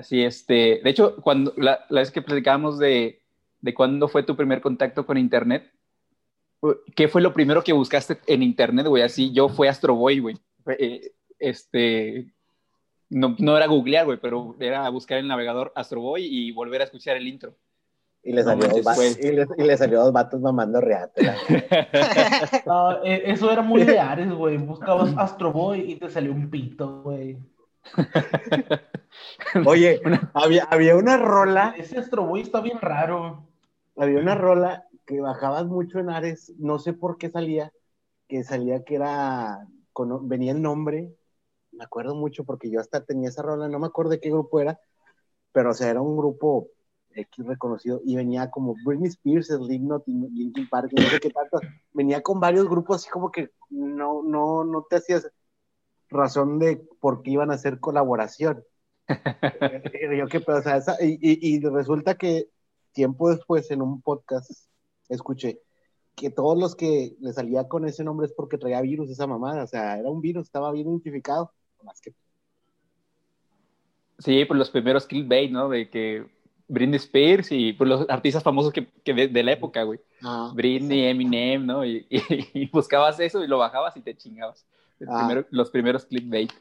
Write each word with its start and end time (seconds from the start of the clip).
Así, 0.00 0.24
este, 0.24 0.80
de 0.82 0.90
hecho, 0.90 1.16
cuando 1.16 1.52
la, 1.58 1.84
la 1.90 2.00
vez 2.00 2.10
que 2.10 2.22
platicábamos 2.22 2.78
de, 2.78 3.20
de 3.60 3.74
cuándo 3.74 4.08
fue 4.08 4.22
tu 4.22 4.34
primer 4.34 4.62
contacto 4.62 5.04
con 5.04 5.18
Internet, 5.18 5.70
¿qué 6.96 7.06
fue 7.06 7.20
lo 7.20 7.34
primero 7.34 7.62
que 7.62 7.74
buscaste 7.74 8.18
en 8.26 8.42
Internet, 8.42 8.86
güey? 8.86 9.02
Así, 9.02 9.30
yo 9.30 9.50
fue 9.50 9.68
Astro 9.68 9.94
Boy, 9.94 10.20
güey. 10.20 10.38
Eh, 10.78 11.12
este, 11.38 12.32
no, 13.10 13.36
no 13.38 13.58
era 13.58 13.66
googlear, 13.66 14.06
güey, 14.06 14.18
pero 14.18 14.56
era 14.58 14.88
buscar 14.88 15.18
el 15.18 15.28
navegador 15.28 15.70
Astro 15.74 16.00
Boy 16.00 16.24
y 16.24 16.50
volver 16.50 16.80
a 16.80 16.84
escuchar 16.84 17.18
el 17.18 17.28
intro. 17.28 17.54
Y 18.22 18.32
le 18.32 18.42
salió, 18.42 18.68
dos, 18.68 18.82
vatos, 18.82 19.18
y 19.18 19.32
le, 19.32 19.46
y 19.58 19.62
le 19.64 19.76
salió 19.76 20.00
dos 20.00 20.14
vatos 20.14 20.40
mamando 20.40 20.80
reate. 20.80 21.22
no, 22.66 23.04
eh, 23.04 23.22
eso 23.26 23.50
era 23.50 23.60
muy 23.60 23.84
de 23.84 23.98
Ares, 23.98 24.32
güey. 24.32 24.56
Buscabas 24.56 25.14
Astro 25.18 25.52
Boy 25.52 25.92
y 25.92 25.96
te 25.96 26.08
salió 26.08 26.32
un 26.32 26.48
pito, 26.48 27.02
güey. 27.02 27.36
Oye, 29.66 30.00
había, 30.34 30.64
había 30.64 30.96
una 30.96 31.16
rola. 31.16 31.74
Ese 31.76 31.98
Astro 31.98 32.24
Boy 32.26 32.42
está 32.42 32.60
bien 32.60 32.80
raro. 32.80 33.46
Había 33.96 34.20
una 34.20 34.34
rola 34.34 34.86
que 35.10 35.20
bajabas 35.20 35.66
mucho 35.66 35.98
en 35.98 36.08
Ares, 36.08 36.54
no 36.58 36.78
sé 36.78 36.92
por 36.92 37.18
qué 37.18 37.30
salía, 37.30 37.72
que 38.28 38.44
salía 38.44 38.84
que 38.84 38.94
era, 38.94 39.66
con, 39.92 40.28
venía 40.28 40.52
el 40.52 40.62
nombre, 40.62 41.12
me 41.72 41.84
acuerdo 41.84 42.14
mucho 42.14 42.44
porque 42.44 42.70
yo 42.70 42.80
hasta 42.80 43.04
tenía 43.04 43.28
esa 43.28 43.42
rola, 43.42 43.68
no 43.68 43.80
me 43.80 43.88
acuerdo 43.88 44.12
de 44.12 44.20
qué 44.20 44.30
grupo 44.30 44.60
era, 44.60 44.78
pero 45.50 45.70
o 45.70 45.74
sea, 45.74 45.90
era 45.90 46.00
un 46.00 46.16
grupo 46.16 46.68
X 47.10 47.44
reconocido 47.44 48.00
y 48.04 48.14
venía 48.14 48.50
como 48.50 48.76
Britney 48.84 49.08
Spears, 49.08 49.48
Slipknot 49.48 50.04
y 50.06 50.14
Linkin 50.14 50.68
Park, 50.68 50.92
no 50.92 51.02
sé 51.02 51.18
qué 51.18 51.30
tanto, 51.30 51.58
venía 51.92 52.22
con 52.22 52.38
varios 52.38 52.68
grupos 52.68 52.98
así 52.98 53.10
como 53.10 53.32
que 53.32 53.50
no, 53.68 54.22
no, 54.22 54.62
no 54.64 54.86
te 54.88 54.96
hacías 54.96 55.28
razón 56.10 56.58
de 56.58 56.76
por 57.00 57.22
qué 57.22 57.32
iban 57.32 57.50
a 57.50 57.54
hacer 57.54 57.80
colaboración. 57.80 58.64
yo 59.08 60.26
qué 60.28 60.44
o 60.46 60.62
sea, 60.62 60.76
esa, 60.76 60.96
y, 61.02 61.18
y, 61.20 61.56
y 61.56 61.60
resulta 61.60 62.16
que 62.16 62.48
tiempo 62.92 63.30
después 63.30 63.70
en 63.70 63.82
un 63.82 64.02
podcast 64.02 64.50
escuché 65.08 65.60
que 66.20 66.30
todos 66.30 66.58
los 66.58 66.76
que 66.76 67.16
le 67.20 67.32
salía 67.32 67.66
con 67.66 67.86
ese 67.86 68.04
nombre 68.04 68.26
es 68.26 68.32
porque 68.32 68.58
traía 68.58 68.80
virus 68.82 69.10
esa 69.10 69.26
mamada, 69.26 69.64
o 69.64 69.66
sea, 69.66 69.98
era 69.98 70.10
un 70.10 70.20
virus, 70.20 70.44
estaba 70.44 70.70
bien 70.70 70.88
identificado, 70.88 71.52
más 71.82 72.00
que... 72.00 72.12
Sí, 74.18 74.44
pues 74.44 74.58
los 74.58 74.70
primeros 74.70 75.06
clickbait, 75.06 75.50
¿no? 75.50 75.70
De 75.70 75.88
que 75.88 76.26
Britney 76.68 76.96
Spears 76.96 77.50
y 77.52 77.72
pues 77.72 77.88
los 77.88 78.08
artistas 78.10 78.42
famosos 78.42 78.70
que, 78.70 78.86
que 79.02 79.14
de, 79.14 79.28
de, 79.28 79.42
la 79.42 79.52
época, 79.52 79.82
güey. 79.82 79.98
Ah, 80.22 80.52
Britney, 80.54 81.06
Eminem, 81.06 81.64
¿no? 81.64 81.86
Y, 81.86 82.06
y, 82.10 82.20
y, 82.52 82.68
buscabas 82.68 83.18
eso 83.18 83.42
y 83.42 83.46
lo 83.46 83.56
bajabas 83.56 83.96
y 83.96 84.02
te 84.02 84.14
chingabas. 84.14 84.66
Ah. 85.08 85.26
Primero, 85.26 85.46
los 85.50 85.70
primeros 85.70 86.04
clickbait. 86.06 86.52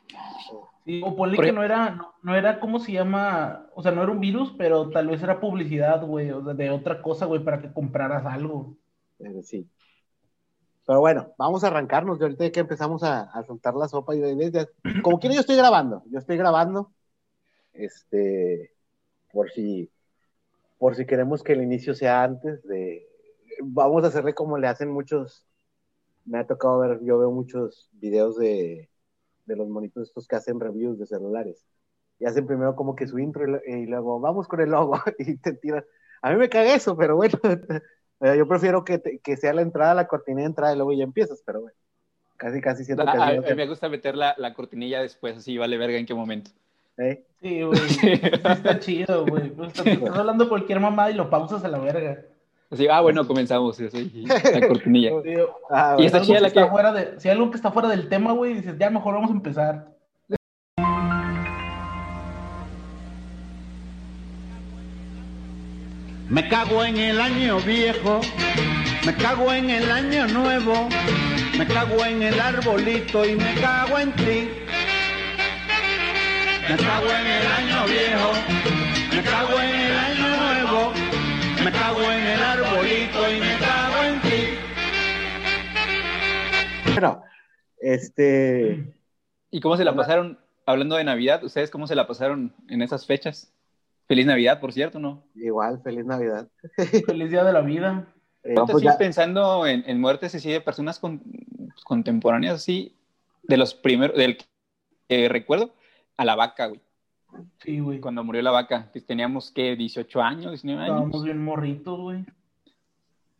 Sí, 0.86 1.02
o 1.04 1.16
ponle 1.16 1.38
que 1.38 1.52
no 1.52 1.64
era, 1.64 1.92
no, 1.92 2.14
no, 2.23 2.36
era, 2.36 2.59
¿cómo 2.59 2.80
se 2.80 2.94
llama? 2.94 3.68
O 3.76 3.84
sea, 3.84 3.92
no 3.92 4.02
era 4.02 4.12
un 4.12 4.20
virus, 4.20 4.54
pero 4.58 4.90
tal 4.90 5.08
vez 5.08 5.22
era 5.22 5.40
publicidad, 5.40 6.06
güey, 6.06 6.32
o 6.32 6.44
sea, 6.44 6.54
de 6.54 6.70
otra 6.70 7.02
cosa, 7.02 7.26
güey, 7.26 7.44
para 7.44 7.62
que 7.62 7.72
compraras 7.72 8.26
algo. 8.26 8.76
Eh, 9.20 9.44
sí. 9.44 9.70
Pero 10.90 11.02
bueno, 11.02 11.34
vamos 11.38 11.64
a 11.64 11.67
arrancarnos 11.67 12.17
de 12.17 12.26
ahorita 12.26 12.50
que 12.52 12.62
empezamos 12.62 13.04
a, 13.04 13.22
a 13.22 13.44
soltar 13.44 13.76
la 13.76 13.88
sopa 13.88 14.16
y 14.16 14.22
como 15.04 15.20
quiera 15.20 15.36
yo 15.36 15.42
estoy 15.42 15.56
grabando, 15.56 16.02
yo 16.10 16.17
estoy 16.17 16.36
grabando, 16.36 16.92
este, 17.73 18.72
por 19.32 19.52
si, 19.52 19.92
por 20.80 20.95
si 20.95 21.06
queremos 21.06 21.44
que 21.44 21.54
el 21.54 21.62
inicio 21.62 21.94
sea 21.94 22.23
antes 22.23 22.64
de, 22.64 23.08
vamos 23.62 24.04
a 24.04 24.08
hacerle 24.08 24.34
como 24.34 24.58
le 24.58 24.67
hacen 24.67 24.90
muchos, 24.90 25.45
me 26.30 26.38
ha 26.38 26.48
tocado 26.48 26.80
ver, 26.80 27.00
yo 27.04 27.18
veo 27.18 27.32
muchos 27.32 27.90
videos 27.94 28.38
de, 28.38 28.90
de 29.46 29.56
los 29.56 29.68
monitos 29.68 30.08
estos 30.08 30.28
que 30.28 30.36
hacen 30.36 30.60
reviews 30.60 31.00
de 31.00 31.08
celulares. 31.08 31.66
Y 32.20 32.26
hacen 32.26 32.46
primero 32.46 32.76
como 32.76 32.96
que 32.96 33.08
su 33.08 33.18
intro 33.18 33.46
y, 33.66 33.72
y 33.72 33.86
luego 33.88 34.20
vamos 34.20 34.48
con 34.48 34.62
el 34.62 34.70
logo 34.70 35.00
y 35.20 35.38
te 35.38 35.54
tiran. 35.54 35.84
A 36.22 36.32
mí 36.32 36.38
me 36.38 36.50
caga 36.50 36.76
eso, 36.76 36.96
pero 36.96 37.16
bueno, 37.16 37.38
yo 38.38 38.48
prefiero 38.48 38.84
que, 38.84 39.00
te, 39.00 39.20
que 39.20 39.38
sea 39.38 39.54
la 39.54 39.62
entrada, 39.62 39.94
la 39.96 40.08
cortinilla 40.08 40.44
de 40.44 40.50
entrada 40.50 40.74
y 40.74 40.76
luego 40.76 40.94
ya 40.94 41.04
empiezas, 41.04 41.42
pero 41.45 41.62
bueno, 41.62 41.78
casi, 42.38 42.62
casi 42.62 42.86
siento 42.86 43.08
a, 43.08 43.12
que... 43.12 43.18
A, 43.18 43.28
a 43.28 43.32
mí 43.32 43.56
me 43.56 43.68
gusta 43.68 43.89
meter 43.89 44.16
la, 44.16 44.36
la, 44.38 44.54
cortinilla 44.54 45.02
después, 45.02 45.38
así 45.38 45.58
vale 45.58 45.78
verga 45.78 45.98
en 45.98 46.06
qué 46.06 46.14
momento. 46.14 46.52
¿Eh? 46.98 47.23
Sí, 47.42 47.64
güey, 47.64 47.80
está 48.44 48.78
chido, 48.80 49.26
güey. 49.26 49.50
Pues, 49.52 49.80
estás 49.86 50.18
hablando 50.18 50.50
cualquier 50.50 50.82
mamada 50.82 51.10
y 51.10 51.16
lo 51.16 51.30
pausas 51.30 51.64
a 51.64 51.70
la 51.70 51.80
verga. 51.80 52.26
Así, 52.72 52.88
ah, 52.88 53.02
bueno, 53.02 53.28
comenzamos, 53.28 53.78
sí, 53.78 53.90
la 54.26 54.68
cortinilla. 54.68 55.12
Ah, 55.72 55.96
y 56.00 56.06
está 56.06 56.22
chida 56.22 56.40
la 56.40 56.50
que... 56.50 56.66
Fuera 56.66 56.92
de, 56.92 57.20
si 57.20 57.30
hay 57.30 57.36
algo 57.36 57.52
que 57.52 57.58
está 57.58 57.72
fuera 57.72 57.90
del 57.90 58.10
tema, 58.10 58.32
güey, 58.32 58.56
dices, 58.56 58.76
ya 58.80 58.90
mejor 58.90 59.14
vamos 59.16 59.30
a 59.30 59.34
empezar. 59.34 60.00
Me 66.28 66.48
cago 66.48 66.84
en 66.84 66.98
el 66.98 67.20
año 67.20 67.60
viejo, 67.62 68.22
me 69.04 69.16
cago 69.16 69.52
en 69.52 69.72
el 69.72 69.92
año 69.92 70.28
nuevo, 70.28 70.88
me 71.58 71.66
cago 71.66 72.06
en 72.06 72.22
el 72.22 72.40
arbolito 72.40 73.26
y 73.26 73.36
me 73.36 73.56
cago 73.56 73.98
en 73.98 74.12
ti. 74.14 74.50
Me 76.70 76.78
cago 76.78 77.08
en 77.10 77.28
el 77.28 77.48
año 77.48 77.86
viejo, 77.88 78.32
me 79.16 79.24
cago 79.24 79.60
en 79.60 79.76
el 79.76 79.98
año 79.98 80.28
nuevo, 80.28 80.39
me 81.70 81.78
cago 81.78 82.02
en 82.02 82.26
el 82.26 82.42
arbolito 82.42 83.32
y 83.32 83.40
me 83.40 83.58
cago 83.60 84.04
en 84.04 84.22
ti. 84.22 84.44
Bueno, 86.94 87.24
este... 87.80 88.96
¿Y 89.52 89.60
cómo 89.60 89.78
se 89.78 89.84
la 89.84 89.96
pasaron, 89.96 90.40
hablando 90.66 90.96
de 90.96 91.04
Navidad, 91.04 91.44
ustedes 91.44 91.70
cómo 91.70 91.86
se 91.86 91.94
la 91.94 92.08
pasaron 92.08 92.56
en 92.70 92.82
esas 92.82 93.06
fechas? 93.06 93.54
Feliz 94.08 94.26
Navidad, 94.26 94.60
por 94.60 94.74
cierto, 94.74 94.98
¿no? 94.98 95.24
Igual, 95.36 95.80
feliz 95.84 96.06
Navidad. 96.06 96.48
feliz 97.06 97.30
Día 97.30 97.44
de 97.44 97.54
la 97.54 97.62
Vida. 97.62 98.08
Eh, 98.44 98.54
no, 98.56 98.66
pues 98.66 98.84
ya... 98.84 98.98
pensando 98.98 99.68
en, 99.68 99.84
en, 99.86 100.02
muertes 100.02 100.34
así 100.34 100.52
de 100.52 100.62
personas 100.62 100.98
con, 100.98 101.22
contemporáneas, 101.84 102.56
así, 102.56 102.96
de 103.44 103.58
los 103.58 103.76
primeros, 103.76 104.18
del 104.18 104.38
que 104.38 104.46
eh, 105.10 105.30
recuerdo, 105.30 105.76
a 106.18 106.26
la 106.26 106.36
vaca, 106.36 106.66
güey. 106.68 106.82
Sí, 107.60 107.80
güey. 107.80 108.00
Cuando 108.00 108.23
murió 108.23 108.42
la 108.42 108.52
vaca, 108.52 108.90
que 108.92 109.02
teníamos, 109.02 109.52
¿qué? 109.52 109.76
18 109.76 110.22
años, 110.22 110.52
19 110.52 110.82
años. 110.82 110.95
Estábamos 110.95 111.23
bien 111.23 111.44
morritos, 111.44 112.00
güey. 112.00 112.26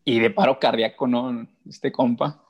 Y 0.06 0.20
de 0.20 0.30
paro 0.30 0.60
cardíaco, 0.60 1.08
¿no? 1.08 1.48
Este 1.68 1.92
compa. 1.92 2.42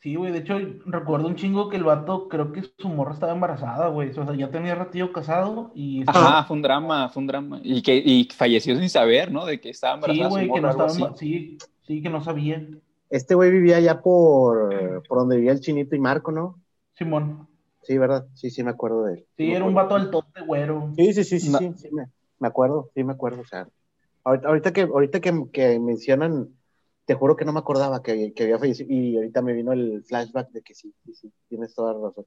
Sí, 0.00 0.14
güey, 0.14 0.30
de 0.30 0.38
hecho, 0.38 0.56
recuerdo 0.86 1.26
un 1.26 1.34
chingo 1.34 1.68
que 1.68 1.76
el 1.76 1.82
vato, 1.82 2.28
creo 2.28 2.52
que 2.52 2.62
su 2.78 2.88
morra 2.88 3.14
estaba 3.14 3.32
embarazada, 3.32 3.88
güey. 3.88 4.10
O 4.10 4.12
sea, 4.24 4.32
ya 4.34 4.48
tenía 4.48 4.76
ratillo 4.76 5.12
casado 5.12 5.72
y... 5.74 6.04
Ajá, 6.06 6.44
fue 6.44 6.56
un 6.56 6.62
drama, 6.62 7.08
fue 7.08 7.20
un 7.22 7.26
drama. 7.26 7.60
Y 7.64 7.82
que 7.82 7.96
y 7.96 8.28
falleció 8.32 8.78
sin 8.78 8.88
saber, 8.88 9.32
¿no? 9.32 9.44
De 9.44 9.60
que 9.60 9.70
estaba 9.70 9.94
embarazada. 9.94 10.28
Sí, 10.28 10.30
güey, 10.30 10.52
que 10.52 10.60
no 10.60 10.70
estaba... 10.70 11.16
Sí, 11.16 11.58
sí, 11.82 12.00
que 12.00 12.08
no 12.08 12.22
sabía. 12.22 12.64
Este 13.10 13.34
güey 13.34 13.50
vivía 13.50 13.78
allá 13.78 14.00
por, 14.00 15.02
por 15.08 15.18
donde 15.18 15.36
vivía 15.36 15.50
el 15.50 15.60
Chinito 15.60 15.96
y 15.96 15.98
Marco, 15.98 16.30
¿no? 16.30 16.60
Simón. 16.94 17.47
Sí, 17.88 17.96
¿verdad? 17.96 18.26
Sí, 18.34 18.50
sí 18.50 18.62
me 18.62 18.70
acuerdo 18.70 19.04
de 19.04 19.14
él. 19.14 19.26
Sí, 19.38 19.50
era 19.50 19.64
un 19.64 19.72
vato 19.72 19.94
al 19.94 20.10
tote, 20.10 20.42
güero. 20.42 20.92
Sí, 20.94 21.14
sí, 21.14 21.24
sí, 21.24 21.40
sí, 21.40 21.48
no. 21.48 21.58
sí, 21.58 21.72
sí 21.74 21.88
me, 21.90 22.04
me, 22.38 22.46
acuerdo, 22.46 22.90
sí 22.94 23.02
me 23.02 23.14
acuerdo. 23.14 23.40
O 23.40 23.46
sea, 23.46 23.66
ahorita, 24.24 24.46
ahorita 24.48 24.72
que, 24.74 24.82
ahorita 24.82 25.20
que, 25.20 25.32
que 25.50 25.80
mencionan 25.80 26.50
te 27.06 27.14
juro 27.14 27.34
que 27.34 27.46
no 27.46 27.54
me 27.54 27.60
acordaba 27.60 28.02
que, 28.02 28.34
que, 28.34 28.42
había 28.42 28.58
fallecido 28.58 28.92
y 28.92 29.16
ahorita 29.16 29.40
me 29.40 29.54
vino 29.54 29.72
el 29.72 30.04
flashback 30.04 30.50
de 30.50 30.60
que 30.60 30.74
sí, 30.74 30.92
sí, 31.06 31.14
sí 31.14 31.32
tienes 31.48 31.74
toda 31.74 31.94
la 31.94 32.08
razón. 32.08 32.26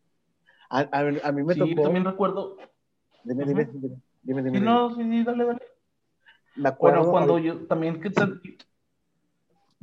A, 0.72 0.80
a, 0.80 1.28
a 1.28 1.32
mí 1.32 1.44
me 1.44 1.54
sí, 1.54 1.60
tocó. 1.60 1.84
también 1.84 2.06
recuerdo. 2.06 2.58
Dime, 3.24 3.46
dime, 3.46 3.70
dime, 3.72 4.02
dime, 4.24 4.42
dime. 4.42 4.58
Sí, 4.58 4.66
no, 4.66 4.96
sí, 4.96 5.04
sí, 5.04 5.24
dale, 5.24 5.46
dale. 5.46 5.62
Me 6.56 6.70
acuerdo. 6.70 6.98
Bueno, 7.02 7.12
cuando 7.12 7.38
yo 7.38 7.68
también 7.68 8.02
que. 8.02 8.10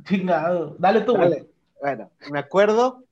Chingado. 0.03 0.75
Dale 0.77 1.01
tú, 1.01 1.13
dale. 1.13 1.49
Bueno, 1.79 2.11
me 2.29 2.39
acuerdo 2.39 3.05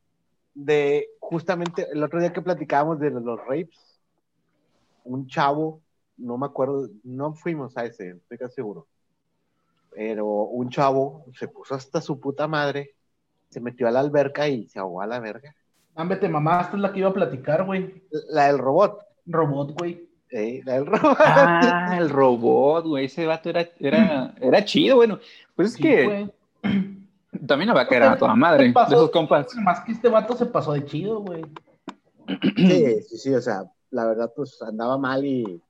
de 0.66 1.07
justamente 1.19 1.88
el 1.91 2.03
otro 2.03 2.19
día 2.19 2.34
que 2.34 2.41
platicábamos 2.41 3.00
de 3.00 3.12
los 3.12 3.40
rapes. 3.45 4.00
Un 5.03 5.28
chavo, 5.28 5.81
no 6.18 6.38
me 6.38 6.45
acuerdo, 6.45 6.90
no 7.03 7.34
fuimos 7.34 7.78
a 7.78 7.85
ese, 7.85 8.09
estoy 8.09 8.38
casi 8.38 8.56
seguro 8.56 8.88
pero 9.98 10.27
un 10.27 10.69
chavo 10.69 11.25
se 11.33 11.48
puso 11.48 11.74
hasta 11.74 12.01
su 12.01 12.19
puta 12.19 12.48
madre, 12.48 12.94
se 13.50 13.59
metió 13.59 13.88
a 13.88 13.92
la 13.92 14.00
alberca 14.00 14.48
y 14.48 14.68
se 14.68 14.77
ahogó 14.77 15.01
a 15.01 15.07
la 15.07 15.19
verga. 15.19 15.56
Ámbete, 15.95 16.30
mamá, 16.30 16.62
esta 16.62 16.75
es 16.75 16.81
la 16.83 16.94
que 16.94 17.00
iba 17.00 17.10
a 17.10 17.13
platicar, 17.13 17.65
güey. 17.65 18.03
La 18.30 18.45
del 18.45 18.60
robot. 18.60 19.00
Robot, 19.25 19.71
güey. 19.80 20.07
Sí, 20.30 20.62
la 20.65 20.74
del 20.74 20.86
robot. 20.86 21.18
Ah, 21.19 21.98
el 22.00 22.12
robot, 22.12 22.86
güey. 22.86 23.06
Ese 23.06 23.25
vato 23.25 23.50
era, 23.50 23.68
era, 23.80 24.36
era 24.39 24.63
chido, 24.63 24.98
bueno. 24.98 25.18
Pues 25.56 25.69
es 25.69 25.74
sí, 25.74 25.81
que 25.81 26.07
wey. 26.07 26.31
También 27.48 27.70
la 27.70 27.74
vaca 27.74 27.96
era 27.96 28.12
a 28.12 28.18
toda 28.18 28.36
madre. 28.36 28.72
Pasó, 28.72 28.92
de 28.92 28.96
esos 28.98 29.12
compas. 29.12 29.56
Más 29.56 29.82
que 29.82 29.94
este 29.94 30.10
vato 30.10 30.36
se 30.36 30.46
pasó 30.46 30.74
de 30.74 30.86
chido, 30.86 31.22
güey. 31.22 31.44
Sí, 32.56 33.02
sí, 33.02 33.18
sí, 33.18 33.34
o 33.34 33.42
sea, 33.42 33.64
la 33.90 34.06
verdad, 34.06 34.32
pues 34.36 34.62
andaba 34.62 34.98
mal 34.98 35.26
y 35.26 35.62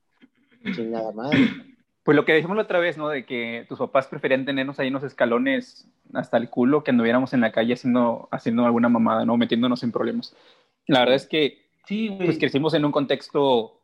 chingada 0.74 1.12
madre. 1.12 1.38
Pues 2.02 2.16
lo 2.16 2.24
que 2.24 2.34
dijimos 2.34 2.56
la 2.56 2.62
otra 2.62 2.78
vez, 2.78 2.96
¿no? 2.96 3.08
De 3.08 3.26
que 3.26 3.66
tus 3.68 3.78
papás 3.78 4.06
preferían 4.06 4.46
tenernos 4.46 4.78
ahí 4.78 4.88
unos 4.88 5.02
escalones 5.02 5.86
hasta 6.14 6.38
el 6.38 6.48
culo 6.48 6.82
que 6.82 6.90
anduviéramos 6.90 7.34
en 7.34 7.42
la 7.42 7.52
calle 7.52 7.74
haciendo, 7.74 8.28
haciendo 8.30 8.64
alguna 8.64 8.88
mamada, 8.88 9.26
¿no? 9.26 9.36
Metiéndonos 9.36 9.82
en 9.82 9.92
problemas. 9.92 10.34
La 10.86 11.00
verdad 11.00 11.16
es 11.16 11.26
que 11.26 11.66
sí, 11.86 12.16
pues 12.18 12.38
crecimos 12.38 12.72
en 12.72 12.86
un 12.86 12.92
contexto 12.92 13.78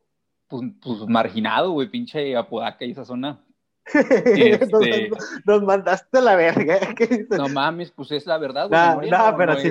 pues, 0.49 0.62
pues 0.82 1.00
marginado, 1.06 1.73
güey, 1.73 1.91
pinche 1.91 2.35
Apodaca 2.35 2.85
y 2.85 2.93
esa 2.93 3.05
zona. 3.05 3.44
Este... 3.94 5.08
Nos, 5.08 5.19
nos, 5.44 5.62
mandaste 5.62 6.20
la 6.20 6.36
verga. 6.36 6.78
No 7.31 7.48
mames, 7.48 7.90
pues 7.90 8.10
es 8.12 8.26
la 8.26 8.38
verdad, 8.38 8.69
güey. 8.69 9.10
No, 9.10 9.31
no, 9.31 9.36
pero 9.36 9.56
sí. 9.56 9.70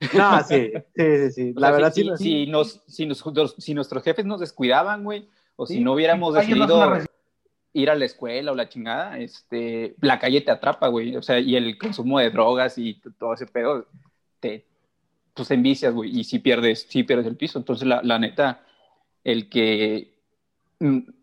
No, 0.16 0.42
sí, 0.42 0.72
sí, 0.96 1.30
sí, 1.30 1.54
La 1.56 1.70
verdad, 1.70 1.92
si, 1.92 2.02
sí. 2.02 2.10
Si, 2.16 2.46
nos, 2.46 2.82
si, 2.88 3.06
nos, 3.06 3.22
si, 3.58 3.72
nuestros 3.72 4.02
jefes 4.02 4.24
nos 4.24 4.40
descuidaban, 4.40 5.04
güey, 5.04 5.28
o 5.54 5.64
si 5.64 5.80
no 5.80 5.92
hubiéramos 5.92 6.34
decidido 6.34 6.98
ir 7.72 7.88
a 7.88 7.94
la 7.94 8.04
escuela 8.04 8.50
o 8.50 8.56
la 8.56 8.68
chingada, 8.68 9.18
este, 9.18 9.94
la 10.00 10.18
calle 10.18 10.40
te 10.40 10.50
atrapa, 10.50 10.88
güey. 10.88 11.16
O 11.16 11.22
sea, 11.22 11.38
y 11.38 11.54
el 11.54 11.78
consumo 11.78 12.18
de 12.18 12.30
drogas 12.30 12.78
y 12.78 13.00
todo 13.16 13.34
ese 13.34 13.46
pedo, 13.46 13.86
te, 14.40 14.66
pues 15.34 15.50
envicias, 15.52 15.94
güey, 15.94 16.18
y 16.18 16.24
si 16.24 16.40
pierdes, 16.40 16.86
sí 16.88 17.04
pierdes 17.04 17.26
el 17.26 17.36
piso. 17.36 17.60
Entonces, 17.60 17.86
la, 17.86 18.02
la 18.02 18.18
neta, 18.18 18.64
el 19.22 19.48
que 19.48 20.12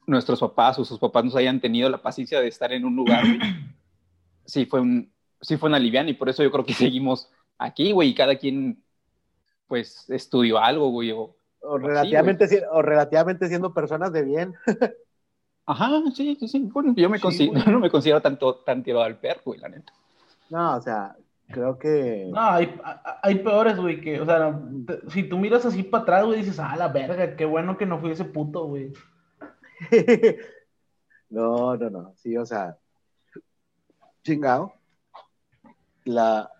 nuestros 0.09 0.39
papás 0.39 0.79
o 0.79 0.85
sus 0.85 0.99
papás 0.99 1.23
nos 1.23 1.35
hayan 1.35 1.59
tenido 1.61 1.89
la 1.89 2.01
paciencia 2.01 2.41
de 2.41 2.47
estar 2.47 2.71
en 2.73 2.85
un 2.85 2.95
lugar, 2.95 3.23
sí 4.45 4.65
fue 4.65 4.81
un, 4.81 5.11
sí 5.41 5.57
fue 5.57 5.69
una 5.69 5.79
liviana 5.79 6.09
y 6.09 6.15
por 6.15 6.29
eso 6.29 6.43
yo 6.43 6.51
creo 6.51 6.65
que 6.65 6.73
seguimos 6.73 7.29
aquí, 7.57 7.91
güey, 7.91 8.09
y 8.09 8.15
cada 8.15 8.35
quien, 8.35 8.83
pues, 9.67 10.09
estudió 10.09 10.59
algo, 10.59 10.89
güey, 10.89 11.11
o, 11.11 11.35
o 11.61 11.77
relativamente, 11.77 12.47
o 12.71 12.81
relativamente 12.81 13.47
siendo 13.47 13.73
personas 13.73 14.11
de 14.11 14.23
bien. 14.23 14.55
Ajá, 15.65 15.89
sí, 16.15 16.35
sí, 16.39 16.47
sí. 16.47 16.59
Bueno, 16.73 16.93
yo 16.95 17.09
me 17.09 17.19
considero, 17.19 17.53
no 17.71 17.79
me 17.79 17.91
considero 17.91 18.21
tanto, 18.21 18.55
tan 18.55 18.81
tirado 18.81 19.03
al 19.03 19.19
perro, 19.19 19.41
güey, 19.45 19.59
la 19.59 19.69
neta. 19.69 19.93
No, 20.49 20.75
o 20.77 20.81
sea, 20.81 21.15
creo 21.47 21.77
que. 21.77 22.27
No, 22.33 22.41
hay, 22.41 22.75
hay 23.21 23.35
peores, 23.35 23.77
güey, 23.77 24.01
que, 24.01 24.19
o 24.19 24.25
sea, 24.25 24.59
si 25.09 25.23
tú 25.23 25.37
miras 25.37 25.65
así 25.65 25.83
para 25.83 26.01
atrás, 26.01 26.25
güey, 26.25 26.39
dices, 26.39 26.59
ah, 26.59 26.75
la 26.75 26.87
verga, 26.87 27.35
qué 27.35 27.45
bueno 27.45 27.77
que 27.77 27.85
no 27.85 27.99
fui 27.99 28.11
ese 28.11 28.25
puto, 28.25 28.65
güey. 28.65 28.91
no, 31.29 31.75
no, 31.77 31.89
no, 31.89 32.13
sí, 32.17 32.35
o 32.37 32.45
sea, 32.45 32.77
chingado. 34.23 34.73
La, 36.05 36.51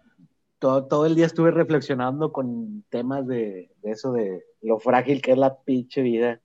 todo, 0.60 0.86
todo 0.86 1.06
el 1.06 1.16
día 1.16 1.26
estuve 1.26 1.52
reflexionando 1.52 2.32
con 2.32 2.84
temas 2.90 3.26
de, 3.28 3.72
de 3.82 3.92
eso, 3.92 4.12
de 4.12 4.46
lo 4.62 4.80
frágil 4.80 5.22
que 5.22 5.32
es 5.32 5.38
la 5.38 5.58
pinche 5.60 6.02
vida. 6.02 6.40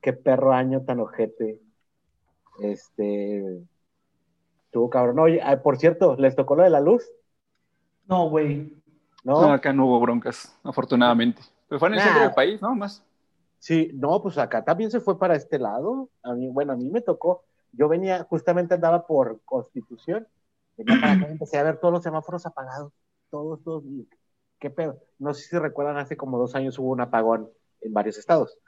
Qué 0.00 0.12
perro 0.12 0.52
año 0.52 0.82
tan 0.82 1.00
ojete 1.00 1.60
este. 2.60 3.62
Tuvo 4.70 4.90
cabrón. 4.90 5.18
Oye, 5.18 5.40
ah, 5.42 5.62
por 5.62 5.78
cierto, 5.78 6.16
¿les 6.16 6.34
tocó 6.34 6.56
lo 6.56 6.62
de 6.62 6.70
la 6.70 6.80
luz? 6.80 7.04
No, 8.06 8.28
güey. 8.28 8.74
¿No? 9.24 9.52
acá 9.52 9.72
no 9.72 9.86
hubo 9.86 10.00
broncas, 10.00 10.58
afortunadamente. 10.64 11.42
Pero 11.68 11.78
fue 11.78 11.88
en 11.88 11.94
el 11.94 12.00
centro 12.00 12.22
del 12.22 12.32
país, 12.32 12.60
¿no? 12.60 12.74
Más. 12.74 13.04
Sí, 13.62 13.92
no, 13.94 14.20
pues 14.20 14.38
acá 14.38 14.64
también 14.64 14.90
se 14.90 14.98
fue 14.98 15.18
para 15.18 15.36
este 15.36 15.58
lado. 15.58 16.08
A 16.24 16.34
mí, 16.34 16.48
bueno, 16.48 16.72
a 16.72 16.76
mí 16.76 16.90
me 16.90 17.00
tocó. 17.00 17.44
Yo 17.70 17.88
venía, 17.88 18.24
justamente 18.24 18.74
andaba 18.74 19.06
por 19.06 19.40
Constitución. 19.44 20.26
Venía 20.76 21.00
para 21.00 21.12
acá 21.12 21.26
empecé 21.30 21.58
a 21.58 21.62
ver 21.62 21.78
todos 21.78 21.94
los 21.94 22.02
semáforos 22.02 22.44
apagados. 22.44 22.92
Todos, 23.30 23.62
todos. 23.62 23.84
¿Qué 24.58 24.68
pedo? 24.68 24.98
No 25.20 25.32
sé 25.32 25.44
si 25.44 25.56
recuerdan, 25.58 25.96
hace 25.96 26.16
como 26.16 26.38
dos 26.38 26.56
años 26.56 26.76
hubo 26.80 26.90
un 26.90 27.00
apagón 27.00 27.48
en 27.82 27.92
varios 27.92 28.18
estados. 28.18 28.58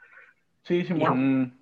Sí, 0.63 0.85
sí, 0.85 0.93
bueno 0.93 1.53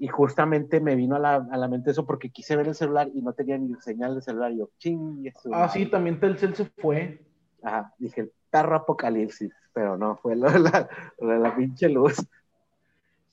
y 0.00 0.08
justamente 0.08 0.80
me 0.80 0.96
vino 0.96 1.16
a 1.16 1.18
la, 1.18 1.34
a 1.34 1.56
la, 1.58 1.68
mente 1.68 1.90
eso 1.90 2.06
porque 2.06 2.30
quise 2.30 2.56
ver 2.56 2.66
el 2.66 2.74
celular 2.74 3.10
y 3.12 3.20
no 3.20 3.34
tenía 3.34 3.58
ni 3.58 3.74
señal 3.82 4.14
de 4.14 4.22
celular. 4.22 4.50
Y 4.50 4.58
yo, 4.58 4.70
ching. 4.78 5.26
Eso, 5.26 5.50
ah, 5.52 5.68
sí, 5.68 5.84
también 5.86 6.18
Telcel 6.18 6.54
se 6.54 6.64
fue. 6.64 7.20
Ajá, 7.62 7.92
dije, 7.98 8.30
perro 8.48 8.76
apocalipsis, 8.76 9.52
pero 9.74 9.98
no, 9.98 10.16
fue 10.16 10.36
lo, 10.36 10.48
la, 10.58 10.88
la, 11.18 11.54
pinche 11.54 11.90
luz. 11.90 12.16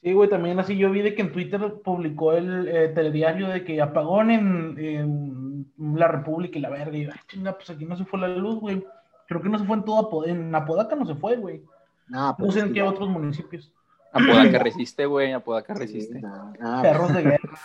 Sí, 0.08 0.14
güey, 0.14 0.30
también 0.30 0.58
así 0.58 0.78
yo 0.78 0.90
vi 0.90 1.02
de 1.02 1.14
que 1.14 1.22
en 1.22 1.34
Twitter 1.34 1.60
publicó 1.84 2.32
el 2.32 2.66
eh, 2.70 2.88
telediario 2.96 3.50
de 3.50 3.66
que 3.66 3.82
apagón 3.82 4.32
en, 4.32 4.80
en, 4.80 5.98
la 5.98 6.08
República 6.08 6.58
y 6.58 6.62
la 6.62 6.70
verga. 6.70 6.98
Y 6.98 7.04
ay, 7.04 7.20
chinga, 7.28 7.58
pues 7.58 7.70
aquí 7.72 7.84
no 7.84 7.98
se 7.98 8.06
fue 8.06 8.18
la 8.22 8.30
luz, 8.30 8.58
güey. 8.62 8.88
Creo 9.28 9.42
que 9.42 9.50
no 9.50 9.60
se 9.60 9.66
fue 9.66 9.76
en 9.76 9.84
todo, 9.84 10.26
en 10.26 10.56
Apodaca 10.56 10.96
no 10.96 11.06
se 11.06 11.16
fue, 11.16 11.36
güey. 11.36 11.62
No, 12.08 12.34
pues, 12.38 12.48
no 12.48 12.54
sé 12.54 12.60
en 12.62 12.74
qué 12.74 12.84
otros 12.84 13.10
municipios. 13.10 13.70
Apodaca 14.14 14.60
resiste, 14.64 15.06
güey, 15.06 15.34
Apodaca 15.34 15.74
resiste. 15.74 16.22
Ah, 16.62 16.80
Perros 16.82 17.14
de 17.14 17.24
guerra. 17.24 17.60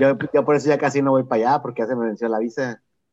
Yo, 0.00 0.16
yo, 0.32 0.42
por 0.46 0.56
eso 0.56 0.70
ya 0.70 0.78
casi 0.78 1.02
no 1.02 1.10
voy 1.10 1.24
para 1.24 1.42
allá, 1.42 1.60
porque 1.60 1.82
ya 1.82 1.88
se 1.88 1.94
me 1.94 2.06
venció 2.06 2.26
la 2.28 2.38
visa. 2.38 2.80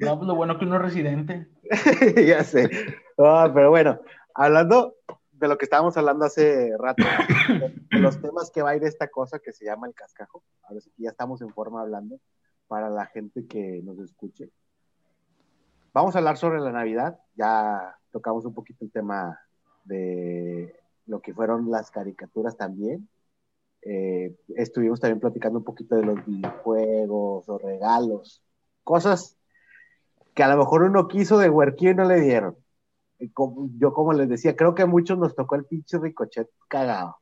no, 0.00 0.16
pues 0.16 0.26
lo 0.26 0.34
bueno 0.36 0.58
que 0.58 0.64
uno 0.64 0.76
es 0.76 0.82
residente. 0.82 1.48
ya 2.26 2.42
sé. 2.44 2.70
pero 3.14 3.68
bueno, 3.68 4.00
hablando 4.34 4.94
de 5.46 5.48
lo 5.48 5.58
que 5.58 5.64
estábamos 5.64 5.96
hablando 5.96 6.24
hace 6.24 6.76
rato, 6.76 7.04
de 7.90 7.98
los 8.00 8.20
temas 8.20 8.50
que 8.50 8.62
va 8.62 8.70
a 8.70 8.76
ir 8.76 8.82
esta 8.82 9.08
cosa 9.08 9.38
que 9.38 9.52
se 9.52 9.64
llama 9.64 9.86
el 9.86 9.94
cascajo, 9.94 10.42
a 10.64 10.72
ver 10.72 10.82
si 10.82 10.90
ya 10.98 11.10
estamos 11.10 11.40
en 11.40 11.50
forma 11.50 11.80
hablando, 11.80 12.18
para 12.66 12.90
la 12.90 13.06
gente 13.06 13.46
que 13.46 13.80
nos 13.84 13.98
escuche. 14.00 14.50
Vamos 15.92 16.14
a 16.14 16.18
hablar 16.18 16.36
sobre 16.36 16.60
la 16.60 16.72
Navidad, 16.72 17.20
ya 17.36 17.96
tocamos 18.10 18.44
un 18.44 18.54
poquito 18.54 18.84
el 18.84 18.90
tema 18.90 19.38
de 19.84 20.74
lo 21.06 21.20
que 21.20 21.32
fueron 21.32 21.70
las 21.70 21.92
caricaturas 21.92 22.56
también. 22.56 23.08
Eh, 23.82 24.36
estuvimos 24.56 24.98
también 24.98 25.20
platicando 25.20 25.60
un 25.60 25.64
poquito 25.64 25.94
de 25.94 26.04
los 26.04 26.26
videojuegos 26.26 27.48
o 27.48 27.58
regalos, 27.58 28.42
cosas 28.82 29.38
que 30.34 30.42
a 30.42 30.48
lo 30.48 30.56
mejor 30.56 30.82
uno 30.82 31.06
quiso 31.06 31.38
de 31.38 31.48
huerquío 31.48 31.92
y 31.92 31.94
no 31.94 32.04
le 32.04 32.20
dieron. 32.20 32.56
Yo 33.18 33.92
como 33.92 34.12
les 34.12 34.28
decía, 34.28 34.56
creo 34.56 34.74
que 34.74 34.82
a 34.82 34.86
muchos 34.86 35.18
nos 35.18 35.34
tocó 35.34 35.56
el 35.56 35.64
pinche 35.64 35.98
ricochet 35.98 36.48
cagado, 36.68 37.18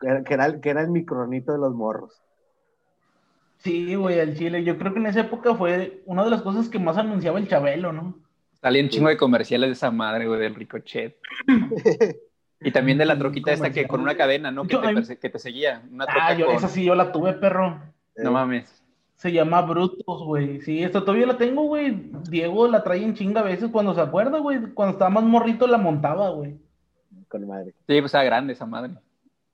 que 0.00 0.34
era, 0.34 0.60
que 0.60 0.70
era 0.70 0.82
el 0.82 0.90
micronito 0.90 1.52
de 1.52 1.58
los 1.58 1.74
morros. 1.74 2.22
Sí, 3.58 3.94
güey, 3.94 4.18
el 4.18 4.36
chile. 4.36 4.62
Yo 4.62 4.78
creo 4.78 4.92
que 4.92 5.00
en 5.00 5.06
esa 5.06 5.20
época 5.20 5.54
fue 5.54 6.02
una 6.06 6.24
de 6.24 6.30
las 6.30 6.42
cosas 6.42 6.68
que 6.68 6.78
más 6.78 6.96
anunciaba 6.96 7.38
el 7.38 7.48
Chabelo, 7.48 7.92
¿no? 7.92 8.14
Salía 8.60 8.82
un 8.82 8.88
chingo 8.88 9.08
de 9.08 9.16
comerciales 9.16 9.68
de 9.68 9.72
esa 9.72 9.90
madre, 9.90 10.26
güey, 10.26 10.40
del 10.40 10.54
Ricochet. 10.54 11.16
y 12.60 12.70
también 12.70 12.98
de 12.98 13.04
la 13.04 13.18
troquita 13.18 13.52
esta 13.52 13.70
que 13.70 13.86
con 13.86 14.00
una 14.00 14.16
cadena, 14.16 14.50
¿no? 14.50 14.64
Que, 14.64 14.78
te, 14.78 15.18
que 15.18 15.30
te, 15.30 15.38
seguía. 15.38 15.82
Una 15.90 16.06
ah, 16.08 16.34
yo, 16.34 16.50
esa 16.50 16.68
sí 16.68 16.84
yo 16.84 16.94
la 16.94 17.12
tuve, 17.12 17.34
perro. 17.34 17.80
No 18.16 18.32
mames. 18.32 18.77
Se 19.18 19.32
llama 19.32 19.62
Brutus, 19.62 20.22
güey. 20.22 20.60
Sí, 20.60 20.80
esta 20.80 21.00
todavía 21.00 21.26
la 21.26 21.36
tengo, 21.36 21.64
güey. 21.64 22.12
Diego 22.30 22.68
la 22.68 22.84
trae 22.84 23.02
en 23.02 23.14
chinga 23.14 23.40
a 23.40 23.44
veces 23.44 23.68
cuando 23.72 23.92
se 23.92 24.00
acuerda, 24.00 24.38
güey. 24.38 24.72
Cuando 24.74 24.92
estaba 24.92 25.10
más 25.10 25.24
morrito 25.24 25.66
la 25.66 25.76
montaba, 25.76 26.30
güey. 26.30 26.56
Con 27.26 27.48
madre. 27.48 27.72
Sí, 27.72 28.00
pues 28.00 28.04
estaba 28.04 28.22
grande 28.22 28.52
esa 28.52 28.64
madre. 28.64 28.94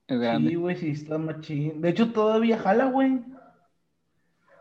Es 0.06 0.20
grande. 0.20 0.50
Sí, 0.50 0.56
güey, 0.56 0.76
sí, 0.76 0.90
está 0.90 1.16
machín. 1.16 1.80
De 1.80 1.88
hecho, 1.88 2.12
todavía 2.12 2.58
jala, 2.58 2.90
güey. 2.90 3.24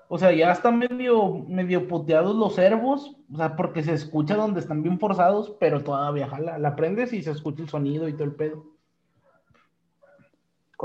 O 0.07 0.17
sea, 0.17 0.31
ya 0.31 0.53
están 0.53 0.79
medio, 0.79 1.45
medio 1.50 1.86
puteados 1.86 2.33
los 2.33 2.55
servos, 2.55 3.17
o 3.33 3.36
sea, 3.36 3.57
porque 3.57 3.83
se 3.83 3.93
escucha 3.93 4.38
donde 4.38 4.62
están 4.62 4.83
bien 4.83 5.00
forzados, 5.00 5.53
pero 5.60 5.83
todavía 5.83 6.29
jala. 6.29 6.57
La 6.60 6.77
prendes 6.77 7.12
y 7.12 7.22
se 7.22 7.31
escucha 7.31 7.62
el 7.62 7.67
sonido 7.67 8.07
y 8.07 8.13
todo 8.13 8.24
el 8.24 8.36
pedo. 8.36 8.63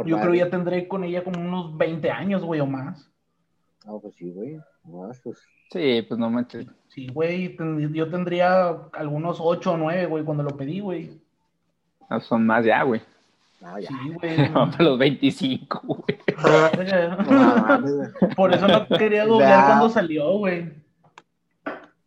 Yo 0.04 0.18
creo 0.18 0.32
que 0.32 0.38
ya 0.38 0.50
tendré 0.50 0.88
con 0.88 1.04
ella 1.04 1.22
como 1.22 1.40
unos 1.40 1.76
20 1.76 2.10
años, 2.10 2.42
güey, 2.42 2.60
o 2.60 2.66
más. 2.66 3.12
Ah, 3.88 3.97
pues 4.02 4.14
sí, 4.16 4.30
güey. 4.30 4.61
Pues... 5.23 5.38
Sí, 5.71 6.02
pues 6.07 6.21
no 6.21 6.28
me 6.28 6.45
Sí, 6.88 7.09
güey, 7.09 7.57
yo 7.92 8.11
tendría 8.11 8.68
algunos 8.92 9.38
8 9.40 9.73
o 9.73 9.76
9, 9.78 10.07
güey, 10.07 10.25
cuando 10.25 10.42
lo 10.42 10.54
pedí, 10.57 10.80
güey. 10.80 11.18
No, 12.11 12.21
son 12.21 12.45
más 12.45 12.66
ya, 12.66 12.83
güey. 12.83 13.00
Ah, 13.62 13.78
sí, 13.80 13.95
güey. 14.12 14.37
Para 14.52 14.85
los 14.85 14.99
25, 14.99 15.80
güey. 15.85 16.18
Por 18.37 18.54
eso 18.54 18.68
no 18.68 18.87
quería 18.88 19.25
doblar 19.25 19.66
cuando 19.66 19.88
salió, 19.88 20.37
güey. 20.38 20.71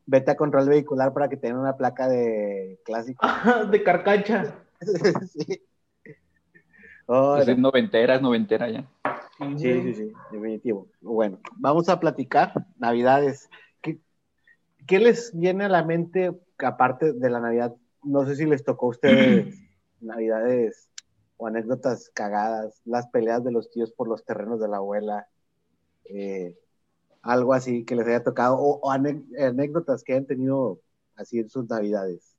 Vete 0.06 0.32
a 0.32 0.38
control 0.38 0.70
vehicular 0.70 1.14
para 1.14 1.30
que 1.30 1.38
tenga 1.38 1.60
una 1.60 1.78
placa 1.78 2.08
de 2.08 2.80
clásico. 2.86 3.26
de 3.72 3.84
carcacha. 3.84 4.54
sí. 5.28 5.64
Oh, 7.08 7.38
es 7.38 7.58
noventera, 7.58 8.16
es 8.16 8.22
noventera 8.22 8.70
ya. 8.70 8.86
Sí, 9.58 9.82
sí, 9.82 9.94
sí, 9.96 10.14
definitivo. 10.32 10.88
Bueno, 11.02 11.40
vamos 11.58 11.90
a 11.90 12.00
platicar 12.00 12.54
Navidades. 12.78 13.50
¿Qué, 13.82 14.00
¿Qué, 14.86 15.00
les 15.00 15.36
viene 15.36 15.66
a 15.66 15.70
la 15.70 15.84
mente, 15.84 16.32
aparte 16.60 17.14
de 17.14 17.30
la 17.30 17.40
Navidad? 17.40 17.76
No 18.04 18.26
sé 18.26 18.36
si 18.36 18.46
les 18.46 18.64
tocó 18.64 18.88
a 18.88 18.90
ustedes 18.90 19.56
Navidades 20.00 20.90
o 21.38 21.48
anécdotas 21.48 22.12
cagadas, 22.14 22.82
las 22.86 23.08
peleas 23.08 23.44
de 23.44 23.52
los 23.52 23.72
tíos 23.72 23.92
por 23.92 24.08
los 24.08 24.24
terrenos 24.24 24.60
de 24.60 24.68
la 24.68 24.78
abuela, 24.78 25.28
eh, 26.06 26.56
algo 27.24 27.54
así 27.56 27.84
que 27.84 27.96
les 27.96 28.08
haya 28.08 28.24
tocado, 28.24 28.58
o, 28.60 28.92
anécdotas 28.92 30.04
que 30.04 30.14
hayan 30.14 30.28
tenido 30.28 30.82
así 31.16 31.40
en 31.40 31.50
sus 31.50 31.68
navidades. 31.68 32.31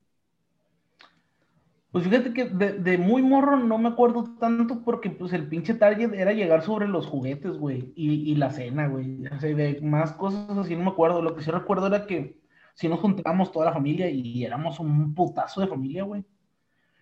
Pues 1.93 2.05
fíjate 2.05 2.33
que 2.33 2.47
de, 2.47 2.99
muy 2.99 3.23
morro 3.23 3.59
no 3.59 3.77
me 3.79 3.91
acuerdo 3.91 4.25
tanto 4.41 4.83
porque 4.83 5.11
pues 5.11 5.33
el 5.35 5.47
pinche 5.47 5.75
target 5.75 6.15
era 6.15 6.33
llegar 6.33 6.63
sobre 6.63 6.89
los 6.89 7.07
juguetes, 7.07 7.59
güey, 7.59 7.93
y, 7.95 8.35
la 8.35 8.51
cena, 8.51 8.89
güey. 8.89 9.27
O 9.27 9.39
sea, 9.39 9.55
de 9.55 9.79
más 9.83 10.13
cosas 10.13 10.57
así 10.57 10.75
no 10.75 10.85
me 10.85 10.91
acuerdo. 10.91 11.21
Lo 11.21 11.37
que 11.37 11.43
sí 11.43 11.51
recuerdo 11.51 11.87
era 11.87 12.07
que 12.07 12.41
si 12.75 12.89
nos 12.89 13.01
juntábamos 13.01 13.53
toda 13.53 13.67
la 13.67 13.75
familia 13.75 14.09
y 14.09 14.43
éramos 14.43 14.81
un 14.81 15.15
putazo 15.15 15.61
de 15.61 15.67
familia, 15.67 16.05
güey 16.05 16.25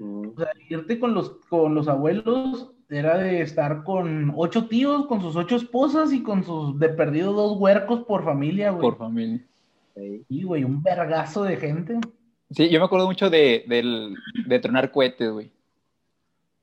Mm. 0.00 0.28
O 0.28 0.34
sea, 0.36 0.48
irte 0.68 0.98
con 0.98 1.14
los, 1.14 1.30
con 1.48 1.74
los 1.74 1.86
abuelos 1.86 2.72
era 2.88 3.18
de 3.18 3.42
estar 3.42 3.84
con 3.84 4.32
ocho 4.34 4.66
tíos, 4.66 5.06
con 5.06 5.20
sus 5.20 5.36
ocho 5.36 5.56
esposas 5.56 6.12
y 6.12 6.22
con 6.22 6.42
sus 6.42 6.78
de 6.78 6.88
perdido 6.88 7.32
dos 7.32 7.60
huercos 7.60 8.00
por 8.04 8.24
familia, 8.24 8.70
güey. 8.70 8.82
Por 8.82 8.98
familia. 8.98 9.46
Sí. 9.94 10.24
Y, 10.28 10.42
güey, 10.42 10.64
un 10.64 10.82
vergazo 10.82 11.44
de 11.44 11.56
gente. 11.56 12.00
Sí, 12.50 12.68
yo 12.68 12.80
me 12.80 12.86
acuerdo 12.86 13.06
mucho 13.06 13.30
de, 13.30 13.64
del, 13.68 14.16
de 14.46 14.58
tronar 14.58 14.90
cohetes, 14.90 15.30
güey. 15.30 15.50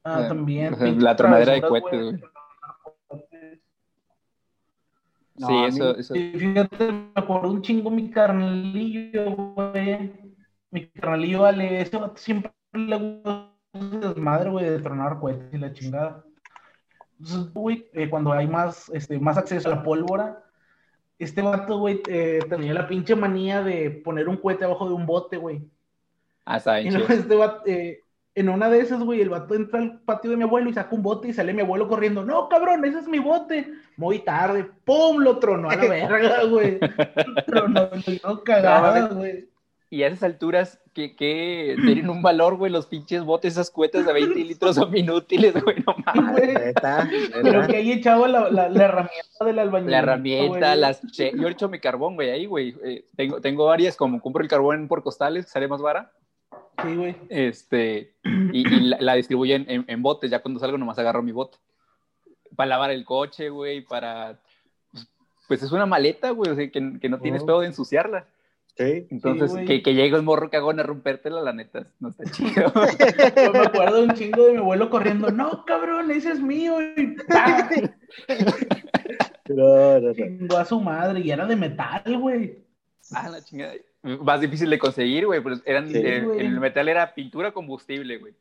Ah, 0.03 0.21
Eh, 0.23 0.27
también. 0.27 0.73
o 0.73 0.77
sea, 0.77 0.85
pinches 0.85 1.03
la 1.03 1.15
tronadera 1.15 1.53
de 1.53 1.61
cohetes, 1.61 2.21
No, 5.35 5.47
sí, 5.47 5.53
a 5.53 5.61
mí- 5.61 5.67
eso, 5.67 5.97
eso. 5.97 6.15
Y 6.15 6.31
fíjate, 6.31 6.91
me 6.91 7.11
acuerdo 7.15 7.51
un 7.51 7.61
chingo 7.61 7.91
mi 7.91 8.09
carnalillo, 8.09 9.35
güey. 9.35 10.11
Mi 10.71 10.87
carnalillo, 10.87 11.41
vale, 11.41 11.81
ese 11.81 11.95
vato 11.97 12.17
siempre 12.17 12.51
le 12.73 12.97
gusta 12.97 13.51
desmadre, 13.73 14.49
güey, 14.49 14.65
de 14.69 14.79
tronar 14.79 15.19
cohetes 15.19 15.53
y 15.53 15.57
la 15.57 15.71
chingada. 15.73 16.23
Entonces, 17.19 17.53
güey, 17.53 17.87
eh, 17.93 18.09
cuando 18.09 18.31
hay 18.31 18.47
más, 18.47 18.89
este, 18.89 19.19
más 19.19 19.37
acceso 19.37 19.71
a 19.71 19.75
la 19.75 19.83
pólvora, 19.83 20.43
este 21.19 21.41
vato, 21.41 21.79
güey, 21.79 22.01
eh, 22.09 22.39
tenía 22.49 22.73
la 22.73 22.87
pinche 22.87 23.15
manía 23.15 23.61
de 23.63 23.89
poner 23.91 24.27
un 24.27 24.37
cohete 24.37 24.65
abajo 24.65 24.87
de 24.87 24.95
un 24.95 25.05
bote, 25.05 25.37
güey. 25.37 25.61
Ah, 26.49 26.57
está 26.57 26.79
Y 26.79 26.83
bien 26.83 26.93
luego 26.95 27.09
chido. 27.09 27.19
este 27.21 27.35
vato, 27.35 27.63
eh, 27.65 28.03
en 28.35 28.49
una 28.49 28.69
de 28.69 28.79
esas, 28.79 29.01
güey, 29.03 29.19
el 29.21 29.29
vato 29.29 29.53
entra 29.55 29.79
al 29.79 29.99
patio 30.01 30.29
de 30.31 30.37
mi 30.37 30.43
abuelo 30.43 30.69
y 30.69 30.73
saca 30.73 30.95
un 30.95 31.01
bote 31.03 31.27
y 31.27 31.33
sale 31.33 31.53
mi 31.53 31.61
abuelo 31.61 31.87
corriendo. 31.87 32.23
No, 32.23 32.47
cabrón, 32.49 32.85
ese 32.85 32.99
es 32.99 33.07
mi 33.07 33.19
bote. 33.19 33.67
Muy 33.97 34.19
tarde, 34.19 34.65
¡pum! 34.85 35.17
Lo 35.17 35.39
tronó 35.39 35.69
a 35.69 35.75
la 35.75 35.85
verga, 35.89 36.43
güey. 36.45 36.79
Lo 36.79 37.43
tronó, 37.45 37.89
lo 37.91 38.11
hizo 38.13 38.43
cagada, 38.43 38.99
No, 39.09 39.15
güey. 39.15 39.49
Y 39.89 40.03
a 40.03 40.07
esas 40.07 40.23
alturas, 40.23 40.81
que, 40.93 41.15
que 41.15 41.77
tienen 41.85 42.09
un 42.09 42.21
valor, 42.21 42.57
güey, 42.57 42.69
los 42.71 42.87
pinches 42.87 43.23
botes, 43.23 43.53
esas 43.53 43.71
cuetas 43.71 44.05
de 44.05 44.11
20 44.13 44.35
litros 44.43 44.75
son 44.75 44.95
inútiles, 44.95 45.53
güey, 45.63 45.77
no 45.85 45.95
mames. 46.05 46.73
Pero 47.41 47.65
que 47.67 47.77
ahí 47.77 47.91
echaba 47.93 48.27
la, 48.27 48.49
la, 48.51 48.67
la 48.69 48.83
herramienta 48.83 49.45
del 49.45 49.59
albañil. 49.59 49.91
La 49.91 49.99
herramienta, 49.99 50.67
güey. 50.69 50.79
las 50.79 51.01
che- 51.11 51.31
yo 51.37 51.47
echo 51.47 51.69
mi 51.69 51.79
carbón, 51.79 52.15
güey, 52.15 52.29
ahí, 52.31 52.45
güey. 52.45 52.75
Eh, 52.83 53.05
tengo, 53.15 53.39
tengo 53.41 53.65
varias, 53.65 53.95
como 53.95 54.21
compro 54.21 54.43
el 54.43 54.49
carbón 54.49 54.87
por 54.89 55.03
costales, 55.03 55.47
sale 55.49 55.67
más 55.69 55.81
vara. 55.81 56.11
Sí, 56.83 56.95
güey. 56.95 57.15
Este, 57.29 58.13
y, 58.23 58.59
y 58.67 58.79
la, 58.81 58.97
la 58.99 59.13
distribuyo 59.15 59.55
en, 59.55 59.65
en- 59.69 59.85
en 59.87 60.01
botes, 60.03 60.29
ya 60.29 60.39
cuando 60.41 60.59
salgo 60.59 60.77
nomás 60.77 60.99
agarro 60.99 61.23
mi 61.23 61.31
bote. 61.31 61.57
Para 62.55 62.69
lavar 62.69 62.91
el 62.91 63.03
coche, 63.05 63.49
güey, 63.49 63.81
para... 63.81 64.39
pues, 64.91 65.07
Pues 65.47 65.63
es 65.63 65.71
una 65.71 65.85
maleta, 65.85 66.29
güey, 66.31 66.51
o 66.51 66.55
sea, 66.55 66.69
que, 66.69 66.99
que 66.99 67.09
no 67.09 67.19
tienes 67.19 67.41
Oh. 67.43 67.45
pedo 67.45 67.59
de 67.61 67.67
ensuciarla. 67.67 68.25
Sí. 68.77 69.07
Entonces, 69.09 69.65
que, 69.65 69.81
que 69.81 69.95
llegue 69.95 70.19
un 70.19 70.25
morro 70.25 70.51
cagón 70.51 70.79
a 70.79 70.83
rompértela, 70.83 71.41
la 71.41 71.51
neta, 71.51 71.87
no 71.99 72.09
está 72.09 72.25
chido. 72.25 72.71
Yo 73.35 73.51
me 73.51 73.59
acuerdo 73.59 74.03
un 74.03 74.13
chingo 74.13 74.45
de 74.45 74.51
mi 74.51 74.57
abuelo 74.59 74.91
corriendo. 74.91 75.31
No, 75.31 75.65
cabrón, 75.65 76.11
ese 76.11 76.31
es 76.33 76.39
mío. 76.39 76.77
Y 76.95 77.15
¡pam! 77.27 77.69
No, 79.49 79.99
no, 79.99 79.99
no. 80.09 80.13
chingó 80.13 80.57
a 80.57 80.65
su 80.65 80.79
madre. 80.81 81.21
Y 81.21 81.31
era 81.31 81.45
de 81.45 81.55
metal, 81.55 82.03
güey. 82.19 82.59
ah, 83.13 83.29
la 83.29 83.41
chingada. 83.41 83.73
Más 84.21 84.41
difícil 84.41 84.69
de 84.69 84.79
conseguir, 84.79 85.25
güey, 85.25 85.41
pues 85.41 85.61
eran, 85.65 85.87
Sí, 85.89 85.97
eh, 85.97 86.21
güey. 86.21 86.39
el 86.39 86.59
metal 86.59 86.87
era 86.89 87.13
pintura 87.13 87.51
combustible, 87.51 88.17
güey. 88.17 88.33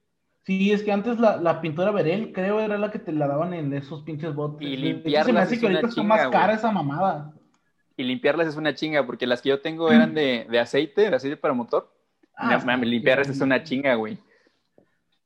Sí, 0.44 0.70
es 0.72 0.82
que 0.84 0.92
antes 0.92 1.18
la, 1.18 1.38
la 1.38 1.60
pintura 1.60 1.90
Verel, 1.90 2.32
creo, 2.32 2.60
era 2.60 2.78
la 2.78 2.90
que 2.92 3.00
te 3.00 3.10
la 3.12 3.26
daban 3.26 3.52
en 3.52 3.72
esos 3.74 4.02
pinches 4.02 4.34
botes. 4.34 4.66
Y 4.66 4.76
Se 4.76 4.76
me 4.80 4.86
limpiarlas 4.88 5.44
hace 5.46 5.54
es 5.56 5.60
que 5.60 5.66
ahorita 5.66 5.80
una 5.80 5.88
está 5.88 6.00
chinga, 6.00 6.16
más 6.16 6.28
cara 6.28 6.46
güey. 6.46 6.56
esa 6.56 6.70
mamada. 6.70 7.32
Y 7.96 8.04
limpiarlas 8.04 8.46
es 8.48 8.56
una 8.56 8.74
chinga, 8.74 9.04
porque 9.06 9.26
las 9.26 9.42
que 9.42 9.48
yo 9.48 9.60
tengo 9.60 9.90
eran 9.90 10.14
de, 10.14 10.46
de 10.48 10.58
aceite, 10.60 11.10
de 11.10 11.16
aceite 11.16 11.36
para 11.36 11.54
motor. 11.54 11.92
Ah, 12.36 12.58
No 12.58 12.64
mames, 12.64 12.88
limpiarlas 12.90 13.28
es 13.28 13.40
una 13.40 13.64
chinga, 13.64 13.94
güey. 13.94 14.18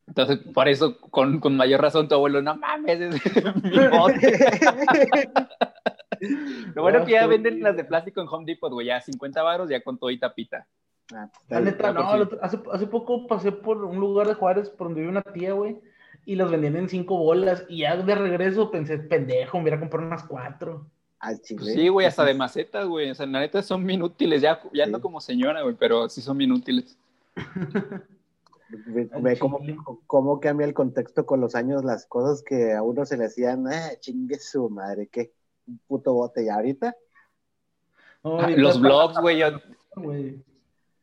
Entonces, 0.06 0.38
por 0.38 0.68
eso, 0.68 0.98
con, 0.98 1.38
con 1.38 1.56
mayor 1.56 1.82
razón, 1.82 2.08
tu 2.08 2.14
abuelo, 2.14 2.40
no 2.42 2.56
mames, 2.56 3.00
es 3.00 3.14
mi 3.62 3.88
bote. 3.88 4.38
Lo 6.74 6.82
bueno 6.82 7.04
que 7.04 7.12
ya 7.12 7.26
venden 7.26 7.62
las 7.62 7.76
de 7.76 7.84
plástico 7.84 8.20
en 8.20 8.28
Home 8.28 8.44
Depot, 8.46 8.72
güey, 8.72 8.86
ya 8.88 9.00
50 9.00 9.42
baros, 9.42 9.68
ya 9.70 9.82
con 9.82 9.98
todo 9.98 10.10
y 10.10 10.18
tapita. 10.18 10.66
Ah, 11.14 11.28
La 11.48 11.60
neta, 11.60 11.92
no, 11.92 12.02
hace, 12.40 12.60
hace 12.70 12.86
poco 12.86 13.26
pasé 13.26 13.52
por 13.52 13.84
un 13.84 13.98
lugar 13.98 14.28
de 14.28 14.34
Juárez 14.34 14.70
por 14.70 14.88
donde 14.88 15.00
vive 15.00 15.10
una 15.10 15.22
tía, 15.22 15.52
güey, 15.54 15.80
y 16.24 16.36
las 16.36 16.50
vendían 16.50 16.76
en 16.76 16.88
cinco 16.88 17.16
bolas, 17.16 17.64
y 17.68 17.78
ya 17.78 17.96
de 17.96 18.14
regreso 18.14 18.70
pensé, 18.70 18.98
pendejo, 18.98 19.58
me 19.58 19.70
voy 19.70 19.76
a 19.76 19.80
comprar 19.80 20.04
unas 20.04 20.24
cuatro. 20.24 20.86
Pues 21.20 21.74
sí, 21.74 21.88
güey, 21.88 22.06
hasta 22.06 22.24
de 22.24 22.32
macetas, 22.32 22.86
güey. 22.86 23.10
O 23.10 23.14
sea, 23.14 23.26
la 23.26 23.40
neta 23.40 23.62
son 23.62 23.88
inútiles, 23.90 24.40
ya, 24.40 24.58
ya 24.72 24.84
ando 24.84 24.98
Sí. 24.98 25.02
como 25.02 25.20
señora, 25.20 25.62
güey, 25.62 25.74
pero 25.78 26.08
sí 26.08 26.22
son 26.22 26.40
inútiles. 26.40 26.96
Ve, 28.86 29.36
cómo, 29.38 29.60
cómo 30.06 30.40
cambia 30.40 30.64
el 30.64 30.74
contexto 30.74 31.26
con 31.26 31.40
los 31.40 31.54
años, 31.56 31.84
las 31.84 32.06
cosas 32.06 32.42
que 32.42 32.72
a 32.72 32.82
uno 32.82 33.04
se 33.04 33.16
le 33.16 33.24
hacían, 33.24 33.66
ah, 33.66 33.90
chingue 33.98 34.38
su 34.38 34.70
madre, 34.70 35.08
qué 35.08 35.32
un 35.66 35.78
puto 35.86 36.12
bote. 36.14 36.44
Y 36.44 36.48
ahorita, 36.48 36.94
No, 38.24 38.38
Ah, 38.38 38.42
ahorita 38.44 38.60
los 38.60 38.80
blogs, 38.80 39.18
güey, 39.20 39.38
yo, 39.38 39.48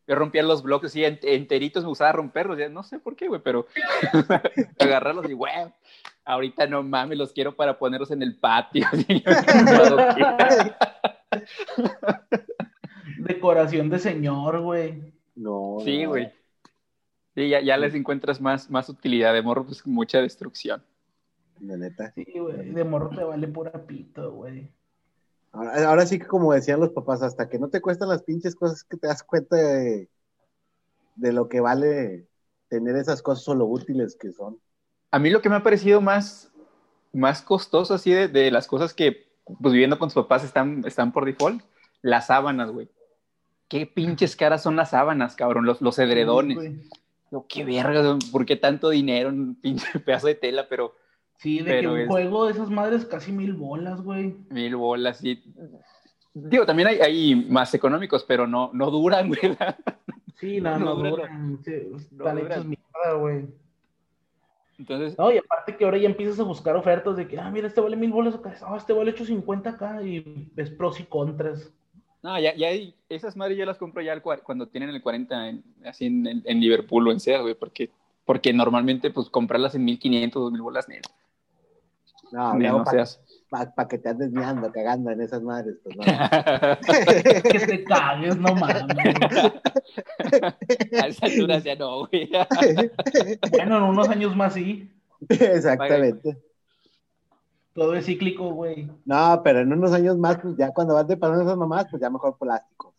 yo 0.07 0.15
rompía 0.15 0.43
los 0.43 0.61
blogs 0.63 0.95
ent- 0.95 1.19
enteritos, 1.23 1.83
me 1.83 1.89
gustaba 1.89 2.11
romperlos, 2.11 2.57
ya 2.57 2.69
no 2.69 2.83
sé 2.83 2.99
por 2.99 3.15
qué, 3.15 3.27
güey, 3.27 3.41
pero 3.43 3.65
agarrarlos 4.79 5.29
y, 5.29 5.33
güey, 5.33 5.51
ahorita 6.25 6.67
no 6.67 6.83
mames, 6.83 7.17
los 7.17 7.33
quiero 7.33 7.55
para 7.55 7.77
ponerlos 7.79 8.11
en 8.11 8.21
el 8.21 8.37
patio. 8.37 8.85
Decoración 13.17 13.89
de 13.89 13.99
señor, 13.99 14.61
güey. 14.61 15.13
no. 15.35 15.77
sí, 15.83 16.03
no. 16.03 16.09
güey. 16.09 16.31
Sí, 17.35 17.49
ya, 17.49 17.61
ya 17.61 17.77
les 17.77 17.93
encuentras 17.93 18.41
más, 18.41 18.69
más 18.69 18.89
utilidad 18.89 19.31
de 19.33 19.41
morro, 19.43 19.65
pues 19.65 19.85
mucha 19.85 20.19
destrucción. 20.21 20.83
La 21.61 21.77
neta. 21.77 22.11
Sí, 22.11 22.25
güey. 22.35 22.71
De 22.71 22.83
morro 22.83 23.09
te 23.09 23.23
vale 23.23 23.47
pura 23.47 23.85
pito, 23.85 24.31
güey. 24.31 24.69
Ahora, 25.51 25.89
ahora 25.89 26.05
sí 26.05 26.19
que 26.19 26.27
como 26.27 26.53
decían 26.53 26.79
los 26.79 26.91
papás, 26.91 27.21
hasta 27.21 27.49
que 27.49 27.59
no 27.59 27.69
te 27.69 27.81
cuestan 27.81 28.09
las 28.09 28.23
pinches 28.23 28.55
cosas 28.55 28.83
que 28.83 28.97
te 28.97 29.07
das 29.07 29.23
cuenta 29.23 29.55
de, 29.55 30.09
de 31.15 31.31
lo 31.31 31.49
que 31.49 31.59
vale 31.59 32.27
tener 32.69 32.95
esas 32.95 33.21
cosas 33.21 33.47
o 33.47 33.55
lo 33.55 33.65
útiles 33.65 34.15
que 34.15 34.31
son. 34.31 34.59
A 35.11 35.19
mí 35.19 35.29
lo 35.29 35.41
que 35.41 35.49
me 35.49 35.55
ha 35.55 35.63
parecido 35.63 36.01
más, 36.01 36.51
más 37.13 37.41
costoso 37.41 37.93
así 37.93 38.11
de, 38.11 38.27
de 38.27 38.51
las 38.51 38.67
cosas 38.67 38.93
que, 38.93 39.27
pues 39.61 39.73
viviendo 39.73 39.97
con 39.97 40.09
tus 40.09 40.15
papás 40.15 40.43
están, 40.43 40.83
están 40.85 41.11
por 41.11 41.25
default, 41.25 41.63
las 42.01 42.27
sábanas, 42.27 42.71
güey. 42.71 42.89
Qué 43.67 43.85
pinches 43.85 44.35
caras 44.35 44.63
son 44.63 44.75
las 44.75 44.91
sábanas, 44.91 45.35
cabrón, 45.35 45.65
los, 45.65 45.81
los 45.81 45.97
edredones. 45.99 46.59
Sí, 46.59 46.89
qué 47.49 47.65
verga, 47.65 48.17
¿por 48.31 48.45
qué 48.45 48.55
tanto 48.55 48.89
dinero 48.89 49.29
en 49.29 49.39
un 49.41 49.55
pinche 49.55 49.87
pedazo 50.05 50.27
de 50.27 50.35
tela? 50.35 50.67
Pero 50.69 50.95
Sí, 51.37 51.59
de 51.59 51.65
Pero 51.65 51.89
que 51.91 51.95
un 51.95 52.01
es- 52.01 52.07
juego 52.07 52.45
de 52.45 52.51
esas 52.53 52.69
madres 52.69 53.05
casi 53.05 53.31
mil 53.31 53.53
bolas, 53.53 54.01
güey. 54.01 54.35
mil 54.49 54.75
bolas 54.75 55.23
y... 55.23 55.41
Digo, 56.33 56.65
también 56.65 56.87
hay, 56.89 56.99
hay 56.99 57.35
más 57.35 57.73
económicos, 57.73 58.23
pero 58.23 58.45
no, 58.47 58.69
no 58.73 58.91
duran, 58.91 59.27
güey. 59.29 59.39
Sí, 60.35 60.61
No 60.61 60.77
no, 60.77 60.95
duran. 60.95 61.11
duran. 61.11 61.59
Sí, 61.65 61.71
No 61.91 61.97
están 61.97 62.37
hechos 62.37 62.49
duran. 62.49 62.69
mierda, 62.69 63.13
güey. 63.19 63.45
Entonces, 64.79 65.17
No, 65.17 65.31
y 65.31 65.37
aparte 65.39 65.75
que 65.75 65.85
ahora 65.85 65.97
ya 65.97 66.07
empiezas 66.07 66.39
a 66.39 66.43
buscar 66.43 66.75
ofertas 66.75 67.15
de 67.17 67.27
que, 67.27 67.39
ah, 67.39 67.49
mira, 67.49 67.67
este 67.67 67.81
vale 67.81 67.95
mil 67.95 68.11
bolas 68.11 68.35
acá, 68.35 68.55
ah, 68.61 68.75
este 68.77 68.93
vale 68.93 69.11
850 69.11 69.69
acá, 69.71 70.03
y 70.03 70.49
ves 70.53 70.69
pros 70.69 70.99
y 70.99 71.03
contras. 71.05 71.71
no, 72.21 72.39
ya, 72.39 72.53
ya 72.55 72.67
hay, 72.67 72.93
esas 73.09 73.35
madres 73.35 73.57
yo 73.57 73.65
las 73.65 73.77
compro 73.79 74.01
ya 74.03 74.21
cua- 74.21 74.41
cuando 74.43 74.67
tienen 74.67 74.89
el 74.89 75.01
40 75.01 75.49
en, 75.49 75.63
así 75.85 76.05
en, 76.05 76.27
en- 76.27 76.43
en 76.45 76.59
Liverpool 76.59 77.07
o 77.07 77.11
en 77.11 77.19
Sears, 77.19 77.41
güey, 77.41 77.55
porque, 77.55 77.89
porque 78.25 78.53
normalmente 78.53 79.09
pues 79.09 79.29
comprarlas 79.29 79.73
en 79.73 79.85
1500, 79.85 80.41
2000 80.43 80.61
bolas, 80.61 80.87
neta. 80.89 81.09
No, 82.31 82.83
para 82.83 82.91
seas. 83.05 83.21
que 83.89 83.97
te 83.97 84.09
andes 84.09 84.31
meando, 84.31 84.71
cagando 84.71 85.11
en 85.11 85.21
esas 85.21 85.41
madres. 85.41 85.75
Pues, 85.83 85.95
no. 85.95 86.03
Que 87.51 87.59
te 87.65 87.83
cagues, 87.83 88.37
no 88.37 88.53
mames. 88.55 88.85
A 91.01 91.07
esa 91.07 91.25
altura 91.25 91.59
ya 91.59 91.75
no, 91.75 92.07
güey. 92.07 92.29
Bueno, 93.51 93.77
en 93.77 93.83
unos 93.83 94.09
años 94.09 94.35
más 94.35 94.53
sí. 94.53 94.91
Exactamente. 95.29 96.37
Todo 97.73 97.93
es 97.95 98.05
cíclico, 98.05 98.49
güey. 98.51 98.89
No, 99.05 99.41
pero 99.43 99.59
en 99.61 99.71
unos 99.71 99.93
años 99.93 100.17
más, 100.17 100.37
pues 100.41 100.57
ya 100.57 100.71
cuando 100.71 100.95
vas 100.95 101.07
de 101.07 101.15
pasando 101.15 101.43
esas 101.43 101.57
mamás, 101.57 101.85
pues 101.89 102.01
ya 102.01 102.09
mejor 102.09 102.37
plásticos. 102.37 102.93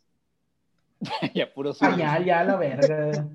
ya 1.35 1.53
puro 1.53 1.71
Ah, 1.71 1.75
sueño. 1.75 1.97
ya, 1.99 2.21
ya, 2.21 2.45
la 2.45 2.57
verga. 2.57 3.27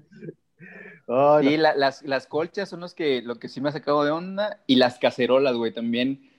Oh, 1.08 1.40
no. 1.42 1.50
Sí, 1.50 1.58
la- 1.58 1.76
las, 1.76 2.02
las 2.04 2.28
colchas 2.28 2.70
son 2.70 2.80
los 2.80 2.94
que, 2.94 3.22
lo 3.22 3.36
que 3.36 3.50
sí 3.50 3.60
me 3.62 3.70
ha 3.70 3.72
sacado 3.74 4.04
de 4.06 4.12
onda 4.12 4.60
y 4.68 4.76
las 4.78 5.00
cacerolas, 5.00 5.56
güey, 5.56 5.74
también. 5.74 6.30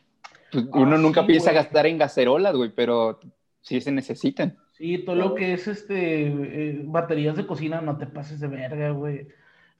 Pues, 0.50 0.64
Ah, 0.72 0.78
uno 0.78 0.96
nunca 0.98 1.20
sí, 1.22 1.26
piensa 1.28 1.50
güey. 1.50 1.62
gastar 1.62 1.86
en 1.86 1.98
cacerolas, 1.98 2.54
güey, 2.56 2.70
pero 2.74 3.20
sí 3.60 3.80
se 3.80 3.92
necesitan. 3.92 4.56
Sí, 4.72 4.98
todo 4.98 5.16
lo 5.16 5.34
que 5.34 5.52
es 5.52 5.68
este 5.68 6.26
eh, 6.26 6.80
baterías 6.84 7.36
de 7.36 7.46
cocina, 7.46 7.80
no 7.80 7.96
te 7.98 8.06
pases 8.06 8.40
de 8.40 8.48
verga, 8.48 8.90
güey. 8.90 9.28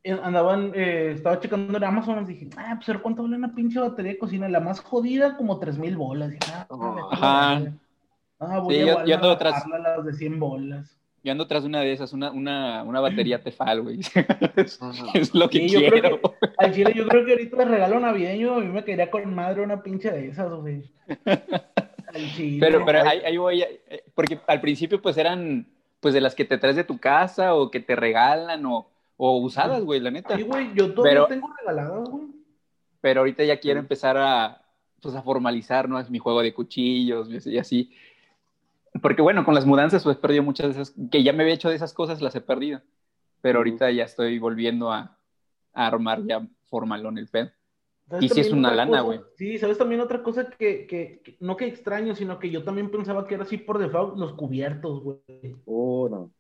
Eh, 0.04 0.18
Andaban, 0.22 0.70
eh, 0.74 1.12
estaba 1.14 1.40
checando 1.40 1.76
en 1.78 1.82
Amazon, 1.84 2.24
dije, 2.26 2.48
ah, 2.58 2.74
pues 2.76 2.88
a 2.88 2.92
ver 2.92 3.02
cuánto 3.02 3.22
vale 3.22 3.36
una 3.36 3.54
pinche 3.54 3.80
batería 3.80 4.12
de 4.12 4.18
cocina. 4.18 4.48
La 4.48 4.60
más 4.60 4.80
jodida, 4.80 5.36
como 5.36 5.58
tres 5.58 5.78
mil 5.78 5.96
bolas. 5.96 6.30
Dije, 6.30 6.52
ah, 6.52 6.66
Oh, 6.68 7.08
ajá. 7.10 7.72
Ah, 8.38 8.58
voy 8.60 8.74
Sí, 8.74 8.80
a 8.82 9.04
yo- 9.04 9.14
ando 9.14 9.30
a 9.30 9.38
tras- 9.38 9.52
bajarla 9.54 9.76
a 9.76 9.96
las 9.96 10.04
de 10.06 10.12
100 10.12 10.38
bolas. 10.38 10.96
Yo 11.24 11.32
ando 11.32 11.46
tras 11.48 11.64
una 11.64 11.80
de 11.80 11.92
esas, 11.92 12.12
una, 12.12 12.30
una, 12.30 12.82
una 12.84 13.00
batería 13.00 13.40
Tefal, 13.42 13.80
güey. 13.82 14.00
es, 15.14 15.34
lo 15.34 15.48
que 15.50 15.60
Sí, 15.60 15.68
yo 15.70 15.80
quiero. 15.80 15.96
creo 16.20 16.20
que- 16.20 16.48
Al 16.58 16.72
chile, 16.72 16.92
yo 16.94 17.08
creo 17.08 17.24
que 17.24 17.32
ahorita 17.32 17.56
de 17.56 17.64
regalo 17.64 17.98
navideño 17.98 18.54
a 18.54 18.60
mí 18.60 18.66
me 18.66 18.84
quedaría 18.84 19.10
con 19.10 19.34
madre 19.34 19.62
una 19.62 19.82
pinche 19.82 20.10
de 20.10 20.28
esas, 20.28 20.52
güey. 20.52 20.84
Al 22.14 22.32
chile. 22.36 22.58
Pero, 22.60 22.84
pero 22.84 23.00
ahí, 23.08 23.18
ahí 23.24 23.36
voy, 23.36 23.62
eh, 23.62 24.04
porque 24.14 24.38
al 24.46 24.60
principio 24.60 25.02
pues 25.02 25.16
eran 25.16 25.66
pues 26.00 26.14
de 26.14 26.20
las 26.20 26.34
que 26.34 26.44
te 26.44 26.58
traes 26.58 26.76
de 26.76 26.84
tu 26.84 26.98
casa 26.98 27.54
o 27.54 27.70
que 27.70 27.80
te 27.80 27.96
regalan 27.96 28.64
o, 28.66 28.86
o 29.16 29.38
usadas, 29.38 29.82
güey, 29.82 30.00
la 30.00 30.10
neta. 30.10 30.36
Sí, 30.36 30.42
güey, 30.42 30.68
yo 30.74 30.92
todavía 30.92 31.20
Pero- 31.20 31.26
tengo 31.26 31.50
regaladas, 31.58 32.08
güey. 32.10 32.26
Pero 33.00 33.20
ahorita 33.20 33.42
ya 33.44 33.58
quiero 33.58 33.80
empezar 33.80 34.16
a, 34.18 34.62
pues, 35.00 35.14
a 35.14 35.22
formalizar, 35.22 35.88
¿no? 35.88 35.98
Es 35.98 36.08
mi 36.10 36.18
juego 36.18 36.40
de 36.42 36.54
cuchillos 36.54 37.28
y 37.46 37.58
así. 37.58 37.90
Porque 39.02 39.22
bueno, 39.22 39.44
con 39.44 39.54
las 39.54 39.66
mudanzas 39.66 40.04
pues 40.04 40.16
he 40.16 40.20
perdido 40.20 40.42
muchas 40.42 40.74
de 40.74 40.82
esas, 40.82 40.94
que 41.10 41.22
ya 41.22 41.32
me 41.32 41.42
había 41.42 41.54
hecho 41.54 41.68
de 41.68 41.76
esas 41.76 41.92
cosas, 41.92 42.20
las 42.20 42.34
he 42.34 42.40
perdido. 42.40 42.80
Pero 43.40 43.58
ahorita 43.58 43.90
ya 43.90 44.04
estoy 44.04 44.38
volviendo 44.38 44.92
a, 44.92 45.18
a 45.72 45.86
armar 45.86 46.24
ya 46.24 46.46
formalón 46.66 47.18
el 47.18 47.28
pedo. 47.28 47.50
¿Sabes 48.08 48.24
Y 48.24 48.28
sí 48.28 48.40
es 48.40 48.52
una 48.52 48.74
lana, 48.74 49.00
güey. 49.00 49.20
Sí, 49.36 49.58
¿sabes 49.58 49.78
también 49.78 50.00
otra 50.00 50.22
cosa 50.22 50.48
que, 50.50 50.86
que, 50.86 51.20
que- 51.24 51.36
no 51.40 51.56
que 51.56 51.66
extraño, 51.66 52.14
sino 52.14 52.38
que 52.38 52.50
yo 52.50 52.62
también 52.62 52.90
pensaba 52.90 53.26
que 53.26 53.34
era 53.34 53.44
así 53.44 53.56
por 53.58 53.78
default, 53.78 54.16
los 54.18 54.34
cubiertos, 54.34 55.02
güey. 55.02 55.56
Uh, 55.64 56.08
no. 56.08 56.30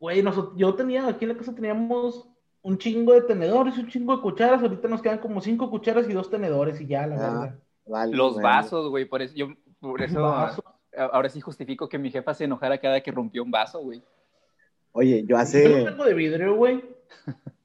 Güey, 0.00 0.22
nosotros, 0.22 0.54
yo 0.56 0.74
tenía, 0.74 1.06
aquí 1.06 1.24
en 1.24 1.30
la 1.30 1.36
casa 1.36 1.54
teníamos 1.54 2.28
un 2.62 2.78
chingo 2.78 3.12
de 3.12 3.22
tenedores, 3.22 3.76
un 3.78 3.88
chingo 3.88 4.16
de 4.16 4.22
cucharas, 4.22 4.62
ahorita 4.62 4.88
nos 4.88 5.02
quedan 5.02 5.18
como 5.18 5.40
cinco 5.40 5.70
cucharas 5.70 6.08
y 6.08 6.12
dos 6.12 6.30
tenedores 6.30 6.80
y 6.80 6.86
ya, 6.86 7.06
la 7.06 7.14
Ah, 7.16 7.18
verdad. 7.18 7.58
Vale, 7.86 8.16
Los 8.16 8.40
vasos, 8.40 8.88
güey, 8.88 9.04
por 9.04 9.22
eso, 9.22 9.34
yo, 9.34 9.48
por 9.80 10.00
eso 10.02 10.20
ahora 10.96 11.28
sí 11.28 11.40
justifico 11.40 11.88
que 11.88 11.98
mi 11.98 12.10
jefa 12.10 12.34
se 12.34 12.44
enojara 12.44 12.78
cada 12.78 13.00
que 13.00 13.10
rompió 13.10 13.42
un 13.42 13.50
vaso, 13.50 13.80
güey. 13.80 14.02
Oye, 14.92 15.24
yo 15.26 15.36
hace. 15.38 15.84
tengo 15.84 16.04
de 16.04 16.14
vidrio, 16.14 16.54
güey, 16.56 16.84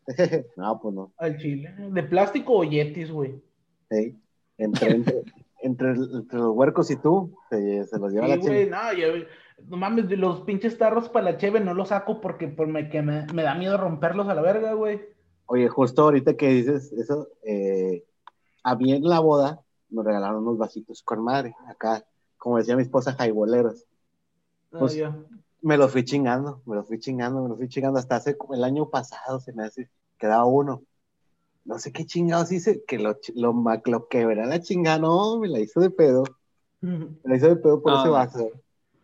no, 0.55 0.79
pues 0.79 0.95
no. 0.95 1.11
al 1.17 1.37
chile. 1.37 1.73
De 1.91 2.03
plástico 2.03 2.53
o 2.57 2.63
yetis, 2.63 3.11
güey. 3.11 3.41
Sí. 3.89 4.15
Entre, 4.57 4.91
entre, 4.91 5.23
entre, 5.61 5.89
entre 5.91 6.39
los 6.39 6.55
huercos 6.55 6.89
y 6.89 6.95
tú, 6.95 7.35
se, 7.49 7.83
se 7.83 7.99
los 7.99 8.11
lleva 8.13 8.25
Sí, 8.27 8.31
la 8.31 8.37
güey, 8.37 8.63
chingada. 8.65 8.93
no, 8.93 8.97
yo, 8.97 9.07
no 9.67 9.77
mames, 9.77 10.09
los 10.17 10.41
pinches 10.41 10.77
tarros 10.77 11.09
para 11.09 11.25
la 11.31 11.37
cheve 11.37 11.59
no 11.59 11.73
los 11.73 11.89
saco 11.89 12.21
porque 12.21 12.47
por 12.47 12.67
me, 12.67 12.89
que 12.89 13.01
me, 13.01 13.25
me 13.33 13.43
da 13.43 13.55
miedo 13.55 13.77
romperlos 13.77 14.27
a 14.29 14.35
la 14.35 14.41
verga, 14.41 14.73
güey. 14.73 15.01
Oye, 15.47 15.67
justo 15.67 16.03
ahorita 16.03 16.35
que 16.35 16.47
dices 16.49 16.91
eso, 16.93 17.27
eh, 17.43 18.03
a 18.63 18.75
mí 18.75 18.93
en 18.93 19.03
la 19.03 19.19
boda 19.19 19.61
nos 19.89 20.05
regalaron 20.05 20.43
unos 20.43 20.57
vasitos 20.57 21.01
con 21.03 21.23
madre, 21.23 21.55
acá, 21.69 22.03
como 22.47 22.59
decía 22.59 22.77
mi 22.77 22.81
esposa, 22.83 23.11
jaiboleros. 23.11 23.83
No, 24.71 24.79
Pues, 24.79 24.97
Me 25.61 25.75
los 25.75 25.91
fui 25.91 26.05
chingando, 26.05 26.61
me 26.65 26.77
los 26.77 26.87
fui 26.87 26.97
chingando, 26.97 27.43
me 27.43 27.49
los 27.49 27.57
fui 27.57 27.67
chingando. 27.67 27.99
Hasta 27.99 28.15
hace 28.15 28.37
como 28.37 28.53
el 28.53 28.63
año 28.63 28.89
pasado 28.89 29.41
se 29.41 29.51
me 29.51 29.65
hace, 29.65 29.89
quedaba 30.17 30.45
uno. 30.45 30.81
No 31.65 31.77
sé 31.77 31.91
qué 31.91 32.05
chingados 32.05 32.49
hice, 32.53 32.85
que 32.87 32.99
lo, 32.99 33.17
lo, 33.35 33.53
lo 33.83 34.07
quebré 34.07 34.45
la 34.45 34.61
chingada, 34.61 34.97
no, 34.97 35.37
me 35.39 35.49
la 35.49 35.59
hizo 35.59 35.81
de 35.81 35.89
pedo. 35.89 36.23
Me 36.79 37.17
la 37.25 37.35
hizo 37.35 37.49
de 37.49 37.57
pedo 37.57 37.81
por 37.81 37.91
Ah. 37.91 37.99
ese 37.99 38.09
vaso. 38.09 38.49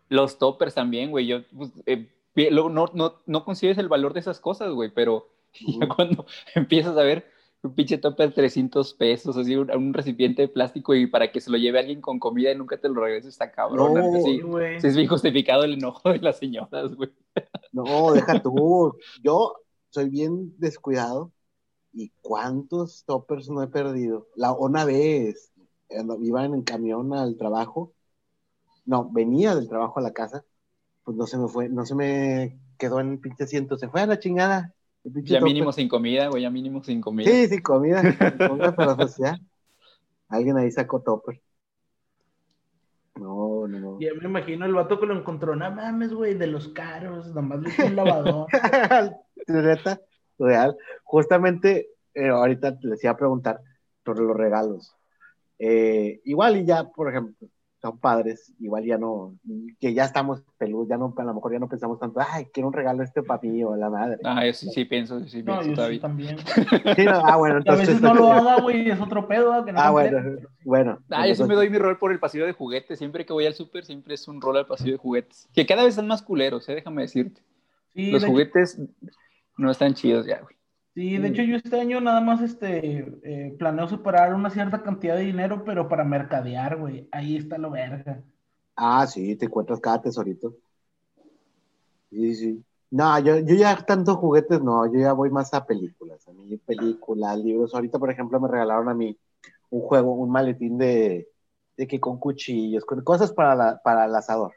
Los 0.07 0.37
toppers 0.37 0.73
también, 0.73 1.11
güey. 1.11 1.27
Yo, 1.27 1.39
pues, 1.53 1.71
eh, 1.85 2.07
no, 2.49 2.69
no, 2.69 3.21
no 3.25 3.43
concibes 3.43 3.77
el 3.77 3.89
valor 3.89 4.13
de 4.13 4.21
esas 4.21 4.39
cosas, 4.39 4.71
güey, 4.71 4.89
pero 4.89 5.27
ya 5.81 5.89
cuando 5.89 6.25
empiezas 6.55 6.95
a 6.95 7.03
ver 7.03 7.29
un 7.63 7.73
pinche 7.73 7.97
topper 7.97 8.33
300 8.33 8.93
pesos, 8.93 9.37
así, 9.37 9.55
un, 9.55 9.71
un 9.71 9.93
recipiente 9.93 10.43
de 10.43 10.47
plástico 10.49 10.93
y 10.93 11.07
para 11.07 11.31
que 11.31 11.39
se 11.39 11.49
lo 11.49 11.57
lleve 11.57 11.79
alguien 11.79 12.01
con 12.01 12.19
comida 12.19 12.51
y 12.51 12.57
nunca 12.57 12.77
te 12.77 12.89
lo 12.89 13.01
regrese, 13.01 13.29
está 13.29 13.51
cabrón. 13.51 13.93
No, 13.93 14.21
Sí, 14.21 14.41
sí, 14.79 14.87
es 14.87 14.95
bien 14.95 15.07
justificado 15.07 15.63
el 15.63 15.73
enojo 15.73 16.11
de 16.11 16.19
las 16.19 16.37
señoras, 16.37 16.93
güey. 16.93 17.11
No, 17.71 18.11
deja 18.11 18.41
tú. 18.41 18.97
Yo 19.23 19.55
soy 19.89 20.09
bien 20.09 20.53
descuidado. 20.57 21.31
¿Y 21.93 22.11
cuántos 22.21 23.05
toppers 23.05 23.49
no 23.49 23.61
he 23.61 23.67
perdido? 23.67 24.27
La, 24.35 24.51
una 24.51 24.83
vez 24.83 25.53
eh, 25.89 26.03
iba 26.21 26.43
en 26.43 26.63
camión 26.63 27.13
al 27.13 27.37
trabajo. 27.37 27.93
No, 28.85 29.09
venía 29.09 29.55
del 29.55 29.69
trabajo 29.69 29.99
a 29.99 30.03
la 30.03 30.11
casa. 30.11 30.43
Pues 31.03 31.15
no 31.15 31.27
se 31.27 31.37
me 31.37 31.47
fue, 31.47 31.69
no 31.69 31.85
se 31.85 31.95
me 31.95 32.59
quedó 32.77 32.99
en 32.99 33.11
el 33.11 33.19
pinche 33.19 33.43
asiento. 33.43 33.77
Se 33.77 33.87
fue 33.89 34.01
a 34.01 34.07
la 34.07 34.19
chingada. 34.19 34.73
Ya 35.03 35.41
mínimo 35.41 35.71
sin 35.71 35.89
comida, 35.89 36.27
güey, 36.27 36.43
ya 36.43 36.49
mínimo 36.49 36.83
sin 36.83 37.01
comida. 37.01 37.29
Sí, 37.29 37.47
sí, 37.47 37.61
comida. 37.61 38.01
comida, 38.47 38.73
pero 38.75 38.95
pues 38.95 39.17
ya. 39.17 39.37
Alguien 40.29 40.57
ahí 40.57 40.71
sacó 40.71 41.01
topper. 41.01 41.41
No, 43.15 43.67
no, 43.67 43.79
no. 43.79 43.99
Ya 43.99 44.13
me 44.13 44.25
imagino 44.25 44.65
el 44.65 44.73
vato 44.73 44.99
que 44.99 45.05
lo 45.05 45.15
encontró, 45.15 45.55
no 45.55 45.69
mames, 45.71 46.13
güey, 46.13 46.33
de 46.33 46.47
los 46.47 46.69
caros, 46.69 47.33
nomás 47.35 47.61
le 47.61 47.69
hizo 47.69 47.85
un 47.85 47.95
lavador. 47.95 48.47
Neta, 49.47 50.01
real. 50.39 50.75
Justamente, 51.03 51.89
eh, 52.13 52.29
ahorita 52.29 52.77
les 52.81 53.03
iba 53.03 53.13
a 53.13 53.17
preguntar 53.17 53.59
sobre 54.03 54.23
los 54.23 54.35
regalos. 54.35 54.95
Eh, 55.59 56.21
igual 56.23 56.57
y 56.57 56.65
ya, 56.65 56.85
por 56.89 57.09
ejemplo, 57.09 57.47
son 57.83 57.99
padres, 57.99 58.53
igual 58.61 58.85
ya 58.85 58.97
no, 58.97 59.35
que 59.77 59.93
ya 59.93 60.05
estamos 60.05 60.41
peludos, 60.57 60.87
ya 60.87 60.95
no, 60.95 61.13
a 61.17 61.23
lo 61.25 61.33
mejor 61.33 61.51
ya 61.51 61.59
no 61.59 61.67
pensamos 61.67 61.99
tanto, 61.99 62.21
ay, 62.25 62.45
quiero 62.53 62.67
un 62.69 62.73
regalo 62.73 63.03
este 63.03 63.21
para 63.23 63.41
mí 63.41 63.61
o 63.61 63.73
a 63.73 63.77
la 63.77 63.89
madre. 63.89 64.19
Ah, 64.23 64.45
yo 64.45 64.53
sí, 64.53 64.69
sí 64.69 64.85
pienso, 64.85 65.19
sí, 65.19 65.27
sí 65.27 65.43
No, 65.43 65.59
pienso 65.59 65.63
yo 65.63 65.69
sí 65.71 65.75
todavía. 65.75 65.99
también. 66.01 66.37
Sí, 66.95 67.03
no, 67.03 67.21
ah, 67.25 67.35
bueno, 67.35 67.55
Y 67.55 67.57
a 67.57 67.59
entonces. 67.59 67.87
veces 67.89 68.01
no 68.01 68.13
lo 68.13 68.31
haga, 68.31 68.61
güey, 68.61 68.89
es 68.89 69.01
otro 69.01 69.27
pedo, 69.27 69.51
¿ah? 69.51 69.65
que 69.65 69.73
no 69.73 69.79
Ah, 69.81 69.91
bueno, 69.91 70.17
bueno. 70.63 70.99
Ah, 71.09 71.27
yo 71.27 71.35
sí 71.35 71.41
me 71.41 71.45
entonces- 71.47 71.55
doy 71.57 71.69
mi 71.69 71.77
rol 71.77 71.99
por 71.99 72.13
el 72.13 72.19
pasillo 72.19 72.45
de 72.45 72.53
juguetes. 72.53 72.97
Siempre 72.97 73.25
que 73.25 73.33
voy 73.33 73.45
al 73.47 73.53
súper, 73.53 73.83
siempre 73.83 74.13
es 74.13 74.25
un 74.29 74.39
rol 74.39 74.55
al 74.55 74.65
pasillo 74.65 74.93
de 74.93 74.97
juguetes. 74.97 75.49
Que 75.53 75.65
cada 75.65 75.83
vez 75.83 75.89
están 75.91 76.07
más 76.07 76.21
culeros, 76.21 76.69
eh, 76.69 76.75
déjame 76.75 77.01
decirte. 77.01 77.41
Sí, 77.93 78.11
Los 78.11 78.21
de 78.21 78.29
juguetes 78.29 78.79
no 79.57 79.69
están 79.69 79.93
chidos 79.93 80.25
ya, 80.25 80.39
güey. 80.39 80.55
Sí, 80.95 81.17
de 81.17 81.27
hecho 81.29 81.41
yo 81.41 81.55
este 81.55 81.79
año 81.79 81.99
nada 82.01 82.21
más 82.21 82.41
este 82.41 82.99
eh, 83.23 83.55
planeo 83.57 83.87
separar 83.87 84.33
una 84.35 84.51
cierta 84.51 84.83
cantidad 84.83 85.15
de 85.15 85.23
dinero, 85.23 85.63
pero 85.65 85.87
para 85.89 86.03
mercadear, 86.03 86.77
güey. 86.77 87.07
Ahí 87.11 87.35
está 87.37 87.57
lo 87.57 87.71
verga. 87.71 88.23
Ah, 88.75 89.07
sí, 89.07 89.35
te 89.35 89.45
encuentras 89.45 89.79
cada 89.79 90.01
tesorito. 90.01 90.55
Sí, 92.09 92.35
sí. 92.35 92.65
No, 92.91 93.17
yo, 93.19 93.39
yo 93.39 93.55
ya 93.55 93.75
tanto 93.85 94.15
juguetes, 94.17 94.61
no, 94.61 94.85
yo 94.93 94.99
ya 94.99 95.13
voy 95.13 95.31
más 95.31 95.53
a 95.53 95.65
películas. 95.65 96.27
A 96.27 96.33
mí, 96.33 96.57
películas, 96.57 97.37
libros. 97.39 97.73
Ahorita, 97.73 97.97
por 97.97 98.11
ejemplo, 98.11 98.39
me 98.39 98.47
regalaron 98.47 98.87
a 98.89 98.93
mí 98.93 99.17
un 99.71 99.81
juego, 99.81 100.13
un 100.13 100.29
maletín 100.31 100.77
de, 100.77 101.27
de 101.77 101.87
que 101.87 101.99
con 101.99 102.19
cuchillos, 102.19 102.85
con 102.85 103.03
cosas 103.03 103.33
para, 103.33 103.55
la, 103.55 103.81
para 103.83 104.05
el 104.05 104.15
asador. 104.15 104.53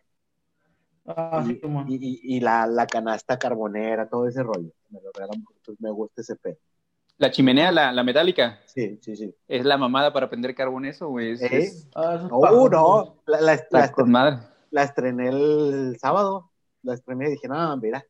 Ah, 1.09 1.43
y 1.45 1.55
sí, 1.55 1.61
y, 1.89 1.95
y- 1.95 2.37
y 2.37 2.41
la, 2.41 2.67
la 2.67 2.87
canasta 2.87 3.39
carbonera, 3.39 4.09
todo 4.09 4.27
ese 4.27 4.43
rollo. 4.43 4.71
Me 4.91 5.01
lo 5.01 5.11
regalaron, 5.13 5.45
pues 5.65 5.81
me 5.81 5.91
gusta 5.91 6.21
ese 6.23 6.37
pedo. 6.37 6.57
La 7.19 7.31
chimenea, 7.31 7.73
la, 7.73 7.93
la 7.93 8.03
metálica, 8.03 8.61
Sí, 8.67 8.99
sí, 9.01 9.17
sí. 9.17 9.35
es 9.49 9.65
la 9.65 9.79
mamada 9.79 10.13
para 10.13 10.29
prender 10.29 10.55
carbón 10.55 10.85
eso, 10.85 11.09
güey. 11.09 11.31
Es, 11.33 11.43
¿Eh? 11.43 11.59
es- 11.59 11.89
Ah, 11.95 12.29
Oh, 12.31 12.69
no, 12.69 13.17
la, 13.27 13.41
la, 13.71 13.93
con 13.93 14.11
madre. 14.11 14.39
la 14.71 14.83
estrené 14.83 15.29
el 15.29 15.97
sábado, 15.99 16.51
la 16.83 16.95
estrené 16.95 17.29
y 17.29 17.31
dije, 17.33 17.49
no, 17.49 17.77
mira, 17.79 18.05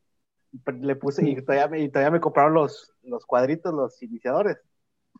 le 0.81 0.95
puse 0.95 1.29
y 1.29 1.35
todavía 1.41 1.67
me, 1.67 1.79
y 1.81 1.89
todavía 1.89 2.11
me 2.11 2.19
compraron 2.19 2.53
los, 2.53 2.93
los 3.03 3.25
cuadritos, 3.25 3.73
los 3.73 4.01
iniciadores. 4.01 4.57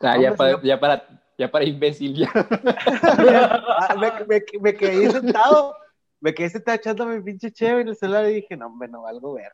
Ah, 0.02 0.18
ya, 0.20 0.36
para, 0.36 0.62
ya, 0.62 0.80
para, 0.80 1.24
ya 1.38 1.50
para 1.50 1.66
imbécil, 1.66 2.16
ya. 2.16 2.30
Ah, 2.86 3.96
me, 3.96 4.12
me, 4.26 4.44
me 4.62 4.74
quedé 4.76 5.10
sentado, 5.12 5.76
me 6.19 6.34
quedé 6.34 6.49
sentado 6.49 6.75
echándome 6.77 7.17
mi 7.17 7.23
pinche 7.23 7.51
chévere 7.51 7.82
en 7.82 7.88
el 7.89 7.95
celular 7.95 8.30
y 8.30 8.34
dije, 8.36 8.56
no, 8.58 8.67
hombre, 8.67 8.88
no 8.89 9.01
valgo 9.03 9.34
ver. 9.34 9.51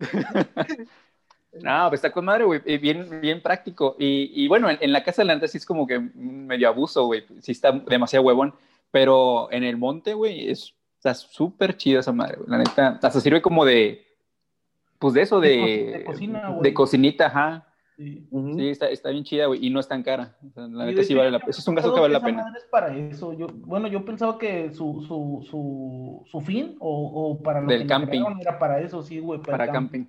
No, 1.62 1.88
pues 1.88 1.98
está 1.98 2.12
con 2.12 2.26
madre, 2.26 2.44
güey. 2.44 2.60
Bien, 2.78 3.20
bien 3.22 3.42
práctico. 3.42 3.96
Y, 3.98 4.30
y 4.34 4.48
bueno, 4.48 4.68
en, 4.68 4.78
en 4.80 4.92
la 4.92 5.02
casa 5.02 5.22
de 5.22 5.26
la 5.26 5.34
neta 5.34 5.48
sí 5.48 5.56
es 5.58 5.64
como 5.66 5.86
que 5.86 5.98
medio 5.98 6.68
abuso, 6.68 7.06
güey. 7.06 7.24
Sí 7.40 7.52
está 7.52 7.72
demasiado 7.72 8.24
huevón. 8.26 8.54
Pero 8.90 9.50
en 9.50 9.64
el 9.64 9.76
monte, 9.76 10.14
güey, 10.14 10.50
es, 10.50 10.74
está 10.98 11.14
súper 11.14 11.76
chido 11.76 12.00
esa 12.00 12.12
madre, 12.12 12.36
güey. 12.36 12.50
La 12.50 12.58
neta, 12.58 12.98
hasta 13.02 13.20
sirve 13.20 13.42
como 13.42 13.64
de, 13.64 14.06
pues 14.98 15.14
de 15.14 15.22
eso, 15.22 15.40
De 15.40 15.48
de, 15.48 15.58
co- 15.58 15.98
de 15.98 16.04
cocina, 16.04 16.48
güey. 16.50 16.62
de 16.62 16.74
cocinita, 16.74 17.26
ajá. 17.26 17.67
Sí. 17.98 18.28
Está, 18.70 18.88
está 18.90 19.10
bien 19.10 19.24
chida, 19.24 19.46
güey. 19.46 19.66
Y 19.66 19.70
no 19.70 19.80
es 19.80 19.88
tan 19.88 20.04
cara. 20.04 20.36
O 20.46 20.52
sea, 20.52 20.68
la 20.68 20.86
neta 20.86 21.02
sí 21.02 21.14
vale 21.14 21.32
la 21.32 21.40
pena. 21.40 21.50
Eso 21.50 21.60
es 21.60 21.66
un 21.66 21.74
gasto 21.74 21.92
que 21.92 22.00
vale 22.00 22.14
la 22.14 22.22
pena. 22.22 22.44
madre 22.44 22.58
es 22.58 22.66
para 22.66 22.96
eso. 22.96 23.32
Yo, 23.32 23.48
bueno, 23.48 23.88
yo 23.88 24.04
pensaba 24.04 24.38
que 24.38 24.72
su, 24.72 25.02
su, 25.02 25.44
su, 25.50 26.22
su 26.30 26.40
fin 26.40 26.76
o, 26.78 27.30
o 27.32 27.42
para 27.42 27.60
lo 27.60 27.66
Del 27.66 27.80
que 27.80 27.84
me 27.84 27.88
camping. 27.88 28.22
era 28.40 28.56
para 28.56 28.80
eso, 28.80 29.02
sí, 29.02 29.18
güey. 29.18 29.42
Para 29.42 29.64
el 29.64 29.72
camping. 29.72 30.04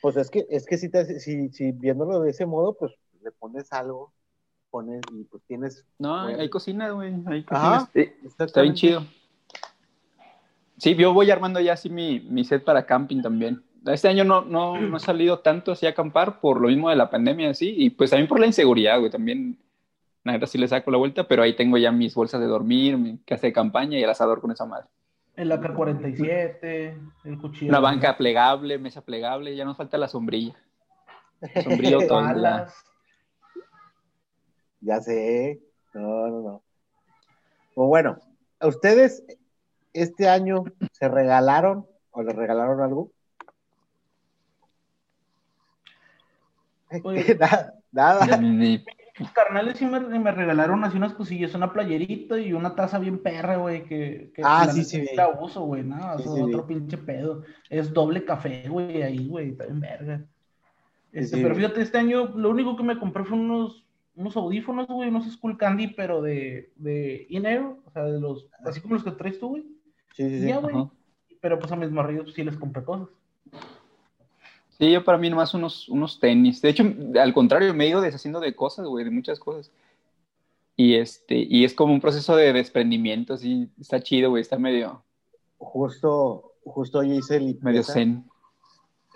Pues 0.00 0.16
es 0.16 0.30
que, 0.30 0.46
es 0.48 0.64
que 0.64 0.78
si, 0.78 0.88
te, 0.88 1.20
si, 1.20 1.50
si 1.50 1.72
viéndolo 1.72 2.20
de 2.20 2.30
ese 2.30 2.46
modo, 2.46 2.74
pues 2.78 2.92
le 3.22 3.30
pones 3.32 3.70
algo, 3.74 4.14
pones 4.70 5.02
y 5.12 5.24
pues 5.24 5.42
tienes... 5.46 5.84
No, 5.98 6.18
hay, 6.22 6.48
cocina, 6.48 6.90
güey. 6.92 7.12
Hay 7.26 7.44
cocina. 7.44 7.90
Está 8.38 8.62
bien 8.62 8.74
chido. 8.74 9.02
Sí, 10.78 10.94
yo 10.94 11.12
voy 11.12 11.30
armando 11.30 11.60
ya 11.60 11.74
así 11.74 11.90
mi, 11.90 12.20
mi 12.20 12.42
set 12.44 12.64
para 12.64 12.86
camping 12.86 13.20
también. 13.20 13.62
Este 13.94 14.08
año 14.08 14.24
no, 14.24 14.42
no, 14.42 14.80
no 14.80 14.96
he 14.96 15.00
salido 15.00 15.40
tanto 15.40 15.72
así 15.72 15.86
a 15.86 15.90
acampar 15.90 16.40
por 16.40 16.60
lo 16.60 16.68
mismo 16.68 16.90
de 16.90 16.96
la 16.96 17.10
pandemia, 17.10 17.50
así, 17.50 17.74
y 17.76 17.90
pues 17.90 18.10
también 18.10 18.28
por 18.28 18.40
la 18.40 18.46
inseguridad, 18.46 18.98
güey, 18.98 19.10
también, 19.10 19.58
la 20.24 20.32
neta 20.32 20.46
sí 20.46 20.58
le 20.58 20.68
saco 20.68 20.90
la 20.90 20.98
vuelta, 20.98 21.26
pero 21.28 21.42
ahí 21.42 21.54
tengo 21.54 21.78
ya 21.78 21.92
mis 21.92 22.14
bolsas 22.14 22.40
de 22.40 22.46
dormir, 22.46 22.96
mi 22.98 23.18
casa 23.18 23.46
de 23.46 23.52
campaña 23.52 23.98
y 23.98 24.02
el 24.02 24.10
asador 24.10 24.40
con 24.40 24.50
esa 24.50 24.66
madre. 24.66 24.86
El 25.36 25.52
AK-47, 25.52 27.12
el 27.24 27.38
cuchillo. 27.38 27.70
Una 27.70 27.80
banca 27.80 28.16
plegable, 28.16 28.76
mesa 28.78 29.02
plegable, 29.02 29.54
ya 29.54 29.64
nos 29.64 29.76
falta 29.76 29.96
la 29.96 30.08
sombrilla. 30.08 30.56
Sombrilla 31.62 31.96
autónoma. 31.96 32.32
balas. 32.32 32.74
Ya 34.80 35.00
sé. 35.00 35.60
No, 35.94 36.26
no, 36.28 36.40
no. 36.42 36.62
O 37.76 37.86
bueno, 37.86 38.18
¿a 38.58 38.66
ustedes 38.66 39.24
este 39.92 40.28
año 40.28 40.64
se 40.90 41.08
regalaron 41.08 41.86
o 42.10 42.22
les 42.22 42.34
regalaron 42.34 42.80
algo? 42.80 43.12
Oye. 47.04 47.36
nada, 47.40 47.74
nada. 47.92 48.36
Ni- 48.38 48.84
Mis 49.18 49.30
carnales 49.32 49.76
sí 49.78 49.84
me, 49.84 49.98
me 50.00 50.30
regalaron 50.30 50.84
así 50.84 50.96
unas 50.96 51.12
cosillas, 51.12 51.54
una 51.54 51.72
playerita 51.72 52.38
y 52.38 52.52
una 52.52 52.74
taza 52.76 52.98
bien 53.00 53.18
perra, 53.18 53.56
güey, 53.56 53.84
que, 53.84 54.30
que 54.34 54.42
Ah, 54.44 54.64
la 54.66 54.72
sí, 54.72 54.84
sí, 54.84 55.04
la 55.14 55.28
uso, 55.40 55.62
güey, 55.62 55.82
no, 55.82 56.18
Sí, 56.18 56.28
vi. 56.36 56.42
otro 56.42 56.66
pinche 56.66 56.96
pedo. 56.98 57.42
Es 57.68 57.92
doble 57.92 58.24
café, 58.24 58.68
güey, 58.68 59.02
ahí, 59.02 59.26
güey, 59.26 59.50
está 59.50 59.64
bien 59.64 59.80
verga. 59.80 60.24
Este, 61.10 61.36
sí, 61.36 61.42
pero 61.42 61.54
fíjate, 61.56 61.80
este 61.82 61.98
año 61.98 62.26
lo 62.36 62.50
único 62.50 62.76
que 62.76 62.82
me 62.84 62.98
compré 62.98 63.24
fue 63.24 63.36
unos, 63.38 63.84
unos 64.14 64.36
audífonos, 64.36 64.86
güey, 64.86 65.08
unos 65.08 65.28
Skull 65.32 65.56
Candy, 65.58 65.88
pero 65.88 66.22
de, 66.22 66.70
de 66.76 67.26
in-air, 67.28 67.62
o 67.62 67.90
sea, 67.92 68.04
de 68.04 68.20
los, 68.20 68.46
así 68.64 68.80
como 68.80 68.94
los 68.94 69.02
que 69.04 69.10
traes 69.12 69.40
tú, 69.40 69.48
güey. 69.48 69.62
Sí, 70.14 70.28
sí, 70.28 70.40
sí. 70.42 70.46
Ya, 70.48 70.58
güey. 70.58 70.76
Pero 71.40 71.58
pues 71.58 71.72
a 71.72 71.76
mis 71.76 71.90
morrillos 71.90 72.32
sí 72.34 72.44
les 72.44 72.56
compré 72.56 72.84
cosas. 72.84 73.08
Sí, 74.78 74.92
yo 74.92 75.04
para 75.04 75.18
mí 75.18 75.28
nomás 75.28 75.54
unos, 75.54 75.88
unos 75.88 76.20
tenis. 76.20 76.62
De 76.62 76.68
hecho, 76.68 76.84
al 77.20 77.34
contrario, 77.34 77.74
me 77.74 77.84
he 77.84 77.88
ido 77.88 78.00
deshaciendo 78.00 78.38
de 78.40 78.54
cosas, 78.54 78.86
güey, 78.86 79.04
de 79.04 79.10
muchas 79.10 79.38
cosas. 79.40 79.72
Y 80.76 80.94
este, 80.94 81.34
y 81.36 81.64
es 81.64 81.74
como 81.74 81.92
un 81.92 82.00
proceso 82.00 82.36
de 82.36 82.52
desprendimiento, 82.52 83.34
así, 83.34 83.68
está 83.80 84.00
chido, 84.00 84.30
güey, 84.30 84.42
está 84.42 84.58
medio, 84.58 85.02
Justo, 85.58 86.52
justo 86.64 87.00
hoy 87.00 87.14
hice 87.18 87.40
medio 87.40 87.48
limpieza. 87.48 87.92
zen. 87.94 88.24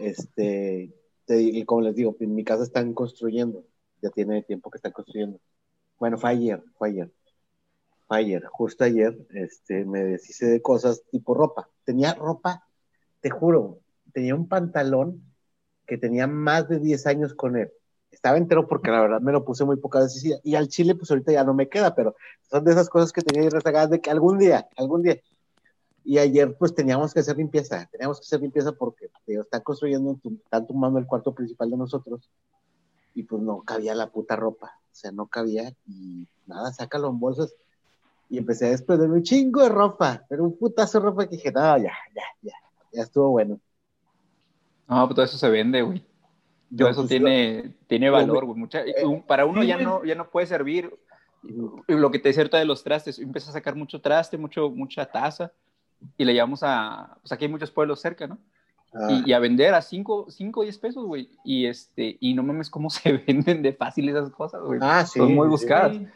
Este, 0.01 0.93
te- 1.25 1.43
y 1.43 1.65
como 1.65 1.83
les 1.83 1.95
digo, 1.95 2.17
en 2.19 2.35
mi 2.35 2.43
casa 2.43 2.65
están 2.65 2.93
construyendo. 2.95 3.65
Ya 4.03 4.11
tiene 4.11 4.43
tiempo 4.43 4.71
que 4.71 4.79
están 4.79 4.91
construyendo. 4.91 5.39
Bueno, 6.01 6.19
fue 6.19 6.31
ayer, 6.31 6.61
fue 6.77 6.89
ayer. 6.89 7.13
Fue 8.09 8.19
ayer, 8.19 8.45
justo 8.47 8.83
ayer, 8.83 9.17
este, 9.33 9.85
me 9.85 10.03
deshice 10.03 10.47
de 10.47 10.61
cosas 10.61 11.05
tipo 11.13 11.35
ropa. 11.35 11.69
Tenía 11.85 12.15
ropa, 12.15 12.67
te 13.21 13.31
juro, 13.31 13.79
tenía 14.13 14.35
un 14.35 14.49
pantalón 14.49 15.23
que 15.93 15.99
tenía 15.99 16.27
más 16.27 16.71
de 16.71 16.79
10 16.79 17.07
años 17.07 17.35
con 17.35 17.55
él. 17.55 17.71
Estaba 18.11 18.39
entero 18.39 18.67
porque 18.67 18.91
la 18.91 19.03
verdad 19.03 19.21
me 19.21 19.31
lo 19.31 19.45
puse 19.45 19.63
muy 19.67 19.77
pocas 19.77 20.05
veces 20.05 20.41
y 20.43 20.55
al 20.55 20.69
chile 20.69 20.95
pues 20.95 21.11
ahorita 21.11 21.33
ya 21.33 21.45
no 21.45 21.53
me 21.53 21.69
queda, 21.69 21.95
pero 21.95 22.17
son 22.51 22.65
de 22.65 22.73
esas 22.73 22.89
cosas 22.89 23.13
que 23.13 23.21
tenía 23.21 23.51
rezagadas 23.51 23.91
de 23.91 24.01
que 24.01 24.11
algún 24.11 24.39
día, 24.39 24.67
algún 24.79 25.03
día. 25.03 25.21
Y 26.03 26.17
ayer 26.17 26.57
pues 26.57 26.75
teníamos 26.75 27.13
que 27.13 27.21
hacer 27.21 27.37
limpieza, 27.37 27.87
teníamos 27.93 28.19
que 28.21 28.25
hacer 28.25 28.41
limpieza 28.41 28.73
porque 28.73 29.11
digo, 29.27 29.43
están 29.43 29.61
construyendo, 29.61 30.19
están 30.43 30.67
tumbando 30.67 30.99
el 30.99 31.05
cuarto 31.05 31.35
principal 31.35 31.71
de 31.71 31.77
nosotros 31.77 32.31
y 33.15 33.25
pues 33.25 33.43
no 33.43 33.61
cabía 33.61 33.95
la 33.95 34.09
puta 34.09 34.35
ropa, 34.35 34.73
o 34.91 34.95
sea, 34.95 35.13
no 35.13 35.27
cabía 35.27 35.75
y 35.87 36.27
nada, 36.47 36.73
sácalo 36.73 37.11
en 37.11 37.21
bolsas 37.21 37.55
y 38.31 38.39
empecé 38.39 38.69
a 38.69 38.71
desprenderme 38.71 39.17
un 39.17 39.25
chingo 39.25 39.61
de 39.61 39.69
ropa, 39.69 40.25
pero 40.27 40.45
un 40.45 40.57
putazo 40.57 41.01
de 41.01 41.05
ropa 41.05 41.27
que 41.27 41.37
dije, 41.37 41.53
no, 41.53 41.77
ya, 41.77 41.93
ya, 42.15 42.25
ya, 42.41 42.55
ya 42.95 43.03
estuvo 43.03 43.29
bueno. 43.29 43.61
No, 44.89 45.07
pues 45.07 45.15
todo 45.15 45.25
eso 45.25 45.39
se 45.39 45.49
vende, 45.49 45.83
güey. 45.83 46.05
Yo, 46.71 46.79
Todo 46.87 46.89
eso 46.89 47.01
pues, 47.03 47.11
tiene, 47.11 47.75
tiene 47.87 48.09
valor, 48.11 48.45
güey. 48.47 48.59
Mucha- 48.59 48.81
eh, 48.83 48.95
para 49.27 49.45
uno 49.45 49.63
ya 49.63 49.77
no, 49.77 50.05
ya 50.05 50.15
no 50.15 50.29
puede 50.31 50.47
servir. 50.47 50.93
Lo 51.89 52.11
que 52.11 52.19
te 52.19 52.29
decía 52.29 52.43
ahorita 52.43 52.59
de 52.59 52.65
los 52.65 52.83
trastes, 52.85 53.19
empieza 53.19 53.51
a 53.51 53.53
sacar 53.53 53.75
mucho 53.75 54.01
traste, 54.01 54.39
mucho, 54.39 54.71
mucha 54.71 55.05
taza, 55.07 55.53
y 56.17 56.25
le 56.25 56.33
llevamos 56.35 56.63
a, 56.63 57.17
pues 57.21 57.33
aquí 57.33 57.45
hay 57.45 57.51
muchos 57.51 57.71
pueblos 57.71 58.01
cerca, 58.01 58.27
¿no? 58.27 58.39
ah, 58.95 59.09
Y, 59.11 59.31
y 59.31 59.33
a 59.33 59.39
vender 59.39 59.75
a 59.75 59.83
5 59.83 60.27
o 60.29 60.63
10 60.63 60.79
pesos, 60.79 61.05
güey. 61.05 61.31
Y 61.45 61.67
este, 61.67 62.17
y 62.21 62.35
no 62.35 62.43
mames 62.43 62.71
cómo 62.71 62.91
se 62.91 63.13
venden 63.27 63.63
de 63.63 63.73
fácil 63.73 64.09
esas 64.09 64.31
cosas, 64.31 64.63
güey. 64.63 64.79
ah, 64.83 65.05
sí, 65.05 65.19
son 65.19 65.35
muy 65.35 65.49
buscadas. 65.49 65.97
Sí. 65.97 66.07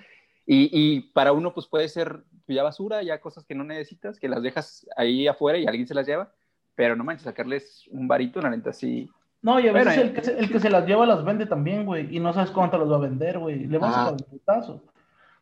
Y, 0.47 0.71
y 0.73 1.01
para 1.13 1.33
uno, 1.33 1.53
pues 1.53 1.67
puede 1.67 1.89
ser 1.89 2.23
ya 2.47 2.63
basura, 2.63 3.03
ya 3.03 3.21
cosas 3.21 3.45
que 3.45 3.57
no 3.57 3.65
necesitas, 3.65 4.19
que 4.21 4.29
las 4.29 4.43
dejas 4.43 4.87
ahí 4.97 5.27
afuera 5.27 5.59
y 5.59 5.67
alguien 5.67 5.89
se 5.89 5.95
las 5.95 6.07
lleva. 6.07 6.33
Pero 6.77 6.95
no 6.95 7.03
manches, 7.03 7.25
sacarles 7.25 7.89
un 7.91 8.07
varito, 8.07 8.41
la 8.41 8.51
neta, 8.51 8.73
sí. 8.73 9.11
No, 9.43 9.59
y 9.59 9.67
a 9.67 9.73
veces 9.73 9.97
Bueno, 9.97 10.11
el, 10.11 10.15
que 10.15 10.23
se, 10.23 10.39
el 10.39 10.51
que 10.51 10.61
se 10.61 10.71
las 10.71 10.87
lleva 10.87 11.07
las 11.07 11.25
vende 11.25 11.47
también, 11.47 11.85
güey, 11.85 12.15
y 12.15 12.21
no 12.21 12.33
sabes 12.33 12.51
cuánto 12.51 12.79
las 12.79 12.91
va 12.91 12.97
a 12.97 13.01
vender, 13.01 13.39
güey. 13.39 13.67
Le 13.67 13.79
van 13.79 13.91
a 13.91 13.95
sacar 13.95 14.13
un 14.13 14.19
putazo. 14.19 14.83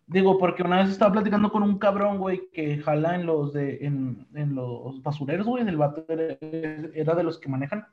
Digo, 0.07 0.39
porque 0.39 0.63
una 0.63 0.83
vez 0.83 0.91
estaba 0.91 1.13
platicando 1.13 1.51
con 1.51 1.63
un 1.63 1.79
cabrón, 1.79 2.19
güey, 2.19 2.49
que 2.53 2.79
jala 2.79 3.15
en 3.15 3.27
los 3.27 3.53
de, 3.53 3.79
en, 3.85 4.27
en 4.35 4.55
los 4.55 5.03
basureros, 5.03 5.47
güey, 5.47 5.67
el 5.67 5.77
vato 5.77 6.05
era, 6.09 6.37
era 6.95 7.15
de 7.15 7.23
los 7.23 7.39
que 7.39 7.49
manejan. 7.49 7.87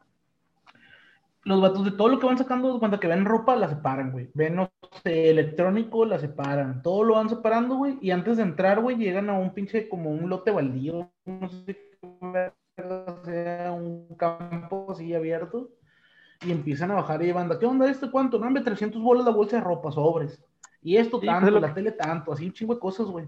Los 1.43 1.59
vatos 1.59 1.85
de 1.85 1.91
todo 1.91 2.09
lo 2.09 2.19
que 2.19 2.27
van 2.27 2.37
sacando, 2.37 2.77
cuando 2.77 2.99
que 2.99 3.07
ven 3.07 3.25
ropa, 3.25 3.55
la 3.55 3.69
separan, 3.69 4.11
güey. 4.11 4.29
Ven, 4.35 4.55
no 4.55 4.69
sé, 5.01 5.31
electrónico, 5.31 6.05
la 6.05 6.19
separan. 6.19 6.83
Todo 6.83 7.03
lo 7.03 7.15
van 7.15 7.29
separando, 7.29 7.77
güey. 7.77 7.97
Y 8.01 8.11
antes 8.11 8.37
de 8.37 8.43
entrar, 8.43 8.79
güey, 8.81 8.97
llegan 8.97 9.29
a 9.29 9.33
un 9.33 9.51
pinche, 9.51 9.89
como 9.89 10.11
un 10.11 10.29
lote 10.29 10.51
baldío. 10.51 11.09
No 11.25 11.49
sé 11.49 11.75
qué 12.01 12.51
sea 12.75 13.71
un 13.71 14.07
campo 14.17 14.87
así 14.91 15.13
abierto. 15.13 15.69
Y 16.43 16.51
empiezan 16.51 16.89
a 16.89 16.95
bajar 16.95 17.21
y 17.23 17.31
banda, 17.31 17.59
¿qué 17.59 17.67
onda 17.67 17.87
este 17.89 18.09
cuánto? 18.09 18.39
No, 18.39 18.47
hombre, 18.47 18.63
300 18.63 18.99
bolas 19.01 19.25
la 19.25 19.31
bolsa 19.31 19.57
de 19.57 19.61
ropa, 19.63 19.91
sobres. 19.91 20.43
Y 20.81 20.97
esto 20.97 21.19
Sí, 21.19 21.27
tanto, 21.27 21.51
pues, 21.51 21.61
la 21.61 21.67
que- 21.67 21.73
tele 21.75 21.91
tanto, 21.91 22.33
así 22.33 22.45
un 22.47 22.53
chingo 22.53 22.73
de 22.73 22.79
cosas, 22.79 23.05
güey. 23.05 23.27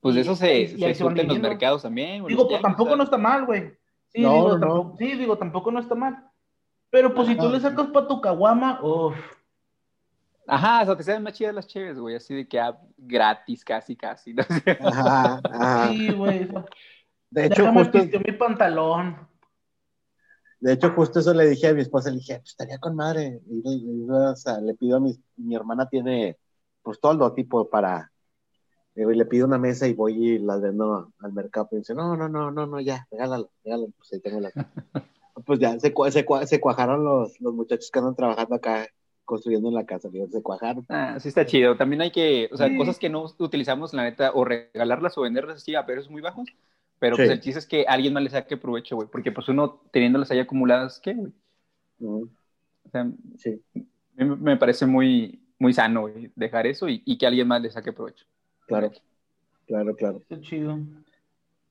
Pues 0.00 0.16
eso 0.16 0.34
se, 0.34 0.66
se 0.66 0.76
se 0.78 0.94
surten 0.94 1.28
los 1.28 1.38
mercados 1.38 1.82
también. 1.82 2.22
güey, 2.22 2.34
Digo, 2.34 2.48
pues 2.48 2.60
tampoco 2.60 2.96
no 2.96 3.04
está 3.04 3.18
mal, 3.18 3.46
güey. 3.46 3.70
Sí, 4.08 4.22
No, 4.22 4.32
digo, 4.32 4.58
no. 4.58 4.60
tampoco, 4.60 4.96
sí, 4.98 5.12
digo, 5.12 5.38
tampoco 5.38 5.70
no 5.70 5.78
está 5.78 5.94
mal. 5.94 6.24
Pero 6.90 7.14
pues 7.14 7.28
si 7.28 7.36
tú 7.36 7.48
le 7.48 7.60
sacas 7.60 7.86
para 7.88 8.08
tu 8.08 8.20
caguama, 8.20 8.80
uff. 8.82 9.14
Ajá, 10.48 10.82
o 10.82 10.86
sea, 10.86 10.96
que 10.96 11.04
sean 11.04 11.22
más 11.22 11.34
chidas 11.34 11.54
las 11.54 11.68
chéves, 11.68 11.96
güey, 12.00 12.16
así 12.16 12.34
de 12.34 12.48
que 12.48 12.58
ah, 12.58 12.76
gratis, 12.96 13.64
casi, 13.64 13.94
casi. 13.94 14.34
¿no? 14.34 14.42
Ajá, 14.80 15.40
ajá. 15.44 15.88
Sí, 15.92 16.10
güey. 16.10 16.48
De 17.30 17.46
hecho, 17.46 17.62
Déjame 17.62 17.84
justo, 17.84 17.98
mi 18.26 18.32
pantalón. 18.32 19.28
de 20.60 20.72
hecho, 20.72 20.90
justo 20.90 21.20
eso 21.20 21.32
le 21.32 21.48
dije 21.48 21.68
a 21.68 21.74
mi 21.74 21.80
esposa, 21.82 22.10
le 22.10 22.16
dije, 22.16 22.38
pues 22.38 22.50
estaría 22.50 22.78
con 22.78 22.94
madre. 22.96 23.40
Y, 23.48 23.62
le- 23.62 24.06
le- 24.06 24.12
o 24.12 24.36
sea, 24.36 24.60
le 24.60 24.74
pido 24.74 24.96
a 24.96 25.00
mi, 25.00 25.18
mi 25.36 25.54
hermana 25.54 25.88
tiene, 25.88 26.36
pues 26.82 27.00
todo 27.00 27.26
el 27.28 27.34
tipo 27.34 27.68
para, 27.70 28.10
y 28.94 29.04
le 29.04 29.24
pido 29.26 29.46
una 29.46 29.58
mesa 29.58 29.86
y 29.86 29.94
voy 29.94 30.12
y 30.34 30.38
las 30.38 30.60
vendo 30.60 31.12
al 31.20 31.32
mercado. 31.32 31.68
Y 31.72 31.76
dice, 31.76 31.94
no, 31.94 32.16
no, 32.16 32.28
no, 32.28 32.50
no, 32.50 32.66
no, 32.66 32.80
ya, 32.80 33.06
regálalo, 33.10 33.50
regálalo, 33.64 33.88
pues 33.96 34.12
ahí 34.12 34.20
tengo 34.20 34.40
la. 34.40 34.50
pues 35.46 35.58
ya, 35.58 35.78
se, 35.78 35.94
se, 36.10 36.46
se 36.46 36.60
cuajaron 36.60 37.04
los, 37.04 37.40
los 37.40 37.54
muchachos 37.54 37.90
que 37.90 37.98
andan 37.98 38.16
trabajando 38.16 38.56
acá, 38.56 38.86
construyendo 39.24 39.68
en 39.68 39.74
la 39.76 39.86
casa, 39.86 40.08
digo, 40.08 40.26
se 40.28 40.42
cuajaron. 40.42 40.84
Ah, 40.88 41.16
sí 41.20 41.28
está 41.28 41.46
chido. 41.46 41.76
También 41.76 42.02
hay 42.02 42.10
que, 42.10 42.50
o 42.52 42.56
sea, 42.56 42.68
Sí. 42.68 42.76
cosas 42.76 42.98
que 42.98 43.08
no 43.08 43.24
utilizamos, 43.38 43.94
la 43.94 44.02
neta, 44.02 44.32
o 44.34 44.44
regalarlas 44.44 45.16
o 45.16 45.22
venderlas 45.22 45.56
así 45.58 45.74
a 45.74 45.86
precios 45.86 46.10
muy 46.10 46.20
bajos. 46.20 46.48
Pero 47.00 47.16
Sí. 47.16 47.22
pues 47.22 47.30
el 47.30 47.40
chiste 47.40 47.58
es 47.58 47.66
que 47.66 47.84
alguien 47.88 48.12
más 48.14 48.22
le 48.22 48.30
saque 48.30 48.56
provecho, 48.56 48.94
güey. 48.94 49.08
Porque 49.10 49.32
pues 49.32 49.48
uno 49.48 49.80
teniéndolas 49.90 50.30
ahí 50.30 50.38
acumuladas, 50.38 51.00
¿qué, 51.00 51.14
güey? 51.14 51.32
Mm, 51.98 52.22
O 52.86 52.90
sea, 52.92 53.10
sí, 53.38 53.60
me, 54.14 54.24
me 54.36 54.56
parece 54.56 54.86
muy, 54.86 55.42
muy 55.58 55.72
sano, 55.72 56.02
güey, 56.02 56.30
dejar 56.36 56.66
eso 56.68 56.88
y, 56.88 57.02
y 57.04 57.18
que 57.18 57.26
alguien 57.26 57.48
más 57.48 57.60
le 57.62 57.70
saque 57.70 57.92
provecho. 57.92 58.24
claro, 58.66 58.92
claro, 59.66 59.96
claro. 59.96 60.22
Qué 60.28 60.40
chido. 60.40 60.78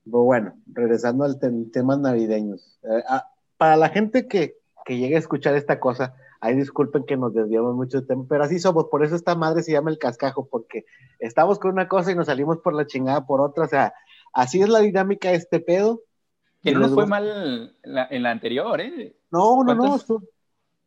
Pero 0.04 0.22
bueno, 0.24 0.54
regresando 0.66 1.24
al 1.24 1.38
tem- 1.38 1.70
temas 1.72 1.98
navideños. 2.00 2.78
Eh, 2.82 3.02
ah, 3.08 3.26
para 3.56 3.76
la 3.76 3.88
gente 3.90 4.26
que, 4.26 4.56
que 4.84 4.96
llegue 4.98 5.16
a 5.16 5.18
escuchar 5.18 5.54
esta 5.54 5.78
cosa, 5.78 6.14
ahí 6.40 6.56
disculpen 6.56 7.04
que 7.04 7.16
nos 7.16 7.34
desviamos 7.34 7.74
mucho 7.76 8.00
de 8.00 8.06
tema, 8.06 8.24
pero 8.28 8.42
así 8.44 8.58
somos, 8.58 8.86
por 8.86 9.04
eso 9.04 9.14
esta 9.14 9.34
madre 9.34 9.62
se 9.62 9.72
llama 9.72 9.90
el 9.90 9.98
cascajo, 9.98 10.46
porque 10.50 10.86
estamos 11.18 11.58
con 11.58 11.70
una 11.72 11.86
cosa 11.88 12.10
y 12.12 12.14
nos 12.14 12.26
salimos 12.26 12.58
por 12.58 12.74
la 12.74 12.86
chingada 12.86 13.26
por 13.26 13.40
otra, 13.42 13.64
o 13.64 13.68
sea, 13.68 13.92
así 14.32 14.60
es 14.60 14.68
la 14.68 14.80
dinámica 14.80 15.30
de 15.30 15.36
este 15.36 15.60
pedo. 15.60 16.02
Que 16.62 16.72
no 16.72 16.80
nos 16.80 16.92
fue 16.92 17.06
mal 17.06 17.72
en 17.82 17.94
la, 17.94 18.06
en 18.10 18.22
la 18.22 18.30
anterior, 18.30 18.80
¿eh? 18.80 19.16
No, 19.30 19.62
no, 19.64 19.74
no, 19.74 19.98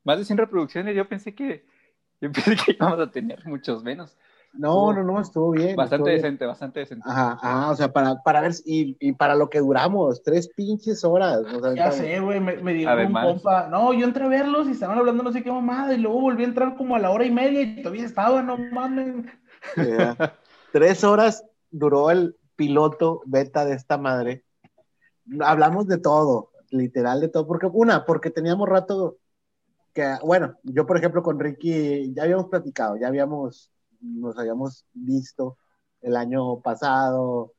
Más 0.03 0.17
de 0.17 0.25
100 0.25 0.38
reproducciones, 0.38 0.95
yo 0.95 1.08
pensé 1.08 1.34
que, 1.34 1.65
yo 2.21 2.32
pensé 2.32 2.56
que 2.56 2.73
íbamos 2.73 2.99
a 2.99 3.10
tener 3.12 3.45
muchos 3.45 3.84
menos. 3.84 4.15
no, 4.53 4.93
no, 4.93 5.03
no, 5.03 5.19
estuvo 5.19 5.51
bien. 5.51 5.75
Bastante 5.75 5.95
estuvo 5.95 6.06
bien. 6.06 6.21
decente, 6.21 6.45
bastante 6.45 6.79
decente. 6.82 7.10
Ajá, 7.10 7.39
ajá, 7.41 7.71
o 7.71 7.75
sea, 7.75 7.91
para, 7.91 8.15
para 8.23 8.41
ver, 8.41 8.53
si- 8.53 8.63
y, 8.99 9.10
y 9.10 9.13
para 9.13 9.36
lo 9.36 9.49
que 9.49 9.60
duramos, 9.60 10.21
tres 10.21 10.47
pinches 10.49 11.03
horas. 11.03 11.39
o 11.43 11.60
sea, 11.62 11.73
Ya 11.73 11.91
sé, 11.91 12.19
güey, 12.19 12.39
me, 12.39 12.58
me 12.58 12.73
dijo 12.73 12.91
un 12.91 13.13
compa, 13.13 13.67
no, 13.67 13.93
yo 13.93 14.06
entré 14.06 14.25
a 14.25 14.27
verlos 14.27 14.67
y 14.67 14.71
estaban 14.71 14.97
hablando 14.97 15.23
no 15.23 15.32
sé 15.32 15.43
qué 15.43 15.51
mamada, 15.51 15.93
y 15.93 15.97
luego 15.97 16.21
volví 16.21 16.43
a 16.43 16.47
entrar 16.47 16.75
como 16.75 16.95
a 16.95 16.99
la 16.99 17.10
hora 17.10 17.25
y 17.25 17.32
media 17.32 17.62
y 17.62 17.82
todavía 17.82 18.06
estaba, 18.06 18.41
no 18.43 18.58
mames. 18.58 19.25
Tres 20.71 21.03
horas 21.03 21.43
duró 21.71 22.12
el 22.12 22.36
piloto 22.55 23.21
beta 23.25 23.65
de 23.65 23.73
esta 23.75 23.97
madre. 23.97 24.43
Hablamos 25.41 25.87
de 25.87 25.97
todo, 25.97 26.51
literal 26.69 27.21
de 27.21 27.29
todo, 27.29 27.47
porque 27.47 27.67
una, 27.67 28.05
porque 28.05 28.29
teníamos 28.29 28.67
rato 28.67 29.17
que, 29.93 30.15
bueno, 30.23 30.57
yo 30.63 30.85
por 30.85 30.97
ejemplo 30.97 31.21
con 31.23 31.39
Ricky 31.39 32.13
ya 32.13 32.23
habíamos 32.23 32.47
platicado, 32.47 32.97
ya 32.97 33.07
habíamos, 33.07 33.71
nos 34.01 34.37
habíamos 34.37 34.85
visto 34.93 35.57
el 36.01 36.17
año 36.17 36.59
pasado, 36.59 37.53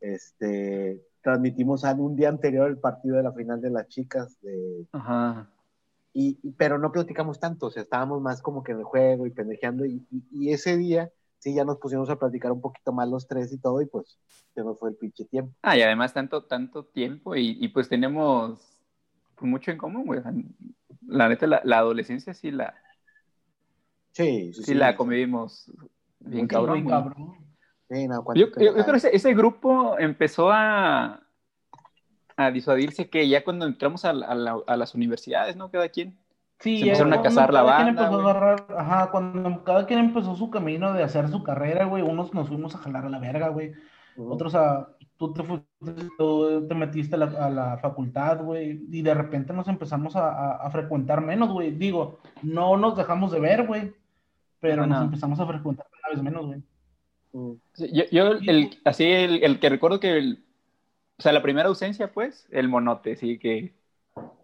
este, 0.00 1.02
transmitimos 1.22 1.84
an- 1.84 2.00
un 2.00 2.16
día 2.16 2.28
anterior 2.28 2.68
el 2.68 2.78
partido 2.78 3.16
de 3.16 3.22
la 3.22 3.32
final 3.32 3.60
de 3.60 3.70
las 3.70 3.86
chicas, 3.88 4.36
de, 4.42 4.86
Ajá. 4.92 5.48
y, 6.12 6.38
y- 6.42 6.50
pero 6.52 6.78
no 6.78 6.90
platicamos 6.90 7.38
tanto, 7.38 7.66
o 7.66 7.70
sea, 7.70 7.82
estábamos 7.82 8.20
más 8.20 8.42
como 8.42 8.62
que 8.64 8.72
en 8.72 8.78
el 8.78 8.84
juego 8.84 9.26
y 9.26 9.30
pendejeando, 9.30 9.84
y, 9.84 10.04
y- 10.10 10.24
y 10.30 10.52
ese 10.52 10.76
día 10.76 11.10
sí 11.44 11.54
ya 11.54 11.62
nos 11.62 11.76
pusimos 11.76 12.08
a 12.08 12.18
platicar 12.18 12.50
un 12.52 12.62
poquito 12.62 12.90
más 12.90 13.06
los 13.06 13.28
tres 13.28 13.52
y 13.52 13.58
todo, 13.58 13.82
y 13.82 13.86
pues 13.86 14.18
se 14.54 14.64
nos 14.64 14.78
fue 14.78 14.88
el 14.90 14.96
pinche 14.96 15.26
tiempo. 15.26 15.54
Ah, 15.60 15.76
y 15.76 15.82
además 15.82 16.14
tanto, 16.14 16.44
tanto 16.44 16.86
tiempo 16.86 17.36
y, 17.36 17.58
y 17.60 17.68
pues 17.68 17.86
tenemos 17.90 18.58
mucho 19.40 19.70
en 19.70 19.76
común, 19.76 20.06
güey. 20.06 20.22
La 21.06 21.28
neta, 21.28 21.46
la, 21.46 21.60
la 21.64 21.78
adolescencia 21.78 22.32
sí 22.32 22.50
la, 22.50 22.74
Sí, 24.12 24.54
sí, 24.54 24.62
sí, 24.62 24.74
la 24.74 24.96
convivimos 24.96 25.70
bien 26.20 26.48
cabrón. 26.48 26.84
Güey. 26.84 26.94
cabrón. 26.94 27.34
Sí, 27.90 28.08
no, 28.08 28.24
Yo, 28.34 28.50
creo 28.50 28.74
que 28.74 28.96
ese, 28.96 29.14
ese 29.14 29.34
grupo 29.34 29.98
empezó 29.98 30.50
a, 30.50 31.26
a 32.36 32.50
disuadirse 32.50 33.10
que 33.10 33.28
ya 33.28 33.44
cuando 33.44 33.66
entramos 33.66 34.06
a, 34.06 34.14
la- 34.14 34.26
a 34.28 34.34
la- 34.34 34.62
a 34.66 34.76
las 34.78 34.94
universidades, 34.94 35.56
¿no? 35.56 35.70
Cada 35.70 35.90
quien. 35.90 36.18
Sí, 36.60 36.78
Se 36.78 36.84
empezaron 36.84 37.12
a 37.12 37.22
casar 37.22 37.52
la 37.52 37.62
banda, 37.62 38.06
agarrar, 38.08 38.66
ajá, 38.78 39.10
cuando 39.10 39.64
cada 39.64 39.86
quien 39.86 39.98
empezó 39.98 40.34
su 40.36 40.50
camino 40.50 40.92
de 40.92 41.02
hacer 41.02 41.28
su 41.28 41.42
carrera, 41.42 41.84
güey, 41.84 42.02
unos 42.02 42.32
nos 42.32 42.48
fuimos 42.48 42.74
a 42.74 42.78
jalar 42.78 43.04
a 43.04 43.08
la 43.10 43.18
verga, 43.18 43.48
güey, 43.48 43.72
otros 44.16 44.54
a, 44.54 44.88
tú 45.18 45.32
te, 45.34 45.42
fuiste, 45.42 45.66
tú 46.16 46.66
te 46.68 46.74
metiste 46.74 47.16
a 47.16 47.18
la, 47.18 47.46
a 47.46 47.50
la 47.50 47.78
facultad, 47.78 48.42
güey, 48.42 48.80
y 48.90 49.02
de 49.02 49.12
repente 49.12 49.52
nos 49.52 49.66
empezamos 49.68 50.14
a, 50.16 50.28
a- 50.30 50.56
a 50.66 50.70
frecuentar 50.70 51.20
menos, 51.20 51.50
güey, 51.50 51.72
digo, 51.72 52.20
no 52.42 52.76
nos 52.76 52.96
dejamos 52.96 53.32
de 53.32 53.40
ver, 53.40 53.66
güey, 53.66 53.92
pero 54.60 54.82
No, 54.82 54.86
nos 54.86 54.98
no. 55.00 55.04
empezamos 55.06 55.40
a 55.40 55.46
frecuentar 55.46 55.86
cada 56.00 56.14
vez 56.14 56.22
menos, 56.22 56.46
güey. 56.46 56.62
Yo, 57.92 58.04
yo 58.12 58.32
el, 58.46 58.78
así, 58.84 59.04
el, 59.04 59.42
el 59.42 59.58
que 59.58 59.68
recuerdo 59.68 59.98
que, 60.00 60.16
el- 60.16 60.44
o 61.18 61.22
sea, 61.22 61.32
la 61.32 61.42
primera 61.42 61.68
ausencia, 61.68 62.12
pues, 62.12 62.46
el 62.50 62.68
monote, 62.68 63.16
sí, 63.16 63.38
que... 63.38 63.74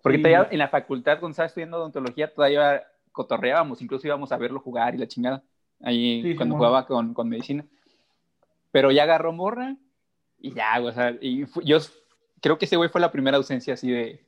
Porque 0.02 0.18
Sí. 0.18 0.22
todavía 0.22 0.48
en 0.50 0.58
la 0.58 0.68
facultad, 0.68 1.20
cuando 1.20 1.30
estaba 1.32 1.46
estudiando 1.46 1.76
odontología, 1.78 2.32
todavía 2.32 2.82
cotorreábamos, 3.12 3.82
incluso 3.82 4.06
íbamos 4.06 4.32
a 4.32 4.36
verlo 4.38 4.60
jugar 4.60 4.94
y 4.94 4.98
la 4.98 5.06
chingada, 5.08 5.42
ahí 5.82 6.22
Sí, 6.22 6.36
cuando 6.36 6.56
jugaba 6.56 6.86
con, 6.86 7.12
con 7.14 7.28
medicina. 7.28 7.64
Pero 8.70 8.90
ya 8.90 9.02
agarró 9.02 9.32
morra 9.32 9.76
y 10.38 10.54
ya, 10.54 10.80
o 10.80 10.92
sea, 10.92 11.16
y 11.20 11.44
yo 11.64 11.78
creo 12.40 12.56
que 12.58 12.64
ese 12.64 12.76
güey 12.76 12.88
fue 12.88 13.00
la 13.00 13.12
primera 13.12 13.36
ausencia 13.36 13.74
así 13.74 13.90
de, 13.90 14.24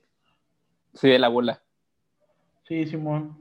así 0.95 1.09
de 1.09 1.19
la 1.19 1.29
bola. 1.29 1.63
Sí, 2.65 2.87
Simón. 2.87 3.39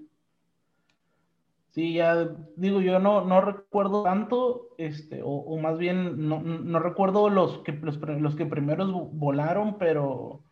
Sí, 1.71 1.93
ya 1.93 2.27
digo, 2.57 2.81
yo 2.81 2.99
no, 2.99 3.23
no 3.23 3.39
recuerdo 3.39 4.03
tanto, 4.03 4.69
este, 4.77 5.21
o, 5.23 5.29
o 5.29 5.57
más 5.57 5.77
bien 5.77 6.27
no, 6.27 6.41
no 6.41 6.79
recuerdo 6.79 7.29
los 7.29 7.59
que, 7.59 7.71
los, 7.71 7.97
los 7.97 8.35
que 8.35 8.45
primeros 8.45 8.89
vo- 8.89 9.09
volaron, 9.13 9.77
pero 9.77 10.43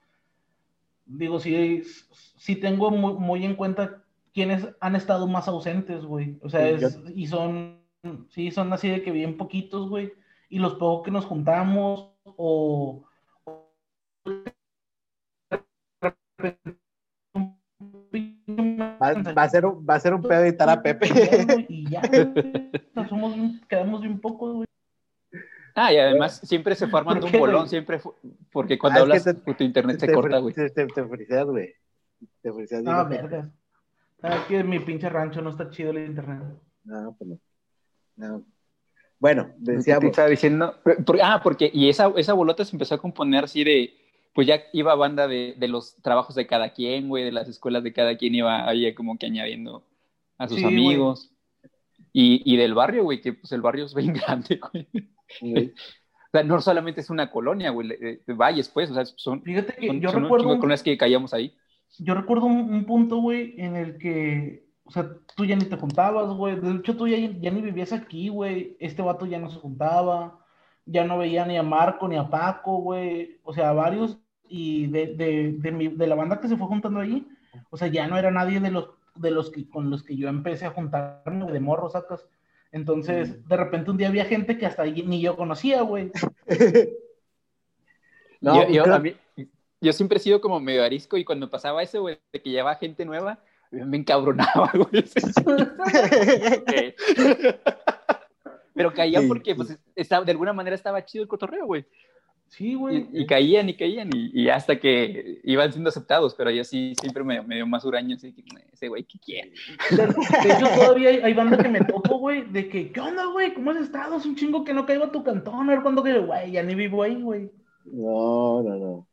digo, 1.09 1.39
sí, 1.39 1.83
sí 2.37 2.55
tengo 2.55 2.91
muy, 2.91 3.13
muy 3.13 3.45
en 3.45 3.55
cuenta 3.55 4.03
quiénes 4.33 4.67
han 4.79 4.95
estado 4.95 5.27
más 5.27 5.47
ausentes, 5.47 6.05
güey. 6.05 6.37
O 6.41 6.49
sea, 6.49 6.77
Sí, 6.77 6.85
es, 6.85 6.99
y 7.15 7.27
son, 7.27 7.81
sí, 8.29 8.51
son 8.51 8.71
así 8.71 8.89
de 8.89 9.01
que 9.01 9.11
bien 9.11 9.37
poquitos, 9.37 9.89
güey. 9.89 10.13
Y 10.49 10.59
los 10.59 10.75
pocos 10.75 11.05
que 11.05 11.11
nos 11.11 11.25
juntamos, 11.25 12.11
o, 12.23 13.03
o 13.43 13.65
Va, 19.01 19.13
va 19.13 19.43
a 19.43 19.49
ser 19.49 19.65
un, 19.65 19.85
va 19.87 19.95
a 19.95 19.99
ser 19.99 20.13
un 20.13 20.21
pedo 20.21 20.43
editar 20.43 20.69
a 20.69 20.81
Pepe. 20.81 21.07
Y 21.69 21.89
ya, 21.89 22.01
güey. 22.01 22.27
Nos 22.93 23.07
somos 23.07 23.35
quedamos 23.67 24.01
bien 24.01 24.19
pocos, 24.19 24.55
güey. 24.55 24.68
Ah, 25.79 25.93
y 25.93 25.97
además 25.97 26.39
siempre 26.43 26.75
se 26.75 26.87
fue 26.87 26.99
armando 26.99 27.27
¿Por 27.27 27.35
un 27.35 27.39
bolón, 27.39 27.69
siempre 27.69 27.99
fue- 27.99 28.13
porque 28.51 28.77
cuando 28.77 28.99
Ah, 28.99 29.15
es 29.15 29.25
hablas, 29.27 29.43
te- 29.45 29.53
tu 29.53 29.63
internet 29.63 29.99
se 29.99 30.07
Te- 30.07 30.13
corta, 30.13 30.37
güey. 30.39 30.53
Te, 30.53 30.69
te, 30.69 30.85
te 30.87 31.03
friseas, 31.05 31.45
güey. 31.45 31.73
Te 32.41 32.51
friseas. 32.51 32.83
Ah, 32.85 33.03
bien, 33.05 33.21
verga. 33.21 33.49
Ah, 34.21 34.43
que 34.47 34.57
en 34.59 34.69
mi 34.69 34.79
pinche 34.79 35.07
rancho 35.09 35.41
no 35.41 35.49
está 35.51 35.69
chido 35.69 35.91
el 35.91 36.05
internet. 36.05 36.43
No, 36.83 37.15
pues 37.17 37.29
no. 37.29 37.39
No. 38.17 38.43
Bueno, 39.19 39.49
Te 39.63 39.73
decíamos. 39.73 40.05
estaba 40.05 40.27
diciendo, 40.29 40.75
por- 41.05 41.19
ah, 41.21 41.39
porque, 41.43 41.69
y 41.73 41.89
esa, 41.89 42.11
esa 42.17 42.33
bolota 42.33 42.63
se 42.65 42.75
empezó 42.75 42.95
a 42.95 43.01
componer 43.01 43.43
así 43.45 43.63
de, 43.63 43.93
pues 44.33 44.47
ya 44.47 44.61
iba 44.73 44.95
banda 44.95 45.27
de, 45.27 45.55
de 45.57 45.67
los 45.67 45.95
trabajos 46.01 46.35
de 46.35 46.47
cada 46.47 46.73
quien, 46.73 47.07
güey, 47.09 47.23
de 47.25 47.31
las 47.31 47.47
escuelas 47.49 47.83
de 47.83 47.93
cada 47.93 48.17
quien 48.17 48.35
iba 48.35 48.67
ahí 48.67 48.93
como 48.93 49.17
que 49.17 49.25
añadiendo 49.25 49.83
a 50.37 50.47
sus 50.47 50.59
Sí, 50.59 50.65
amigos. 50.65 51.31
Y, 52.13 52.41
y 52.45 52.57
del 52.57 52.73
barrio, 52.73 53.03
güey, 53.03 53.21
que 53.21 53.33
pues 53.33 53.51
el 53.51 53.61
barrio 53.61 53.85
es 53.85 53.93
bien 53.93 54.13
grande, 54.25 54.59
güey. 54.71 54.87
Güey. 55.41 55.73
O 56.31 56.37
sea, 56.37 56.43
no 56.43 56.61
solamente 56.61 57.01
es 57.01 57.09
una 57.09 57.31
colonia, 57.31 57.71
güey, 57.71 57.87
de, 57.87 58.21
de 58.25 58.33
valles, 58.35 58.69
pues, 58.69 58.91
o 58.91 58.93
sea, 58.93 59.03
son, 59.05 59.41
Fíjate 59.41 59.73
que 59.73 59.87
son, 59.87 59.99
yo 59.99 60.09
son 60.09 60.17
un 60.19 60.23
recuerdo, 60.25 60.49
de 60.53 60.59
colonias 60.59 60.83
que 60.83 60.95
caíamos 60.97 61.33
ahí. 61.33 61.55
yo 61.97 62.13
recuerdo 62.13 62.45
un, 62.45 62.71
un 62.73 62.85
punto, 62.85 63.17
güey, 63.17 63.55
en 63.59 63.75
el 63.75 63.97
que, 63.97 64.67
o 64.83 64.91
sea, 64.91 65.09
tú 65.35 65.45
ya 65.45 65.55
ni 65.55 65.65
te 65.65 65.75
juntabas, 65.77 66.29
güey. 66.33 66.59
De 66.59 66.71
hecho, 66.75 66.95
tú 66.95 67.07
ya, 67.07 67.17
ya 67.17 67.51
ni 67.51 67.61
vivías 67.61 67.93
aquí, 67.93 68.29
güey. 68.29 68.77
Este 68.79 69.01
vato 69.01 69.25
ya 69.25 69.39
no 69.39 69.49
se 69.49 69.59
juntaba. 69.59 70.39
Ya 70.85 71.03
no 71.05 71.17
veía 71.17 71.45
ni 71.45 71.57
a 71.57 71.63
Marco 71.63 72.07
ni 72.07 72.15
a 72.17 72.29
Paco, 72.29 72.77
güey. 72.81 73.39
O 73.43 73.53
sea, 73.53 73.69
a 73.69 73.73
varios. 73.73 74.19
Y 74.47 74.87
de, 74.87 75.15
de, 75.15 75.53
de, 75.59 75.71
mi- 75.71 75.89
de 75.89 76.07
la 76.07 76.15
banda 76.15 76.39
que 76.39 76.47
se 76.47 76.57
fue 76.57 76.67
juntando 76.67 76.99
ahí, 76.99 77.27
o 77.69 77.77
sea, 77.77 77.87
ya 77.87 78.07
no 78.07 78.17
era 78.17 78.31
nadie 78.31 78.59
de 78.59 78.71
los, 78.71 78.89
de 79.15 79.29
los 79.31 79.51
que, 79.51 79.69
con 79.69 79.89
los 79.91 80.01
que 80.03 80.15
yo 80.17 80.27
empecé 80.27 80.65
a 80.65 80.71
juntarme 80.71 81.43
güey, 81.43 81.53
de 81.53 81.59
morro, 81.59 81.89
sacas. 81.89 82.27
Entonces, 82.71 83.47
de 83.47 83.57
repente 83.57 83.89
un 83.91 83.97
día 83.97 84.09
había 84.09 84.25
gente 84.25 84.57
que 84.57 84.65
hasta 84.65 84.83
ni 84.85 85.21
yo 85.21 85.35
conocía, 85.35 85.81
güey. 85.81 86.11
No, 88.41 88.55
yo, 88.55 88.69
yo, 88.71 88.83
creo- 88.83 88.95
a 88.95 88.99
mí- 88.99 89.17
yo 89.81 89.91
siempre 89.91 90.17
he 90.17 90.21
sido 90.21 90.39
como 90.39 90.61
medio 90.61 90.81
arisco 90.81 91.17
y 91.17 91.25
cuando 91.25 91.49
pasaba 91.49 91.83
eso, 91.83 91.99
güey, 91.99 92.19
de 92.31 92.41
que 92.41 92.49
llevaba 92.49 92.75
gente 92.75 93.03
nueva, 93.03 93.39
me 93.69 93.97
encabronaba, 93.97 94.71
güey. 94.91 95.03
Pero 98.73 98.93
caían 98.93 99.23
Sí, 99.23 99.27
porque 99.27 99.51
sí. 99.51 99.55
pues, 99.57 99.77
estaba, 99.95 100.23
de 100.23 100.31
alguna 100.31 100.53
manera 100.53 100.75
estaba 100.75 101.03
chido 101.03 101.23
el 101.23 101.27
cotorreo, 101.27 101.65
güey. 101.65 101.85
Sí, 102.49 102.73
güey. 102.73 103.07
Y, 103.13 103.21
y 103.21 103.25
caían 103.27 103.69
y 103.69 103.75
caían 103.75 104.09
y, 104.11 104.41
y 104.41 104.49
hasta 104.49 104.79
que 104.79 105.39
iban 105.43 105.71
siendo 105.71 105.89
aceptados, 105.89 106.33
pero 106.33 106.49
yo 106.49 106.63
sí 106.63 106.93
siempre 106.99 107.23
me, 107.23 107.41
me 107.43 107.55
dio 107.55 107.67
más 107.67 107.85
huraño, 107.85 108.15
así 108.15 108.33
que 108.33 108.43
ese 108.71 108.87
güey, 108.87 109.03
¿qué 109.03 109.19
quiere? 109.19 109.53
De, 109.91 110.53
hecho, 110.53 110.67
todavía 110.75 111.09
hay, 111.09 111.17
hay 111.17 111.33
banda 111.33 111.57
que 111.57 111.69
me 111.69 111.81
topo, 111.81 112.17
güey, 112.17 112.45
de 112.51 112.67
que, 112.67 112.91
¿qué 112.91 112.99
onda, 112.99 113.25
güey? 113.27 113.53
¿Cómo 113.53 113.69
has 113.69 113.77
estado? 113.77 114.17
Es 114.17 114.25
un 114.25 114.35
chingo 114.35 114.63
que 114.63 114.73
no 114.73 114.87
caigo 114.87 115.05
a 115.05 115.11
tu 115.11 115.23
cantón, 115.23 115.69
a 115.69 115.73
ver 115.73 115.83
cuándo 115.83 116.01
que, 116.01 116.17
güey, 116.17 116.51
ya 116.51 116.63
ni 116.63 116.73
vivo 116.73 117.03
ahí, 117.03 117.21
güey. 117.21 117.51
No, 117.85 118.63
no, 118.63 118.75
no. 118.75 119.07